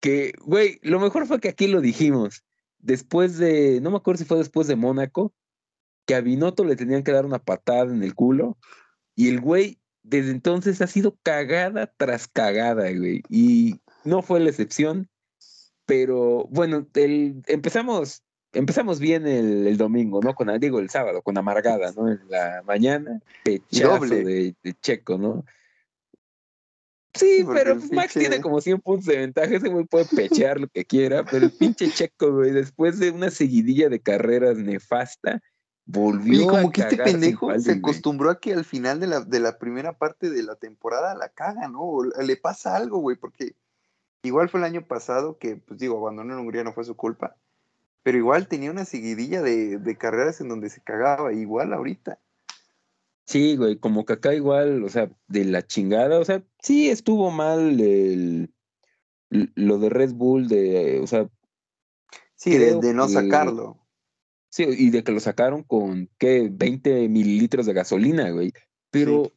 que, 0.00 0.32
güey, 0.42 0.78
lo 0.82 0.98
mejor 0.98 1.26
fue 1.26 1.40
que 1.40 1.48
aquí 1.50 1.66
lo 1.66 1.82
dijimos. 1.82 2.42
Después 2.78 3.36
de, 3.36 3.80
no 3.82 3.90
me 3.90 3.98
acuerdo 3.98 4.18
si 4.18 4.24
fue 4.24 4.38
después 4.38 4.66
de 4.66 4.76
Mónaco, 4.76 5.34
que 6.06 6.14
a 6.14 6.22
Binotto 6.22 6.64
le 6.64 6.76
tenían 6.76 7.02
que 7.02 7.12
dar 7.12 7.26
una 7.26 7.38
patada 7.38 7.92
en 7.92 8.02
el 8.02 8.14
culo 8.14 8.56
y 9.14 9.28
el 9.28 9.40
güey 9.40 9.79
desde 10.02 10.30
entonces 10.30 10.80
ha 10.80 10.86
sido 10.86 11.16
cagada 11.22 11.92
tras 11.96 12.28
cagada, 12.28 12.90
güey. 12.92 13.22
Y 13.28 13.80
no 14.04 14.22
fue 14.22 14.40
la 14.40 14.50
excepción, 14.50 15.08
pero 15.86 16.46
bueno, 16.50 16.86
el, 16.94 17.42
empezamos, 17.46 18.22
empezamos 18.52 19.00
bien 19.00 19.26
el, 19.26 19.76
domingo, 19.76 20.20
¿no? 20.22 20.34
Con, 20.34 20.58
digo, 20.60 20.78
el 20.78 20.90
sábado, 20.90 21.22
con 21.22 21.36
amargada, 21.36 21.92
¿no? 21.92 22.10
En 22.10 22.20
la 22.28 22.62
mañana, 22.64 23.20
pechazo 23.44 24.06
de, 24.06 24.54
de, 24.62 24.74
Checo, 24.80 25.18
¿no? 25.18 25.44
Sí, 27.14 27.44
pero 27.52 27.76
Max 27.90 28.14
tiene 28.14 28.40
como 28.40 28.60
100 28.60 28.80
puntos 28.80 29.06
de 29.06 29.16
ventaja. 29.16 29.56
Ese 29.56 29.68
güey 29.68 29.84
puede 29.84 30.04
pechear 30.04 30.60
lo 30.60 30.68
que 30.68 30.84
quiera, 30.84 31.24
pero 31.24 31.46
el 31.46 31.52
pinche 31.52 31.90
Checo, 31.90 32.32
güey, 32.32 32.52
después 32.52 33.00
de 33.00 33.10
una 33.10 33.30
seguidilla 33.30 33.88
de 33.88 34.00
carreras 34.00 34.58
nefasta, 34.58 35.42
Volvió. 35.92 36.42
Y 36.42 36.46
como 36.46 36.70
que 36.70 36.82
este 36.82 36.96
pendejo 36.96 37.58
se 37.58 37.72
acostumbró 37.72 38.30
a 38.30 38.40
que 38.40 38.52
al 38.52 38.64
final 38.64 39.00
de 39.00 39.06
la, 39.06 39.20
de 39.20 39.40
la 39.40 39.58
primera 39.58 39.92
parte 39.92 40.30
de 40.30 40.42
la 40.42 40.54
temporada 40.54 41.14
la 41.14 41.30
caga, 41.30 41.68
¿no? 41.68 42.02
le 42.04 42.36
pasa 42.36 42.76
algo, 42.76 42.98
güey, 42.98 43.16
porque 43.16 43.54
igual 44.22 44.48
fue 44.48 44.60
el 44.60 44.64
año 44.64 44.86
pasado 44.86 45.38
que, 45.38 45.56
pues 45.56 45.80
digo, 45.80 45.98
abandonó 45.98 46.34
en 46.34 46.40
Hungría, 46.40 46.64
no 46.64 46.72
fue 46.72 46.84
su 46.84 46.96
culpa. 46.96 47.36
Pero 48.02 48.18
igual 48.18 48.48
tenía 48.48 48.70
una 48.70 48.84
seguidilla 48.84 49.42
de, 49.42 49.78
de 49.78 49.96
carreras 49.98 50.40
en 50.40 50.48
donde 50.48 50.70
se 50.70 50.80
cagaba, 50.80 51.32
igual 51.32 51.72
ahorita. 51.72 52.18
Sí, 53.26 53.56
güey, 53.56 53.76
como 53.76 54.04
que 54.04 54.14
acá 54.14 54.34
igual, 54.34 54.82
o 54.84 54.88
sea, 54.88 55.10
de 55.28 55.44
la 55.44 55.66
chingada, 55.66 56.18
o 56.18 56.24
sea, 56.24 56.42
sí 56.58 56.90
estuvo 56.90 57.30
mal 57.30 57.80
el, 57.80 58.52
lo 59.28 59.78
de 59.78 59.88
Red 59.88 60.14
Bull, 60.14 60.48
de, 60.48 61.00
o 61.00 61.06
sea. 61.06 61.28
Sí, 62.34 62.56
de, 62.56 62.94
no 62.94 63.08
sacarlo. 63.08 63.78
Sí, 64.50 64.64
y 64.64 64.90
de 64.90 65.04
que 65.04 65.12
lo 65.12 65.20
sacaron 65.20 65.62
con, 65.62 66.10
¿qué? 66.18 66.48
20 66.52 67.08
mililitros 67.08 67.66
de 67.66 67.72
gasolina, 67.72 68.30
güey. 68.30 68.52
Pero, 68.90 69.32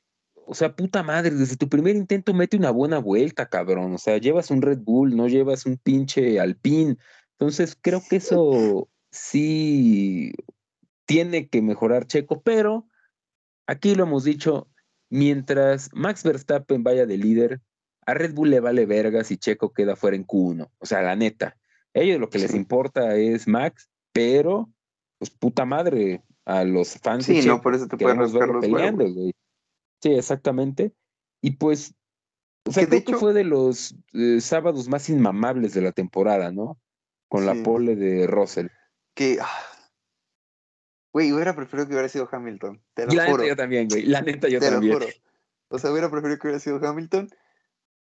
o 0.48 0.56
sea, 0.56 0.76
puta 0.76 1.04
madre, 1.04 1.36
desde 1.36 1.56
tu 1.56 1.70
primer 1.70 1.96
intento 1.96 2.34
mete 2.34 2.58
una 2.58 2.72
buena 2.72 2.98
vuelta, 2.98 3.48
cabrón. 3.48 3.94
O 3.94 3.98
sea, 4.00 4.18
llevas 4.18 4.50
un 4.50 4.64
Red 4.64 4.80
Bull, 4.80 5.16
no 5.16 5.28
llevas 5.28 5.68
un 5.68 5.78
pinche 5.78 6.40
Alpine. 6.40 6.98
Entonces, 7.38 7.78
creo 7.80 8.02
que 8.10 8.16
eso 8.16 8.90
sí 9.12 10.34
tiene 11.06 11.48
que 11.48 11.62
mejorar 11.62 12.08
Checo, 12.08 12.42
pero 12.42 12.88
aquí 13.68 13.94
lo 13.94 14.04
hemos 14.06 14.24
dicho, 14.24 14.68
mientras 15.10 15.90
Max 15.94 16.24
Verstappen 16.24 16.84
vaya 16.84 17.06
de 17.06 17.18
líder, 17.18 17.62
a 18.08 18.16
Red 18.16 18.34
Bull 18.34 18.50
le 18.50 18.60
vale 18.60 18.88
verga 18.88 19.24
si 19.24 19.38
Checo 19.38 19.74
queda 19.74 19.96
fuera 19.96 20.18
en 20.18 20.26
Q1. 20.26 20.72
O 20.80 20.86
sea, 20.88 21.04
la 21.04 21.16
neta. 21.16 21.56
A 21.94 22.00
ellos 22.00 22.20
lo 22.20 22.30
que 22.30 22.40
les 22.40 22.56
importa 22.56 23.16
es 23.16 23.48
Max, 23.48 23.90
pero 24.12 24.72
pues 25.18 25.30
puta 25.30 25.66
madre 25.66 26.24
a 26.46 26.64
los 26.64 26.98
fans. 27.00 27.26
Sí, 27.26 27.46
no, 27.46 27.62
por 27.62 27.76
eso 27.76 27.88
te 27.88 27.98
pueden 27.98 28.20
rascar 28.20 28.48
los 28.50 28.66
peleando, 28.66 29.06
güey. 29.12 29.34
Sí, 30.02 30.14
exactamente. 30.14 30.94
Y 31.42 31.52
pues, 31.52 31.96
o 32.68 32.72
sea, 32.72 32.88
creo 32.88 33.04
que 33.04 33.16
fue 33.16 33.34
de 33.34 33.44
los 33.44 33.96
eh, 34.14 34.40
sábados 34.42 34.88
más 34.90 35.10
inmamables 35.10 35.74
de 35.74 35.82
la 35.82 35.92
temporada, 35.92 36.52
¿no? 36.52 36.80
Con 37.30 37.46
la 37.46 37.56
pole 37.64 37.96
de 37.96 38.28
Russell. 38.28 38.68
Que, 39.16 39.40
ah, 39.42 39.64
güey, 41.12 41.32
hubiera 41.32 41.56
preferido 41.56 41.88
que 41.88 41.94
hubiera 41.94 42.10
sido 42.10 42.30
Hamilton. 42.32 42.82
Te 42.94 43.06
lo 43.08 43.14
la 43.14 43.28
neta 43.28 43.48
yo 43.48 43.56
también, 43.56 43.88
güey. 43.88 44.04
La 44.04 44.22
neta 44.22 44.48
yo 44.48 44.60
también. 44.60 44.94
Lo 44.94 45.00
juro. 45.00 45.12
O 45.70 45.80
sea, 45.80 45.92
hubiera 45.92 46.12
preferido 46.12 46.40
que 46.40 46.48
hubiera 46.48 46.60
sido 46.60 46.86
Hamilton, 46.86 47.30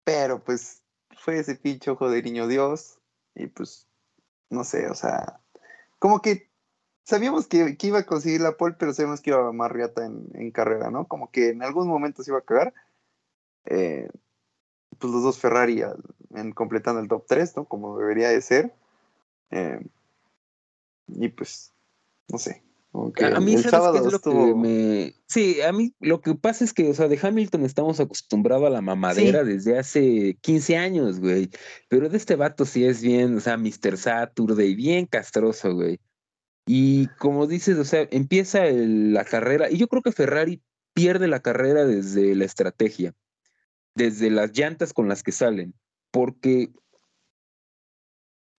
pero 0.04 0.42
pues 0.42 0.82
fue 1.10 1.38
ese 1.38 1.56
pinche 1.56 1.90
ojo 1.90 2.08
de 2.08 2.22
niño 2.22 2.46
Dios 2.48 2.98
y 3.34 3.46
pues, 3.48 3.86
no 4.48 4.64
sé, 4.64 4.88
o 4.88 4.94
sea, 4.94 5.40
como 5.98 6.22
que 6.22 6.49
sabíamos 7.10 7.46
que, 7.48 7.76
iba 7.82 7.98
a 7.98 8.06
conseguir 8.06 8.40
la 8.40 8.56
pole, 8.56 8.76
pero 8.78 8.94
sabíamos 8.94 9.20
que 9.20 9.30
iba 9.30 9.52
más 9.52 9.70
riata 9.70 10.06
en, 10.06 10.50
carrera, 10.52 10.90
¿no? 10.90 11.06
Como 11.06 11.30
que 11.30 11.50
en 11.50 11.62
algún 11.62 11.88
momento 11.88 12.22
se 12.22 12.30
iba 12.30 12.38
a 12.38 12.42
cagar. 12.42 12.72
Eh, 13.66 14.08
pues 14.98 15.12
los 15.12 15.22
dos 15.22 15.38
Ferrari 15.38 15.82
en, 16.34 16.52
completando 16.52 17.00
el 17.00 17.08
top 17.08 17.24
3, 17.26 17.56
¿no? 17.56 17.64
Como 17.64 17.98
debería 17.98 18.30
de 18.30 18.40
ser. 18.40 18.72
Eh, 19.50 19.80
y 21.08 21.28
pues, 21.28 21.72
no 22.28 22.38
sé. 22.38 22.62
a 22.92 23.40
mí, 23.40 23.58
¿sabes 23.58 24.00
qué 24.00 24.06
es 24.06 24.12
lo 24.12 24.20
que 24.20 24.54
me... 24.54 25.14
Sí, 25.26 25.60
a 25.62 25.72
mí 25.72 25.92
lo 25.98 26.20
que 26.20 26.34
pasa 26.36 26.64
es 26.64 26.72
que, 26.72 26.88
o 26.88 26.94
sea, 26.94 27.08
de 27.08 27.18
Hamilton 27.20 27.64
estamos 27.64 27.98
acostumbrados 27.98 28.66
a 28.66 28.70
la 28.70 28.82
mamadera 28.82 29.42
desde 29.42 29.78
hace 29.78 30.38
15 30.40 30.76
años, 30.76 31.18
güey. 31.18 31.50
Pero 31.88 32.08
de 32.08 32.16
este 32.16 32.36
vato 32.36 32.64
sí 32.64 32.84
es 32.84 33.02
bien, 33.02 33.36
o 33.36 33.40
sea, 33.40 33.56
Mr. 33.56 33.96
Saturday, 33.96 34.76
bien 34.76 35.06
castroso, 35.06 35.74
güey. 35.74 35.98
Y 36.72 37.08
como 37.18 37.48
dices, 37.48 37.76
o 37.78 37.84
sea, 37.84 38.06
empieza 38.12 38.64
la 38.70 39.24
carrera, 39.24 39.68
y 39.72 39.76
yo 39.76 39.88
creo 39.88 40.02
que 40.02 40.12
Ferrari 40.12 40.62
pierde 40.94 41.26
la 41.26 41.40
carrera 41.40 41.84
desde 41.84 42.32
la 42.36 42.44
estrategia, 42.44 43.12
desde 43.96 44.30
las 44.30 44.56
llantas 44.56 44.92
con 44.92 45.08
las 45.08 45.24
que 45.24 45.32
salen, 45.32 45.74
porque, 46.12 46.70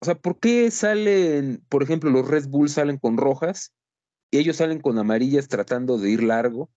o 0.02 0.06
sea, 0.06 0.16
¿por 0.16 0.42
qué 0.42 0.70
salen, 0.72 1.64
por 1.70 1.84
ejemplo, 1.84 2.10
los 2.10 2.28
Red 2.28 2.50
Bull 2.50 2.68
salen 2.68 2.98
con 2.98 3.16
rojas 3.16 3.72
y 4.30 4.40
ellos 4.40 4.58
salen 4.58 4.82
con 4.82 5.00
amarillas 5.00 5.48
tratando 5.48 5.98
de 5.98 6.10
ir 6.10 6.24
largo? 6.24 6.70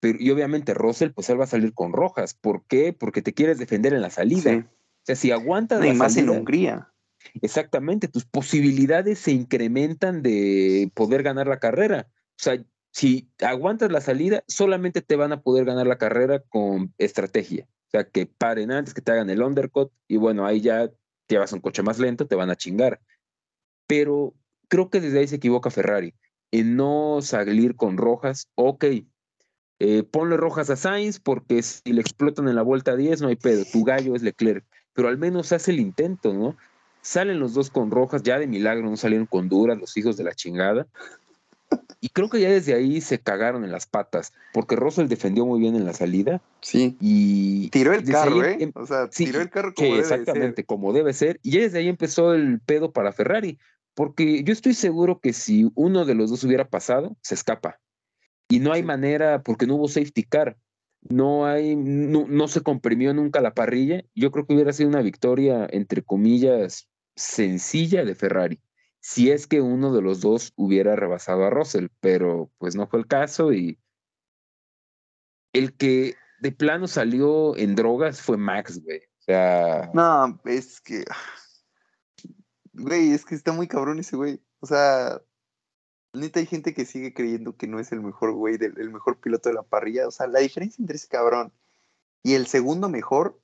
Pero, 0.00 0.16
y 0.18 0.30
obviamente 0.30 0.72
Russell, 0.72 1.10
pues 1.10 1.28
él 1.28 1.38
va 1.38 1.44
a 1.44 1.48
salir 1.48 1.74
con 1.74 1.92
rojas. 1.92 2.32
¿Por 2.32 2.64
qué? 2.64 2.94
Porque 2.94 3.20
te 3.20 3.34
quieres 3.34 3.58
defender 3.58 3.92
en 3.92 4.00
la 4.00 4.08
salida. 4.08 4.56
O 4.56 5.02
sea, 5.02 5.16
si 5.16 5.32
aguanta 5.32 5.78
de 5.80 5.92
más 5.92 6.16
en 6.16 6.30
Hungría. 6.30 6.94
Exactamente, 7.42 8.08
tus 8.08 8.24
posibilidades 8.24 9.18
se 9.18 9.32
incrementan 9.32 10.22
de 10.22 10.90
poder 10.94 11.22
ganar 11.22 11.46
la 11.46 11.58
carrera. 11.58 12.08
O 12.10 12.42
sea, 12.42 12.62
si 12.92 13.30
aguantas 13.40 13.92
la 13.92 14.00
salida, 14.00 14.44
solamente 14.46 15.02
te 15.02 15.16
van 15.16 15.32
a 15.32 15.42
poder 15.42 15.64
ganar 15.64 15.86
la 15.86 15.98
carrera 15.98 16.40
con 16.48 16.94
estrategia. 16.98 17.66
O 17.88 17.90
sea, 17.90 18.04
que 18.04 18.26
paren 18.26 18.70
antes, 18.70 18.94
que 18.94 19.00
te 19.00 19.12
hagan 19.12 19.30
el 19.30 19.42
undercut 19.42 19.90
y 20.06 20.16
bueno, 20.16 20.46
ahí 20.46 20.60
ya 20.60 20.90
llevas 21.28 21.52
un 21.52 21.60
coche 21.60 21.82
más 21.82 21.98
lento, 21.98 22.26
te 22.26 22.36
van 22.36 22.50
a 22.50 22.56
chingar. 22.56 23.00
Pero 23.86 24.34
creo 24.68 24.90
que 24.90 25.00
desde 25.00 25.20
ahí 25.20 25.28
se 25.28 25.36
equivoca 25.36 25.70
Ferrari 25.70 26.14
en 26.50 26.76
no 26.76 27.20
salir 27.22 27.76
con 27.76 27.96
rojas. 27.96 28.48
Ok, 28.54 28.84
eh, 29.80 30.02
ponle 30.02 30.36
rojas 30.36 30.70
a 30.70 30.76
Sainz 30.76 31.20
porque 31.20 31.62
si 31.62 31.92
le 31.92 32.00
explotan 32.00 32.48
en 32.48 32.56
la 32.56 32.62
vuelta 32.62 32.96
10 32.96 33.22
no 33.22 33.28
hay 33.28 33.36
pedo, 33.36 33.64
tu 33.64 33.84
gallo 33.84 34.14
es 34.14 34.22
Leclerc, 34.22 34.64
pero 34.92 35.08
al 35.08 35.18
menos 35.18 35.52
hace 35.52 35.70
el 35.70 35.80
intento, 35.80 36.34
¿no? 36.34 36.56
Salen 37.08 37.40
los 37.40 37.54
dos 37.54 37.70
con 37.70 37.90
rojas, 37.90 38.22
ya 38.22 38.38
de 38.38 38.46
milagro 38.46 38.90
no 38.90 38.96
salieron 38.96 39.26
con 39.26 39.48
duras 39.48 39.78
los 39.78 39.96
hijos 39.96 40.16
de 40.18 40.24
la 40.24 40.34
chingada. 40.34 40.86
Y 42.00 42.10
creo 42.10 42.28
que 42.28 42.40
ya 42.40 42.50
desde 42.50 42.74
ahí 42.74 43.00
se 43.00 43.18
cagaron 43.18 43.64
en 43.64 43.72
las 43.72 43.86
patas, 43.86 44.32
porque 44.52 44.76
Russell 44.76 45.08
defendió 45.08 45.44
muy 45.46 45.58
bien 45.58 45.74
en 45.74 45.84
la 45.84 45.94
salida. 45.94 46.40
Sí. 46.60 46.96
Y 47.00 47.70
tiró 47.70 47.92
el 47.94 48.04
carro, 48.04 48.44
¿eh? 48.44 48.58
Em, 48.60 48.72
o 48.74 48.86
sea, 48.86 49.08
tiró 49.08 49.40
el 49.40 49.50
carro 49.50 49.74
como 49.74 49.88
debe 49.88 50.00
exactamente, 50.00 50.64
como 50.64 50.92
debe 50.92 51.12
ser. 51.12 51.40
Y 51.42 51.52
ya 51.52 51.60
desde 51.60 51.78
ahí 51.78 51.88
empezó 51.88 52.34
el 52.34 52.60
pedo 52.60 52.92
para 52.92 53.12
Ferrari, 53.12 53.58
porque 53.94 54.44
yo 54.44 54.52
estoy 54.52 54.74
seguro 54.74 55.18
que 55.18 55.32
si 55.32 55.70
uno 55.74 56.04
de 56.04 56.14
los 56.14 56.30
dos 56.30 56.44
hubiera 56.44 56.68
pasado, 56.68 57.16
se 57.22 57.34
escapa. 57.34 57.80
Y 58.48 58.60
no 58.60 58.72
hay 58.72 58.82
manera, 58.82 59.42
porque 59.42 59.66
no 59.66 59.76
hubo 59.76 59.88
safety 59.88 60.22
car 60.24 60.56
no 61.02 61.46
hay, 61.46 61.76
no, 61.76 62.48
se 62.48 62.60
comprimió 62.60 63.14
nunca 63.14 63.40
la 63.40 63.54
parrilla. 63.54 64.04
Yo 64.14 64.30
creo 64.30 64.46
que 64.46 64.54
hubiera 64.54 64.72
sido 64.72 64.88
una 64.88 65.02
victoria, 65.02 65.66
entre 65.70 66.02
comillas, 66.02 66.88
sencilla 67.18 68.04
de 68.04 68.14
Ferrari, 68.14 68.60
si 69.00 69.30
es 69.30 69.46
que 69.46 69.60
uno 69.60 69.92
de 69.92 70.02
los 70.02 70.20
dos 70.20 70.52
hubiera 70.56 70.96
rebasado 70.96 71.44
a 71.44 71.50
Russell, 71.50 71.88
pero 72.00 72.50
pues 72.58 72.76
no 72.76 72.86
fue 72.86 73.00
el 73.00 73.06
caso 73.06 73.52
y 73.52 73.78
el 75.52 75.76
que 75.76 76.14
de 76.40 76.52
plano 76.52 76.86
salió 76.86 77.56
en 77.56 77.74
drogas 77.74 78.22
fue 78.22 78.36
Max, 78.36 78.82
güey. 78.82 79.00
O 79.00 79.22
sea. 79.22 79.90
No, 79.94 80.40
es 80.44 80.80
que. 80.80 81.04
Güey, 82.72 83.12
es 83.12 83.24
que 83.24 83.34
está 83.34 83.52
muy 83.52 83.66
cabrón 83.66 83.98
ese 83.98 84.16
güey. 84.16 84.40
O 84.60 84.66
sea, 84.66 85.20
neta 86.12 86.38
hay 86.38 86.46
gente 86.46 86.74
que 86.74 86.84
sigue 86.84 87.12
creyendo 87.12 87.56
que 87.56 87.66
no 87.66 87.80
es 87.80 87.90
el 87.90 88.00
mejor 88.00 88.32
güey, 88.32 88.56
el 88.60 88.90
mejor 88.90 89.20
piloto 89.20 89.48
de 89.48 89.56
la 89.56 89.64
parrilla. 89.64 90.06
O 90.06 90.12
sea, 90.12 90.28
la 90.28 90.38
diferencia 90.38 90.80
entre 90.80 90.96
ese 90.96 91.08
cabrón 91.08 91.52
y 92.22 92.34
el 92.34 92.46
segundo 92.46 92.88
mejor, 92.88 93.40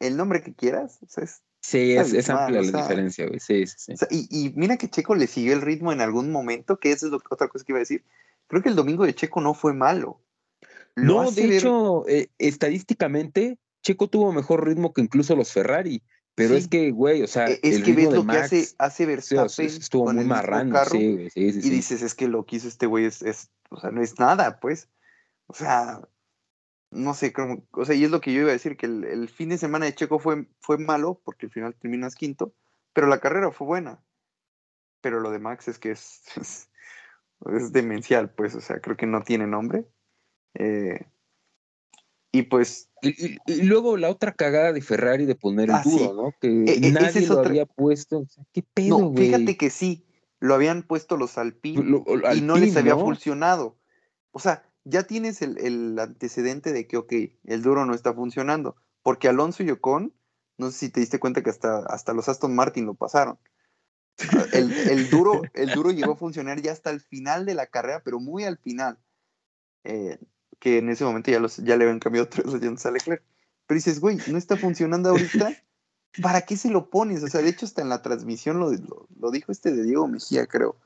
el 0.00 0.16
nombre 0.16 0.42
que 0.42 0.54
quieras, 0.54 0.98
o 1.02 1.08
sea, 1.08 1.24
es. 1.24 1.43
Sí, 1.66 1.96
es, 1.96 2.28
amplia 2.28 2.60
la 2.60 2.82
diferencia, 2.82 3.26
güey. 3.26 3.40
Sí, 3.40 3.66
sí, 3.66 3.94
sí. 3.96 4.28
y, 4.30 4.52
mira 4.54 4.76
que 4.76 4.90
Checo 4.90 5.14
le 5.14 5.26
siguió 5.26 5.54
el 5.54 5.62
ritmo 5.62 5.92
en 5.92 6.02
algún 6.02 6.30
momento, 6.30 6.78
que 6.78 6.92
eso 6.92 7.06
es 7.06 7.12
lo, 7.12 7.22
otra 7.30 7.48
cosa 7.48 7.64
que 7.64 7.72
iba 7.72 7.78
a 7.78 7.80
decir. 7.80 8.04
Creo 8.48 8.62
que 8.62 8.68
el 8.68 8.76
domingo 8.76 9.06
de 9.06 9.14
Checo 9.14 9.40
no 9.40 9.54
fue 9.54 9.72
malo. 9.72 10.20
no, 10.94 11.30
de 11.30 11.56
hecho, 11.56 12.06
eh, 12.06 12.28
estadísticamente, 12.36 13.58
Checo 13.82 14.08
tuvo 14.08 14.30
mejor 14.30 14.66
ritmo 14.66 14.92
que 14.92 15.00
incluso 15.00 15.34
los 15.36 15.52
Ferrari. 15.52 16.02
Pero 16.34 16.54
es 16.54 16.68
que, 16.68 16.90
güey, 16.90 17.22
o 17.22 17.26
sea, 17.26 17.48
e, 17.48 17.60
es 17.62 17.82
que 17.82 17.94
ves 17.94 18.12
lo 18.12 18.26
que 18.26 18.36
hace, 18.36 18.68
hace 18.76 19.06
Verstappen 19.06 19.66
estuvo 19.66 20.12
muy 20.12 20.24
marrano, 20.26 20.84
sí, 20.84 21.30
sí, 21.32 21.40
y 21.40 21.70
dices, 21.70 22.02
es 22.02 22.14
que 22.14 22.28
lo 22.28 22.44
que 22.44 22.56
hizo 22.56 22.68
este 22.68 22.84
güey 22.84 23.06
es, 23.06 23.22
es, 23.22 23.48
o 23.70 23.80
sea, 23.80 23.90
no 23.90 24.02
es 24.02 24.18
nada, 24.18 24.60
pues. 24.60 24.90
O 25.46 25.54
sea, 25.54 26.02
no 26.94 27.14
sé, 27.14 27.32
cómo, 27.32 27.66
o 27.72 27.84
sea, 27.84 27.94
y 27.94 28.04
es 28.04 28.10
lo 28.10 28.20
que 28.20 28.32
yo 28.32 28.42
iba 28.42 28.50
a 28.50 28.54
decir, 28.54 28.76
que 28.76 28.86
el, 28.86 29.28
fin 29.28 29.48
de 29.48 29.58
semana 29.58 29.86
de 29.86 29.94
Checo 29.94 30.18
fue, 30.18 30.46
fue 30.60 30.78
malo, 30.78 31.20
porque 31.24 31.46
al 31.46 31.52
final 31.52 31.74
terminas 31.74 32.14
quinto, 32.14 32.54
pero 32.92 33.06
la 33.06 33.20
carrera 33.20 33.50
fue 33.50 33.66
buena. 33.66 34.02
Pero 35.00 35.20
lo 35.20 35.30
de 35.30 35.38
Max 35.38 35.68
es 35.68 35.78
que 35.78 35.90
es, 35.90 36.22
es, 36.40 36.70
es 37.52 37.72
demencial, 37.72 38.30
pues, 38.30 38.54
o 38.54 38.60
sea, 38.60 38.80
creo 38.80 38.96
que 38.96 39.06
no 39.06 39.22
tiene 39.22 39.46
nombre. 39.46 39.86
Eh, 40.54 41.06
y 42.32 42.42
pues. 42.42 42.90
Y, 43.02 43.38
luego 43.62 43.96
la 43.96 44.10
otra 44.10 44.32
cagada 44.32 44.72
de 44.72 44.80
Ferrari 44.80 45.24
de 45.24 45.34
poner 45.34 45.68
el 45.68 45.76
ah, 45.76 45.82
duro, 45.84 46.14
¿no? 46.14 46.34
Que 46.40 46.48
e, 46.64 46.88
e, 46.88 46.90
nadie 46.90 47.26
lo 47.26 47.38
había 47.40 47.66
puesto. 47.66 48.26
¿Qué 48.52 48.62
pedo, 48.62 48.98
no, 48.98 49.14
fíjate 49.14 49.56
que 49.56 49.70
sí, 49.70 50.04
lo 50.40 50.54
habían 50.54 50.82
puesto 50.82 51.16
los 51.16 51.38
Alpine 51.38 52.02
y 52.34 52.40
no 52.40 52.56
les 52.56 52.76
había 52.76 52.96
funcionado. 52.96 53.78
O 54.32 54.40
sea, 54.40 54.68
ya 54.84 55.04
tienes 55.04 55.42
el, 55.42 55.98
antecedente 55.98 56.72
de 56.72 56.86
que, 56.86 56.96
ok, 56.96 57.12
el 57.44 57.62
duro 57.62 57.86
no 57.86 57.94
está 57.94 58.12
funcionando. 58.12 58.76
Porque 59.02 59.28
Alonso 59.28 59.62
y 59.62 59.70
Ocon, 59.70 60.14
no 60.56 60.70
sé 60.70 60.78
si 60.78 60.88
te 60.90 61.00
diste 61.00 61.18
cuenta 61.18 61.42
que 61.42 61.50
hasta, 61.50 61.78
hasta 61.86 62.12
los 62.12 62.28
Aston 62.28 62.54
Martin 62.54 62.86
lo 62.86 62.94
pasaron. 62.94 63.38
El, 64.52 65.10
duro, 65.10 65.42
el 65.54 65.70
duro 65.70 65.90
llegó 65.90 66.12
a 66.12 66.16
funcionar 66.16 66.62
ya 66.62 66.72
hasta 66.72 66.90
el 66.90 67.00
final 67.00 67.46
de 67.46 67.54
la 67.54 67.66
carrera, 67.66 68.02
pero 68.04 68.20
muy 68.20 68.44
al 68.44 68.58
final. 68.58 68.98
Eh, 69.82 70.18
que 70.60 70.78
en 70.78 70.88
ese 70.88 71.04
momento 71.04 71.30
ya, 71.30 71.40
los, 71.40 71.56
ya 71.58 71.76
le 71.76 71.84
habían 71.84 71.98
cambiado 71.98 72.28
tres 72.30 72.46
llantas 72.46 72.86
a 72.86 72.90
Leclerc. 72.90 73.22
Pero 73.66 73.76
dices, 73.76 74.00
güey, 74.00 74.18
no 74.28 74.38
está 74.38 74.56
funcionando 74.56 75.10
ahorita, 75.10 75.52
¿para 76.22 76.42
qué 76.42 76.56
se 76.56 76.70
lo 76.70 76.90
pones? 76.90 77.22
O 77.22 77.28
sea, 77.28 77.40
de 77.40 77.48
hecho, 77.48 77.66
hasta 77.66 77.82
en 77.82 77.88
la 77.88 78.02
transmisión 78.02 78.58
lo, 78.60 78.70
lo, 79.18 79.30
dijo 79.30 79.52
este 79.52 79.72
de 79.72 79.82
Diego 79.82 80.06
Mejía, 80.06 80.46
creo. 80.46 80.76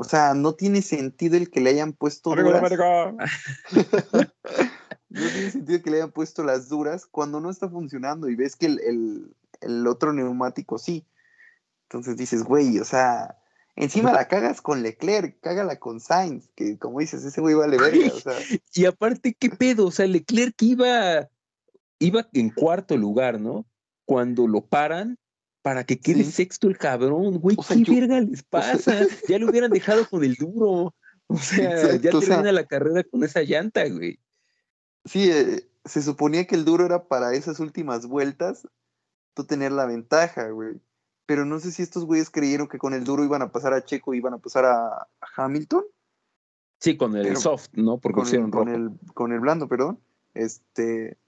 O 0.00 0.04
sea, 0.04 0.32
no 0.32 0.54
tiene 0.54 0.80
sentido 0.80 1.36
el 1.36 1.50
que 1.50 1.60
le 1.60 1.68
hayan 1.68 1.92
puesto 1.92 2.34
duras. 2.34 2.62
no 5.10 5.28
tiene 5.28 5.50
sentido 5.50 5.82
que 5.82 5.90
le 5.90 5.98
hayan 5.98 6.10
puesto 6.10 6.42
las 6.42 6.70
duras 6.70 7.04
cuando 7.04 7.38
no 7.38 7.50
está 7.50 7.68
funcionando 7.68 8.30
y 8.30 8.34
ves 8.34 8.56
que 8.56 8.64
el, 8.64 8.80
el, 8.80 9.36
el 9.60 9.86
otro 9.86 10.14
neumático 10.14 10.78
sí. 10.78 11.04
Entonces 11.82 12.16
dices, 12.16 12.44
güey, 12.44 12.78
o 12.78 12.84
sea, 12.86 13.36
Encima 13.76 14.10
la 14.10 14.26
cagas 14.26 14.62
con 14.62 14.82
Leclerc, 14.82 15.38
cágala 15.40 15.76
con 15.76 16.00
Sainz, 16.00 16.48
que 16.56 16.78
como 16.78 17.00
dices, 17.00 17.22
ese 17.22 17.42
güey 17.42 17.54
vale 17.54 17.76
verga. 17.76 18.14
O 18.14 18.20
sea. 18.20 18.32
Y 18.74 18.86
aparte, 18.86 19.36
¿qué 19.38 19.50
pedo? 19.50 19.86
O 19.86 19.90
sea, 19.90 20.06
Leclerc 20.06 20.54
iba, 20.62 21.28
iba 21.98 22.26
en 22.32 22.48
cuarto 22.48 22.96
lugar, 22.96 23.38
¿no? 23.38 23.66
Cuando 24.06 24.46
lo 24.46 24.62
paran 24.62 25.18
para 25.62 25.84
que 25.84 25.98
quede 25.98 26.24
sexto 26.24 26.68
el 26.68 26.78
cabrón, 26.78 27.38
güey, 27.38 27.56
¿qué 27.56 28.00
verga 28.00 28.20
les 28.20 28.42
pasa? 28.42 28.94
ya 29.28 29.38
lo 29.38 29.50
hubieran 29.50 29.70
dejado 29.70 30.08
con 30.08 30.24
el 30.24 30.34
duro. 30.34 30.94
O 31.26 31.38
sea, 31.38 31.96
ya 31.96 32.10
termina 32.10 32.52
la 32.52 32.66
carrera 32.66 33.04
con 33.04 33.22
esa 33.22 33.42
llanta, 33.42 33.88
güey. 33.88 34.18
Sí, 35.04 35.30
eh, 35.30 35.68
se 35.84 36.02
suponía 36.02 36.46
que 36.46 36.56
el 36.56 36.64
duro 36.64 36.84
era 36.84 37.06
para 37.06 37.34
esas 37.34 37.60
últimas 37.60 38.06
vueltas, 38.06 38.66
tú 39.34 39.44
tener 39.44 39.72
la 39.72 39.86
ventaja, 39.86 40.48
güey 40.48 40.80
pero 41.30 41.44
no 41.44 41.60
sé 41.60 41.70
si 41.70 41.80
estos 41.80 42.06
güeyes 42.06 42.28
creyeron 42.28 42.66
que 42.66 42.78
con 42.78 42.92
el 42.92 43.04
duro 43.04 43.22
iban 43.22 43.40
a 43.40 43.52
pasar 43.52 43.72
a 43.72 43.84
Checo 43.84 44.14
iban 44.14 44.34
a 44.34 44.38
pasar 44.38 44.64
a, 44.64 45.06
Hamilton. 45.36 45.84
Sí, 46.80 46.96
con 46.96 47.14
el 47.14 47.36
soft, 47.36 47.68
¿no? 47.74 47.98
Porque 47.98 48.22
con, 48.22 48.34
el, 48.34 48.50
con, 48.50 48.68
el, 48.68 48.90
con 49.14 49.32
el 49.32 49.38
blando, 49.38 49.68
perdón. 49.68 50.00
Este. 50.34 51.18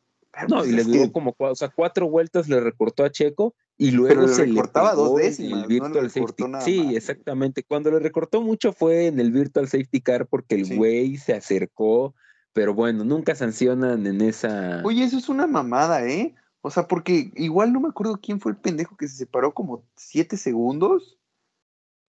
No, 0.49 0.57
pues 0.57 0.71
y 0.71 0.73
le 0.73 0.83
duró 0.83 1.13
como 1.13 1.37
o 1.39 1.55
sea, 1.55 1.69
cuatro 1.69 2.11
vueltas 2.11 2.49
le 2.49 2.59
recortó 2.59 3.05
a 3.05 3.13
Checo 3.13 3.55
y 3.83 3.91
luego 3.91 4.29
se 4.29 4.47
le 4.47 4.53
recortaba 4.53 4.95
dos 4.95 5.17
décimas. 5.17 5.63
El 5.63 5.69
virtual 5.69 6.09
safety. 6.09 6.45
sí, 6.65 6.95
exactamente. 6.95 7.65
Cuando 7.65 7.91
le 7.91 7.99
recortó 7.99 8.41
mucho 8.41 8.73
fue 8.73 9.09
en 9.09 9.19
el 9.19 9.33
Virtual 9.33 9.67
Safety 9.67 10.01
Car 10.01 10.29
porque 10.29 10.55
el 10.55 10.77
güey 10.77 11.17
se 11.17 11.35
acercó, 11.35 12.15
pero 12.53 12.75
bueno, 12.75 13.05
nunca 13.05 13.35
sancionan 13.35 14.07
en 14.07 14.21
esa. 14.21 14.83
Oye, 14.85 15.03
eso 15.03 15.19
es 15.19 15.29
una 15.29 15.49
mamada, 15.49 16.07
¿eh? 16.07 16.33
O 16.61 16.71
sea, 16.71 16.87
porque 16.87 17.33
igual 17.35 17.73
no 17.73 17.81
me 17.81 17.89
acuerdo 17.89 18.21
quién 18.23 18.39
fue 18.39 18.53
el 18.53 18.59
pendejo 18.59 18.97
que 18.97 19.09
se 19.09 19.17
separó 19.17 19.53
como 19.53 19.85
siete 19.97 20.37
segundos 20.37 21.19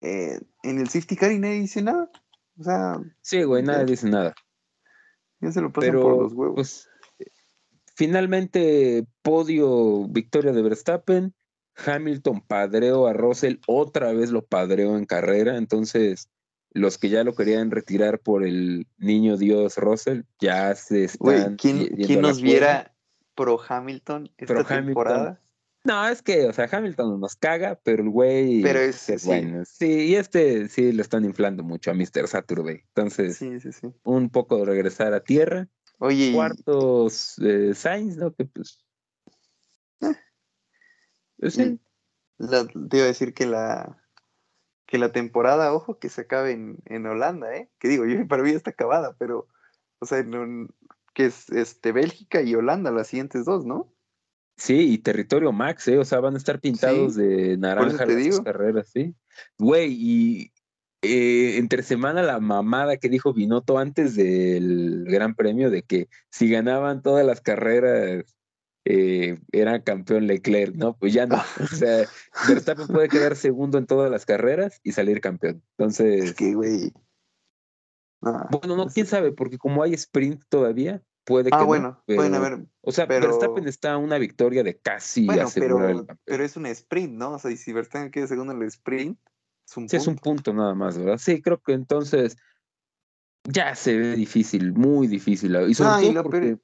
eh, 0.01 0.39
en 0.61 0.77
el 0.77 0.89
safety 0.89 1.15
car 1.15 1.31
y 1.31 1.39
nadie 1.39 1.61
dice 1.61 1.81
nada. 1.81 2.07
O 2.59 2.63
sea. 2.63 3.01
Sí, 3.21 3.41
güey, 3.41 3.63
nadie 3.63 3.85
dice 3.85 4.07
nada. 4.07 4.35
Ya 5.39 5.51
se 5.51 5.59
lo 5.59 5.71
pasan 5.73 5.93
por 5.93 6.21
los 6.21 6.33
huevos. 6.33 6.55
Pues, 6.55 6.89
finalmente, 7.95 9.07
podio, 9.23 10.07
victoria 10.07 10.51
de 10.51 10.61
Verstappen. 10.61 11.33
Hamilton 11.75 12.41
padreó 12.41 13.07
a 13.07 13.13
Russell, 13.13 13.57
otra 13.67 14.13
vez 14.13 14.31
lo 14.31 14.45
padreó 14.45 14.97
en 14.97 15.05
carrera. 15.05 15.57
Entonces, 15.57 16.29
los 16.71 16.97
que 16.97 17.09
ya 17.09 17.23
lo 17.23 17.35
querían 17.35 17.71
retirar 17.71 18.19
por 18.19 18.43
el 18.43 18.87
niño 18.97 19.37
Dios 19.37 19.77
Russell, 19.77 20.21
ya 20.39 20.73
se 20.75 21.05
están. 21.05 21.57
¿quién, 21.57 21.87
¿quién 21.95 22.21
nos 22.21 22.41
viera? 22.41 22.93
pro 23.35 23.59
Hamilton 23.67 24.29
esta 24.37 24.63
temporada. 24.63 25.39
No, 25.85 26.07
es 26.07 26.21
que, 26.21 26.45
o 26.45 26.53
sea, 26.53 26.69
Hamilton 26.71 27.19
nos 27.19 27.35
caga, 27.35 27.77
pero 27.83 28.03
el 28.03 28.09
güey. 28.09 28.61
Pero 28.61 28.79
es, 28.79 29.25
bueno. 29.25 29.63
Sí, 29.65 30.07
y 30.07 30.15
este 30.15 30.69
sí 30.69 30.93
lo 30.93 31.01
están 31.01 31.25
inflando 31.25 31.61
mucho 31.61 31.91
a 31.91 31.93
Mr. 31.93 32.27
Saturday. 32.27 32.83
Entonces, 32.95 33.35
sí, 33.35 33.59
sí, 33.59 33.73
sí. 33.73 33.87
un 34.03 34.29
poco 34.29 34.59
de 34.59 34.65
regresar 34.65 35.13
a 35.13 35.23
tierra. 35.23 35.67
Oye. 35.99 36.31
Cuartos 36.33 37.35
eh, 37.39 37.73
Sainz, 37.73 38.15
¿no? 38.15 38.33
Que 38.33 38.45
pues. 38.45 38.82
Sí. 41.49 41.79
te 42.37 42.97
iba 42.97 43.05
a 43.05 43.07
decir 43.07 43.33
que 43.33 43.45
la 43.45 43.99
que 44.93 44.99
la 44.99 45.11
temporada, 45.11 45.73
ojo, 45.73 45.97
que 45.97 46.07
se 46.09 46.21
acabe 46.21 46.51
en, 46.51 46.77
en 46.85 47.07
Holanda, 47.07 47.55
¿eh? 47.55 47.67
Que 47.79 47.87
digo, 47.87 48.05
yo 48.05 48.15
para 48.27 48.43
mí 48.43 48.51
está 48.51 48.69
acabada, 48.69 49.15
pero, 49.17 49.47
o 49.99 50.05
sea, 50.05 50.21
no, 50.21 50.67
que 51.15 51.25
es 51.25 51.49
este, 51.49 51.91
Bélgica 51.91 52.41
y 52.43 52.53
Holanda, 52.53 52.91
las 52.91 53.07
siguientes 53.07 53.45
dos, 53.45 53.65
¿no? 53.65 53.91
Sí, 54.55 54.93
y 54.93 54.99
territorio 54.99 55.51
Max, 55.51 55.87
¿eh? 55.87 55.97
O 55.97 56.05
sea, 56.05 56.19
van 56.19 56.35
a 56.35 56.37
estar 56.37 56.59
pintados 56.59 57.15
de 57.15 57.57
naranja 57.57 58.05
las 58.05 58.39
carreras, 58.41 58.87
¿sí? 58.93 59.15
Güey, 59.57 59.93
y 59.93 60.51
eh, 61.01 61.57
entre 61.57 61.81
semana 61.81 62.21
la 62.21 62.39
mamada 62.39 62.97
que 62.97 63.09
dijo 63.09 63.33
Binotto 63.33 63.79
antes 63.79 64.15
del 64.15 65.05
Gran 65.07 65.33
Premio 65.33 65.71
de 65.71 65.81
que 65.81 66.07
si 66.29 66.49
ganaban 66.49 67.01
todas 67.01 67.25
las 67.25 67.41
carreras 67.41 68.25
eh, 68.85 69.39
era 69.51 69.81
campeón 69.83 70.27
Leclerc, 70.27 70.75
¿no? 70.75 70.97
Pues 70.97 71.13
ya 71.13 71.25
no. 71.25 71.37
O 71.59 71.75
sea, 71.75 72.05
Verstappen 72.47 72.87
puede 72.87 73.09
quedar 73.09 73.35
segundo 73.35 73.77
en 73.77 73.85
todas 73.85 74.11
las 74.11 74.25
carreras 74.25 74.79
y 74.83 74.91
salir 74.91 75.21
campeón. 75.21 75.63
Entonces. 75.77 76.23
Es 76.25 76.33
que, 76.33 76.53
güey. 76.53 76.91
bueno, 78.21 78.75
no, 78.75 78.87
quién 78.87 79.05
sabe, 79.05 79.31
porque 79.31 79.57
como 79.57 79.83
hay 79.83 79.93
sprint 79.93 80.43
todavía, 80.49 81.01
puede 81.23 81.49
ah, 81.53 81.57
que. 81.57 81.63
Ah, 81.63 81.65
bueno, 81.65 82.03
pueden 82.05 82.35
haber. 82.35 82.65
O 82.81 82.91
sea, 82.91 83.07
pero, 83.07 83.27
Verstappen 83.27 83.67
está 83.67 83.93
a 83.93 83.97
una 83.97 84.17
victoria 84.17 84.63
de 84.63 84.77
casi 84.77 85.25
bueno, 85.25 85.47
pero, 85.53 86.05
pero 86.25 86.43
es 86.43 86.57
un 86.57 86.65
sprint, 86.65 87.13
¿no? 87.13 87.33
O 87.33 87.39
sea, 87.39 87.51
y 87.51 87.57
si 87.57 87.71
Verstappen 87.71 88.11
queda 88.11 88.27
segundo 88.27 88.53
en 88.53 88.61
el 88.61 88.67
sprint, 88.67 89.17
es 89.65 89.77
un 89.77 89.87
sí, 89.87 89.95
es 89.95 90.07
un 90.07 90.17
punto 90.17 90.53
nada 90.53 90.75
más, 90.75 90.97
¿verdad? 90.97 91.17
Sí, 91.17 91.41
creo 91.41 91.61
que 91.61 91.71
entonces 91.71 92.35
ya 93.45 93.75
se 93.75 93.97
ve 93.97 94.15
difícil, 94.15 94.73
muy 94.73 95.07
difícil. 95.07 95.55
Y 95.69 95.73
sobre 95.73 96.11
todo 96.11 96.23
porque 96.23 96.57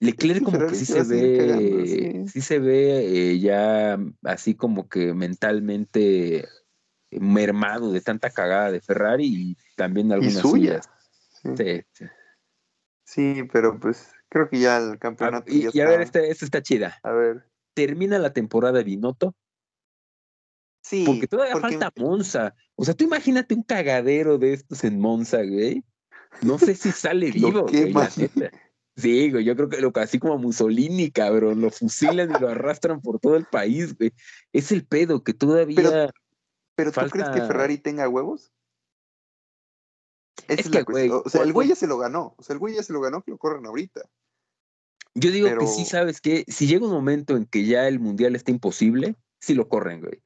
Leclerc 0.00 0.42
como 0.42 0.58
que 0.58 0.74
sí 0.74 0.84
se, 0.84 1.02
ve, 1.02 2.24
sí. 2.26 2.40
se 2.40 2.58
ve 2.58 3.38
ya 3.38 3.98
así 4.24 4.54
como 4.54 4.88
que 4.88 5.14
mentalmente 5.14 6.46
mermado 7.10 7.92
de 7.92 8.00
tanta 8.00 8.30
cagada 8.30 8.70
de 8.70 8.80
Ferrari 8.80 9.26
y 9.26 9.56
también 9.76 10.12
algunas 10.12 10.34
suyas. 10.34 10.90
Sí. 11.56 11.82
Sí, 13.04 13.42
pero 13.52 13.78
pues 13.78 14.12
creo 14.28 14.48
que 14.48 14.58
ya 14.58 14.78
el 14.78 14.98
campeonato. 14.98 15.52
y, 15.52 15.66
a 15.78 15.88
ver, 15.88 16.00
esta, 16.00 16.20
esta 16.20 16.44
está 16.44 16.62
chida. 16.62 16.98
A 17.02 17.12
ver. 17.12 17.44
Termina 17.74 18.18
la 18.18 18.32
temporada 18.32 18.78
de 18.78 18.84
Binotto. 18.84 19.34
Sí. 20.82 21.04
Porque 21.06 21.26
todavía 21.26 21.56
falta 21.56 21.92
Monza. 21.96 22.54
O 22.74 22.84
sea, 22.84 22.94
tú 22.94 23.04
imagínate 23.04 23.54
un 23.54 23.62
cagadero 23.62 24.38
de 24.38 24.54
estos 24.54 24.84
en 24.84 25.00
Monza, 25.00 25.38
güey. 25.42 25.84
No 26.42 26.58
sé 26.58 26.74
si 26.74 26.90
sale 26.92 27.30
vivo, 27.32 27.62
güey, 27.62 27.92
la 27.92 28.10
Sí, 28.96 29.30
güey, 29.30 29.44
yo 29.44 29.56
creo 29.56 29.68
que 29.68 29.80
lo, 29.80 29.92
así 29.96 30.18
como 30.18 30.38
Mussolini, 30.38 31.10
cabrón, 31.10 31.60
lo 31.60 31.70
fusilan 31.70 32.30
y 32.30 32.40
lo 32.40 32.48
arrastran 32.48 33.00
por 33.00 33.18
todo 33.18 33.36
el 33.36 33.44
país, 33.44 33.96
güey. 33.98 34.12
Es 34.52 34.70
el 34.70 34.86
pedo 34.86 35.24
que 35.24 35.34
todavía. 35.34 36.12
Pero, 36.76 36.92
¿tú 36.92 37.00
crees 37.10 37.28
que 37.30 37.40
Ferrari 37.40 37.78
tenga 37.78 38.08
huevos? 38.08 38.52
es, 40.48 40.72
la 40.72 40.84
cuestión. 40.84 41.22
o 41.24 41.28
sea, 41.28 41.42
el 41.42 41.52
güey 41.52 41.68
ya 41.68 41.74
se 41.74 41.86
lo 41.86 41.98
ganó. 41.98 42.34
O 42.36 42.42
sea, 42.42 42.54
el 42.54 42.60
güey 42.60 42.74
ya 42.74 42.82
se 42.82 42.92
lo 42.92 43.00
ganó 43.00 43.22
que 43.22 43.30
lo 43.30 43.38
corran 43.38 43.66
ahorita. 43.66 44.02
Yo 45.14 45.30
digo 45.30 45.48
que 45.58 45.66
sí, 45.66 45.84
sabes 45.84 46.20
que 46.20 46.44
si 46.48 46.66
llega 46.66 46.86
un 46.86 46.92
momento 46.92 47.36
en 47.36 47.46
que 47.46 47.64
ya 47.64 47.86
el 47.86 48.00
mundial 48.00 48.34
está 48.34 48.50
imposible, 48.50 49.16
sí 49.40 49.54
lo 49.54 49.68
corren, 49.68 50.00
güey. 50.00 50.22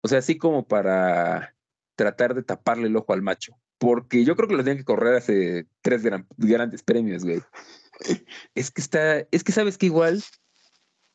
O 0.00 0.08
sea, 0.08 0.18
así 0.18 0.36
como 0.36 0.66
para 0.66 1.54
tratar 1.94 2.34
de 2.34 2.42
taparle 2.42 2.88
el 2.88 2.96
ojo 2.96 3.12
al 3.12 3.22
macho. 3.22 3.56
Porque 3.78 4.24
yo 4.24 4.34
creo 4.36 4.48
que 4.48 4.56
lo 4.56 4.64
tienen 4.64 4.78
que 4.78 4.84
correr 4.84 5.14
hace 5.14 5.66
tres 5.80 6.02
grandes 6.02 6.82
premios, 6.82 7.24
güey. 7.24 7.40
Es 8.54 8.70
que 8.70 8.80
está, 8.80 9.26
es 9.30 9.44
que 9.44 9.52
sabes 9.52 9.78
que 9.78 9.86
igual, 9.86 10.22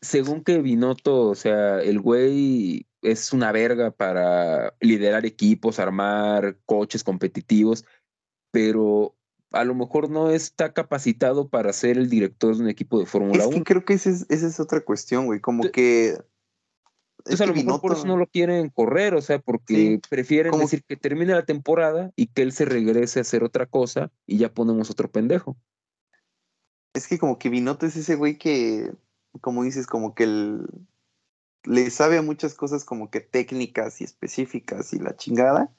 según 0.01 0.43
que 0.43 0.61
Binotto, 0.61 1.29
o 1.29 1.35
sea, 1.35 1.81
el 1.81 1.99
güey 1.99 2.87
es 3.01 3.33
una 3.33 3.51
verga 3.51 3.91
para 3.91 4.75
liderar 4.79 5.25
equipos, 5.25 5.79
armar 5.79 6.57
coches 6.65 7.03
competitivos, 7.03 7.85
pero 8.51 9.15
a 9.51 9.63
lo 9.63 9.75
mejor 9.75 10.09
no 10.09 10.29
está 10.29 10.73
capacitado 10.73 11.49
para 11.49 11.71
ser 11.73 11.97
el 11.97 12.09
director 12.09 12.55
de 12.55 12.63
un 12.63 12.69
equipo 12.69 12.99
de 12.99 13.05
Fórmula 13.05 13.47
1. 13.47 13.49
Es 13.49 13.55
que 13.55 13.63
creo 13.63 13.85
que 13.85 13.93
esa 13.93 14.09
es, 14.09 14.59
otra 14.59 14.81
cuestión, 14.81 15.25
güey, 15.25 15.39
como 15.39 15.69
que... 15.71 16.17
Entonces, 17.19 17.41
a 17.41 17.45
lo 17.45 17.55
mejor 17.55 17.81
por 17.81 17.91
eso 17.91 18.05
no 18.05 18.15
lo 18.15 18.27
quieren 18.27 18.69
correr, 18.69 19.13
o 19.13 19.21
sea, 19.21 19.39
porque 19.39 19.99
prefieren 20.09 20.57
decir 20.57 20.83
que 20.85 20.95
termine 20.95 21.33
la 21.33 21.43
temporada 21.43 22.11
y 22.15 22.27
que 22.27 22.41
él 22.41 22.53
se 22.53 22.63
regrese 22.63 23.19
a 23.19 23.23
hacer 23.23 23.43
otra 23.43 23.65
cosa 23.65 24.11
y 24.25 24.37
ya 24.37 24.53
ponemos 24.53 24.89
otro 24.89 25.11
pendejo. 25.11 25.57
Es 26.93 27.07
que 27.07 27.19
como 27.19 27.37
que 27.37 27.49
Binotto 27.49 27.85
es 27.85 27.95
ese 27.95 28.15
güey 28.15 28.37
que, 28.37 28.91
como 29.41 29.63
dices, 29.63 29.87
como 29.87 30.15
que 30.15 30.23
el, 30.23 30.67
le 31.63 31.89
sabe 31.91 32.17
a 32.17 32.21
muchas 32.21 32.53
cosas 32.53 32.85
como 32.85 33.09
que 33.11 33.19
técnicas 33.19 34.01
y 34.01 34.03
específicas 34.03 34.93
y 34.93 34.99
la 34.99 35.15
chingada, 35.15 35.71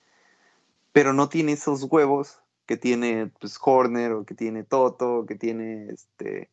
pero 0.93 1.12
no 1.12 1.28
tiene 1.28 1.52
esos 1.52 1.85
huevos 1.85 2.40
que 2.66 2.76
tiene 2.76 3.32
pues 3.40 3.59
Horner 3.60 4.12
o 4.12 4.24
que 4.24 4.35
tiene 4.35 4.62
Toto 4.62 5.20
o 5.20 5.26
que 5.26 5.35
tiene 5.35 5.89
este 5.89 6.51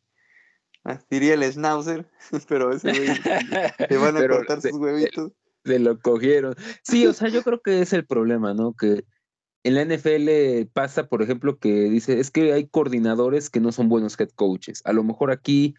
ah, 0.84 0.98
diría 1.10 1.34
el 1.34 1.44
Schnauzer, 1.44 2.08
pero 2.48 2.72
ese 2.72 2.92
güey 2.92 3.08
te 3.88 3.96
van 3.98 4.16
a 4.16 4.26
cortar 4.26 4.62
sus 4.62 4.72
huevitos. 4.72 5.32
Se 5.64 5.78
lo 5.80 5.98
cogieron. 5.98 6.54
Sí, 6.82 7.06
o 7.06 7.12
sea, 7.12 7.28
yo 7.28 7.42
creo 7.42 7.60
que 7.60 7.82
es 7.82 7.92
el 7.92 8.06
problema, 8.06 8.54
¿no? 8.54 8.72
Que 8.72 9.04
en 9.66 9.74
la 9.74 9.84
NFL 9.84 10.68
pasa, 10.72 11.08
por 11.08 11.22
ejemplo, 11.22 11.58
que 11.58 11.90
dice, 11.90 12.20
es 12.20 12.30
que 12.30 12.52
hay 12.52 12.68
coordinadores 12.68 13.50
que 13.50 13.58
no 13.58 13.72
son 13.72 13.88
buenos 13.88 14.18
head 14.18 14.28
coaches. 14.30 14.80
A 14.84 14.92
lo 14.92 15.02
mejor 15.02 15.32
aquí 15.32 15.74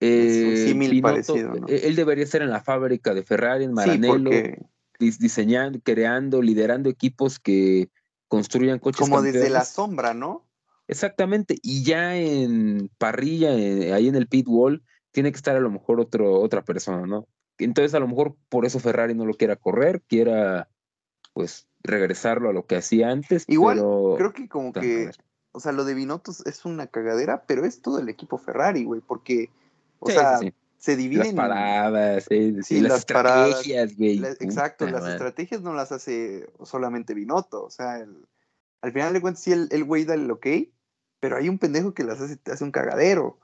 eh, 0.00 1.00
parecido, 1.00 1.54
¿no? 1.54 1.66
E-, 1.66 1.86
él 1.86 1.96
debería 1.96 2.24
estar 2.24 2.42
en 2.42 2.50
la 2.50 2.60
fábrica 2.60 3.14
de 3.14 3.22
Ferrari, 3.22 3.64
en 3.64 3.72
Maranello, 3.72 4.30
diseñando, 4.98 5.80
creando, 5.82 6.42
liderando 6.42 6.90
equipos 6.90 7.38
que 7.38 7.88
construyan 8.28 8.78
coches. 8.78 9.00
Como 9.00 9.22
desde 9.22 9.48
la 9.48 9.64
sombra, 9.64 10.12
¿no? 10.12 10.46
Exactamente. 10.86 11.56
Y 11.62 11.82
ya 11.82 12.16
en 12.16 12.90
parrilla, 12.98 13.52
ahí 13.52 14.06
en 14.06 14.16
el 14.16 14.28
pit 14.28 14.46
wall, 14.46 14.82
tiene 15.12 15.32
que 15.32 15.36
estar 15.36 15.56
a 15.56 15.60
lo 15.60 15.70
mejor 15.70 15.98
otro, 15.98 16.40
otra 16.42 16.62
persona, 16.62 17.06
¿no? 17.06 17.26
Entonces, 17.56 17.94
a 17.94 18.00
lo 18.00 18.08
mejor 18.08 18.36
por 18.50 18.66
eso 18.66 18.80
Ferrari 18.80 19.14
no 19.14 19.24
lo 19.24 19.32
quiera 19.32 19.56
correr, 19.56 20.02
quiera, 20.02 20.68
pues, 21.32 21.66
regresarlo 21.84 22.48
a 22.48 22.52
lo 22.52 22.66
que 22.66 22.76
hacía 22.76 23.10
antes. 23.10 23.44
Igual, 23.46 23.76
creo 24.16 24.32
que 24.32 24.48
como 24.48 24.72
que, 24.72 25.10
o 25.52 25.60
sea, 25.60 25.72
lo 25.72 25.84
de 25.84 25.94
Binotto 25.94 26.32
es 26.44 26.64
una 26.64 26.86
cagadera, 26.86 27.44
pero 27.46 27.64
es 27.64 27.82
todo 27.82 27.98
el 27.98 28.08
equipo 28.08 28.38
Ferrari, 28.38 28.84
güey, 28.84 29.02
porque, 29.02 29.50
o 30.00 30.10
sea, 30.10 30.40
se 30.78 30.96
dividen. 30.96 31.26
Las 31.26 31.34
paradas, 31.34 32.24
sí, 32.28 32.80
las, 32.80 32.98
estrategias, 32.98 33.96
güey. 33.96 34.24
exacto, 34.40 34.86
las 34.86 35.06
estrategias 35.06 35.60
no 35.60 35.74
las 35.74 35.92
hace 35.92 36.48
solamente 36.62 37.14
Binotto, 37.14 37.64
o 37.64 37.70
sea, 37.70 38.04
al 38.80 38.92
final 38.92 39.12
de 39.12 39.20
cuentas 39.20 39.42
sí 39.42 39.52
el, 39.52 39.84
güey 39.84 40.04
da 40.04 40.14
el 40.14 40.30
ok, 40.30 40.46
pero 41.20 41.36
hay 41.36 41.48
un 41.48 41.58
pendejo 41.58 41.94
que 41.94 42.04
las 42.04 42.20
hace, 42.20 42.38
hace 42.50 42.64
un 42.64 42.72
cagadero. 42.72 43.38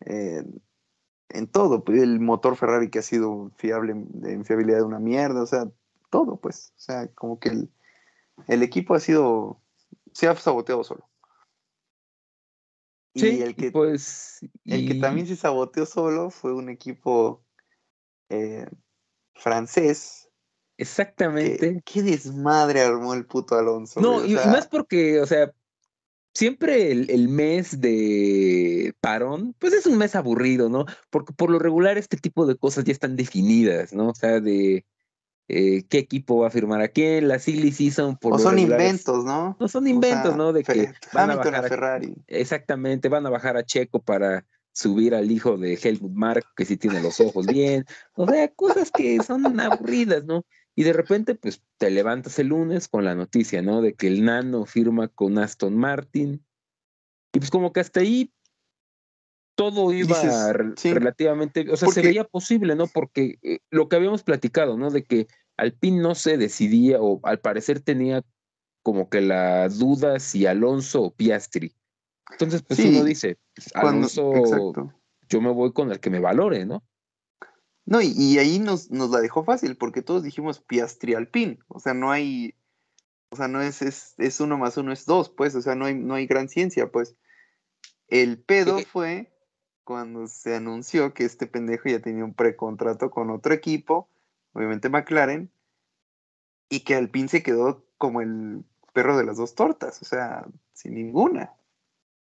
en 0.00 1.46
todo, 1.50 1.82
pues, 1.82 2.02
el 2.02 2.20
motor 2.20 2.56
Ferrari 2.56 2.90
que 2.90 2.98
ha 2.98 3.02
sido 3.02 3.50
fiable, 3.56 3.94
de 3.96 4.44
fiabilidad 4.44 4.78
de 4.78 4.84
una 4.84 5.00
mierda, 5.00 5.42
o 5.42 5.46
sea, 5.46 5.66
todo, 6.10 6.36
pues, 6.36 6.72
o 6.76 6.80
sea, 6.80 7.08
como 7.08 7.38
que 7.40 7.48
el, 7.48 7.70
el 8.46 8.62
equipo 8.62 8.94
ha 8.94 9.00
sido, 9.00 9.60
se 10.12 10.28
ha 10.28 10.36
saboteado 10.36 10.84
solo. 10.84 11.08
Y 13.14 13.40
el 13.40 13.56
que, 13.56 13.70
pues, 13.70 14.40
el 14.66 14.86
que 14.86 14.94
también 14.96 15.26
se 15.26 15.36
saboteó 15.36 15.86
solo 15.86 16.28
fue 16.30 16.52
un 16.52 16.68
equipo 16.68 17.42
eh, 18.28 18.66
francés. 19.34 20.28
Exactamente. 20.76 21.82
¿Qué, 21.84 22.02
desmadre 22.02 22.82
armó 22.82 23.14
el 23.14 23.24
puto 23.24 23.54
Alonso. 23.54 24.00
No, 24.00 24.24
y 24.24 24.34
no 24.34 24.56
es 24.56 24.66
porque, 24.66 25.20
o 25.20 25.26
sea, 25.26 25.50
siempre 26.34 26.92
el, 26.92 27.08
el, 27.10 27.28
mes 27.28 27.80
de 27.80 28.94
parón, 29.00 29.54
pues 29.58 29.72
es 29.72 29.86
un 29.86 29.96
mes 29.96 30.14
aburrido, 30.14 30.68
¿no? 30.68 30.84
Porque 31.08 31.32
por 31.32 31.48
lo 31.48 31.58
regular 31.58 31.96
este 31.96 32.18
tipo 32.18 32.44
de 32.44 32.56
cosas 32.56 32.84
ya 32.84 32.92
están 32.92 33.16
definidas, 33.16 33.94
¿no? 33.94 34.10
O 34.10 34.14
sea, 34.14 34.40
de 34.40 34.84
eh, 35.48 35.84
qué 35.88 35.98
equipo 35.98 36.38
va 36.38 36.48
a 36.48 36.50
firmar 36.50 36.80
a 36.80 36.88
quién, 36.88 37.28
la 37.28 37.38
silly 37.38 37.70
season 37.70 38.16
por 38.16 38.34
o 38.34 38.38
son 38.38 38.58
inventos, 38.58 39.24
¿no? 39.24 39.56
No 39.60 39.68
son 39.68 39.86
inventos, 39.86 40.36
¿no? 40.36 40.52
De 40.52 40.64
que 40.64 40.92
van 41.12 41.30
a 41.30 41.36
bajar 41.36 41.54
a 41.54 41.62
Ferrari. 41.62 42.14
exactamente, 42.26 43.08
van 43.08 43.26
a 43.26 43.30
bajar 43.30 43.56
a 43.56 43.64
Checo 43.64 44.02
para 44.02 44.44
subir 44.72 45.14
al 45.14 45.30
hijo 45.30 45.56
de 45.56 45.78
Helmut 45.82 46.12
Mark, 46.12 46.44
que 46.54 46.64
sí 46.64 46.76
tiene 46.76 47.00
los 47.00 47.20
ojos 47.20 47.46
bien. 47.46 47.86
O 48.14 48.26
sea, 48.28 48.48
cosas 48.48 48.90
que 48.90 49.22
son 49.22 49.58
aburridas, 49.60 50.24
¿no? 50.24 50.44
Y 50.74 50.82
de 50.82 50.92
repente, 50.92 51.34
pues 51.34 51.62
te 51.78 51.90
levantas 51.90 52.38
el 52.38 52.48
lunes 52.48 52.86
con 52.86 53.04
la 53.04 53.14
noticia, 53.14 53.62
¿no? 53.62 53.80
De 53.80 53.94
que 53.94 54.08
el 54.08 54.24
nano 54.24 54.66
firma 54.66 55.08
con 55.08 55.38
Aston 55.38 55.76
Martin. 55.76 56.44
Y 57.32 57.38
pues 57.38 57.50
como 57.50 57.72
que 57.72 57.80
hasta 57.80 58.00
ahí 58.00 58.32
todo 59.56 59.92
iba 59.92 60.52
relativamente, 60.52 61.68
o 61.70 61.76
sea, 61.76 61.88
se 61.88 62.02
veía 62.02 62.24
posible, 62.24 62.76
¿no? 62.76 62.86
Porque 62.86 63.38
eh, 63.42 63.58
lo 63.70 63.88
que 63.88 63.96
habíamos 63.96 64.22
platicado, 64.22 64.76
¿no? 64.76 64.90
De 64.90 65.02
que 65.02 65.26
Alpine 65.56 66.00
no 66.00 66.14
se 66.14 66.36
decidía, 66.36 67.00
o 67.00 67.20
al 67.24 67.40
parecer 67.40 67.80
tenía 67.80 68.22
como 68.82 69.08
que 69.08 69.22
la 69.22 69.68
duda 69.68 70.20
si 70.20 70.46
Alonso 70.46 71.02
o 71.02 71.14
Piastri. 71.14 71.74
Entonces, 72.30 72.62
pues 72.62 72.78
uno 72.80 73.02
dice, 73.02 73.38
pues, 73.54 73.74
Alonso, 73.74 74.92
yo 75.28 75.40
me 75.40 75.50
voy 75.50 75.72
con 75.72 75.90
el 75.90 76.00
que 76.00 76.10
me 76.10 76.20
valore, 76.20 76.66
¿no? 76.66 76.84
No, 77.86 78.00
y, 78.02 78.38
ahí 78.38 78.58
nos, 78.58 78.90
nos, 78.90 79.10
la 79.10 79.20
dejó 79.20 79.44
fácil, 79.44 79.76
porque 79.76 80.02
todos 80.02 80.22
dijimos 80.22 80.60
Piastri 80.60 81.14
Alpine, 81.14 81.60
o 81.68 81.78
sea, 81.78 81.94
no 81.94 82.10
hay, 82.10 82.54
o 83.30 83.36
sea, 83.36 83.48
no 83.48 83.62
es, 83.62 83.80
es, 83.80 84.14
es 84.18 84.40
uno 84.40 84.58
más 84.58 84.76
uno 84.76 84.92
es 84.92 85.06
dos, 85.06 85.30
pues, 85.30 85.54
o 85.54 85.62
sea, 85.62 85.76
no 85.76 85.86
hay, 85.86 85.94
no 85.94 86.14
hay 86.14 86.26
gran 86.26 86.48
ciencia, 86.48 86.90
pues. 86.90 87.16
El 88.08 88.42
pedo 88.42 88.78
fue 88.80 89.35
cuando 89.86 90.26
se 90.26 90.56
anunció 90.56 91.14
que 91.14 91.24
este 91.24 91.46
pendejo 91.46 91.88
ya 91.88 92.00
tenía 92.00 92.24
un 92.24 92.34
precontrato 92.34 93.08
con 93.08 93.30
otro 93.30 93.54
equipo, 93.54 94.08
obviamente 94.52 94.88
McLaren, 94.88 95.48
y 96.68 96.80
que 96.80 96.96
Alpine 96.96 97.28
se 97.28 97.44
quedó 97.44 97.86
como 97.96 98.20
el 98.20 98.64
perro 98.92 99.16
de 99.16 99.24
las 99.24 99.36
dos 99.36 99.54
tortas, 99.54 100.02
o 100.02 100.04
sea, 100.04 100.44
sin 100.72 100.94
ninguna. 100.94 101.52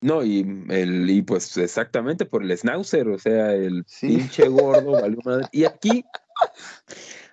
No, 0.00 0.22
y 0.22 0.46
el, 0.68 1.10
y 1.10 1.22
pues 1.22 1.56
exactamente 1.56 2.24
por 2.24 2.44
el 2.44 2.56
Schnauzer, 2.56 3.08
o 3.08 3.18
sea, 3.18 3.52
el 3.52 3.84
pinche 4.00 4.46
gordo, 4.46 4.92
Y 5.52 5.64
aquí 5.64 6.04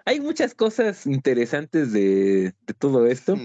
hay 0.03 0.19
muchas 0.19 0.55
cosas 0.55 1.05
interesantes 1.05 1.93
de, 1.93 2.55
todo 2.79 3.05
esto. 3.05 3.37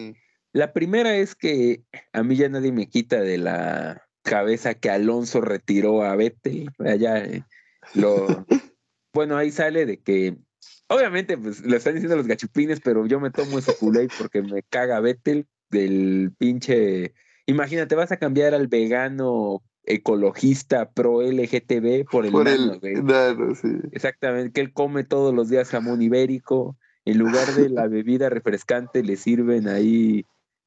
La 0.53 0.73
primera 0.73 1.15
es 1.17 1.35
que 1.35 1.85
a 2.15 2.23
mí 2.23 2.35
ya 2.35 2.49
nadie 2.49 2.73
me 2.73 2.89
quita 2.89 3.21
de 3.21 3.37
la 3.37 4.09
cabeza 4.23 4.75
que 4.75 4.91
Alonso 4.91 5.41
retiró 5.41 6.03
a 6.03 6.17
Vettel 6.17 6.71
allá 6.79 7.25
lo, 7.95 8.27
bueno, 9.15 9.37
ahí 9.37 9.51
sale 9.51 9.87
de 9.87 9.99
que, 9.99 10.37
obviamente, 10.89 11.37
pues 11.37 11.61
lo 11.61 11.77
están 11.77 11.95
diciendo 11.95 12.17
los 12.17 12.27
gachupines, 12.27 12.81
pero 12.81 13.07
yo 13.07 13.21
me 13.21 13.31
tomo 13.31 13.59
ese 13.59 13.75
culé 13.77 14.09
porque 14.19 14.43
me 14.43 14.63
caga 14.63 15.01
Vettel 15.01 15.47
del 15.71 16.33
pinche, 16.39 17.15
imagínate, 17.47 17.95
vas 17.95 18.13
a 18.13 18.19
cambiar 18.19 18.55
al 18.55 18.69
vegano 18.69 19.63
ecologista 19.85 20.91
pro 20.91 21.23
LGTB 21.23 22.05
por 22.11 22.25
el, 22.25 22.33
por 22.33 22.49
sí. 23.57 23.69
Exactamente, 23.91 24.53
que 24.53 24.61
él 24.61 24.73
come 24.73 25.05
todos 25.05 25.35
los 25.35 25.49
días 25.49 25.69
jamón 25.71 26.03
ibérico. 26.03 26.77
En 27.05 27.19
lugar 27.19 27.53
de 27.55 27.69
la 27.69 27.87
bebida 27.89 28.29
refrescante 28.29 29.03
le 29.03 29.17
sirven 29.17 29.67
ahí 29.67 30.25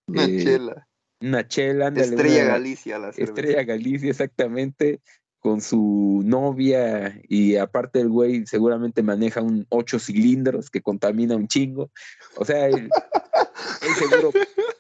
una 0.08 0.26
eh, 0.26 0.44
chela. 0.44 0.88
Una 1.26 1.48
chela, 1.48 1.88
Estrella 1.88 2.46
Galicia, 2.46 3.00
la 3.00 3.10
Estrella 3.10 3.64
Galicia, 3.64 4.12
exactamente, 4.12 5.02
con 5.46 5.62
su 5.62 6.24
novia 6.26 7.22
y 7.28 7.56
aparte 7.56 8.00
el 8.00 8.10
güey 8.10 8.48
seguramente 8.48 9.04
maneja 9.04 9.42
un 9.42 9.66
ocho 9.70 10.00
cilindros 10.00 10.70
que 10.70 10.82
contamina 10.82 11.36
un 11.36 11.48
chingo. 11.48 11.92
O 12.38 12.46
sea, 12.46 12.68
él, 12.68 12.90
seguro, 14.00 14.32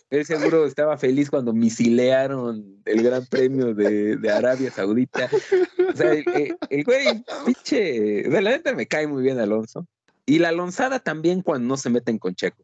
él 0.09 0.25
seguro 0.25 0.65
estaba 0.65 0.97
feliz 0.97 1.29
cuando 1.29 1.53
misilearon 1.53 2.81
el 2.85 3.03
Gran 3.03 3.25
Premio 3.27 3.73
de, 3.73 4.19
Arabia 4.31 4.71
Saudita. 4.71 5.29
O 5.87 5.95
sea, 5.95 6.13
el, 6.13 6.83
güey, 6.83 7.23
pinche, 7.45 8.23
de 8.23 8.41
la 8.41 8.51
neta 8.51 8.73
me 8.73 8.87
cae 8.87 9.07
muy 9.07 9.21
bien 9.21 9.39
Alonso. 9.39 9.87
Y 10.25 10.39
la 10.39 10.49
Alonzada 10.49 10.99
también 10.99 11.41
cuando 11.41 11.67
no 11.67 11.77
se 11.77 11.91
meten 11.91 12.17
con 12.17 12.33
Checo. 12.33 12.63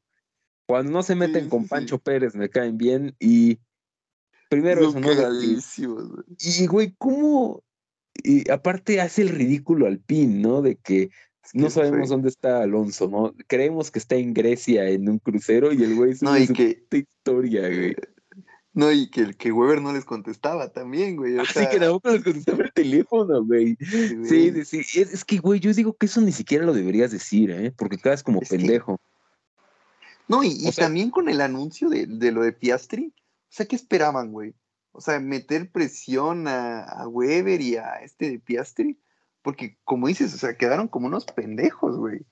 Cuando 0.66 0.92
no 0.92 1.04
se 1.04 1.14
meten 1.16 1.50
con 1.50 1.68
Pancho 1.68 2.00
Pérez 2.00 2.34
me 2.34 2.50
caen 2.50 2.78
bien 2.78 3.16
y 3.20 3.60
primero 4.52 4.90
eso 4.90 5.00
no 5.00 5.10
y 6.38 6.68
güey, 6.68 6.94
¿cómo? 6.98 7.64
Y 8.22 8.50
aparte 8.52 9.00
hace 9.00 9.22
el 9.22 9.30
ridículo 9.30 9.88
al 9.88 10.00
pin, 10.00 10.42
¿no? 10.42 10.62
De 10.62 10.76
que 10.76 11.10
no 11.54 11.70
sabemos 11.70 12.10
dónde 12.10 12.28
está 12.28 12.62
Alonso, 12.62 13.08
¿no? 13.08 13.34
Creemos 13.48 13.92
que 13.92 14.00
está 14.00 14.16
en 14.16 14.34
Grecia 14.34 14.90
en 14.90 15.08
un 15.08 15.20
crucero 15.20 15.72
y 15.72 15.82
el 15.84 15.96
güey 15.96 16.16
no, 16.20 16.38
y 16.38 16.48
que, 16.48 16.84
historia, 16.92 17.62
güey. 17.62 17.96
No, 18.74 18.92
y 18.92 19.10
que, 19.10 19.34
que 19.34 19.52
Weber 19.52 19.82
no 19.82 19.94
les 19.94 20.04
contestaba 20.04 20.72
también, 20.72 21.16
güey. 21.16 21.40
Así 21.40 21.60
ah, 21.60 21.70
que 21.70 21.80
tampoco 21.80 22.12
les 22.12 22.24
contestaba 22.24 22.64
el 22.64 22.74
teléfono, 22.74 23.46
güey. 23.46 23.78
Sí, 23.80 24.66
sí, 24.66 24.82
Es, 25.00 25.24
que, 25.24 25.38
güey, 25.38 25.62
yo 25.62 25.74
digo 25.74 25.94
que 25.94 26.06
eso 26.06 26.20
ni 26.20 26.32
siquiera 26.34 26.66
lo 26.66 26.74
deberías 26.74 27.12
decir, 27.12 27.52
¿eh? 27.52 27.74
Porque 27.76 27.98
quedas 27.98 28.24
como 28.24 28.42
pendejo. 28.42 29.00
No, 30.28 30.44
y, 30.44 30.72
también 30.72 31.10
con 31.10 31.28
el 31.28 31.42
anuncio 31.42 31.90
de, 31.90 32.32
lo 32.32 32.44
de 32.44 32.54
Piastri, 32.54 33.14
o 33.52 33.54
sea, 33.54 33.66
¿qué 33.66 33.76
esperaban, 33.76 34.32
güey? 34.32 34.56
O 34.94 35.02
sea, 35.02 35.20
meter 35.20 35.70
presión 35.72 36.48
a, 36.48 37.06
Weber 37.06 37.60
y 37.60 37.76
a 37.76 37.96
este 37.96 38.30
de 38.30 38.40
Piastri, 38.40 38.98
porque 39.42 39.78
como 39.84 40.08
dices, 40.08 40.34
o 40.34 40.38
sea, 40.38 40.56
quedaron 40.56 40.88
como 40.88 41.08
unos 41.08 41.26
pendejos, 41.26 41.98
güey. 41.98 42.26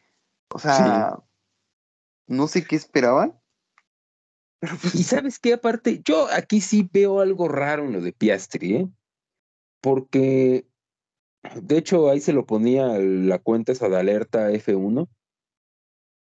O 0.47 0.59
sea, 0.59 1.19
no 2.25 2.47
sé 2.47 2.63
qué 2.63 2.77
esperaban. 2.77 3.37
Pues 4.81 4.95
y 4.95 5.03
sabes 5.03 5.39
qué, 5.39 5.53
aparte, 5.53 6.01
yo 6.05 6.27
aquí 6.31 6.61
sí 6.61 6.89
veo 6.91 7.19
algo 7.19 7.49
raro 7.49 7.83
en 7.83 7.91
lo 7.91 8.01
de 8.01 8.13
Piastri, 8.13 8.75
¿eh? 8.75 8.89
Porque, 9.81 10.67
de 11.61 11.77
hecho, 11.77 12.09
ahí 12.09 12.21
se 12.21 12.33
lo 12.33 12.45
ponía 12.45 12.97
la 12.97 13.39
cuenta 13.39 13.73
esa 13.73 13.89
de 13.89 13.97
alerta 13.97 14.51
F1 14.51 15.09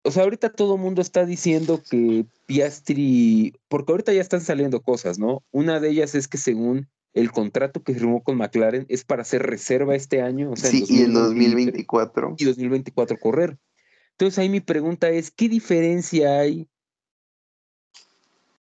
o 0.06 0.10
sea, 0.12 0.22
ahorita 0.22 0.50
todo 0.50 0.76
el 0.76 0.80
mundo 0.80 1.02
está 1.02 1.26
diciendo 1.26 1.82
que 1.82 2.26
Piastri, 2.46 3.54
porque 3.68 3.92
ahorita 3.92 4.12
ya 4.12 4.20
están 4.20 4.40
saliendo 4.40 4.80
cosas, 4.80 5.18
¿no? 5.18 5.42
Una 5.50 5.80
de 5.80 5.90
ellas 5.90 6.14
es 6.14 6.28
que 6.28 6.38
según 6.38 6.88
el 7.12 7.32
contrato 7.32 7.82
que 7.82 7.94
firmó 7.94 8.22
con 8.22 8.36
McLaren 8.36 8.86
es 8.88 9.04
para 9.04 9.22
hacer 9.22 9.42
reserva 9.42 9.96
este 9.96 10.22
año. 10.22 10.52
O 10.52 10.56
sea, 10.56 10.70
sí, 10.70 10.84
y 10.88 11.02
en 11.02 11.12
2024. 11.12 12.36
Y 12.38 12.44
2024 12.44 13.18
correr. 13.18 13.58
Entonces 14.12 14.38
ahí 14.38 14.48
mi 14.48 14.60
pregunta 14.60 15.08
es, 15.08 15.32
¿qué 15.32 15.48
diferencia 15.48 16.38
hay? 16.38 16.68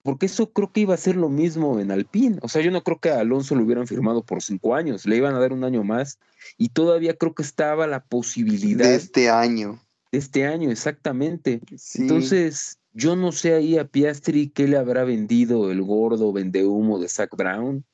Porque 0.02 0.27
eso 0.27 0.52
creo 0.52 0.73
que 0.73 0.81
iba 0.81 0.94
a 0.94 0.98
ser 0.98 1.15
lo 1.15 1.28
mismo 1.28 1.78
en 1.78 1.93
Alpine. 1.93 2.39
O 2.43 2.48
sea, 2.48 2.62
yo 2.62 2.73
no 2.73 2.82
creo 2.82 2.98
que 2.98 3.10
a 3.10 3.20
Alonso 3.20 3.55
lo 3.55 3.62
hubieran 3.62 3.86
firmado 3.86 4.24
por 4.24 4.43
cinco 4.43 4.74
años, 4.74 5.06
le 5.06 5.16
iban 5.16 5.36
a 5.36 5.39
dar 5.39 5.52
un 5.52 5.62
año 5.62 5.85
más 5.85 6.19
y 6.56 6.70
todavía 6.70 7.15
creo 7.15 7.35
que 7.35 7.43
estaba 7.43 7.86
la 7.86 8.02
posibilidad. 8.05 8.85
De 8.85 8.97
este 8.97 9.31
año 9.31 9.81
este 10.13 10.47
año, 10.47 10.71
exactamente. 10.71 11.61
Entonces, 11.95 12.79
yo 12.93 13.17
no 13.17 13.33
sé 13.33 13.55
ahí 13.55 13.79
a 13.79 13.87
Piastri 13.87 14.51
qué 14.51 14.67
le 14.67 14.77
habrá 14.77 15.05
vendido 15.05 15.71
el 15.71 15.83
gordo 15.83 16.33
vendehumo 16.33 16.99
de 16.99 17.09
Zach 17.09 17.31
Brown. 17.37 17.85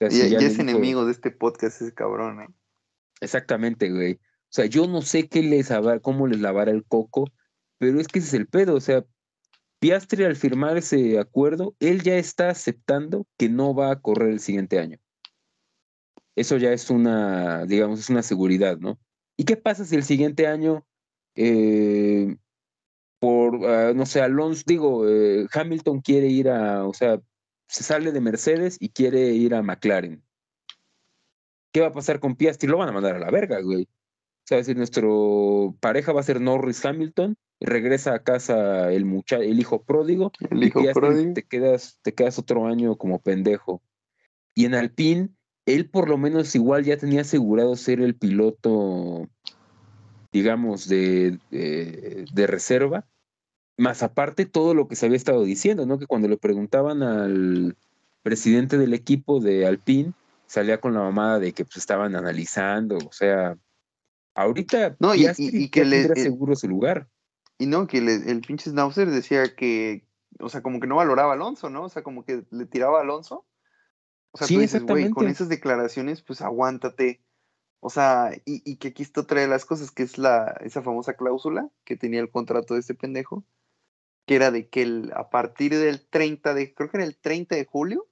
Y, 0.00 0.28
ya, 0.30 0.38
es 0.38 0.58
enemigo 0.58 1.04
de 1.04 1.12
este 1.12 1.30
podcast 1.30 1.80
ese 1.82 1.92
cabrón, 1.92 2.40
¿eh? 2.42 2.48
Exactamente, 3.20 3.90
güey. 3.90 4.14
O 4.14 4.52
sea, 4.52 4.66
yo 4.66 4.86
no 4.86 5.02
sé 5.02 5.28
qué 5.28 5.42
les 5.42 5.70
cómo 6.02 6.26
les 6.26 6.40
lavará 6.40 6.70
el 6.70 6.84
coco, 6.84 7.30
pero 7.78 8.00
es 8.00 8.08
que 8.08 8.18
ese 8.18 8.28
es 8.28 8.34
el 8.34 8.48
pedo. 8.48 8.74
O 8.74 8.80
sea, 8.80 9.04
Piastri 9.78 10.24
al 10.24 10.36
firmar 10.36 10.76
ese 10.76 11.18
acuerdo, 11.18 11.76
él 11.80 12.02
ya 12.02 12.16
está 12.16 12.50
aceptando 12.50 13.26
que 13.38 13.48
no 13.48 13.74
va 13.74 13.92
a 13.92 14.00
correr 14.00 14.30
el 14.30 14.40
siguiente 14.40 14.78
año. 14.78 14.98
Eso 16.34 16.56
ya 16.56 16.72
es 16.72 16.90
una, 16.90 17.66
digamos, 17.66 18.00
es 18.00 18.08
una 18.08 18.22
seguridad, 18.22 18.78
¿no? 18.78 18.98
¿Y 19.36 19.44
qué 19.44 19.56
pasa 19.56 19.84
si 19.84 19.96
el 19.96 20.02
siguiente 20.02 20.46
año 20.46 20.86
eh, 21.34 22.36
por, 23.18 23.64
ah, 23.66 23.92
no 23.94 24.06
sé, 24.06 24.20
Alonso, 24.20 24.64
digo, 24.66 25.08
eh, 25.08 25.46
Hamilton 25.52 26.00
quiere 26.00 26.28
ir 26.28 26.48
a, 26.48 26.86
o 26.86 26.94
sea, 26.94 27.20
se 27.68 27.84
sale 27.84 28.12
de 28.12 28.20
Mercedes 28.20 28.76
y 28.80 28.90
quiere 28.90 29.32
ir 29.32 29.54
a 29.54 29.62
McLaren. 29.62 30.22
¿Qué 31.72 31.80
va 31.80 31.88
a 31.88 31.92
pasar 31.92 32.18
con 32.18 32.34
Piastri? 32.34 32.68
Lo 32.68 32.78
van 32.78 32.88
a 32.88 32.92
mandar 32.92 33.14
a 33.14 33.20
la 33.20 33.30
verga, 33.30 33.60
güey. 33.60 33.84
O 33.84 34.46
sea, 34.46 34.64
si 34.64 34.74
nuestro 34.74 35.76
pareja 35.80 36.12
va 36.12 36.20
a 36.20 36.24
ser 36.24 36.40
Norris 36.40 36.84
Hamilton, 36.84 37.36
y 37.60 37.66
regresa 37.66 38.14
a 38.14 38.22
casa 38.22 38.90
el 38.90 39.04
muchacho, 39.04 39.42
el 39.42 39.60
hijo 39.60 39.84
pródigo, 39.84 40.32
el 40.50 40.64
hijo 40.64 40.82
pródigo. 40.94 41.34
Te 41.34 41.42
quedas, 41.42 41.98
te 42.02 42.14
quedas 42.14 42.38
otro 42.38 42.66
año 42.66 42.96
como 42.96 43.20
pendejo. 43.20 43.82
Y 44.54 44.64
en 44.64 44.74
Alpine, 44.74 45.28
él 45.66 45.90
por 45.90 46.08
lo 46.08 46.16
menos 46.16 46.54
igual 46.54 46.84
ya 46.84 46.96
tenía 46.96 47.20
asegurado 47.20 47.76
ser 47.76 48.00
el 48.00 48.16
piloto 48.16 49.28
digamos, 50.32 50.88
de, 50.88 51.38
de, 51.50 52.46
reserva, 52.46 53.06
más 53.76 54.02
aparte 54.02 54.46
todo 54.46 54.74
lo 54.74 54.88
que 54.88 54.96
se 54.96 55.06
había 55.06 55.16
estado 55.16 55.42
diciendo, 55.44 55.86
¿no? 55.86 55.98
Que 55.98 56.06
cuando 56.06 56.28
le 56.28 56.36
preguntaban 56.36 57.02
al 57.02 57.76
presidente 58.22 58.78
del 58.78 58.94
equipo 58.94 59.40
de 59.40 59.66
Alpine, 59.66 60.12
salía 60.46 60.80
con 60.80 60.94
la 60.94 61.00
mamada 61.00 61.38
de 61.38 61.52
que 61.52 61.64
pues 61.64 61.76
estaban 61.76 62.14
analizando, 62.16 62.98
o 62.98 63.12
sea, 63.12 63.56
ahorita 64.34 64.96
no, 64.98 65.14
y, 65.14 65.68
que 65.70 65.84
le 65.84 66.02
eh, 66.02 66.16
seguro 66.16 66.54
su 66.56 66.68
lugar. 66.68 67.08
Y 67.58 67.66
no, 67.66 67.86
que 67.86 67.98
el 67.98 68.40
pinche 68.40 68.70
Schnauzer 68.70 69.10
decía 69.10 69.54
que, 69.54 70.06
o 70.38 70.48
sea, 70.48 70.62
como 70.62 70.80
que 70.80 70.86
no 70.86 70.96
valoraba 70.96 71.32
a 71.32 71.34
Alonso, 71.34 71.70
¿no? 71.70 71.84
O 71.84 71.88
sea, 71.88 72.02
como 72.02 72.24
que 72.24 72.44
le 72.50 72.66
tiraba 72.66 72.98
a 72.98 73.02
Alonso. 73.02 73.46
O 74.32 74.38
sea, 74.38 74.46
tú 74.46 74.58
dices, 74.58 74.82
güey, 74.82 75.10
con 75.10 75.28
esas 75.28 75.48
declaraciones, 75.48 76.22
pues 76.22 76.40
aguántate. 76.40 77.22
O 77.80 77.88
sea, 77.88 78.32
y, 78.44 78.76
que 78.76 78.88
aquí 78.88 79.02
está 79.02 79.22
otra 79.22 79.40
de 79.40 79.48
las 79.48 79.64
cosas, 79.64 79.90
que 79.90 80.02
es 80.02 80.18
la, 80.18 80.58
esa 80.60 80.82
famosa 80.82 81.14
cláusula 81.14 81.70
que 81.84 81.96
tenía 81.96 82.20
el 82.20 82.30
contrato 82.30 82.74
de 82.74 82.80
este 82.80 82.94
pendejo, 82.94 83.44
que 84.26 84.36
era 84.36 84.50
de 84.50 84.68
que 84.68 84.82
el, 84.82 85.12
a 85.16 85.30
partir 85.30 85.74
del 85.74 86.06
30 86.06 86.52
de, 86.52 86.74
creo 86.74 86.90
que 86.90 86.98
era 86.98 87.06
el 87.06 87.16
30 87.16 87.56
de 87.56 87.64
julio, 87.64 88.06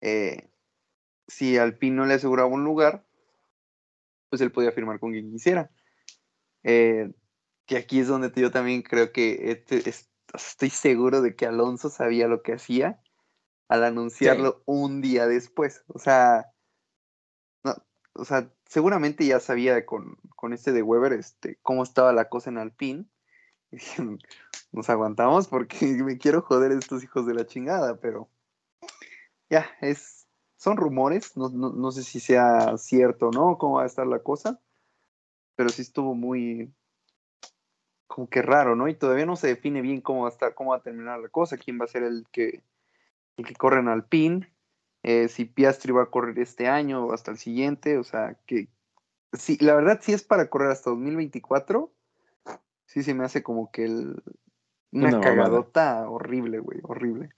eh, 0.00 0.48
si 1.26 1.58
Alpino 1.58 2.06
le 2.06 2.14
aseguraba 2.14 2.48
un 2.48 2.62
lugar, 2.62 3.04
pues 4.28 4.40
él 4.40 4.52
podía 4.52 4.70
firmar 4.70 5.00
con 5.00 5.10
quien 5.10 5.32
quisiera. 5.32 5.70
Eh, 6.62 7.12
que 7.66 7.76
aquí 7.76 7.98
es 7.98 8.06
donde 8.06 8.30
yo 8.40 8.52
también 8.52 8.82
creo 8.82 9.10
que 9.10 9.50
este, 9.50 9.82
estoy 10.32 10.70
seguro 10.70 11.22
de 11.22 11.34
que 11.34 11.46
Alonso 11.46 11.90
sabía 11.90 12.28
lo 12.28 12.42
que 12.42 12.52
hacía 12.52 13.00
al 13.68 13.82
anunciarlo 13.82 14.62
un 14.64 15.00
día 15.00 15.26
después. 15.26 15.82
O 15.88 15.98
sea, 15.98 16.46
no, 16.46 16.55
o 18.18 18.24
sea, 18.24 18.50
seguramente 18.66 19.26
ya 19.26 19.40
sabía 19.40 19.84
con, 19.86 20.16
con 20.34 20.52
este 20.52 20.72
de 20.72 20.82
Weber 20.82 21.12
este, 21.12 21.58
cómo 21.62 21.82
estaba 21.82 22.12
la 22.12 22.28
cosa 22.28 22.50
en 22.50 22.58
Alpine. 22.58 23.06
Nos 24.72 24.90
aguantamos 24.90 25.48
porque 25.48 25.86
me 26.04 26.18
quiero 26.18 26.42
joder 26.42 26.72
estos 26.72 27.02
hijos 27.04 27.26
de 27.26 27.34
la 27.34 27.46
chingada, 27.46 27.96
pero 28.00 28.28
ya, 29.48 29.66
es, 29.80 30.26
son 30.56 30.76
rumores, 30.76 31.36
no, 31.36 31.48
no, 31.48 31.92
sé 31.92 32.02
si 32.02 32.20
sea 32.20 32.76
cierto 32.78 33.28
o 33.28 33.30
no, 33.30 33.58
cómo 33.58 33.76
va 33.76 33.84
a 33.84 33.86
estar 33.86 34.06
la 34.06 34.18
cosa, 34.18 34.60
pero 35.54 35.68
sí 35.68 35.82
estuvo 35.82 36.14
muy, 36.14 36.72
como 38.06 38.28
que 38.28 38.42
raro, 38.42 38.74
¿no? 38.74 38.88
Y 38.88 38.94
todavía 38.94 39.26
no 39.26 39.36
se 39.36 39.48
define 39.48 39.82
bien 39.82 40.00
cómo 40.00 40.22
va 40.22 40.28
a 40.28 40.32
estar, 40.32 40.54
cómo 40.54 40.70
va 40.70 40.78
a 40.78 40.82
terminar 40.82 41.20
la 41.20 41.28
cosa, 41.28 41.56
quién 41.56 41.80
va 41.80 41.84
a 41.84 41.88
ser 41.88 42.02
el 42.02 42.26
que, 42.32 42.62
el 43.36 43.46
que 43.46 43.54
corre 43.54 43.80
en 43.80 43.88
Alpine. 43.88 44.50
Eh, 45.08 45.28
si 45.28 45.44
Piastri 45.44 45.92
va 45.92 46.02
a 46.02 46.10
correr 46.10 46.36
este 46.40 46.66
año 46.66 47.06
o 47.06 47.12
hasta 47.12 47.30
el 47.30 47.38
siguiente, 47.38 47.96
o 47.96 48.02
sea, 48.02 48.36
que 48.44 48.66
sí, 49.32 49.56
la 49.60 49.76
verdad 49.76 50.00
sí 50.02 50.12
es 50.12 50.24
para 50.24 50.50
correr 50.50 50.72
hasta 50.72 50.90
2024, 50.90 51.94
sí 52.86 53.04
se 53.04 53.14
me 53.14 53.24
hace 53.24 53.44
como 53.44 53.70
que 53.70 53.84
el, 53.84 54.20
una, 54.90 55.20
cagadota 55.20 56.10
horrible, 56.10 56.58
güey, 56.58 56.80
horrible. 56.82 57.30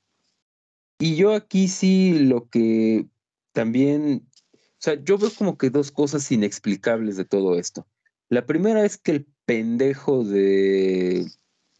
Y 0.98 1.16
yo 1.16 1.34
aquí 1.34 1.68
sí 1.68 2.18
lo 2.20 2.48
que 2.48 3.04
también, 3.52 4.26
O 4.54 4.78
sea, 4.78 4.94
yo 4.94 5.18
veo 5.18 5.28
como 5.36 5.58
que 5.58 5.68
dos 5.68 5.92
cosas 5.92 6.32
inexplicables 6.32 7.18
de 7.18 7.26
todo 7.26 7.58
esto. 7.58 7.86
La 8.30 8.46
primera 8.46 8.82
es 8.82 8.96
que 8.96 9.10
el 9.10 9.26
pendejo 9.44 10.24
de 10.24 11.26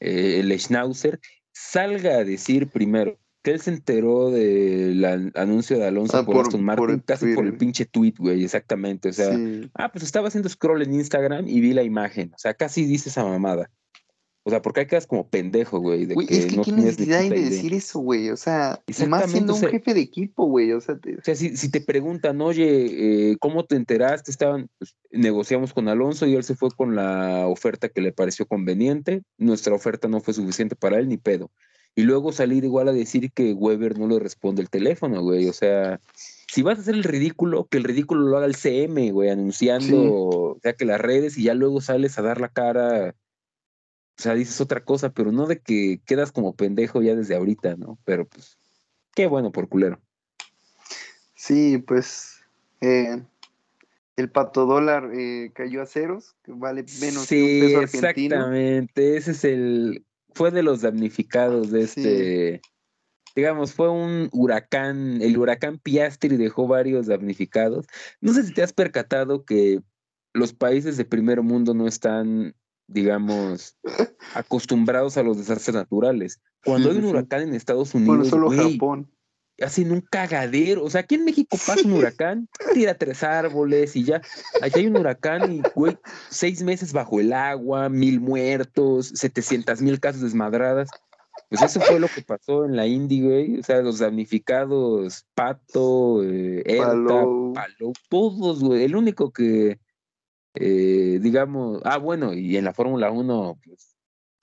eh, 0.01 0.41
el 0.41 0.61
Schnauzer 0.61 1.19
salga 1.51 2.17
a 2.17 2.25
decir 2.25 2.69
primero 2.69 3.19
que 3.43 3.53
él 3.53 3.61
se 3.61 3.71
enteró 3.71 4.31
del 4.31 5.05
anuncio 5.35 5.79
de 5.79 5.87
Alonso 5.87 6.17
Ah, 6.17 6.25
por, 6.27 6.35
por- 6.37 6.47
Aston 6.47 6.65
Martin 6.65 6.99
casi 7.07 7.35
por 7.35 7.47
el 7.47 7.57
pinche 7.57 7.85
tweet, 7.87 8.15
güey, 8.19 8.43
exactamente. 8.45 9.09
O 9.11 9.13
sea, 9.13 9.35
Sí. 9.35 9.71
ah, 9.75 9.91
pues 9.93 10.05
estaba 10.05 10.29
haciendo 10.29 10.49
scroll 10.49 10.83
en 10.83 10.95
Instagram 10.95 11.47
y 11.49 11.61
vi 11.61 11.73
la 11.73 11.83
imagen. 11.83 12.33
O 12.35 12.39
sea, 12.39 12.55
casi 12.55 12.85
dice 12.85 13.09
esa 13.11 13.25
mamada. 13.25 13.71
O 14.45 14.51
sea, 14.51 14.63
porque 14.63 14.81
ahí 14.81 14.87
quedas 14.87 15.07
como 15.07 15.29
pendejo, 15.29 15.79
güey, 15.79 16.07
de 16.07 16.15
Güey, 16.15 16.27
que 16.27 16.39
es 16.39 16.47
que 16.47 16.57
no 16.57 16.63
qué 16.63 16.73
necesidad 16.73 17.21
hay 17.21 17.29
de 17.29 17.37
idea. 17.39 17.51
decir 17.51 17.75
eso, 17.75 17.99
güey. 18.01 18.31
O 18.31 18.37
sea, 18.37 18.81
más 19.07 19.31
siendo 19.31 19.53
o 19.53 19.57
un 19.57 19.61
sea- 19.61 19.69
jefe 19.71 19.93
de 19.93 20.01
equipo, 20.01 20.47
güey. 20.47 20.73
O 20.73 20.81
sea, 20.81 20.97
te- 20.97 21.17
O 21.17 21.23
sea, 21.23 21.35
si, 21.35 21.55
si 21.57 21.71
te 21.71 21.83
preguntan, 21.83 22.41
oye, 22.41 23.33
eh, 23.33 23.37
¿cómo 23.41 23.67
te 23.67 23.77
enteraste? 23.77 24.31
Estaban, 24.31 24.71
pues, 24.79 24.97
negociamos 25.11 25.75
con 25.75 25.89
Alonso 25.89 26.25
y 26.27 26.35
él 26.35 26.45
se 26.45 26.55
fue 26.57 26.71
con 26.71 26.97
la 26.97 27.47
oferta 27.47 27.91
que 27.91 28.01
le 28.01 28.13
pareció 28.13 28.47
conveniente. 28.47 29.23
Nuestra 29.37 29.75
oferta 29.75 30.09
no 30.09 30.21
fue 30.21 30.33
suficiente 30.33 30.75
para 30.77 30.99
él, 30.99 31.09
ni 31.09 31.19
pedo. 31.19 31.51
Y 31.99 32.03
luego 32.03 32.31
salir 32.31 32.63
igual 32.63 32.87
a 32.87 32.93
decir 32.93 33.33
que 33.33 33.53
Weber 33.55 33.99
no 33.99 34.07
le 34.07 34.21
responde 34.21 34.63
el 34.63 34.71
teléfono, 34.71 35.21
güey. 35.21 35.49
O 35.49 35.53
sea, 35.53 36.01
si 36.47 36.63
vas 36.63 36.79
a 36.79 36.83
hacer 36.83 36.95
el 36.95 37.03
ridículo, 37.03 37.67
que 37.67 37.79
el 37.79 37.83
ridículo 37.83 38.21
lo 38.29 38.37
haga 38.37 38.47
el 38.47 38.55
CM, 38.55 39.11
güey, 39.11 39.31
anunciando, 39.31 39.85
Sí. 39.85 40.09
o 40.13 40.59
sea, 40.63 40.75
que 40.75 40.85
las 40.85 41.01
redes 41.01 41.37
y 41.37 41.43
ya 41.43 41.55
luego 41.55 41.81
sales 41.81 42.17
a 42.17 42.23
dar 42.23 42.41
la 42.41 42.51
cara. 42.51 43.17
O 44.17 44.23
sea, 44.23 44.35
dices 44.35 44.61
otra 44.61 44.85
cosa, 44.85 45.11
pero 45.11 45.33
no 45.33 45.47
de 45.47 45.59
que 45.59 46.01
quedas 46.07 46.31
como 46.31 46.55
pendejo 46.55 47.03
ya 47.03 47.17
desde 47.17 47.35
ahorita, 47.35 47.75
¿no? 47.75 47.99
Pero 48.05 48.29
pues, 48.29 48.59
qué 49.17 49.27
bueno 49.27 49.51
por 49.51 49.69
culero. 49.69 50.01
sí, 51.35 51.79
pues 51.79 52.45
eh, 52.81 53.21
el 54.17 54.31
pato 54.31 54.67
dólar 54.67 55.11
eh, 55.15 55.51
cayó 55.53 55.83
a 55.83 55.87
ceros, 55.87 56.37
que 56.45 56.53
vale 56.53 56.85
menos 57.01 57.27
que 57.27 57.43
un 57.43 57.49
Sí, 57.49 57.61
peso 57.61 57.79
argentino. 57.81 58.37
exactamente. 58.37 59.17
Ese 59.17 59.33
es 59.33 59.43
el. 59.43 60.05
Fue 60.35 60.51
de 60.51 60.63
los 60.63 60.83
damnificados 60.83 61.71
de 61.71 61.87
Sí. 61.87 62.01
este. 62.01 62.61
Digamos, 63.37 63.73
fue 63.73 63.89
un 63.91 64.29
huracán. 64.33 65.23
El 65.23 65.37
huracán 65.39 65.79
Piastri 65.79 66.37
dejó 66.37 66.67
varios 66.67 67.07
damnificados. 67.07 67.87
No 68.21 68.33
sé 68.33 68.43
si 68.45 68.53
te 68.53 68.63
has 68.63 68.73
percatado 68.73 69.45
que 69.45 69.81
los 70.35 70.53
países 70.53 70.97
de 70.97 71.05
primer 71.05 71.43
mundo 71.43 71.73
no 71.75 71.87
están, 71.87 72.55
digamos, 72.89 73.77
acostumbrados 74.35 75.17
a 75.17 75.23
los 75.23 75.37
desastres 75.39 75.75
naturales. 75.75 76.41
Cuando 76.65 76.89
Sí, 76.91 76.97
hay 76.97 76.99
un 77.03 77.11
sí. 77.11 77.11
huracán 77.11 77.43
en 77.43 77.55
Estados 77.55 77.93
Bueno, 77.93 78.11
Unidos, 78.13 78.29
solo 78.29 78.47
güey, 78.47 78.73
Japón. 78.73 79.11
Hacen 79.63 79.93
un 79.93 80.01
cagadero. 80.01 80.85
O 80.85 80.91
sea, 80.91 81.03
aquí 81.03 81.17
en 81.17 81.25
México 81.25 81.57
pasa 81.67 81.83
un 81.85 81.93
huracán, 81.93 82.49
tira 82.75 82.95
tres 82.95 83.23
árboles 83.23 83.97
y 83.97 84.05
ya. 84.05 84.21
Allá 84.63 84.77
hay 84.77 84.87
un 84.87 84.97
huracán 84.97 85.53
y, 85.53 85.63
güey, 85.75 85.97
seis 86.31 86.63
meses 86.63 86.93
bajo 86.93 87.21
el 87.21 87.33
agua, 87.33 87.89
mil 87.89 88.21
muertos, 88.21 89.13
setecientas 89.15 89.81
mil 89.81 90.01
casas 90.01 90.23
desmadradas. 90.23 90.89
Pues 91.49 91.63
eso 91.63 91.81
fue 91.81 92.01
lo 92.01 92.09
que 92.09 92.23
pasó 92.23 92.65
en 92.65 92.77
la 92.77 92.87
Indy, 92.87 93.23
güey. 93.23 93.61
O 93.61 93.63
sea, 93.63 93.81
los 93.81 94.01
damnificados, 94.01 95.27
Pato, 95.35 96.23
eh, 96.23 96.63
Erta, 96.67 97.25
todos, 98.11 98.63
güey. 98.63 98.85
El 98.85 98.97
único 98.97 99.33
que, 99.33 99.79
eh, 100.55 101.19
digamos, 101.23 101.81
ah, 101.85 101.97
bueno, 101.97 102.35
y 102.35 102.57
en 102.57 102.65
la 102.65 102.75
Fórmula 102.75 103.11
1, 103.11 103.59
pues, 103.65 103.98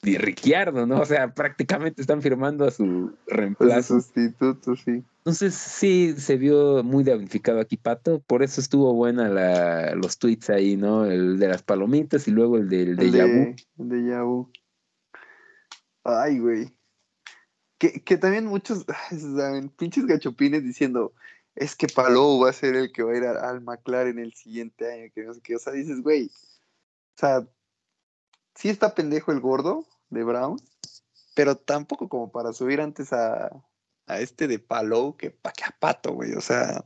y 0.05 0.17
Ricciardo, 0.17 0.85
¿no? 0.85 0.99
O 1.01 1.05
sea, 1.05 1.33
prácticamente 1.33 2.01
están 2.01 2.21
firmando 2.21 2.65
a 2.65 2.71
su 2.71 3.17
Pues 3.25 3.27
de 3.27 3.35
reemplazo. 3.35 3.99
sustituto, 3.99 4.75
sí. 4.75 5.03
Entonces 5.19 5.55
sí 5.55 6.13
se 6.17 6.37
vio 6.37 6.83
muy 6.83 7.03
damnificado 7.03 7.59
aquí 7.59 7.77
Pato, 7.77 8.19
por 8.21 8.43
eso 8.43 8.61
estuvo 8.61 8.93
buena 8.93 9.27
la, 9.29 9.95
los 9.95 10.17
tweets 10.19 10.49
ahí, 10.51 10.77
¿no? 10.77 11.05
El 11.05 11.39
de 11.39 11.47
las 11.47 11.63
palomitas 11.63 12.27
y 12.27 12.31
luego 12.31 12.57
el 12.57 12.69
del 12.69 12.95
de 12.95 13.05
El 13.05 13.11
Yabu. 13.11 13.27
de, 13.33 13.55
el 13.79 13.89
de 13.89 14.09
Yahoo. 14.09 14.51
Ay, 16.03 16.39
güey. 16.39 16.75
Que, 17.79 18.03
que 18.03 18.17
también 18.17 18.45
muchos, 18.45 18.85
saben, 19.09 19.69
pinches 19.69 20.05
gachopines 20.05 20.63
diciendo, 20.63 21.13
es 21.55 21.75
que 21.75 21.87
Palou 21.87 22.39
va 22.43 22.49
a 22.49 22.53
ser 22.53 22.75
el 22.75 22.91
que 22.91 23.03
va 23.03 23.13
a 23.13 23.17
ir 23.17 23.23
al, 23.23 23.37
al 23.37 23.61
McLaren 23.61 24.19
el 24.19 24.33
siguiente 24.33 24.91
año, 24.91 25.11
que 25.13 25.23
no 25.23 25.33
sé 25.33 25.41
qué. 25.41 25.55
O 25.55 25.59
sea, 25.59 25.73
dices, 25.73 26.01
güey, 26.01 26.27
o 26.27 27.17
sea, 27.17 27.47
sí 28.53 28.69
está 28.69 28.93
pendejo 28.93 29.31
el 29.31 29.39
gordo 29.39 29.85
de 30.09 30.23
Brown, 30.23 30.57
pero 31.35 31.55
tampoco 31.55 32.07
como 32.09 32.31
para 32.31 32.53
subir 32.53 32.81
antes 32.81 33.11
a, 33.13 33.49
a 34.07 34.19
este 34.19 34.47
de 34.47 34.59
Palou 34.59 35.17
que 35.17 35.31
pa' 35.31 35.51
que 35.51 35.63
a 35.65 35.75
Pato, 35.79 36.13
güey. 36.13 36.33
O 36.33 36.41
sea, 36.41 36.85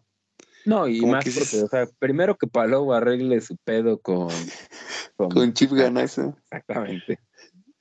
No, 0.66 0.88
y 0.88 1.02
más 1.06 1.24
que 1.24 1.32
porque, 1.32 1.62
o 1.64 1.68
sea, 1.68 1.88
primero 2.00 2.38
que 2.38 2.48
Palou 2.48 2.94
arregle 2.94 3.40
su 3.42 3.56
pedo 3.58 4.00
con... 4.02 4.30
con- 5.16 5.30
con 5.30 5.54
Chip 5.54 5.72
Ganassi. 5.72 6.22
Exactamente. 6.22 7.20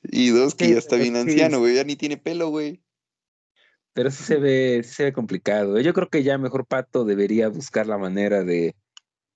Y 0.02 0.30
dos, 0.30 0.54
que 0.54 0.66
Sí, 0.66 0.72
ya 0.72 0.78
está 0.78 0.96
bien 0.96 1.14
sí. 1.14 1.20
anciano, 1.20 1.58
güey, 1.58 1.74
ya 1.74 1.84
ni 1.84 1.96
tiene 1.96 2.16
pelo, 2.16 2.48
güey. 2.50 2.82
Pero 3.94 4.10
sí 4.12 4.22
se 4.22 4.36
ve, 4.36 4.82
sí 4.84 4.94
se 4.94 5.04
ve 5.04 5.12
complicado. 5.12 5.80
Yo 5.80 5.92
creo 5.92 6.08
que 6.08 6.22
ya 6.22 6.38
mejor 6.38 6.66
Pato 6.66 7.04
debería 7.04 7.48
buscar 7.48 7.86
la 7.88 7.98
manera 7.98 8.44
de 8.44 8.76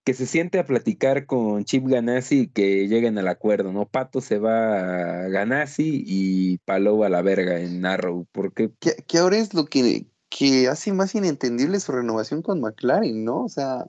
que 0.04 0.14
se 0.14 0.26
siente 0.26 0.58
a 0.58 0.64
platicar 0.64 1.26
con 1.26 1.64
Chip 1.64 1.86
Ganassi 1.86 2.40
y 2.40 2.48
que 2.48 2.88
lleguen 2.88 3.18
al 3.18 3.28
acuerdo, 3.28 3.72
¿no? 3.72 3.86
Pato 3.86 4.20
se 4.20 4.38
va 4.38 5.24
a 5.24 5.28
Ganassi 5.28 6.02
y 6.06 6.58
Palou 6.58 7.04
a 7.04 7.08
la 7.08 7.22
verga 7.22 7.60
en 7.60 7.86
Arrow, 7.86 8.26
porque 8.32 8.72
que, 8.80 8.96
que 9.06 9.18
ahora 9.18 9.38
es 9.38 9.54
lo 9.54 9.66
que, 9.66 10.06
que 10.28 10.68
hace 10.68 10.92
más 10.92 11.14
inentendible 11.14 11.78
su 11.78 11.92
renovación 11.92 12.42
con 12.42 12.60
McLaren, 12.60 13.24
¿no? 13.24 13.44
O 13.44 13.48
sea, 13.48 13.86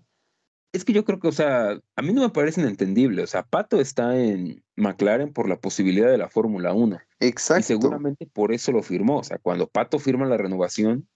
Es 0.74 0.86
que 0.86 0.94
yo 0.94 1.04
creo 1.04 1.20
que, 1.20 1.28
o 1.30 1.32
sea, 1.32 1.80
a 1.96 2.02
mí 2.02 2.14
no 2.14 2.22
me 2.22 2.30
parece 2.30 2.62
inentendible. 2.62 3.24
O 3.24 3.28
sea, 3.28 3.44
Pato 3.44 3.80
está 3.80 4.18
en 4.18 4.64
McLaren 4.76 5.34
por 5.34 5.50
la 5.50 5.60
posibilidad 5.60 6.10
de 6.10 6.18
la 6.18 6.30
Fórmula 6.30 6.74
1. 6.74 7.00
exacto. 7.20 7.62
Y 7.62 7.64
seguramente 7.64 8.28
por 8.28 8.52
eso 8.52 8.72
lo 8.72 8.84
firmó. 8.84 9.20
O 9.20 9.24
sea, 9.24 9.38
cuando 9.40 9.68
Pato 9.68 10.00
firma 10.00 10.26
la 10.28 10.38
renovación, 10.38 11.08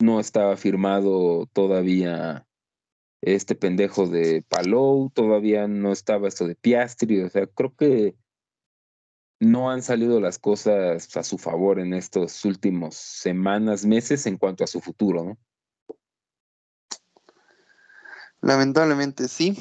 no 0.00 0.20
estaba 0.20 0.56
firmado 0.56 1.46
todavía 1.52 2.45
este 3.22 3.54
pendejo 3.54 4.06
de 4.06 4.44
Palou, 4.48 5.10
todavía 5.10 5.66
no 5.68 5.92
estaba 5.92 6.28
esto 6.28 6.46
de 6.46 6.54
Piastri. 6.54 7.22
O 7.22 7.30
sea, 7.30 7.46
creo 7.46 7.74
que 7.74 8.16
no 9.40 9.70
han 9.70 9.82
salido 9.82 10.20
las 10.20 10.38
cosas 10.38 11.16
a 11.16 11.22
su 11.22 11.38
favor 11.38 11.78
en 11.78 11.92
estos 11.92 12.44
últimos 12.44 12.94
semanas, 12.96 13.84
meses 13.84 14.26
en 14.26 14.38
cuanto 14.38 14.64
a 14.64 14.66
su 14.66 14.80
futuro, 14.80 15.24
¿no? 15.24 15.38
Lamentablemente 18.40 19.28
sí, 19.28 19.56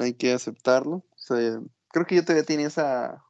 hay 0.00 0.14
que 0.14 0.32
aceptarlo. 0.32 0.96
O 0.96 1.18
sea, 1.18 1.60
creo 1.88 2.06
que 2.06 2.16
yo 2.16 2.22
todavía 2.22 2.44
tenía 2.44 2.68
esa. 2.68 3.22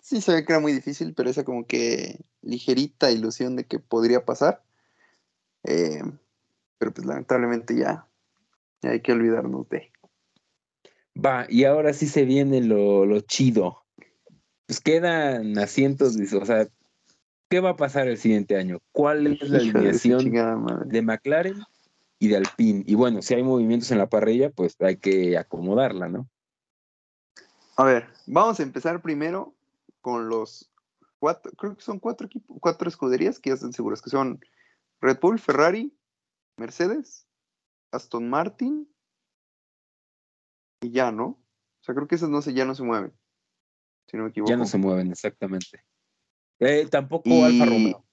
Sí, 0.00 0.22
sabía 0.22 0.44
que 0.44 0.52
era 0.52 0.60
muy 0.60 0.72
difícil, 0.72 1.12
pero 1.14 1.28
esa 1.28 1.44
como 1.44 1.66
que 1.66 2.24
ligerita 2.40 3.10
ilusión 3.10 3.56
de 3.56 3.66
que 3.66 3.78
podría 3.78 4.24
pasar. 4.24 4.64
Eh, 5.64 6.02
pero 6.78 6.94
pues 6.94 7.06
lamentablemente 7.06 7.76
ya 7.76 8.08
hay 8.82 9.00
que 9.00 9.12
olvidarnos 9.12 9.68
de. 9.68 9.92
Va, 11.14 11.46
y 11.48 11.64
ahora 11.64 11.92
sí 11.92 12.06
se 12.06 12.24
viene 12.24 12.62
lo, 12.62 13.04
lo 13.06 13.20
chido. 13.20 13.84
Pues 14.66 14.80
quedan 14.80 15.58
asientos, 15.58 16.16
o 16.16 16.44
sea, 16.44 16.68
¿qué 17.48 17.60
va 17.60 17.70
a 17.70 17.76
pasar 17.76 18.08
el 18.08 18.16
siguiente 18.16 18.56
año? 18.56 18.78
¿Cuál 18.92 19.26
es 19.26 19.50
la 19.50 19.58
su 19.60 19.70
alineación 19.70 20.30
de 20.86 21.02
McLaren 21.02 21.56
y 22.18 22.28
de 22.28 22.36
Alpine? 22.36 22.84
Y 22.86 22.94
bueno, 22.94 23.22
si 23.22 23.34
hay 23.34 23.42
movimientos 23.42 23.90
en 23.90 23.98
la 23.98 24.08
parrilla, 24.08 24.50
pues 24.50 24.76
hay 24.80 24.96
que 24.96 25.36
acomodarla, 25.36 26.08
¿no? 26.08 26.28
A 27.76 27.84
ver, 27.84 28.06
vamos 28.26 28.60
a 28.60 28.62
empezar 28.62 29.02
primero 29.02 29.54
con 30.00 30.28
los 30.28 30.70
cuatro, 31.18 31.52
creo 31.52 31.76
que 31.76 31.82
son 31.82 31.98
cuatro 31.98 32.26
equipos, 32.26 32.56
cuatro 32.60 32.88
escuderías 32.88 33.38
que 33.38 33.50
ya 33.50 33.54
están 33.54 33.72
seguras, 33.72 34.02
que 34.02 34.10
son 34.10 34.40
Red 35.00 35.18
Bull, 35.20 35.38
Ferrari, 35.38 35.92
Mercedes, 36.56 37.26
Aston 37.92 38.28
Martin 38.28 38.88
y 40.82 40.90
ya, 40.92 41.12
¿no? 41.12 41.24
O 41.26 41.82
sea, 41.82 41.94
creo 41.94 42.06
que 42.06 42.14
esas 42.14 42.28
no 42.30 42.42
se, 42.42 42.52
ya 42.54 42.64
no 42.64 42.74
se 42.74 42.82
mueven, 42.82 43.12
si 44.08 44.16
no 44.16 44.24
me 44.24 44.30
equivoco. 44.30 44.50
Ya 44.50 44.56
no 44.56 44.66
se 44.66 44.78
mueven, 44.78 45.10
exactamente. 45.10 45.84
Eh, 46.58 46.86
tampoco 46.90 47.28
Y- 47.28 47.42
Alfa 47.42 47.64
Romeo. 47.66 48.06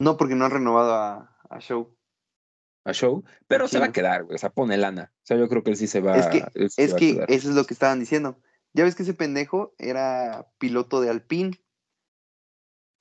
No, 0.00 0.16
porque 0.16 0.34
no 0.34 0.44
han 0.46 0.50
renovado 0.50 0.94
a, 0.94 1.38
a 1.50 1.60
Show. 1.60 1.96
A 2.86 2.92
show, 2.94 3.22
pero 3.46 3.68
se 3.68 3.78
va 3.78 3.86
a 3.86 3.92
quedar, 3.92 4.24
güey. 4.24 4.36
O 4.36 4.38
sea, 4.38 4.48
pone 4.50 4.78
lana. 4.78 5.12
O 5.16 5.20
sea, 5.26 5.36
yo 5.36 5.48
creo 5.50 5.62
que 5.62 5.70
él 5.70 5.76
sí 5.76 5.86
se 5.86 6.00
va, 6.00 6.16
Es 6.16 6.26
que- 6.28 6.68
sí 6.70 6.82
Es 6.82 6.94
va 6.94 6.96
que 6.98 7.10
eso 7.28 7.50
es 7.50 7.54
lo 7.54 7.64
que 7.66 7.74
estaban 7.74 8.00
diciendo. 8.00 8.40
Ya 8.72 8.84
ves 8.84 8.94
que 8.94 9.02
ese 9.02 9.12
pendejo 9.12 9.74
era 9.76 10.50
piloto 10.58 11.02
de 11.02 11.10
Alpine. 11.10 11.62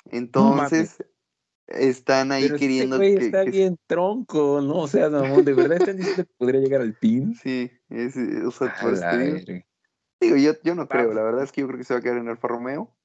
Entonces, 0.06 0.98
están 1.70 2.32
ahí 2.32 2.48
Pero 2.48 2.58
queriendo 2.58 2.98
güey 2.98 3.18
que, 3.18 3.26
está 3.26 3.46
que- 3.46 3.52
bien 3.52 3.78
tronco, 3.88 4.62
¿no? 4.62 4.78
O 4.80 4.88
sea, 4.88 5.10
no, 5.10 5.42
de 5.42 5.54
verdad 5.54 5.78
están 5.78 5.98
diciendo 5.98 6.24
que 6.26 6.34
podría 6.38 6.62
llegar 6.62 6.82
al 6.82 6.94
pin. 6.96 7.36
Sí, 7.36 7.72
es, 7.90 8.16
o 8.18 8.52
sea, 8.52 8.74
por 8.82 8.94
eso 8.94 9.02
la 9.02 9.12
te 9.12 9.18
digo. 10.22 10.36
yo, 10.38 10.54
yo 10.64 10.76
no 10.76 10.88
creo, 10.88 11.14
la 11.14 11.24
verdad 11.24 11.44
es 11.44 11.52
que 11.52 11.62
yo 11.62 11.68
creo 11.68 11.78
que 11.80 11.86
se 11.86 11.94
va 11.94 12.00
a 12.00 12.04
quedar 12.04 12.18
en 12.18 12.28
Alfa 12.28 12.48
Romeo. 12.48 12.96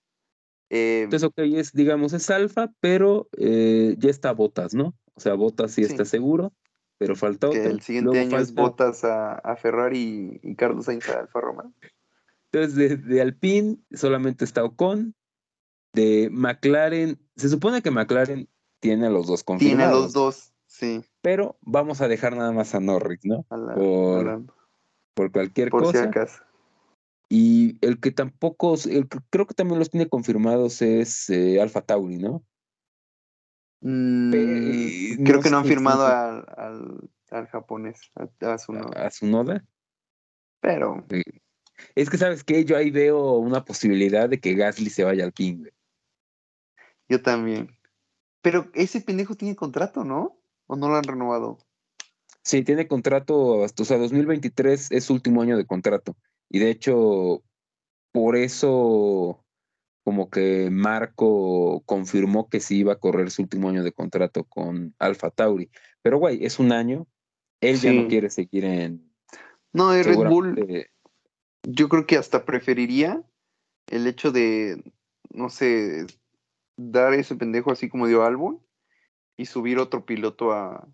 Eh, 0.70 1.02
Entonces, 1.04 1.28
ok, 1.28 1.38
es, 1.38 1.72
digamos, 1.72 2.12
es 2.14 2.30
alfa, 2.30 2.72
pero 2.80 3.28
eh, 3.36 3.94
ya 3.98 4.10
está 4.10 4.32
Botas, 4.32 4.74
¿no? 4.74 4.94
O 5.14 5.20
sea, 5.20 5.34
Botas 5.34 5.72
sí, 5.72 5.84
Sí. 5.84 5.90
está 5.92 6.04
seguro, 6.04 6.52
pero 6.98 7.14
falta 7.14 7.48
otro. 7.48 7.60
el 7.62 7.80
siguiente 7.82 8.10
Luego 8.12 8.26
año 8.36 8.38
es 8.42 8.54
botas 8.54 9.04
a, 9.04 9.34
a 9.34 9.56
Ferrari 9.56 10.40
y, 10.42 10.50
y 10.50 10.54
Carlos 10.56 10.86
Sainz 10.86 11.08
a 11.08 11.20
Alfa 11.20 11.40
Romeo. 11.40 11.72
Entonces, 12.50 12.74
de, 12.76 12.96
de 12.96 13.20
Alpine 13.20 13.76
solamente 13.92 14.44
está 14.44 14.64
Ocon. 14.64 15.14
De 15.92 16.28
McLaren, 16.32 17.20
se 17.36 17.48
supone 17.48 17.80
que 17.80 17.92
McLaren 17.92 18.48
tiene 18.84 19.06
a 19.06 19.10
los 19.10 19.26
dos 19.26 19.42
confirmados. 19.42 19.78
Tiene 19.78 19.96
a 19.98 20.00
los 20.02 20.12
dos, 20.12 20.52
sí, 20.66 21.02
Pero 21.22 21.56
vamos 21.62 22.02
a 22.02 22.08
dejar 22.08 22.36
nada 22.36 22.52
más 22.52 22.74
a 22.74 22.80
Norris, 22.80 23.20
¿no? 23.24 23.46
a 23.48 23.56
la- 23.56 23.74
Por- 23.74 24.28
a 24.28 24.32
la- 24.34 24.42
Por 25.14 25.32
cualquier 25.32 25.70
por 25.70 25.82
si 25.86 25.86
cosa. 25.86 26.04
acaso. 26.04 26.42
Y 27.30 27.78
el 27.80 27.98
que 27.98 28.10
tampoco, 28.10 28.74
el 28.74 29.08
que 29.08 29.18
creo 29.30 29.46
que 29.46 29.54
también 29.54 29.78
los 29.78 29.88
tiene 29.88 30.08
confirmados 30.08 30.82
es 30.82 31.30
eh, 31.30 31.62
Alfa 31.62 31.80
Tauri, 31.80 32.18
¿no? 32.18 32.44
Mm, 33.80 34.30
Pe- 34.30 35.16
creo 35.24 35.36
no 35.36 35.42
que 35.42 35.50
no 35.50 35.56
han 35.58 35.64
firmado 35.64 36.06
al, 36.06 36.44
al, 36.56 37.10
al 37.30 37.46
japonés, 37.48 38.10
a, 38.14 38.52
a 38.52 38.58
su 38.58 38.72
no. 38.74 38.90
A, 38.94 39.06
a 39.06 39.10
su 39.10 39.26
noda. 39.26 39.64
Pero 40.60 41.06
Es 41.94 42.10
que, 42.10 42.18
¿sabes 42.18 42.44
qué? 42.44 42.64
Yo 42.66 42.76
ahí 42.76 42.90
veo 42.90 43.32
una 43.38 43.64
posibilidad 43.64 44.28
de 44.28 44.40
que 44.40 44.54
Gasly 44.54 44.90
se 44.90 45.04
vaya 45.04 45.24
al 45.24 45.32
ping. 45.32 45.64
yo 47.08 47.22
también. 47.22 47.74
Pero 48.44 48.70
ese 48.74 49.00
pendejo 49.00 49.36
tiene 49.36 49.56
contrato, 49.56 50.04
¿no? 50.04 50.38
¿O 50.66 50.76
no 50.76 50.90
lo 50.90 50.96
han 50.96 51.04
renovado? 51.04 51.56
Sí, 52.42 52.62
tiene 52.62 52.86
contrato 52.86 53.64
hasta, 53.64 53.84
o 53.84 53.86
sea, 53.86 53.96
2023 53.96 54.92
es 54.92 55.04
su 55.04 55.14
último 55.14 55.40
año 55.40 55.56
de 55.56 55.64
contrato. 55.64 56.14
Y 56.50 56.58
de 56.58 56.68
hecho, 56.68 57.42
por 58.12 58.36
eso, 58.36 59.42
como 60.04 60.28
que 60.28 60.68
Marco 60.70 61.82
confirmó 61.86 62.50
que 62.50 62.60
sí 62.60 62.80
iba 62.80 62.92
a 62.92 62.98
correr 62.98 63.30
su 63.30 63.40
último 63.40 63.70
año 63.70 63.82
de 63.82 63.92
contrato 63.92 64.44
con 64.44 64.94
Alfa 64.98 65.30
Tauri. 65.30 65.70
Pero, 66.02 66.18
güey, 66.18 66.44
es 66.44 66.58
un 66.58 66.72
año. 66.72 67.06
Él 67.62 67.80
ya 67.80 67.94
no 67.94 68.08
quiere 68.08 68.28
seguir 68.28 68.66
en. 68.66 69.10
No, 69.72 69.90
de 69.90 70.02
Red 70.02 70.28
Bull, 70.28 70.86
yo 71.62 71.88
creo 71.88 72.06
que 72.06 72.18
hasta 72.18 72.44
preferiría 72.44 73.22
el 73.86 74.06
hecho 74.06 74.32
de, 74.32 74.84
no 75.30 75.48
sé, 75.48 76.04
dar 76.76 77.14
ese 77.14 77.36
pendejo 77.36 77.70
así 77.70 77.88
como 77.88 78.06
dio 78.06 78.24
Albon 78.24 78.60
y 79.36 79.46
subir 79.46 79.78
otro 79.78 80.04
piloto 80.04 80.52
a, 80.52 80.88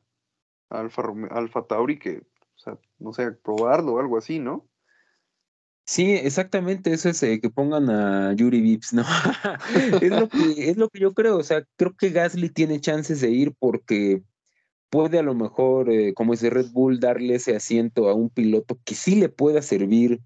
a 0.70 0.80
Alfa, 0.80 1.66
Tauri 1.66 1.98
que, 1.98 2.18
o 2.18 2.58
sea, 2.58 2.78
no 2.98 3.12
sé, 3.12 3.32
probarlo 3.32 3.94
o 3.94 4.00
algo 4.00 4.16
así, 4.16 4.38
¿no? 4.38 4.66
Sí, 5.84 6.12
exactamente, 6.12 6.92
eso 6.92 7.08
es 7.08 7.22
eh, 7.22 7.40
que 7.40 7.50
pongan 7.50 7.90
a 7.90 8.32
Yuri 8.34 8.60
Vips, 8.60 8.92
¿no? 8.92 9.02
es, 10.00 10.10
lo 10.10 10.28
que, 10.28 10.70
es 10.70 10.76
lo 10.76 10.88
que 10.88 11.00
yo 11.00 11.14
creo, 11.14 11.36
o 11.36 11.42
sea, 11.42 11.64
creo 11.76 11.96
que 11.96 12.10
Gasly 12.10 12.48
tiene 12.50 12.80
chances 12.80 13.20
de 13.20 13.30
ir 13.30 13.54
porque 13.58 14.22
puede 14.88 15.18
a 15.18 15.22
lo 15.22 15.34
mejor, 15.34 15.90
eh, 15.90 16.14
como 16.14 16.32
dice 16.32 16.50
Red 16.50 16.70
Bull, 16.70 17.00
darle 17.00 17.34
ese 17.36 17.56
asiento 17.56 18.08
a 18.08 18.14
un 18.14 18.30
piloto 18.30 18.78
que 18.84 18.94
sí 18.94 19.16
le 19.16 19.28
pueda 19.28 19.62
servir 19.62 20.20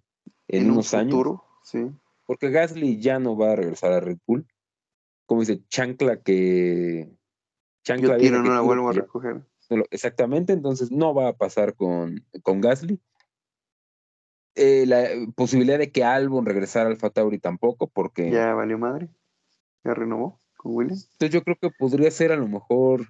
en, 0.48 0.66
un 0.66 0.72
unos 0.72 0.92
años, 0.92 1.12
futuro, 1.12 1.44
sí. 1.62 1.90
porque 2.26 2.50
Gasly 2.50 3.00
ya 3.00 3.18
no 3.18 3.36
va 3.36 3.52
a 3.52 3.56
regresar 3.56 3.92
a 3.92 4.00
Red 4.00 4.18
Bull, 4.26 4.46
como 5.26 5.40
dice, 5.40 5.62
chancla 5.68 6.20
que... 6.20 7.16
Yo 7.86 7.94
vieja 7.96 8.16
tiro, 8.16 8.42
que 8.42 8.48
no 8.48 8.54
la 8.54 8.60
vuelvo 8.60 8.88
a 8.88 8.92
recoger. 8.92 9.42
Exactamente, 9.90 10.52
entonces 10.52 10.90
no 10.90 11.14
va 11.14 11.28
a 11.28 11.32
pasar 11.36 11.74
con, 11.74 12.24
con 12.42 12.60
Gasly. 12.60 13.00
Eh, 14.54 14.84
la 14.86 15.08
posibilidad 15.34 15.78
de 15.78 15.90
que 15.90 16.04
Albon 16.04 16.46
regresara 16.46 16.88
al 16.88 16.98
Tauri 17.12 17.38
tampoco, 17.38 17.88
porque 17.88 18.30
Ya 18.30 18.54
valió 18.54 18.78
madre. 18.78 19.08
Ya 19.82 19.94
renovó 19.94 20.40
con 20.56 20.76
Williams. 20.76 21.08
entonces 21.12 21.34
yo 21.34 21.42
creo 21.42 21.56
que 21.60 21.70
podría 21.70 22.10
ser 22.10 22.32
a 22.32 22.36
lo 22.36 22.46
mejor. 22.48 23.02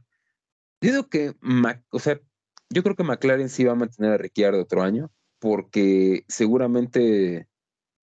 Yo 0.81 0.91
digo 0.91 1.09
que, 1.09 1.35
Mac- 1.41 1.85
o 1.91 1.99
sea, 1.99 2.19
yo 2.71 2.83
creo 2.83 2.97
que 2.97 3.05
McLaren 3.05 3.49
sí 3.49 3.65
va 3.65 3.73
a 3.73 3.77
mantener 3.77 4.13
a 4.13 4.17
Ricciardo 4.17 4.61
otro 4.61 4.83
año, 4.83 5.11
porque 5.39 6.25
seguramente, 6.29 7.47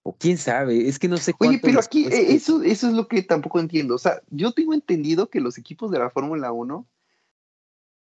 o 0.03 0.15
quién 0.17 0.37
sabe, 0.37 0.87
es 0.87 0.97
que 0.99 1.07
no 1.07 1.17
sé 1.17 1.33
Oye, 1.39 1.59
pero 1.61 1.79
aquí 1.79 2.05
eh, 2.07 2.33
eso, 2.33 2.63
eso 2.63 2.87
es 2.87 2.93
lo 2.93 3.07
que 3.07 3.21
tampoco 3.23 3.59
entiendo. 3.59 3.95
O 3.95 3.99
sea, 3.99 4.21
yo 4.29 4.51
tengo 4.51 4.73
entendido 4.73 5.29
que 5.29 5.39
los 5.41 5.57
equipos 5.57 5.91
de 5.91 5.99
la 5.99 6.09
Fórmula 6.09 6.51
1 6.51 6.87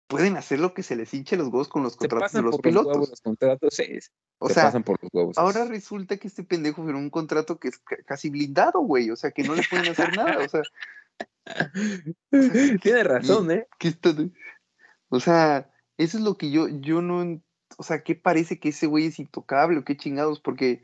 pueden 0.06 0.36
hacer 0.36 0.58
lo 0.60 0.72
que 0.74 0.82
se 0.82 0.96
les 0.96 1.12
hinche 1.14 1.36
los 1.36 1.48
huevos 1.48 1.68
con 1.68 1.82
los 1.82 1.92
se 1.94 1.98
contratos 1.98 2.32
de 2.32 2.42
los 2.42 2.56
por 2.56 2.64
los 2.66 2.74
huevos 2.74 2.86
pilotos. 2.92 3.10
los 3.10 3.20
contratos, 3.20 3.74
sí, 3.74 3.98
O 4.38 4.48
se 4.48 4.54
sea, 4.54 4.64
pasan 4.64 4.82
por 4.82 4.98
los 5.02 5.10
huevos. 5.12 5.38
ahora 5.38 5.64
resulta 5.66 6.16
que 6.16 6.28
este 6.28 6.44
pendejo 6.44 6.84
firmó 6.84 6.98
un 6.98 7.10
contrato 7.10 7.58
que 7.58 7.68
es 7.68 7.78
ca- 7.78 7.96
casi 8.06 8.30
blindado, 8.30 8.80
güey. 8.80 9.10
O 9.10 9.16
sea, 9.16 9.30
que 9.32 9.42
no 9.42 9.54
le 9.54 9.62
pueden 9.68 9.88
hacer 9.90 10.14
nada. 10.16 10.38
O 10.44 10.48
sea, 10.48 10.62
Tiene 12.82 13.02
razón, 13.04 13.50
¿eh? 13.50 13.66
que 13.78 13.88
esto 13.88 14.14
O 15.08 15.20
sea, 15.20 15.70
eso 15.96 16.18
es 16.18 16.24
lo 16.24 16.36
que 16.36 16.50
yo, 16.50 16.68
yo 16.68 17.02
no. 17.02 17.40
O 17.76 17.82
sea, 17.82 18.02
¿qué 18.02 18.14
parece 18.14 18.58
que 18.58 18.70
ese 18.70 18.86
güey 18.86 19.06
es 19.06 19.18
intocable 19.18 19.78
o 19.78 19.84
qué 19.84 19.96
chingados? 19.96 20.40
Porque. 20.40 20.82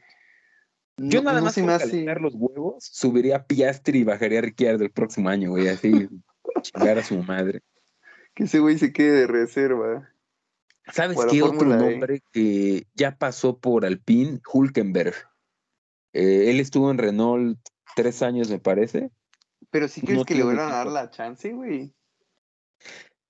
Yo 0.97 1.21
no- 1.21 1.25
nada 1.31 1.41
no 1.41 1.47
más 1.47 1.59
hace. 1.59 1.66
calentar 1.91 2.21
los 2.21 2.35
huevos, 2.37 2.85
subiría 2.93 3.37
a 3.37 3.45
Piastri 3.47 4.01
y 4.01 4.05
bajaría 4.05 4.39
a 4.39 4.43
Ricciardo 4.43 4.85
el 4.85 4.91
próximo 4.93 5.29
año, 5.29 5.51
güey, 5.51 5.69
así, 5.69 5.91
chingar 6.62 6.99
a 6.99 7.03
su 7.05 7.23
madre. 7.23 7.62
Que 8.35 8.45
ese 8.45 8.59
güey 8.61 8.79
se 8.79 8.93
quede 8.93 9.12
de 9.21 9.27
reserva. 9.27 10.09
¿Sabes 10.93 11.16
qué 11.31 11.43
otro 11.43 11.73
E. 11.73 11.77
nombre 11.77 12.23
que 12.33 12.87
ya 12.95 13.16
pasó 13.16 13.59
por 13.59 13.85
Alpine? 13.87 14.41
Hulkenberg. 14.53 15.15
Eh, 16.12 16.51
él 16.51 16.61
estuvo 16.61 16.91
en 16.91 16.99
Renault 16.99 17.59
tres 17.97 18.23
años, 18.23 18.51
me 18.51 18.59
parece. 18.59 19.11
Pero 19.71 19.89
sí 19.89 20.01
crees 20.03 20.19
No 20.19 20.25
que 20.25 20.35
le 20.35 20.45
van 20.45 20.59
a 20.59 20.65
dar 20.65 20.87
la 20.89 21.11
chance, 21.11 21.53
güey. 21.53 21.95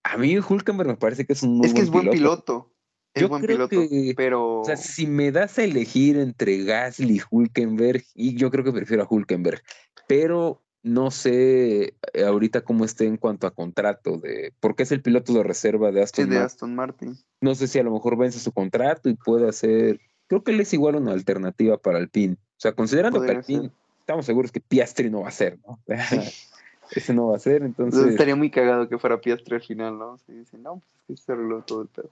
A 0.03 0.17
mí 0.19 0.37
Hulkenberg 0.39 0.89
me 0.89 0.97
parece 0.97 1.25
que 1.25 1.33
es 1.33 1.43
un 1.43 1.57
muy 1.59 1.67
Es 1.67 1.75
que 1.75 1.81
es 1.83 1.91
buen 1.91 2.11
piloto. 2.11 2.17
piloto. 2.17 2.74
Es 3.15 3.23
Yo 3.23 3.29
buen 3.29 3.43
creo 3.43 3.69
piloto. 3.69 3.89
que- 3.89 4.15
Pero. 4.17 4.61
O 4.61 4.65
sea, 4.65 4.77
si 4.77 5.07
me 5.07 5.31
das 5.31 5.59
a 5.59 5.65
elegir 5.65 6.19
entre 6.19 6.65
Gasly 6.65 7.17
y 7.19 7.23
Hulkenberg, 7.31 8.03
y 8.15 8.35
yo 8.37 8.51
creo 8.51 8.65
que 8.65 8.73
prefiero 8.73 9.05
a 9.05 9.07
Hulkenberg, 9.09 9.63
pero 10.09 10.61
no 10.83 11.11
sé 11.11 11.95
eh, 12.13 12.25
ahorita 12.27 12.61
cómo 12.63 12.85
esté 12.85 13.07
en 13.07 13.17
cuanto 13.17 13.47
a 13.47 13.53
contrato, 13.53 14.19
de 14.19 14.53
porque 14.61 14.83
es 14.83 14.93
el 14.93 15.01
piloto 15.01 15.33
de 15.33 15.43
reserva 15.45 15.91
de 15.93 16.01
sí, 16.01 16.05
Aston 16.05 16.25
de 16.25 16.31
Martin. 16.37 16.45
Aston 16.47 16.75
Martin. 16.75 17.19
No 17.41 17.55
sé 17.55 17.69
si 17.69 17.79
a 17.79 17.83
lo 17.85 17.93
mejor 17.93 18.19
vence 18.19 18.39
su 18.39 18.53
contrato 18.53 19.09
y 19.09 19.15
puede 19.15 19.49
hacer, 19.49 20.01
creo 20.27 20.43
que 20.43 20.51
él 20.53 20.61
es 20.61 20.75
igual 20.75 20.97
una 20.97 21.13
alternativa 21.13 21.79
para 21.79 21.99
Alpine. 21.99 22.35
O 22.35 22.61
sea, 22.61 22.73
considerando 22.73 23.23
que 23.23 23.31
Alpine, 23.31 23.63
ser. 23.63 23.71
estamos 24.01 24.27
seguros 24.27 24.53
que 24.53 24.61
Piastri 24.61 25.09
no 25.09 25.23
va 25.23 25.29
a 25.29 25.33
ser, 25.33 25.59
¿no? 25.67 25.79
Ese 26.91 27.15
no 27.15 27.29
va 27.29 27.37
a 27.37 27.39
ser, 27.39 27.63
Entonces, 27.63 27.95
entonces... 27.95 28.13
estaría 28.13 28.37
muy 28.37 28.51
cagado 28.51 28.89
que 28.89 28.99
fuera 28.99 29.19
Piastri 29.21 29.55
al 29.55 29.63
final, 29.63 29.99
¿no? 29.99 30.19
Si 30.27 30.33
dicen, 30.33 30.63
no, 30.63 30.75
pues 30.81 30.91
es 31.09 31.21
que 31.21 31.27
se 31.27 31.33
arregló 31.33 31.63
todo 31.63 31.83
el 31.83 31.89
pedo. 31.89 32.11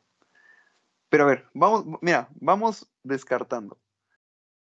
Pero 1.12 1.24
a 1.24 1.26
ver, 1.26 1.44
vamos, 1.52 1.84
mira, 2.00 2.30
vamos 2.40 2.90
descartando. 3.02 3.78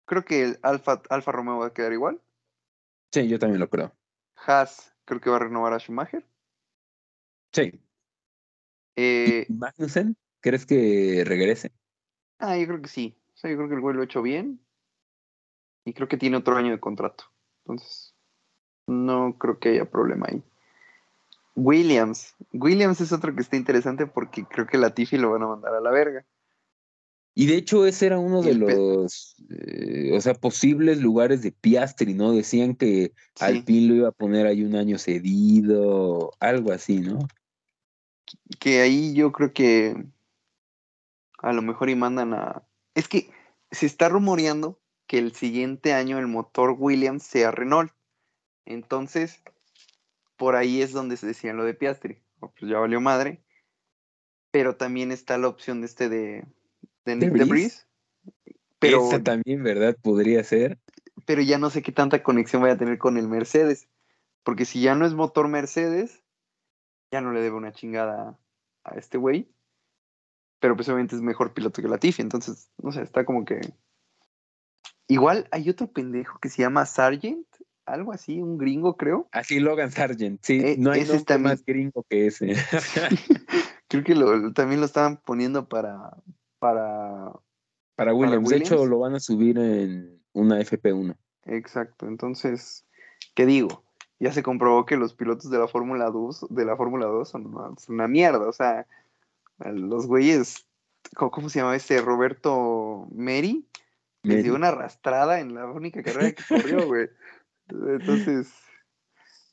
Creo 0.05 0.24
que 0.24 0.43
el 0.43 0.59
Alfa, 0.62 1.01
Alfa 1.09 1.31
Romeo 1.31 1.59
va 1.59 1.66
a 1.66 1.73
quedar 1.73 1.93
igual. 1.93 2.20
Sí, 3.12 3.28
yo 3.28 3.39
también 3.39 3.61
lo 3.61 3.70
creo. 3.70 3.94
Haas 4.44 4.93
creo 5.05 5.20
que 5.20 5.31
va 5.31 5.36
a 5.36 5.39
renovar 5.39 5.73
a 5.73 5.78
Schumacher. 5.78 6.27
Sí. 7.52 7.81
Eh, 8.97 9.47
¿Y 9.48 9.52
Magnussen? 9.52 10.16
¿Crees 10.40 10.66
que 10.66 11.23
regrese? 11.24 11.70
ah, 12.40 12.59
yo 12.59 12.66
creo 12.66 12.82
que 12.82 12.89
sí. 12.89 13.16
O 13.35 13.36
sea, 13.36 13.52
yo 13.52 13.56
creo 13.56 13.69
que 13.69 13.77
el 13.77 13.81
güey 13.81 13.94
lo 13.94 14.02
ha 14.02 14.06
hecho 14.06 14.20
bien. 14.20 14.61
Y 15.85 15.93
creo 15.93 16.09
que 16.09 16.16
tiene 16.16 16.39
otro 16.39 16.56
año 16.56 16.73
de 16.73 16.81
contrato. 16.81 17.27
Entonces, 17.65 18.12
no 18.89 19.39
creo 19.39 19.61
que 19.61 19.69
haya 19.69 19.89
problema 19.89 20.27
ahí. 20.28 20.43
Williams. 21.55 22.35
Williams 22.52 23.01
es 23.01 23.12
otro 23.12 23.35
que 23.35 23.43
está 23.43 23.56
interesante 23.56 24.06
porque 24.06 24.44
creo 24.44 24.66
que 24.66 24.78
Latifi 24.78 25.16
lo 25.16 25.31
van 25.31 25.43
a 25.43 25.48
mandar 25.48 25.74
a 25.74 25.81
la 25.81 25.90
verga. 25.90 26.24
Y 27.36 27.47
de 27.47 27.56
hecho 27.56 27.85
ese 27.85 28.06
era 28.06 28.18
uno 28.18 28.43
de 28.43 28.55
los, 28.55 29.36
eh, 29.51 30.12
o 30.14 30.20
sea, 30.20 30.35
posibles 30.35 30.98
lugares 30.98 31.43
de 31.43 31.51
Piastri, 31.51 32.14
¿no? 32.14 32.32
Decían 32.32 32.76
que 32.76 33.12
Sí. 33.35 33.44
Alpine 33.44 33.89
lo 33.89 33.94
iba 33.94 34.09
a 34.09 34.12
poner 34.12 34.47
ahí 34.47 34.62
un 34.62 34.76
año 34.76 34.98
cedido, 34.98 36.32
algo 36.39 36.70
así, 36.70 37.01
¿no? 37.01 37.18
Que 38.60 38.81
ahí 38.81 39.14
yo 39.14 39.32
creo 39.32 39.52
que 39.52 39.97
a 41.39 41.52
lo 41.52 41.62
mejor 41.62 41.90
y 41.90 41.97
mandan 41.97 42.35
a... 42.35 42.62
Es 42.94 43.09
que 43.09 43.31
se 43.72 43.86
está 43.86 44.09
rumoreando 44.09 44.81
que 45.06 45.18
el 45.18 45.32
siguiente 45.32 45.93
año 45.93 46.18
el 46.18 46.28
motor 46.28 46.76
Williams 46.78 47.24
sea 47.24 47.51
Renault. 47.51 47.93
Entonces, 48.64 49.43
por 50.45 50.57
ahí 50.57 50.83
es 50.83 50.93
donde 50.93 51.16
se 51.16 51.27
decía 51.27 51.55
lo 51.55 51.65
de 51.65 51.73
Piastri. 51.73 52.23
Oh, 52.41 52.53
Pues 52.53 52.71
ya 52.71 52.79
valió 52.79 53.01
madre. 53.01 53.43
Pero 54.51 54.77
también 54.77 55.11
está 55.11 55.39
la 55.39 55.49
opción 55.49 55.81
de 55.81 55.87
este 55.87 56.11
de, 56.11 56.47
de 57.07 57.16
Nick 57.16 57.33
¿De 57.33 57.39
de 57.39 57.45
Vries? 57.47 57.49
Vries. 57.49 57.87
Pero, 58.79 59.23
también, 59.23 59.62
¿verdad? 59.62 59.97
Podría 60.03 60.45
ser. 60.45 60.79
pero 61.25 61.41
ya 61.41 61.57
no 61.57 61.71
sé 61.71 61.83
qué 61.83 61.93
tanta 61.93 62.23
conexión 62.23 62.61
vaya 62.61 62.75
a 62.75 62.77
tener 62.77 62.99
con 62.99 63.16
el 63.16 63.27
Mercedes. 63.27 63.89
Porque 64.43 64.66
si 64.66 64.83
ya 64.83 64.95
no 64.95 65.07
es 65.07 65.15
motor 65.15 65.49
Mercedes, 65.49 66.23
ya 67.11 67.23
no 67.23 67.33
le 67.33 67.41
debe 67.41 67.57
una 67.57 67.73
chingada 67.73 68.39
a 68.85 68.97
este 68.97 69.16
güey. 69.16 69.51
Pero 70.61 70.77
pues 70.77 70.87
obviamente 70.91 71.16
es 71.16 71.23
mejor 71.23 71.55
piloto 71.55 71.81
que 71.81 71.89
Latifi. 71.89 72.21
Entonces, 72.21 72.71
no 72.83 72.93
sé, 72.93 73.01
está 73.01 73.25
como 73.25 73.47
que. 73.47 73.62
Igual 75.09 75.49
hay 75.53 75.71
otro 75.71 75.91
pendejo 75.91 76.39
que 76.39 76.51
se 76.51 76.61
llama 76.61 76.85
Sargent, 76.85 77.47
algo 77.86 78.12
así, 78.12 78.40
un 78.40 78.59
gringo, 78.59 78.97
creo. 78.97 79.28
Así 79.32 79.61
Logan 79.61 79.90
Sargent, 79.90 80.40
sí, 80.43 80.61
Eh, 80.62 80.77
no 80.78 80.90
hay 80.90 81.02
ese 81.02 81.15
nombre 81.15 81.39
más 81.39 81.65
gringo 81.65 82.05
que 82.09 82.27
ese. 82.27 82.55
Creo 83.89 84.02
que 84.02 84.15
también 84.55 84.81
lo 84.81 84.86
estaban 84.86 85.19
poniendo 85.19 85.69
para. 85.69 86.16
Para, 86.59 87.32
para 87.94 88.15
Williams. 88.15 88.48
De 88.48 88.56
hecho, 88.56 88.86
lo 88.86 89.01
van 89.01 89.15
a 89.15 89.20
subir 89.20 89.59
en 89.59 90.20
una 90.32 90.59
FP1. 90.61 91.16
Exacto. 91.44 92.06
Entonces, 92.06 92.86
¿qué 93.35 93.47
digo? 93.47 93.85
Ya 94.19 94.32
se 94.32 94.43
comprobó 94.43 94.86
que 94.86 94.97
los 94.97 95.12
pilotos 95.12 95.51
de 95.51 95.59
la 95.59 95.69
Fórmula 95.69 96.11
2, 96.11 96.47
de 96.48 96.65
la 96.65 96.77
Fórmula 96.77 97.06
2 97.06 97.28
son 97.28 97.55
una, 97.89 98.09
mierda. 98.09 98.48
O 98.48 98.52
sea, 98.52 98.86
los 99.59 100.06
güeyes. 100.06 100.66
¿Cómo, 101.15 101.51
se 101.51 101.61
llama 101.61 101.77
este? 101.77 102.01
Roberto 102.01 103.06
Meri. 103.12 103.66
Le 104.23 104.43
dio 104.43 104.55
una 104.55 104.69
arrastrada 104.69 105.39
en 105.39 105.55
la 105.55 105.66
única 105.66 106.02
carrera 106.02 106.32
que 106.32 106.43
corrió, 106.48 106.86
güey. 106.86 107.11
Entonces, 107.69 108.53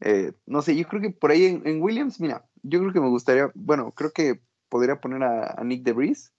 eh, 0.02 0.34
no 0.46 0.62
sé, 0.62 0.76
yo 0.76 0.88
creo 0.88 1.02
que 1.02 1.12
por 1.12 1.32
ahí 1.32 1.46
en, 1.46 1.82
Williams, 1.82 2.20
mira, 2.20 2.46
yo 2.64 2.80
creo 2.80 2.94
que 2.94 3.00
me 3.02 3.10
gustaría, 3.10 3.52
bueno, 3.56 3.92
creo 3.92 4.12
que 4.12 4.42
podría 4.70 5.00
poner 5.00 5.24
a, 5.24 5.60
a 5.60 5.64
Nick 5.64 5.84
DeVries. 5.84 6.34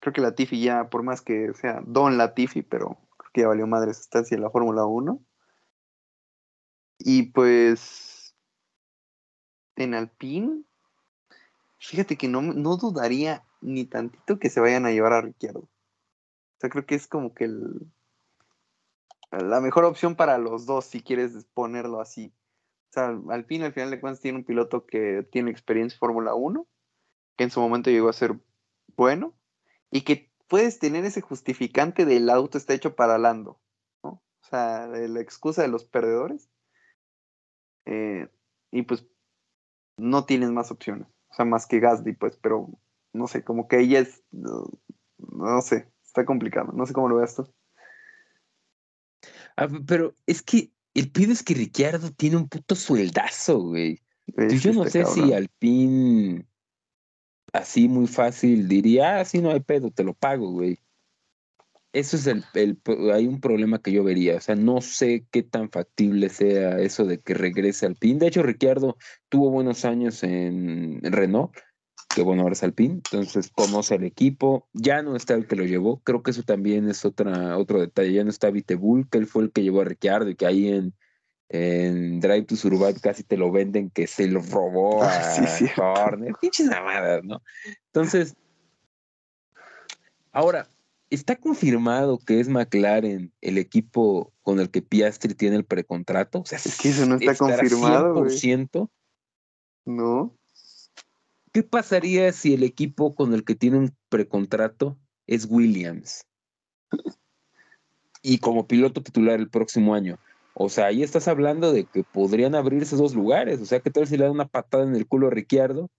Creo 0.00 0.12
que 0.12 0.20
Latifi 0.20 0.62
ya, 0.62 0.88
por 0.88 1.02
más 1.02 1.20
que 1.20 1.52
sea 1.54 1.82
Don 1.86 2.16
Latifi, 2.16 2.62
pero 2.62 2.98
creo 3.16 3.30
que 3.32 3.40
ya 3.42 3.48
valió 3.48 3.66
madre 3.66 3.90
esa 3.90 4.00
estancia 4.00 4.34
en 4.34 4.42
la 4.42 4.50
Fórmula 4.50 4.86
1. 4.86 5.20
Y 6.98 7.30
pues 7.32 8.34
en 9.76 9.94
Alpine, 9.94 10.62
fíjate 11.78 12.16
que 12.16 12.28
no, 12.28 12.42
no 12.42 12.76
dudaría 12.76 13.44
ni 13.60 13.84
tantito 13.84 14.38
que 14.38 14.50
se 14.50 14.60
vayan 14.60 14.86
a 14.86 14.92
llevar 14.92 15.12
a 15.12 15.22
Ricciardo. 15.22 15.60
O 15.60 16.60
sea, 16.60 16.70
creo 16.70 16.84
que 16.86 16.94
es 16.94 17.06
como 17.06 17.34
que 17.34 17.44
el, 17.44 17.90
la 19.30 19.60
mejor 19.60 19.84
opción 19.84 20.16
para 20.16 20.38
los 20.38 20.66
dos, 20.66 20.86
si 20.86 21.02
quieres 21.02 21.46
ponerlo 21.54 22.00
así. 22.00 22.34
O 22.90 22.92
sea, 22.92 23.18
Alpine 23.30 23.66
al 23.66 23.72
final 23.72 23.90
de 23.90 24.00
cuentas 24.00 24.20
tiene 24.20 24.38
un 24.38 24.44
piloto 24.44 24.86
que 24.86 25.26
tiene 25.30 25.50
experiencia 25.50 25.96
en 25.96 26.00
Fórmula 26.00 26.34
1, 26.34 26.66
que 27.36 27.44
en 27.44 27.50
su 27.50 27.60
momento 27.60 27.90
llegó 27.90 28.08
a 28.08 28.14
ser 28.14 28.38
bueno, 28.96 29.34
y 29.90 30.02
que 30.02 30.32
puedes 30.48 30.78
tener 30.78 31.04
ese 31.04 31.20
justificante 31.20 32.04
del 32.04 32.28
auto 32.28 32.58
está 32.58 32.74
hecho 32.74 32.96
para 32.96 33.18
Lando, 33.18 33.60
¿no? 34.02 34.10
O 34.10 34.46
sea, 34.48 34.88
la 34.88 35.20
excusa 35.20 35.62
de 35.62 35.68
los 35.68 35.84
perdedores. 35.84 36.50
Eh, 37.86 38.28
y 38.72 38.82
pues 38.82 39.06
no 39.96 40.26
tienes 40.26 40.50
más 40.50 40.70
opciones, 40.70 41.08
o 41.28 41.34
sea, 41.34 41.44
más 41.44 41.66
que 41.66 41.80
Gasly, 41.80 42.14
pues, 42.14 42.36
pero 42.36 42.68
no 43.12 43.26
sé, 43.26 43.42
como 43.42 43.68
que 43.68 43.80
ella 43.80 44.00
es, 44.00 44.22
no 44.32 45.60
sé, 45.62 45.90
Está 46.10 46.24
complicado. 46.24 46.72
No 46.72 46.86
sé 46.86 46.92
cómo 46.92 47.08
lo 47.08 47.16
veas 47.18 47.36
tú. 47.36 47.48
Ah, 49.60 49.68
pero 49.86 50.14
es 50.26 50.40
que 50.40 50.70
el 50.94 51.10
pido 51.10 51.32
es 51.32 51.42
que 51.42 51.52
Ricciardo 51.52 52.10
tiene 52.10 52.36
un 52.36 52.48
puto 52.48 52.74
sueldazo, 52.74 53.60
güey. 53.60 54.00
yo 54.26 54.72
no 54.72 54.88
sé 54.88 55.04
si 55.04 55.34
Alpine 55.34 56.46
así 57.52 57.86
muy 57.86 58.06
fácil 58.06 58.68
diría, 58.68 59.20
ah, 59.20 59.24
sí, 59.26 59.42
no 59.42 59.50
hay 59.50 59.60
pedo, 59.60 59.90
te 59.90 60.02
lo 60.02 60.14
pago, 60.14 60.50
güey. 60.50 60.78
Eso 61.92 62.16
es 62.16 62.26
el, 62.26 62.44
hay 63.12 63.26
un 63.26 63.40
problema 63.40 63.82
que 63.82 63.92
yo 63.92 64.02
vería, 64.02 64.36
o 64.36 64.40
sea, 64.40 64.54
no 64.54 64.80
sé 64.80 65.26
qué 65.30 65.42
tan 65.42 65.70
factible 65.70 66.30
sea 66.30 66.78
eso 66.78 67.04
de 67.04 67.18
que 67.18 67.34
regrese 67.34 67.84
al 67.84 67.96
PIN. 67.96 68.18
De 68.18 68.28
hecho, 68.28 68.42
Ricciardo 68.42 68.96
tuvo 69.28 69.50
buenos 69.50 69.84
años 69.84 70.22
en 70.22 71.00
Renault, 71.02 71.52
que 72.14 72.22
bueno, 72.22 72.42
ahora 72.42 72.54
es 72.54 72.62
Alpine, 72.62 72.94
entonces 72.94 73.50
conoce 73.54 73.94
al 73.94 74.04
equipo, 74.04 74.68
ya 74.72 75.02
no 75.02 75.14
está 75.14 75.34
el 75.34 75.46
que 75.46 75.56
lo 75.56 75.64
llevó, 75.64 76.00
creo 76.00 76.22
que 76.22 76.32
eso 76.32 76.42
también 76.42 76.88
es 76.88 77.04
otra, 77.04 77.56
otro 77.56 77.80
detalle, 77.80 78.12
ya 78.12 78.24
no 78.24 78.30
está 78.30 78.50
Vitebull, 78.50 79.08
que 79.08 79.18
él 79.18 79.26
fue 79.26 79.44
el 79.44 79.52
que 79.52 79.62
llevó 79.62 79.82
a 79.82 79.84
Ricciardo 79.84 80.28
y 80.28 80.34
que 80.34 80.46
ahí 80.46 80.68
en, 80.68 80.92
en 81.48 82.20
Drive 82.20 82.46
to 82.46 82.56
Survive 82.56 83.00
casi 83.00 83.22
te 83.22 83.36
lo 83.36 83.52
venden 83.52 83.90
que 83.90 84.08
se 84.08 84.26
lo 84.26 84.42
robó 84.42 85.02
a 85.04 85.22
sí, 85.22 85.66
Horner, 85.76 86.34
pinches 86.40 86.68
amadas, 86.70 87.22
¿no? 87.22 87.42
Entonces, 87.86 88.34
ahora, 90.32 90.66
¿está 91.10 91.36
confirmado 91.36 92.18
que 92.18 92.40
es 92.40 92.48
McLaren 92.48 93.32
el 93.40 93.56
equipo 93.56 94.32
con 94.42 94.58
el 94.58 94.68
que 94.70 94.82
Piastri 94.82 95.34
tiene 95.34 95.54
el 95.54 95.64
precontrato? 95.64 96.40
O 96.40 96.44
sea, 96.44 96.58
es 96.58 96.76
que 96.76 96.88
eso 96.88 97.06
no 97.06 97.14
está 97.14 97.36
confirmado. 97.36 98.24
100%? 98.24 98.90
No. 99.86 100.36
¿Qué 101.52 101.62
pasaría 101.62 102.32
si 102.32 102.54
el 102.54 102.62
equipo 102.62 103.14
con 103.14 103.34
el 103.34 103.44
que 103.44 103.54
tiene 103.54 103.78
un 103.78 103.96
precontrato 104.08 104.98
es 105.26 105.46
Williams? 105.50 106.26
Y 108.22 108.38
como 108.38 108.66
piloto 108.68 109.02
titular 109.02 109.40
el 109.40 109.48
próximo 109.48 109.94
año. 109.94 110.18
O 110.54 110.68
sea, 110.68 110.86
ahí 110.86 111.02
estás 111.02 111.26
hablando 111.26 111.72
de 111.72 111.84
que 111.84 112.04
podrían 112.04 112.54
abrirse 112.54 112.94
dos 112.94 113.14
lugares. 113.14 113.60
O 113.60 113.64
sea, 113.64 113.80
que 113.80 113.90
tal 113.90 114.06
si 114.06 114.16
le 114.16 114.24
da 114.24 114.30
una 114.30 114.46
patada 114.46 114.84
en 114.84 114.94
el 114.94 115.06
culo 115.06 115.28
a 115.28 115.30
Ricciardo 115.30 115.90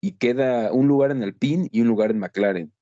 y 0.00 0.12
queda 0.12 0.72
un 0.72 0.86
lugar 0.86 1.10
en 1.10 1.22
Alpine 1.22 1.68
y 1.72 1.80
un 1.80 1.88
lugar 1.88 2.10
en 2.10 2.18
McLaren. 2.18 2.72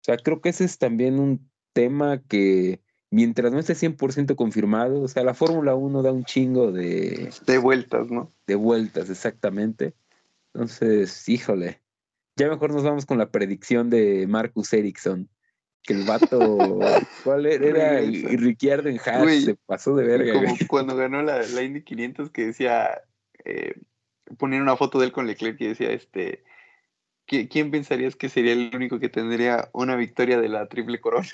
O 0.00 0.04
sea, 0.04 0.16
creo 0.16 0.40
que 0.40 0.48
ese 0.48 0.64
es 0.64 0.78
también 0.78 1.20
un 1.20 1.48
tema 1.72 2.20
que 2.26 2.82
mientras 3.10 3.52
no 3.52 3.60
esté 3.60 3.74
100% 3.74 4.34
confirmado, 4.34 5.02
o 5.02 5.08
sea, 5.08 5.22
la 5.22 5.34
Fórmula 5.34 5.74
1 5.74 6.02
da 6.02 6.12
un 6.12 6.24
chingo 6.24 6.72
de... 6.72 7.30
De 7.46 7.58
vueltas, 7.58 8.10
¿no? 8.10 8.32
De 8.46 8.56
vueltas, 8.56 9.10
exactamente. 9.10 9.94
Entonces, 10.54 11.28
híjole. 11.28 11.82
Ya 12.36 12.48
mejor 12.48 12.72
nos 12.72 12.82
vamos 12.82 13.06
con 13.06 13.18
la 13.18 13.30
predicción 13.30 13.90
de 13.90 14.26
Marcus 14.26 14.72
Ericsson. 14.72 15.28
Que 15.82 15.94
el 15.94 16.04
vato, 16.04 16.38
¿cuál 17.24 17.46
era? 17.46 18.00
Ricciardo 18.00 18.88
en 18.88 19.00
Haas 19.04 19.44
se 19.44 19.56
pasó 19.66 19.96
de 19.96 20.04
verga. 20.04 20.34
Como 20.34 20.56
cuando 20.68 20.96
ganó 20.96 21.22
la, 21.22 21.42
la, 21.42 21.62
Indy 21.62 21.82
500 21.82 22.30
que 22.30 22.46
decía, 22.46 23.02
eh, 23.44 23.74
una 24.40 24.76
foto 24.76 25.00
de 25.00 25.06
él 25.06 25.12
con 25.12 25.26
Leclerc 25.26 25.60
y 25.60 25.68
decía, 25.68 25.90
este, 25.90 26.44
¿quién 27.26 27.70
pensarías 27.70 28.14
que 28.14 28.28
sería 28.28 28.52
el 28.52 28.70
único 28.74 29.00
que 29.00 29.08
tendría 29.08 29.70
una 29.72 29.96
victoria 29.96 30.40
de 30.40 30.48
la 30.48 30.68
triple 30.68 31.00
corona? 31.00 31.28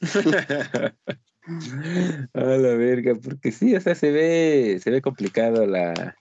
A 2.34 2.40
la 2.40 2.74
verga, 2.74 3.14
porque 3.16 3.50
sí, 3.50 3.74
o 3.74 3.80
sea, 3.80 3.94
se 3.94 4.12
ve, 4.12 4.78
se 4.80 4.90
ve 4.90 5.02
complicado 5.02 5.66
la, 5.66 6.16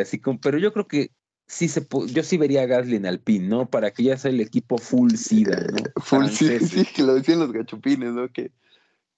así 0.00 0.20
como, 0.20 0.40
pero 0.40 0.58
yo 0.58 0.72
creo 0.72 0.86
que 0.86 1.10
sí 1.46 1.68
se 1.68 1.86
yo 2.06 2.22
sí 2.22 2.36
vería 2.36 2.62
a 2.62 2.66
Gasly 2.66 2.96
en 2.96 3.06
Alpine, 3.06 3.48
¿no? 3.48 3.68
Para 3.68 3.90
que 3.92 4.04
ya 4.04 4.16
sea 4.16 4.30
el 4.30 4.40
equipo 4.40 4.78
full 4.78 5.12
SIDA, 5.12 5.60
¿no? 5.70 5.78
Eh, 5.78 5.92
full 5.96 6.26
SIDA, 6.26 6.58
sí, 6.66 6.84
que 6.84 7.02
lo 7.02 7.14
decían 7.14 7.40
los 7.40 7.52
gachupines, 7.52 8.12
¿no? 8.12 8.30
Que, 8.32 8.52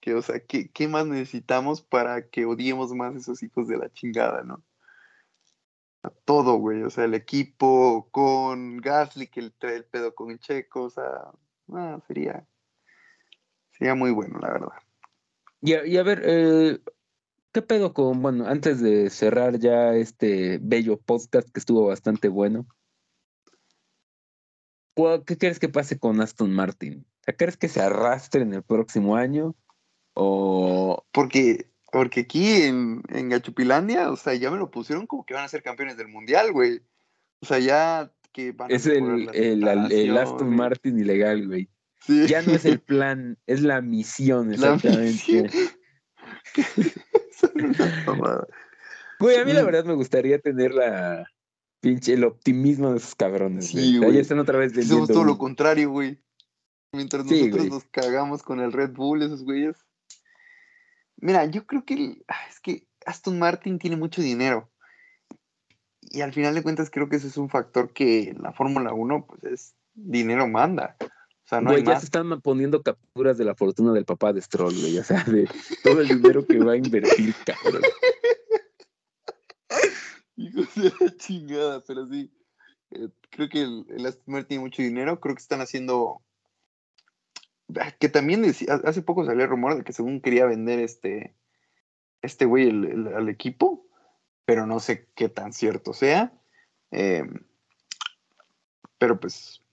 que 0.01 0.15
o 0.15 0.23
sea, 0.23 0.41
¿qué, 0.41 0.69
¿qué, 0.71 0.89
más 0.89 1.07
necesitamos 1.07 1.83
para 1.83 2.29
que 2.29 2.45
odiemos 2.45 2.93
más 2.93 3.15
a 3.15 3.19
esos 3.19 3.43
hijos 3.43 3.69
de 3.69 3.77
la 3.79 3.93
chingada, 3.93 4.43
¿no? 4.43 4.63
A 6.03 6.11
todo, 6.11 6.57
güey, 6.57 6.83
o 6.83 6.91
sea, 6.91 7.05
el 7.05 7.15
equipo 7.15 8.09
con 8.11 8.79
Gasly 8.79 9.29
que 9.29 9.51
trae 9.59 9.77
el 9.77 9.85
pedo 9.85 10.15
con 10.15 10.39
Checo, 10.39 10.83
o 10.83 10.91
sea, 10.91 11.31
ah, 11.73 11.99
sería, 12.07 12.47
sería 13.71 13.95
muy 13.95 14.11
bueno, 14.11 14.39
la 14.39 14.53
verdad. 14.53 14.79
Y 15.63 15.73
a, 15.73 15.87
y 15.87 15.97
a 15.97 16.03
ver, 16.03 16.23
eh, 16.27 16.79
¿Qué 17.55 17.63
pedo 17.63 17.95
con, 17.95 18.21
bueno, 18.21 18.49
antes 18.49 18.81
de 18.81 19.09
cerrar 19.11 19.61
ya 19.61 19.95
este 19.95 20.59
bello 20.61 20.99
podcast 20.99 21.49
que 21.49 21.61
estuvo 21.61 21.87
bastante 21.87 22.27
bueno? 22.27 22.67
¿Qué 25.25 25.39
crees 25.39 25.61
que 25.61 25.69
pase 25.69 25.97
con 25.97 26.21
Aston 26.21 26.53
Martin? 26.53 27.07
¿Crees 27.39 27.57
que 27.57 27.69
se 27.69 27.81
arrastre 27.81 28.43
en 28.43 28.55
el 28.55 28.65
próximo 28.65 29.15
año? 29.15 29.55
O. 30.15 31.07
Porque, 31.13 31.71
porque 31.93 32.23
aquí 32.23 32.63
en, 32.63 33.05
en 33.11 33.29
Gachupilandia, 33.29 34.11
o 34.11 34.17
sea, 34.17 34.35
ya 34.35 34.51
me 34.51 34.59
lo 34.59 34.73
pusieron 34.73 35.07
como 35.07 35.25
que 35.25 35.35
van 35.35 35.45
a 35.45 35.49
ser 35.49 35.63
campeones 35.63 35.97
del 35.97 36.09
mundial, 36.09 36.51
güey. 36.53 36.83
O 37.39 37.47
sea, 37.47 37.61
ya 37.61 38.13
que 38.33 38.51
van 38.51 38.73
a 38.73 38.75
Es 38.75 38.87
el, 38.87 39.31
el, 39.33 40.19
Aston 40.19 40.57
Martin 40.57 40.99
ilegal, 40.99 41.47
güey. 41.47 41.69
Ya 42.09 42.43
no 42.43 42.55
es 42.55 42.65
el 42.65 42.81
plan, 42.81 43.39
es 43.47 43.63
la 43.63 43.81
misión, 43.81 44.53
exactamente. 44.53 45.51
Güey, 49.21 49.37
a 49.39 49.45
mí 49.45 49.53
la 49.53 49.63
verdad 49.63 49.85
me 49.85 49.95
gustaría 49.95 50.39
tener 50.39 50.75
la 50.75 51.25
pinche 51.81 52.15
el 52.15 52.25
optimismo 52.25 52.91
de 52.91 52.97
esos 52.97 53.15
cabrones. 53.15 53.69
Sí, 53.69 53.99
güey. 53.99 54.19
están 54.19 54.39
otra 54.39 54.59
vez 54.59 54.73
Somos 54.87 55.09
todo 55.09 55.25
lo 55.25 55.39
contrario, 55.39 55.91
güey. 55.91 56.19
Mientras 56.93 57.25
nosotros 57.25 57.67
nos 57.69 57.85
cagamos 57.85 58.43
con 58.43 58.61
el 58.61 58.73
Red 58.73 58.93
Bull, 58.93 59.23
esos 59.23 59.45
güeyes. 59.45 59.77
Mira, 61.17 61.45
yo 61.47 61.67
creo 61.67 61.85
que 61.85 62.23
ah, 62.29 62.47
es 62.51 62.61
que 62.61 62.87
Aston 63.07 63.39
Martin 63.39 63.79
tiene 63.79 63.97
mucho 63.97 64.21
dinero. 64.21 64.71
Y 66.01 66.21
al 66.21 66.33
final 66.33 66.55
de 66.55 66.63
cuentas 66.63 66.91
creo 66.91 67.09
que 67.09 67.17
ese 67.17 67.29
es 67.29 67.37
un 67.37 67.49
factor 67.49 67.93
que 67.93 68.35
la 68.39 68.53
Fórmula 68.53 68.93
1 68.93 69.27
pues 69.27 69.45
es 69.45 69.75
dinero 69.95 70.49
manda. 70.49 70.97
O 71.45 71.47
sea, 71.47 71.61
no 71.61 71.71
güey, 71.71 71.85
ya 71.85 71.99
se 72.01 72.07
están 72.07 72.41
poniendo 72.41 72.83
capturas 72.83 73.37
de 73.37 73.45
la 73.45 73.55
fortuna 73.55 73.93
del 73.93 74.07
papá 74.07 74.33
de 74.33 74.41
Stroll, 74.41 74.75
güey. 74.81 74.99
O 74.99 75.05
sea, 75.05 75.23
de 75.25 75.47
todo 75.83 76.01
el 76.01 76.09
dinero 76.09 76.47
que 76.47 76.59
va 76.59 76.73
a 76.73 76.77
invertir, 76.77 77.35
cabrón. 77.45 77.83
Hijo 80.37 80.63
de 80.75 80.93
la 81.01 81.17
chingada, 81.17 81.85
pero 81.87 82.07
sí. 82.09 82.33
Eh, 82.93 83.09
creo 83.29 83.49
que 83.51 83.63
el, 83.63 83.85
el 83.91 84.07
Aston 84.07 84.45
tiene 84.47 84.63
mucho 84.63 84.81
dinero. 84.81 85.21
Creo 85.21 85.35
que 85.35 85.43
están 85.43 85.61
haciendo. 85.61 86.23
Ah, 87.79 87.93
que 87.93 88.09
también 88.09 88.41
decía, 88.41 88.81
hace 88.85 89.03
poco 89.03 89.27
salió 89.27 89.45
el 89.45 89.51
rumor 89.51 89.77
de 89.77 89.85
que 89.85 89.93
según 89.93 90.23
quería 90.23 90.47
vender 90.47 90.79
este. 90.79 91.37
Este 92.23 92.47
güey 92.47 92.71
al 92.71 93.29
equipo. 93.29 93.87
Pero 94.47 94.67
no 94.67 94.81
sé 94.81 95.09
qué 95.15 95.29
tan 95.29 95.53
cierto 95.53 95.93
sea. 95.93 96.33
Eh, 96.91 97.25
pero 98.99 99.21
pues 99.21 99.64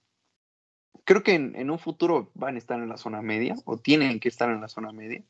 creo 1.04 1.22
que 1.22 1.34
en, 1.34 1.70
un 1.70 1.78
futuro 1.78 2.30
van 2.34 2.54
a 2.54 2.58
estar 2.58 2.78
en 2.78 2.88
la 2.88 2.96
zona 2.96 3.22
media 3.22 3.54
o 3.64 3.78
tienen 3.78 4.20
que 4.20 4.28
estar 4.28 4.50
en 4.50 4.60
la 4.60 4.68
zona 4.68 4.92
media. 4.92 5.22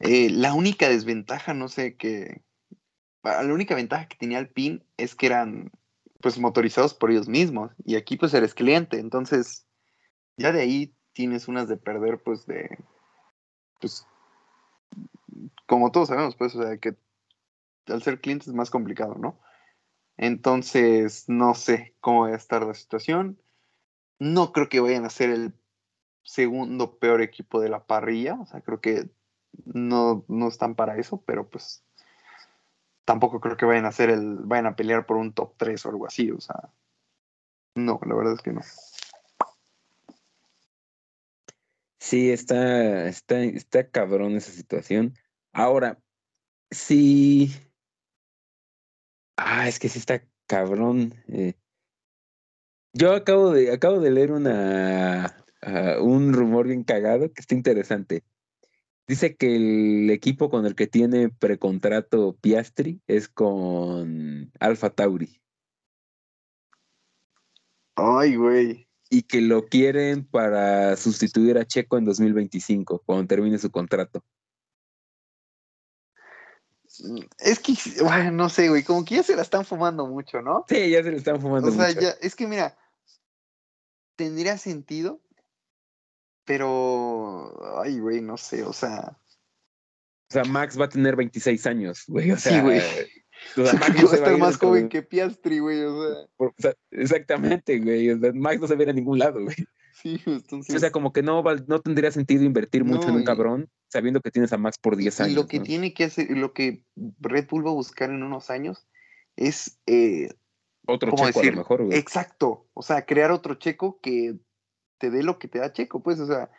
Eh, 0.00 0.30
la 0.30 0.54
única 0.54 0.88
desventaja, 0.88 1.54
no 1.54 1.68
sé, 1.68 1.96
que 1.96 2.42
la 3.22 3.54
única 3.54 3.74
ventaja 3.74 4.06
que 4.06 4.16
tenía 4.16 4.38
el 4.38 4.48
PIN 4.48 4.84
es 4.96 5.14
que 5.14 5.26
eran 5.26 5.70
pues 6.20 6.38
motorizados 6.38 6.94
por 6.94 7.10
ellos 7.10 7.28
mismos 7.28 7.72
y 7.84 7.96
aquí 7.96 8.16
pues 8.16 8.34
eres 8.34 8.54
cliente, 8.54 8.98
entonces 8.98 9.66
ya 10.36 10.52
de 10.52 10.60
ahí 10.60 10.94
tienes 11.12 11.48
unas 11.48 11.68
de 11.68 11.76
perder 11.76 12.22
pues 12.22 12.46
de 12.46 12.78
pues 13.80 14.06
como 15.66 15.90
todos 15.90 16.08
sabemos 16.08 16.36
pues 16.36 16.54
o 16.54 16.62
sea 16.62 16.76
que 16.78 16.96
al 17.86 18.02
ser 18.02 18.20
cliente 18.20 18.48
es 18.48 18.54
más 18.54 18.70
complicado, 18.70 19.14
¿no? 19.16 19.38
Entonces 20.16 21.28
no 21.28 21.54
sé 21.54 21.94
cómo 22.00 22.22
va 22.22 22.28
a 22.28 22.36
estar 22.36 22.62
la 22.62 22.74
situación. 22.74 23.38
No 24.18 24.52
creo 24.52 24.68
que 24.68 24.80
vayan 24.80 25.04
a 25.04 25.10
ser 25.10 25.30
el 25.30 25.54
segundo 26.22 26.98
peor 26.98 27.22
equipo 27.22 27.60
de 27.60 27.68
la 27.68 27.86
parrilla, 27.86 28.34
o 28.34 28.46
sea, 28.46 28.60
creo 28.62 28.80
que 28.80 29.10
no, 29.64 30.24
no 30.28 30.48
están 30.48 30.74
para 30.74 30.96
eso, 30.98 31.22
pero 31.26 31.48
pues 31.48 31.84
tampoco 33.04 33.40
creo 33.40 33.56
que 33.56 33.66
vayan 33.66 33.86
a 33.86 33.92
ser 33.92 34.10
el, 34.10 34.36
vayan 34.38 34.66
a 34.66 34.76
pelear 34.76 35.06
por 35.06 35.16
un 35.16 35.32
top 35.32 35.54
3 35.56 35.84
o 35.84 35.90
algo 35.90 36.06
así, 36.06 36.30
o 36.30 36.40
sea, 36.40 36.72
no, 37.74 38.00
la 38.06 38.14
verdad 38.14 38.34
es 38.34 38.42
que 38.42 38.52
no. 38.52 38.62
Sí, 41.98 42.30
está, 42.30 43.08
está, 43.08 43.40
está 43.42 43.90
cabrón 43.90 44.36
esa 44.36 44.52
situación. 44.52 45.14
Ahora, 45.52 45.98
sí. 46.70 47.50
Ah, 49.36 49.68
es 49.68 49.78
que 49.78 49.88
sí 49.88 49.98
está 49.98 50.22
cabrón. 50.46 51.14
Eh. 51.28 51.54
Yo 52.96 53.12
acabo 53.12 53.50
de, 53.50 53.72
acabo 53.72 53.98
de 53.98 54.12
leer 54.12 54.30
una, 54.30 55.44
ah, 55.62 55.96
un 56.00 56.32
rumor 56.32 56.68
bien 56.68 56.84
cagado 56.84 57.32
que 57.32 57.40
está 57.40 57.56
interesante. 57.56 58.22
Dice 59.08 59.36
que 59.36 59.56
el 59.56 60.10
equipo 60.10 60.48
con 60.48 60.64
el 60.64 60.76
que 60.76 60.86
tiene 60.86 61.28
precontrato 61.28 62.36
Piastri 62.40 63.02
es 63.08 63.28
con 63.28 64.52
Alfa 64.60 64.90
Tauri. 64.90 65.42
Ay, 67.96 68.36
güey. 68.36 68.88
Y 69.10 69.22
que 69.22 69.40
lo 69.40 69.66
quieren 69.66 70.24
para 70.24 70.96
sustituir 70.96 71.58
a 71.58 71.66
Checo 71.66 71.98
en 71.98 72.04
2025, 72.04 73.02
cuando 73.04 73.26
termine 73.26 73.58
su 73.58 73.72
contrato. 73.72 74.24
Es 77.38 77.58
que, 77.58 77.74
bueno, 78.02 78.30
no 78.30 78.48
sé, 78.48 78.68
güey, 78.68 78.84
como 78.84 79.04
que 79.04 79.16
ya 79.16 79.24
se 79.24 79.34
la 79.34 79.42
están 79.42 79.64
fumando 79.64 80.06
mucho, 80.06 80.40
¿no? 80.42 80.64
Sí, 80.68 80.90
ya 80.90 81.02
se 81.02 81.10
la 81.10 81.16
están 81.16 81.40
fumando 81.40 81.70
mucho. 81.70 81.82
O 81.82 81.84
sea, 81.84 82.00
ya, 82.00 82.10
es 82.20 82.36
que 82.36 82.46
mira, 82.46 82.76
tendría 84.16 84.58
sentido 84.58 85.20
pero, 86.44 87.80
ay, 87.82 87.98
güey, 87.98 88.20
no 88.20 88.36
sé, 88.36 88.62
o 88.64 88.72
sea. 88.72 89.18
O 90.30 90.32
sea, 90.32 90.44
Max 90.44 90.78
va 90.78 90.86
a 90.86 90.88
tener 90.88 91.16
26 91.16 91.66
años, 91.66 92.04
güey. 92.06 92.30
O 92.32 92.36
sea, 92.36 92.52
sí, 92.52 92.60
güey. 92.60 92.80
O 93.56 93.66
sea, 93.66 93.72
Max 93.80 94.04
va 94.04 94.12
a 94.12 94.14
estar 94.14 94.38
más 94.38 94.58
joven 94.58 94.88
que 94.88 95.02
Piastri, 95.02 95.58
güey, 95.58 95.82
o 95.82 96.52
sea. 96.58 96.74
exactamente, 96.90 97.78
güey. 97.78 98.10
O 98.10 98.18
sea, 98.18 98.32
Max 98.32 98.60
no 98.60 98.66
se 98.66 98.76
ve 98.76 98.90
a 98.90 98.92
ningún 98.92 99.18
lado, 99.18 99.42
güey. 99.42 99.56
Sí, 99.92 100.20
entonces. 100.26 100.74
O 100.74 100.78
sea, 100.78 100.90
como 100.90 101.12
que 101.12 101.22
no, 101.22 101.42
no 101.66 101.80
tendría 101.80 102.10
sentido 102.10 102.44
invertir 102.44 102.84
mucho 102.84 103.08
en 103.08 103.16
un 103.16 103.24
cabrón 103.24 103.70
sabiendo 103.88 104.20
que 104.20 104.30
tienes 104.30 104.52
a 104.52 104.58
Max 104.58 104.76
por 104.76 104.96
10 104.96 105.20
años. 105.20 105.32
Y 105.32 105.36
lo 105.36 105.46
que 105.46 105.60
tiene 105.60 105.94
que 105.94 106.04
hacer, 106.04 106.30
lo 106.30 106.52
que 106.52 106.84
Red 107.20 107.46
Bull 107.48 107.64
va 107.64 107.70
a 107.70 107.74
buscar 107.74 108.10
en 108.10 108.22
unos 108.22 108.50
años 108.50 108.86
es. 109.36 109.78
Eh, 109.86 110.28
otro 110.86 111.12
checo 111.12 111.40
a 111.40 111.44
lo 111.44 111.52
mejor, 111.52 111.84
güey. 111.84 111.98
Exacto. 111.98 112.66
O 112.74 112.82
sea, 112.82 113.06
crear 113.06 113.30
otro 113.30 113.54
checo 113.54 113.98
que 114.00 114.36
te 114.98 115.10
dé 115.10 115.22
lo 115.22 115.38
que 115.38 115.48
te 115.48 115.58
da 115.58 115.72
Checo, 115.72 116.02
pues, 116.02 116.20
o 116.20 116.26
sea, 116.26 116.50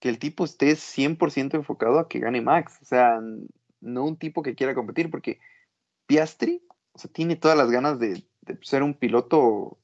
que 0.00 0.08
el 0.08 0.18
tipo 0.18 0.44
esté 0.44 0.72
100% 0.72 1.54
enfocado 1.54 1.98
a 1.98 2.08
que 2.08 2.20
gane 2.20 2.40
Max, 2.40 2.78
o 2.82 2.84
sea, 2.84 3.20
no 3.80 4.04
un 4.04 4.16
tipo 4.16 4.42
que 4.42 4.54
quiera 4.54 4.74
competir, 4.74 5.10
porque 5.10 5.40
Piastri, 6.06 6.62
o 6.92 6.98
sea, 6.98 7.10
tiene 7.10 7.36
todas 7.36 7.56
las 7.56 7.70
ganas 7.70 7.98
de, 7.98 8.24
ser 8.62 8.82
un 8.82 8.94
piloto 8.94 9.78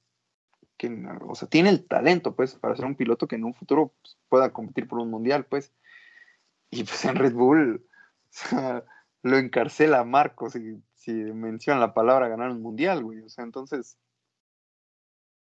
que, 0.76 0.88
o 1.26 1.34
sea, 1.34 1.48
tiene 1.48 1.70
el 1.70 1.86
talento, 1.86 2.34
pues, 2.34 2.54
para 2.54 2.76
ser 2.76 2.84
un 2.84 2.96
piloto 2.96 3.28
que 3.28 3.36
en 3.36 3.44
un 3.44 3.54
futuro 3.54 3.94
pues, 4.00 4.16
pueda 4.28 4.52
competir 4.52 4.88
por 4.88 4.98
un 4.98 5.10
mundial, 5.10 5.46
pues. 5.46 5.72
Y 6.70 6.82
pues 6.84 7.04
en 7.04 7.16
Red 7.16 7.34
Bull, 7.34 7.86
o 8.22 8.28
sea, 8.30 8.84
lo 9.22 9.38
encarcela 9.38 10.00
a 10.00 10.04
Marcos 10.04 10.54
si, 10.54 10.82
si 11.04 11.12
menciona 11.12 11.78
la 11.78 11.92
palabra 11.92 12.28
ganar 12.28 12.50
un 12.50 12.62
mundial, 12.62 13.02
güey. 13.04 13.20
O 13.20 13.28
sea, 13.28 13.44
entonces, 13.44 13.98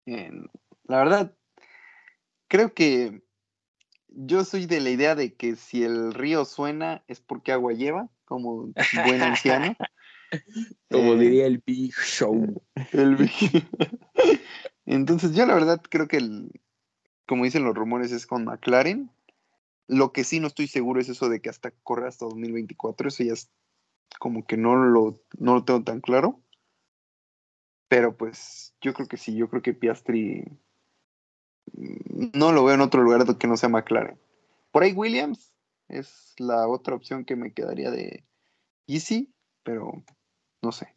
la 0.04 0.98
verdad, 0.98 1.34
creo 2.48 2.74
que 2.74 3.22
yo 4.08 4.44
soy 4.44 4.66
de 4.66 4.80
la 4.80 4.90
idea 4.90 5.14
de 5.14 5.34
que 5.34 5.56
si 5.56 5.82
el 5.82 6.12
río 6.12 6.44
suena 6.44 7.02
es 7.08 7.20
porque 7.20 7.52
agua 7.52 7.72
lleva, 7.72 8.10
como 8.26 8.72
buen 9.06 9.22
anciano. 9.22 9.74
como 10.90 11.14
eh, 11.14 11.18
diría 11.18 11.46
el 11.46 11.62
Big 11.64 11.94
Show. 11.94 12.62
El 12.92 13.16
Big... 13.16 13.30
Entonces 14.86 15.34
yo 15.34 15.46
la 15.46 15.54
verdad 15.54 15.80
creo 15.88 16.08
que, 16.08 16.18
el, 16.18 16.52
como 17.26 17.44
dicen 17.44 17.64
los 17.64 17.74
rumores, 17.74 18.12
es 18.12 18.26
con 18.26 18.44
McLaren. 18.44 19.10
Lo 19.86 20.12
que 20.12 20.24
sí 20.24 20.40
no 20.40 20.46
estoy 20.46 20.66
seguro 20.66 21.00
es 21.00 21.08
eso 21.08 21.30
de 21.30 21.40
que 21.40 21.48
hasta 21.48 21.70
corre 21.70 22.06
hasta 22.06 22.26
2024. 22.26 23.08
Eso 23.08 23.24
ya 23.24 23.32
es 23.32 23.50
como 24.18 24.46
que 24.46 24.56
no 24.56 24.76
lo, 24.76 25.14
no 25.38 25.54
lo 25.54 25.64
tengo 25.64 25.82
tan 25.84 26.00
claro. 26.00 26.40
Pero 27.88 28.16
pues 28.16 28.74
yo 28.80 28.94
creo 28.94 29.06
que 29.06 29.16
sí, 29.16 29.36
yo 29.36 29.48
creo 29.48 29.62
que 29.62 29.74
Piastri 29.74 30.44
no 31.72 32.52
lo 32.52 32.64
veo 32.64 32.74
en 32.74 32.80
otro 32.80 33.02
lugar 33.02 33.24
que 33.38 33.46
no 33.46 33.56
sea 33.56 33.68
McLaren. 33.68 34.18
Por 34.70 34.82
ahí 34.82 34.92
Williams 34.92 35.54
es 35.88 36.34
la 36.38 36.66
otra 36.66 36.94
opción 36.94 37.24
que 37.24 37.36
me 37.36 37.52
quedaría 37.52 37.90
de 37.90 38.24
Easy, 38.86 39.32
pero 39.62 40.04
no 40.62 40.72
sé. 40.72 40.94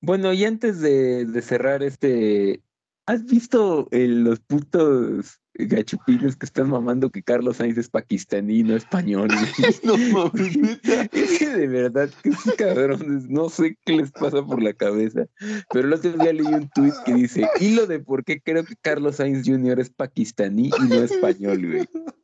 Bueno, 0.00 0.32
y 0.34 0.44
antes 0.44 0.80
de, 0.80 1.24
de 1.24 1.42
cerrar 1.42 1.82
este, 1.82 2.62
¿has 3.06 3.24
visto 3.24 3.88
los 3.90 4.40
putos 4.40 5.40
gachupines 5.54 6.36
que 6.36 6.46
están 6.46 6.70
mamando 6.70 7.10
que 7.10 7.22
Carlos 7.22 7.58
Sainz 7.58 7.78
es 7.78 7.88
pakistaní, 7.88 8.62
no 8.62 8.76
español. 8.76 9.28
no 9.84 9.96
mames, 9.96 10.56
Es 11.12 11.38
que 11.38 11.48
de 11.48 11.66
verdad, 11.68 12.10
que 12.22 12.30
cabrones, 12.56 13.28
no 13.28 13.48
sé 13.48 13.76
qué 13.84 13.94
les 13.94 14.10
pasa 14.10 14.44
por 14.44 14.62
la 14.62 14.72
cabeza. 14.72 15.26
Pero 15.72 15.88
el 15.88 15.94
otro 15.94 16.12
día 16.12 16.32
leí 16.32 16.46
un 16.46 16.68
tuit 16.70 16.94
que 17.04 17.14
dice, 17.14 17.48
hilo 17.60 17.86
de 17.86 18.00
por 18.00 18.24
qué 18.24 18.40
creo 18.40 18.64
que 18.64 18.74
Carlos 18.80 19.16
Sainz 19.16 19.46
Jr. 19.46 19.80
es 19.80 19.90
pakistaní 19.90 20.70
y 20.78 20.88
no 20.88 20.96
español, 20.96 21.66
güey. 21.66 21.88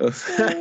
O 0.00 0.10
sea, 0.12 0.56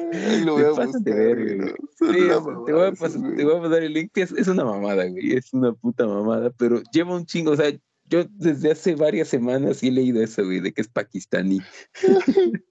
lo 0.45 0.53
voy 0.53 0.63
a 0.63 0.71
ver, 1.03 1.57
güey. 1.57 1.73
Sí, 1.99 2.27
te, 2.65 2.73
voy 2.73 2.85
a 2.87 2.91
pasar, 2.91 3.21
te 3.35 3.43
voy 3.43 3.57
a 3.57 3.61
pasar 3.61 3.83
el 3.83 3.93
link. 3.93 4.11
Es, 4.15 4.31
es 4.31 4.47
una 4.47 4.63
mamada, 4.63 5.07
güey. 5.07 5.33
Es 5.35 5.53
una 5.53 5.73
puta 5.73 6.05
mamada, 6.05 6.51
pero 6.51 6.81
lleva 6.93 7.15
un 7.15 7.25
chingo. 7.25 7.51
O 7.51 7.55
sea, 7.55 7.71
yo 8.07 8.25
desde 8.29 8.71
hace 8.71 8.95
varias 8.95 9.27
semanas 9.27 9.77
sí 9.77 9.89
he 9.89 9.91
leído 9.91 10.21
eso, 10.21 10.43
güey, 10.43 10.59
de 10.59 10.73
que 10.73 10.81
es 10.81 10.87
pakistaní. 10.87 11.61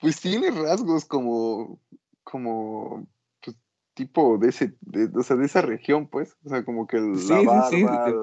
pues 0.00 0.20
tiene 0.20 0.50
rasgos 0.50 1.04
como, 1.04 1.80
como, 2.24 3.06
pues, 3.44 3.56
tipo 3.94 4.38
de 4.38 4.48
ese, 4.48 4.74
de, 4.80 5.10
o 5.14 5.22
sea, 5.22 5.36
de 5.36 5.46
esa 5.46 5.62
región, 5.62 6.08
pues. 6.08 6.36
O 6.44 6.48
sea, 6.48 6.64
como 6.64 6.86
que 6.86 6.96
el, 6.96 7.16
sí, 7.16 7.28
la 7.28 7.42
barba, 7.42 7.70
sí, 7.70 7.76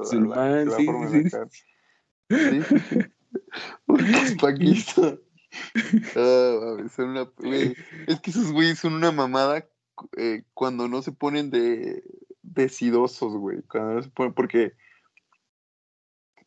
sí, 0.03 0.19
la, 0.19 0.65
la, 0.65 0.77
sí, 0.77 0.87
sí, 1.11 1.29
sí. 1.29 1.69
sí. 2.29 2.99
es 4.23 4.35
Pakistán. 4.41 5.19
Ah, 6.15 6.77
son 6.95 7.09
una, 7.09 7.31
es 8.07 8.19
que 8.19 8.31
esos 8.31 8.51
güeyes 8.51 8.79
son 8.79 8.93
una 8.93 9.11
mamada 9.11 9.65
eh, 10.17 10.43
cuando 10.53 10.87
no 10.87 11.01
se 11.01 11.11
ponen 11.11 11.49
de 11.49 12.03
decidosos, 12.41 13.33
güey. 13.37 13.61
Cuando 13.63 13.93
no 13.93 14.03
se 14.03 14.09
ponen, 14.09 14.33
porque 14.33 14.73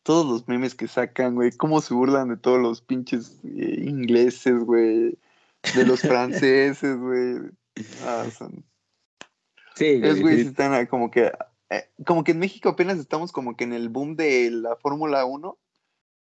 todos 0.03 0.25
los 0.25 0.47
memes 0.47 0.75
que 0.75 0.87
sacan, 0.87 1.35
güey, 1.35 1.51
cómo 1.51 1.81
se 1.81 1.93
burlan 1.93 2.29
de 2.29 2.37
todos 2.37 2.59
los 2.59 2.81
pinches 2.81 3.39
eh, 3.43 3.83
ingleses, 3.85 4.59
güey, 4.59 5.17
de 5.75 5.85
los 5.85 6.01
franceses, 6.01 6.97
güey. 6.97 7.51
Ah, 8.03 8.25
son... 8.35 8.65
Sí, 9.75 9.99
güey. 9.99 10.11
Es, 10.11 10.21
güey, 10.21 10.41
están 10.41 10.85
como 10.87 11.11
que, 11.11 11.31
eh, 11.69 11.89
como 12.05 12.23
que 12.23 12.31
en 12.31 12.39
México 12.39 12.69
apenas 12.69 12.97
estamos 12.97 13.31
como 13.31 13.55
que 13.55 13.63
en 13.63 13.73
el 13.73 13.89
boom 13.89 14.15
de 14.15 14.49
la 14.51 14.75
Fórmula 14.75 15.25
1 15.25 15.57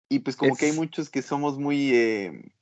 y 0.08 0.20
pues 0.20 0.36
como 0.36 0.56
que 0.56 0.66
hay 0.66 0.72
muchos 0.72 1.10
que 1.10 1.20
somos 1.20 1.58
muy, 1.58 1.94
eh, 1.94 2.52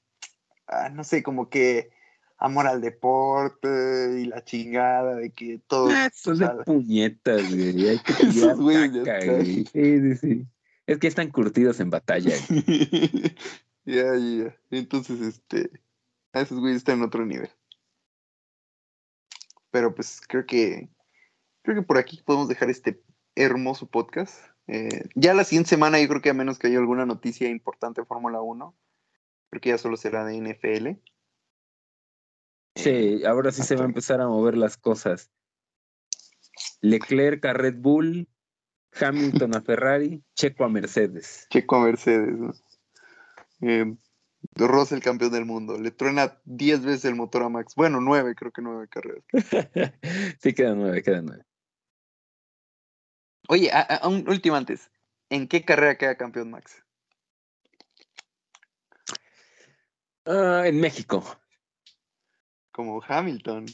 ah, 0.67 0.89
no 0.89 1.05
sé, 1.05 1.23
como 1.23 1.49
que 1.49 1.91
amor 2.39 2.67
al 2.67 2.81
deporte 2.81 4.21
y 4.21 4.27
la 4.27 4.45
chingada 4.45 5.15
de 5.15 5.31
que 5.31 5.61
todo... 5.67 5.89
Ah, 5.91 6.11
son 6.13 6.39
de 6.39 6.49
puñetas, 6.65 7.49
güey. 7.55 7.89
Hay 7.89 7.99
que 8.01 8.13
Esos 8.29 8.61
güey. 8.61 8.91
Sí, 8.93 9.65
sí, 9.73 10.17
sí. 10.17 10.47
Es 10.87 10.99
que 10.99 11.09
están 11.09 11.31
curtidos 11.31 11.81
en 11.81 11.91
batalla. 11.91 12.35
Ya, 13.89 14.17
ya. 14.17 14.59
Entonces, 14.71 15.21
este. 15.21 15.71
A 16.33 16.41
esos 16.41 16.59
güeyes 16.59 16.79
están 16.79 16.99
en 16.99 17.05
otro 17.05 17.25
nivel. 17.25 17.49
Pero 19.71 19.95
pues 19.95 20.21
creo 20.27 20.45
que. 20.45 20.91
Creo 21.63 21.77
que 21.77 21.87
por 21.87 21.97
aquí 21.97 22.21
podemos 22.25 22.49
dejar 22.49 22.69
este 22.69 23.01
hermoso 23.37 23.87
podcast. 23.87 24.41
Eh, 24.67 25.09
ya 25.15 25.35
la 25.35 25.45
siguiente 25.45 25.71
semana, 25.71 26.01
yo 26.01 26.09
creo 26.09 26.21
que 26.21 26.31
a 26.31 26.35
menos 26.35 26.59
que 26.59 26.67
haya 26.67 26.79
alguna 26.79 27.07
noticia 27.07 27.49
importante 27.49 28.01
de 28.01 28.07
Fórmula 28.07 28.41
1, 28.41 28.77
creo 29.51 29.61
que 29.61 29.69
ya 29.69 29.79
solo 29.79 29.97
será 29.97 30.25
de 30.25 30.37
NFL. 30.41 31.01
Sí, 32.75 33.25
ahora 33.25 33.53
sí 33.53 33.63
se 33.63 33.77
va 33.77 33.83
a 33.83 33.89
empezar 33.89 34.21
a 34.21 34.29
mover 34.29 34.57
las 34.57 34.77
cosas. 34.77 35.31
Leclerc 36.81 37.45
a 37.45 37.53
Red 37.53 37.77
Bull, 37.79 38.29
Hamilton 38.99 39.57
a 39.57 39.61
Ferrari, 39.63 40.23
Checo 40.35 40.65
a 40.65 40.69
Mercedes. 40.69 41.47
Checo 41.51 41.77
a 41.77 41.85
Mercedes. 41.85 42.39
¿no? 42.39 42.55
Eh, 43.63 43.97
el 44.91 45.03
campeón 45.03 45.33
del 45.33 45.45
mundo. 45.45 45.79
Le 45.79 45.91
truena 45.91 46.39
10 46.45 46.85
veces 46.85 47.05
el 47.05 47.15
motor 47.15 47.43
a 47.43 47.49
Max. 47.49 47.75
Bueno, 47.75 48.01
9, 48.01 48.35
creo 48.35 48.53
que 48.53 48.63
9 48.63 48.89
carreras. 48.89 49.25
sí, 50.41 50.53
quedan 50.55 50.79
9, 50.79 51.03
quedan 51.03 51.27
9. 51.27 51.45
Oye, 53.49 53.71
a, 53.73 54.07
un 54.09 54.29
último 54.29 54.57
antes. 54.57 54.91
¿En 55.31 55.49
qué 55.49 55.65
carrera 55.65 55.99
queda 55.99 56.17
campeón 56.17 56.51
Max? 56.51 56.83
Ah, 60.25 60.65
en 60.67 60.81
México. 60.81 61.23
Como 62.73 63.03
Hamilton. 63.03 63.67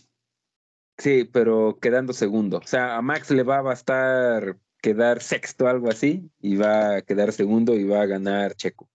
Sí, 0.99 1.25
pero 1.25 1.79
quedando 1.81 2.13
segundo. 2.13 2.59
O 2.59 2.67
sea, 2.67 2.97
a 2.97 3.03
Max 3.03 3.31
le 3.31 3.43
va 3.43 3.59
a 3.59 3.63
bastar 3.63 4.59
quedar 4.83 5.23
sexto, 5.23 5.69
algo 5.69 5.89
así, 5.89 6.31
y 6.41 6.57
va 6.57 6.97
a 6.97 7.03
quedar 7.03 7.33
segundo 7.33 7.75
y 7.75 7.85
va 7.85 8.03
a 8.03 8.07
ganar 8.07 8.55
Checo. 8.55 8.91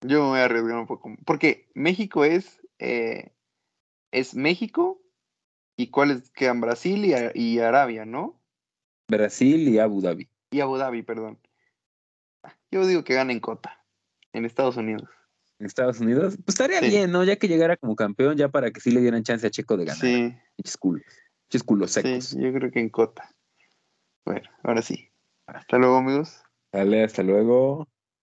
Yo 0.00 0.22
me 0.22 0.28
voy 0.28 0.38
a 0.40 0.44
arriesgar 0.46 0.78
un 0.78 0.86
poco. 0.86 1.14
Porque 1.24 1.68
México 1.74 2.24
es, 2.24 2.60
eh, 2.78 3.32
es 4.10 4.34
México 4.34 5.00
y 5.76 5.90
cuáles 5.90 6.30
quedan 6.30 6.60
Brasil 6.60 7.04
y, 7.04 7.14
y, 7.34 7.58
Arabia, 7.60 8.04
¿no? 8.04 8.40
Brasil 9.08 9.68
y 9.68 9.78
Abu 9.78 10.00
Dhabi. 10.00 10.28
Y 10.50 10.60
Abu 10.60 10.76
Dhabi, 10.76 11.02
perdón. 11.02 11.38
Yo 12.70 12.86
digo 12.86 13.04
que 13.04 13.14
gana 13.14 13.32
en 13.32 13.40
Cota, 13.40 13.84
en 14.32 14.44
Estados 14.44 14.76
Unidos. 14.76 15.08
En 15.58 15.66
Estados 15.66 16.00
Unidos, 16.00 16.36
pues 16.44 16.54
estaría 16.54 16.80
bien, 16.80 17.10
¿no? 17.10 17.24
Ya 17.24 17.36
que 17.36 17.48
llegara 17.48 17.76
como 17.76 17.96
campeón, 17.96 18.36
ya 18.36 18.48
para 18.48 18.70
que 18.70 18.80
sí 18.80 18.90
le 18.90 19.00
dieran 19.00 19.24
chance 19.24 19.46
a 19.46 19.50
Checo 19.50 19.76
de 19.76 19.86
ganar. 19.86 20.00
Sí. 20.00 20.34
Muchos 20.56 20.76
culos, 21.64 21.90
secos. 21.90 22.24
Sí, 22.26 22.36
yo 22.40 22.52
creo 22.52 22.70
que 22.70 22.78
en 22.78 22.90
Cota. 22.90 23.34
Bueno, 24.24 24.48
ahora 24.62 24.82
sí. 24.82 25.10
Hasta 25.46 25.76
luego, 25.78 25.96
amigos. 25.96 26.42
Dale, 26.72 27.04
hasta 27.04 27.22
luego. 27.22 27.86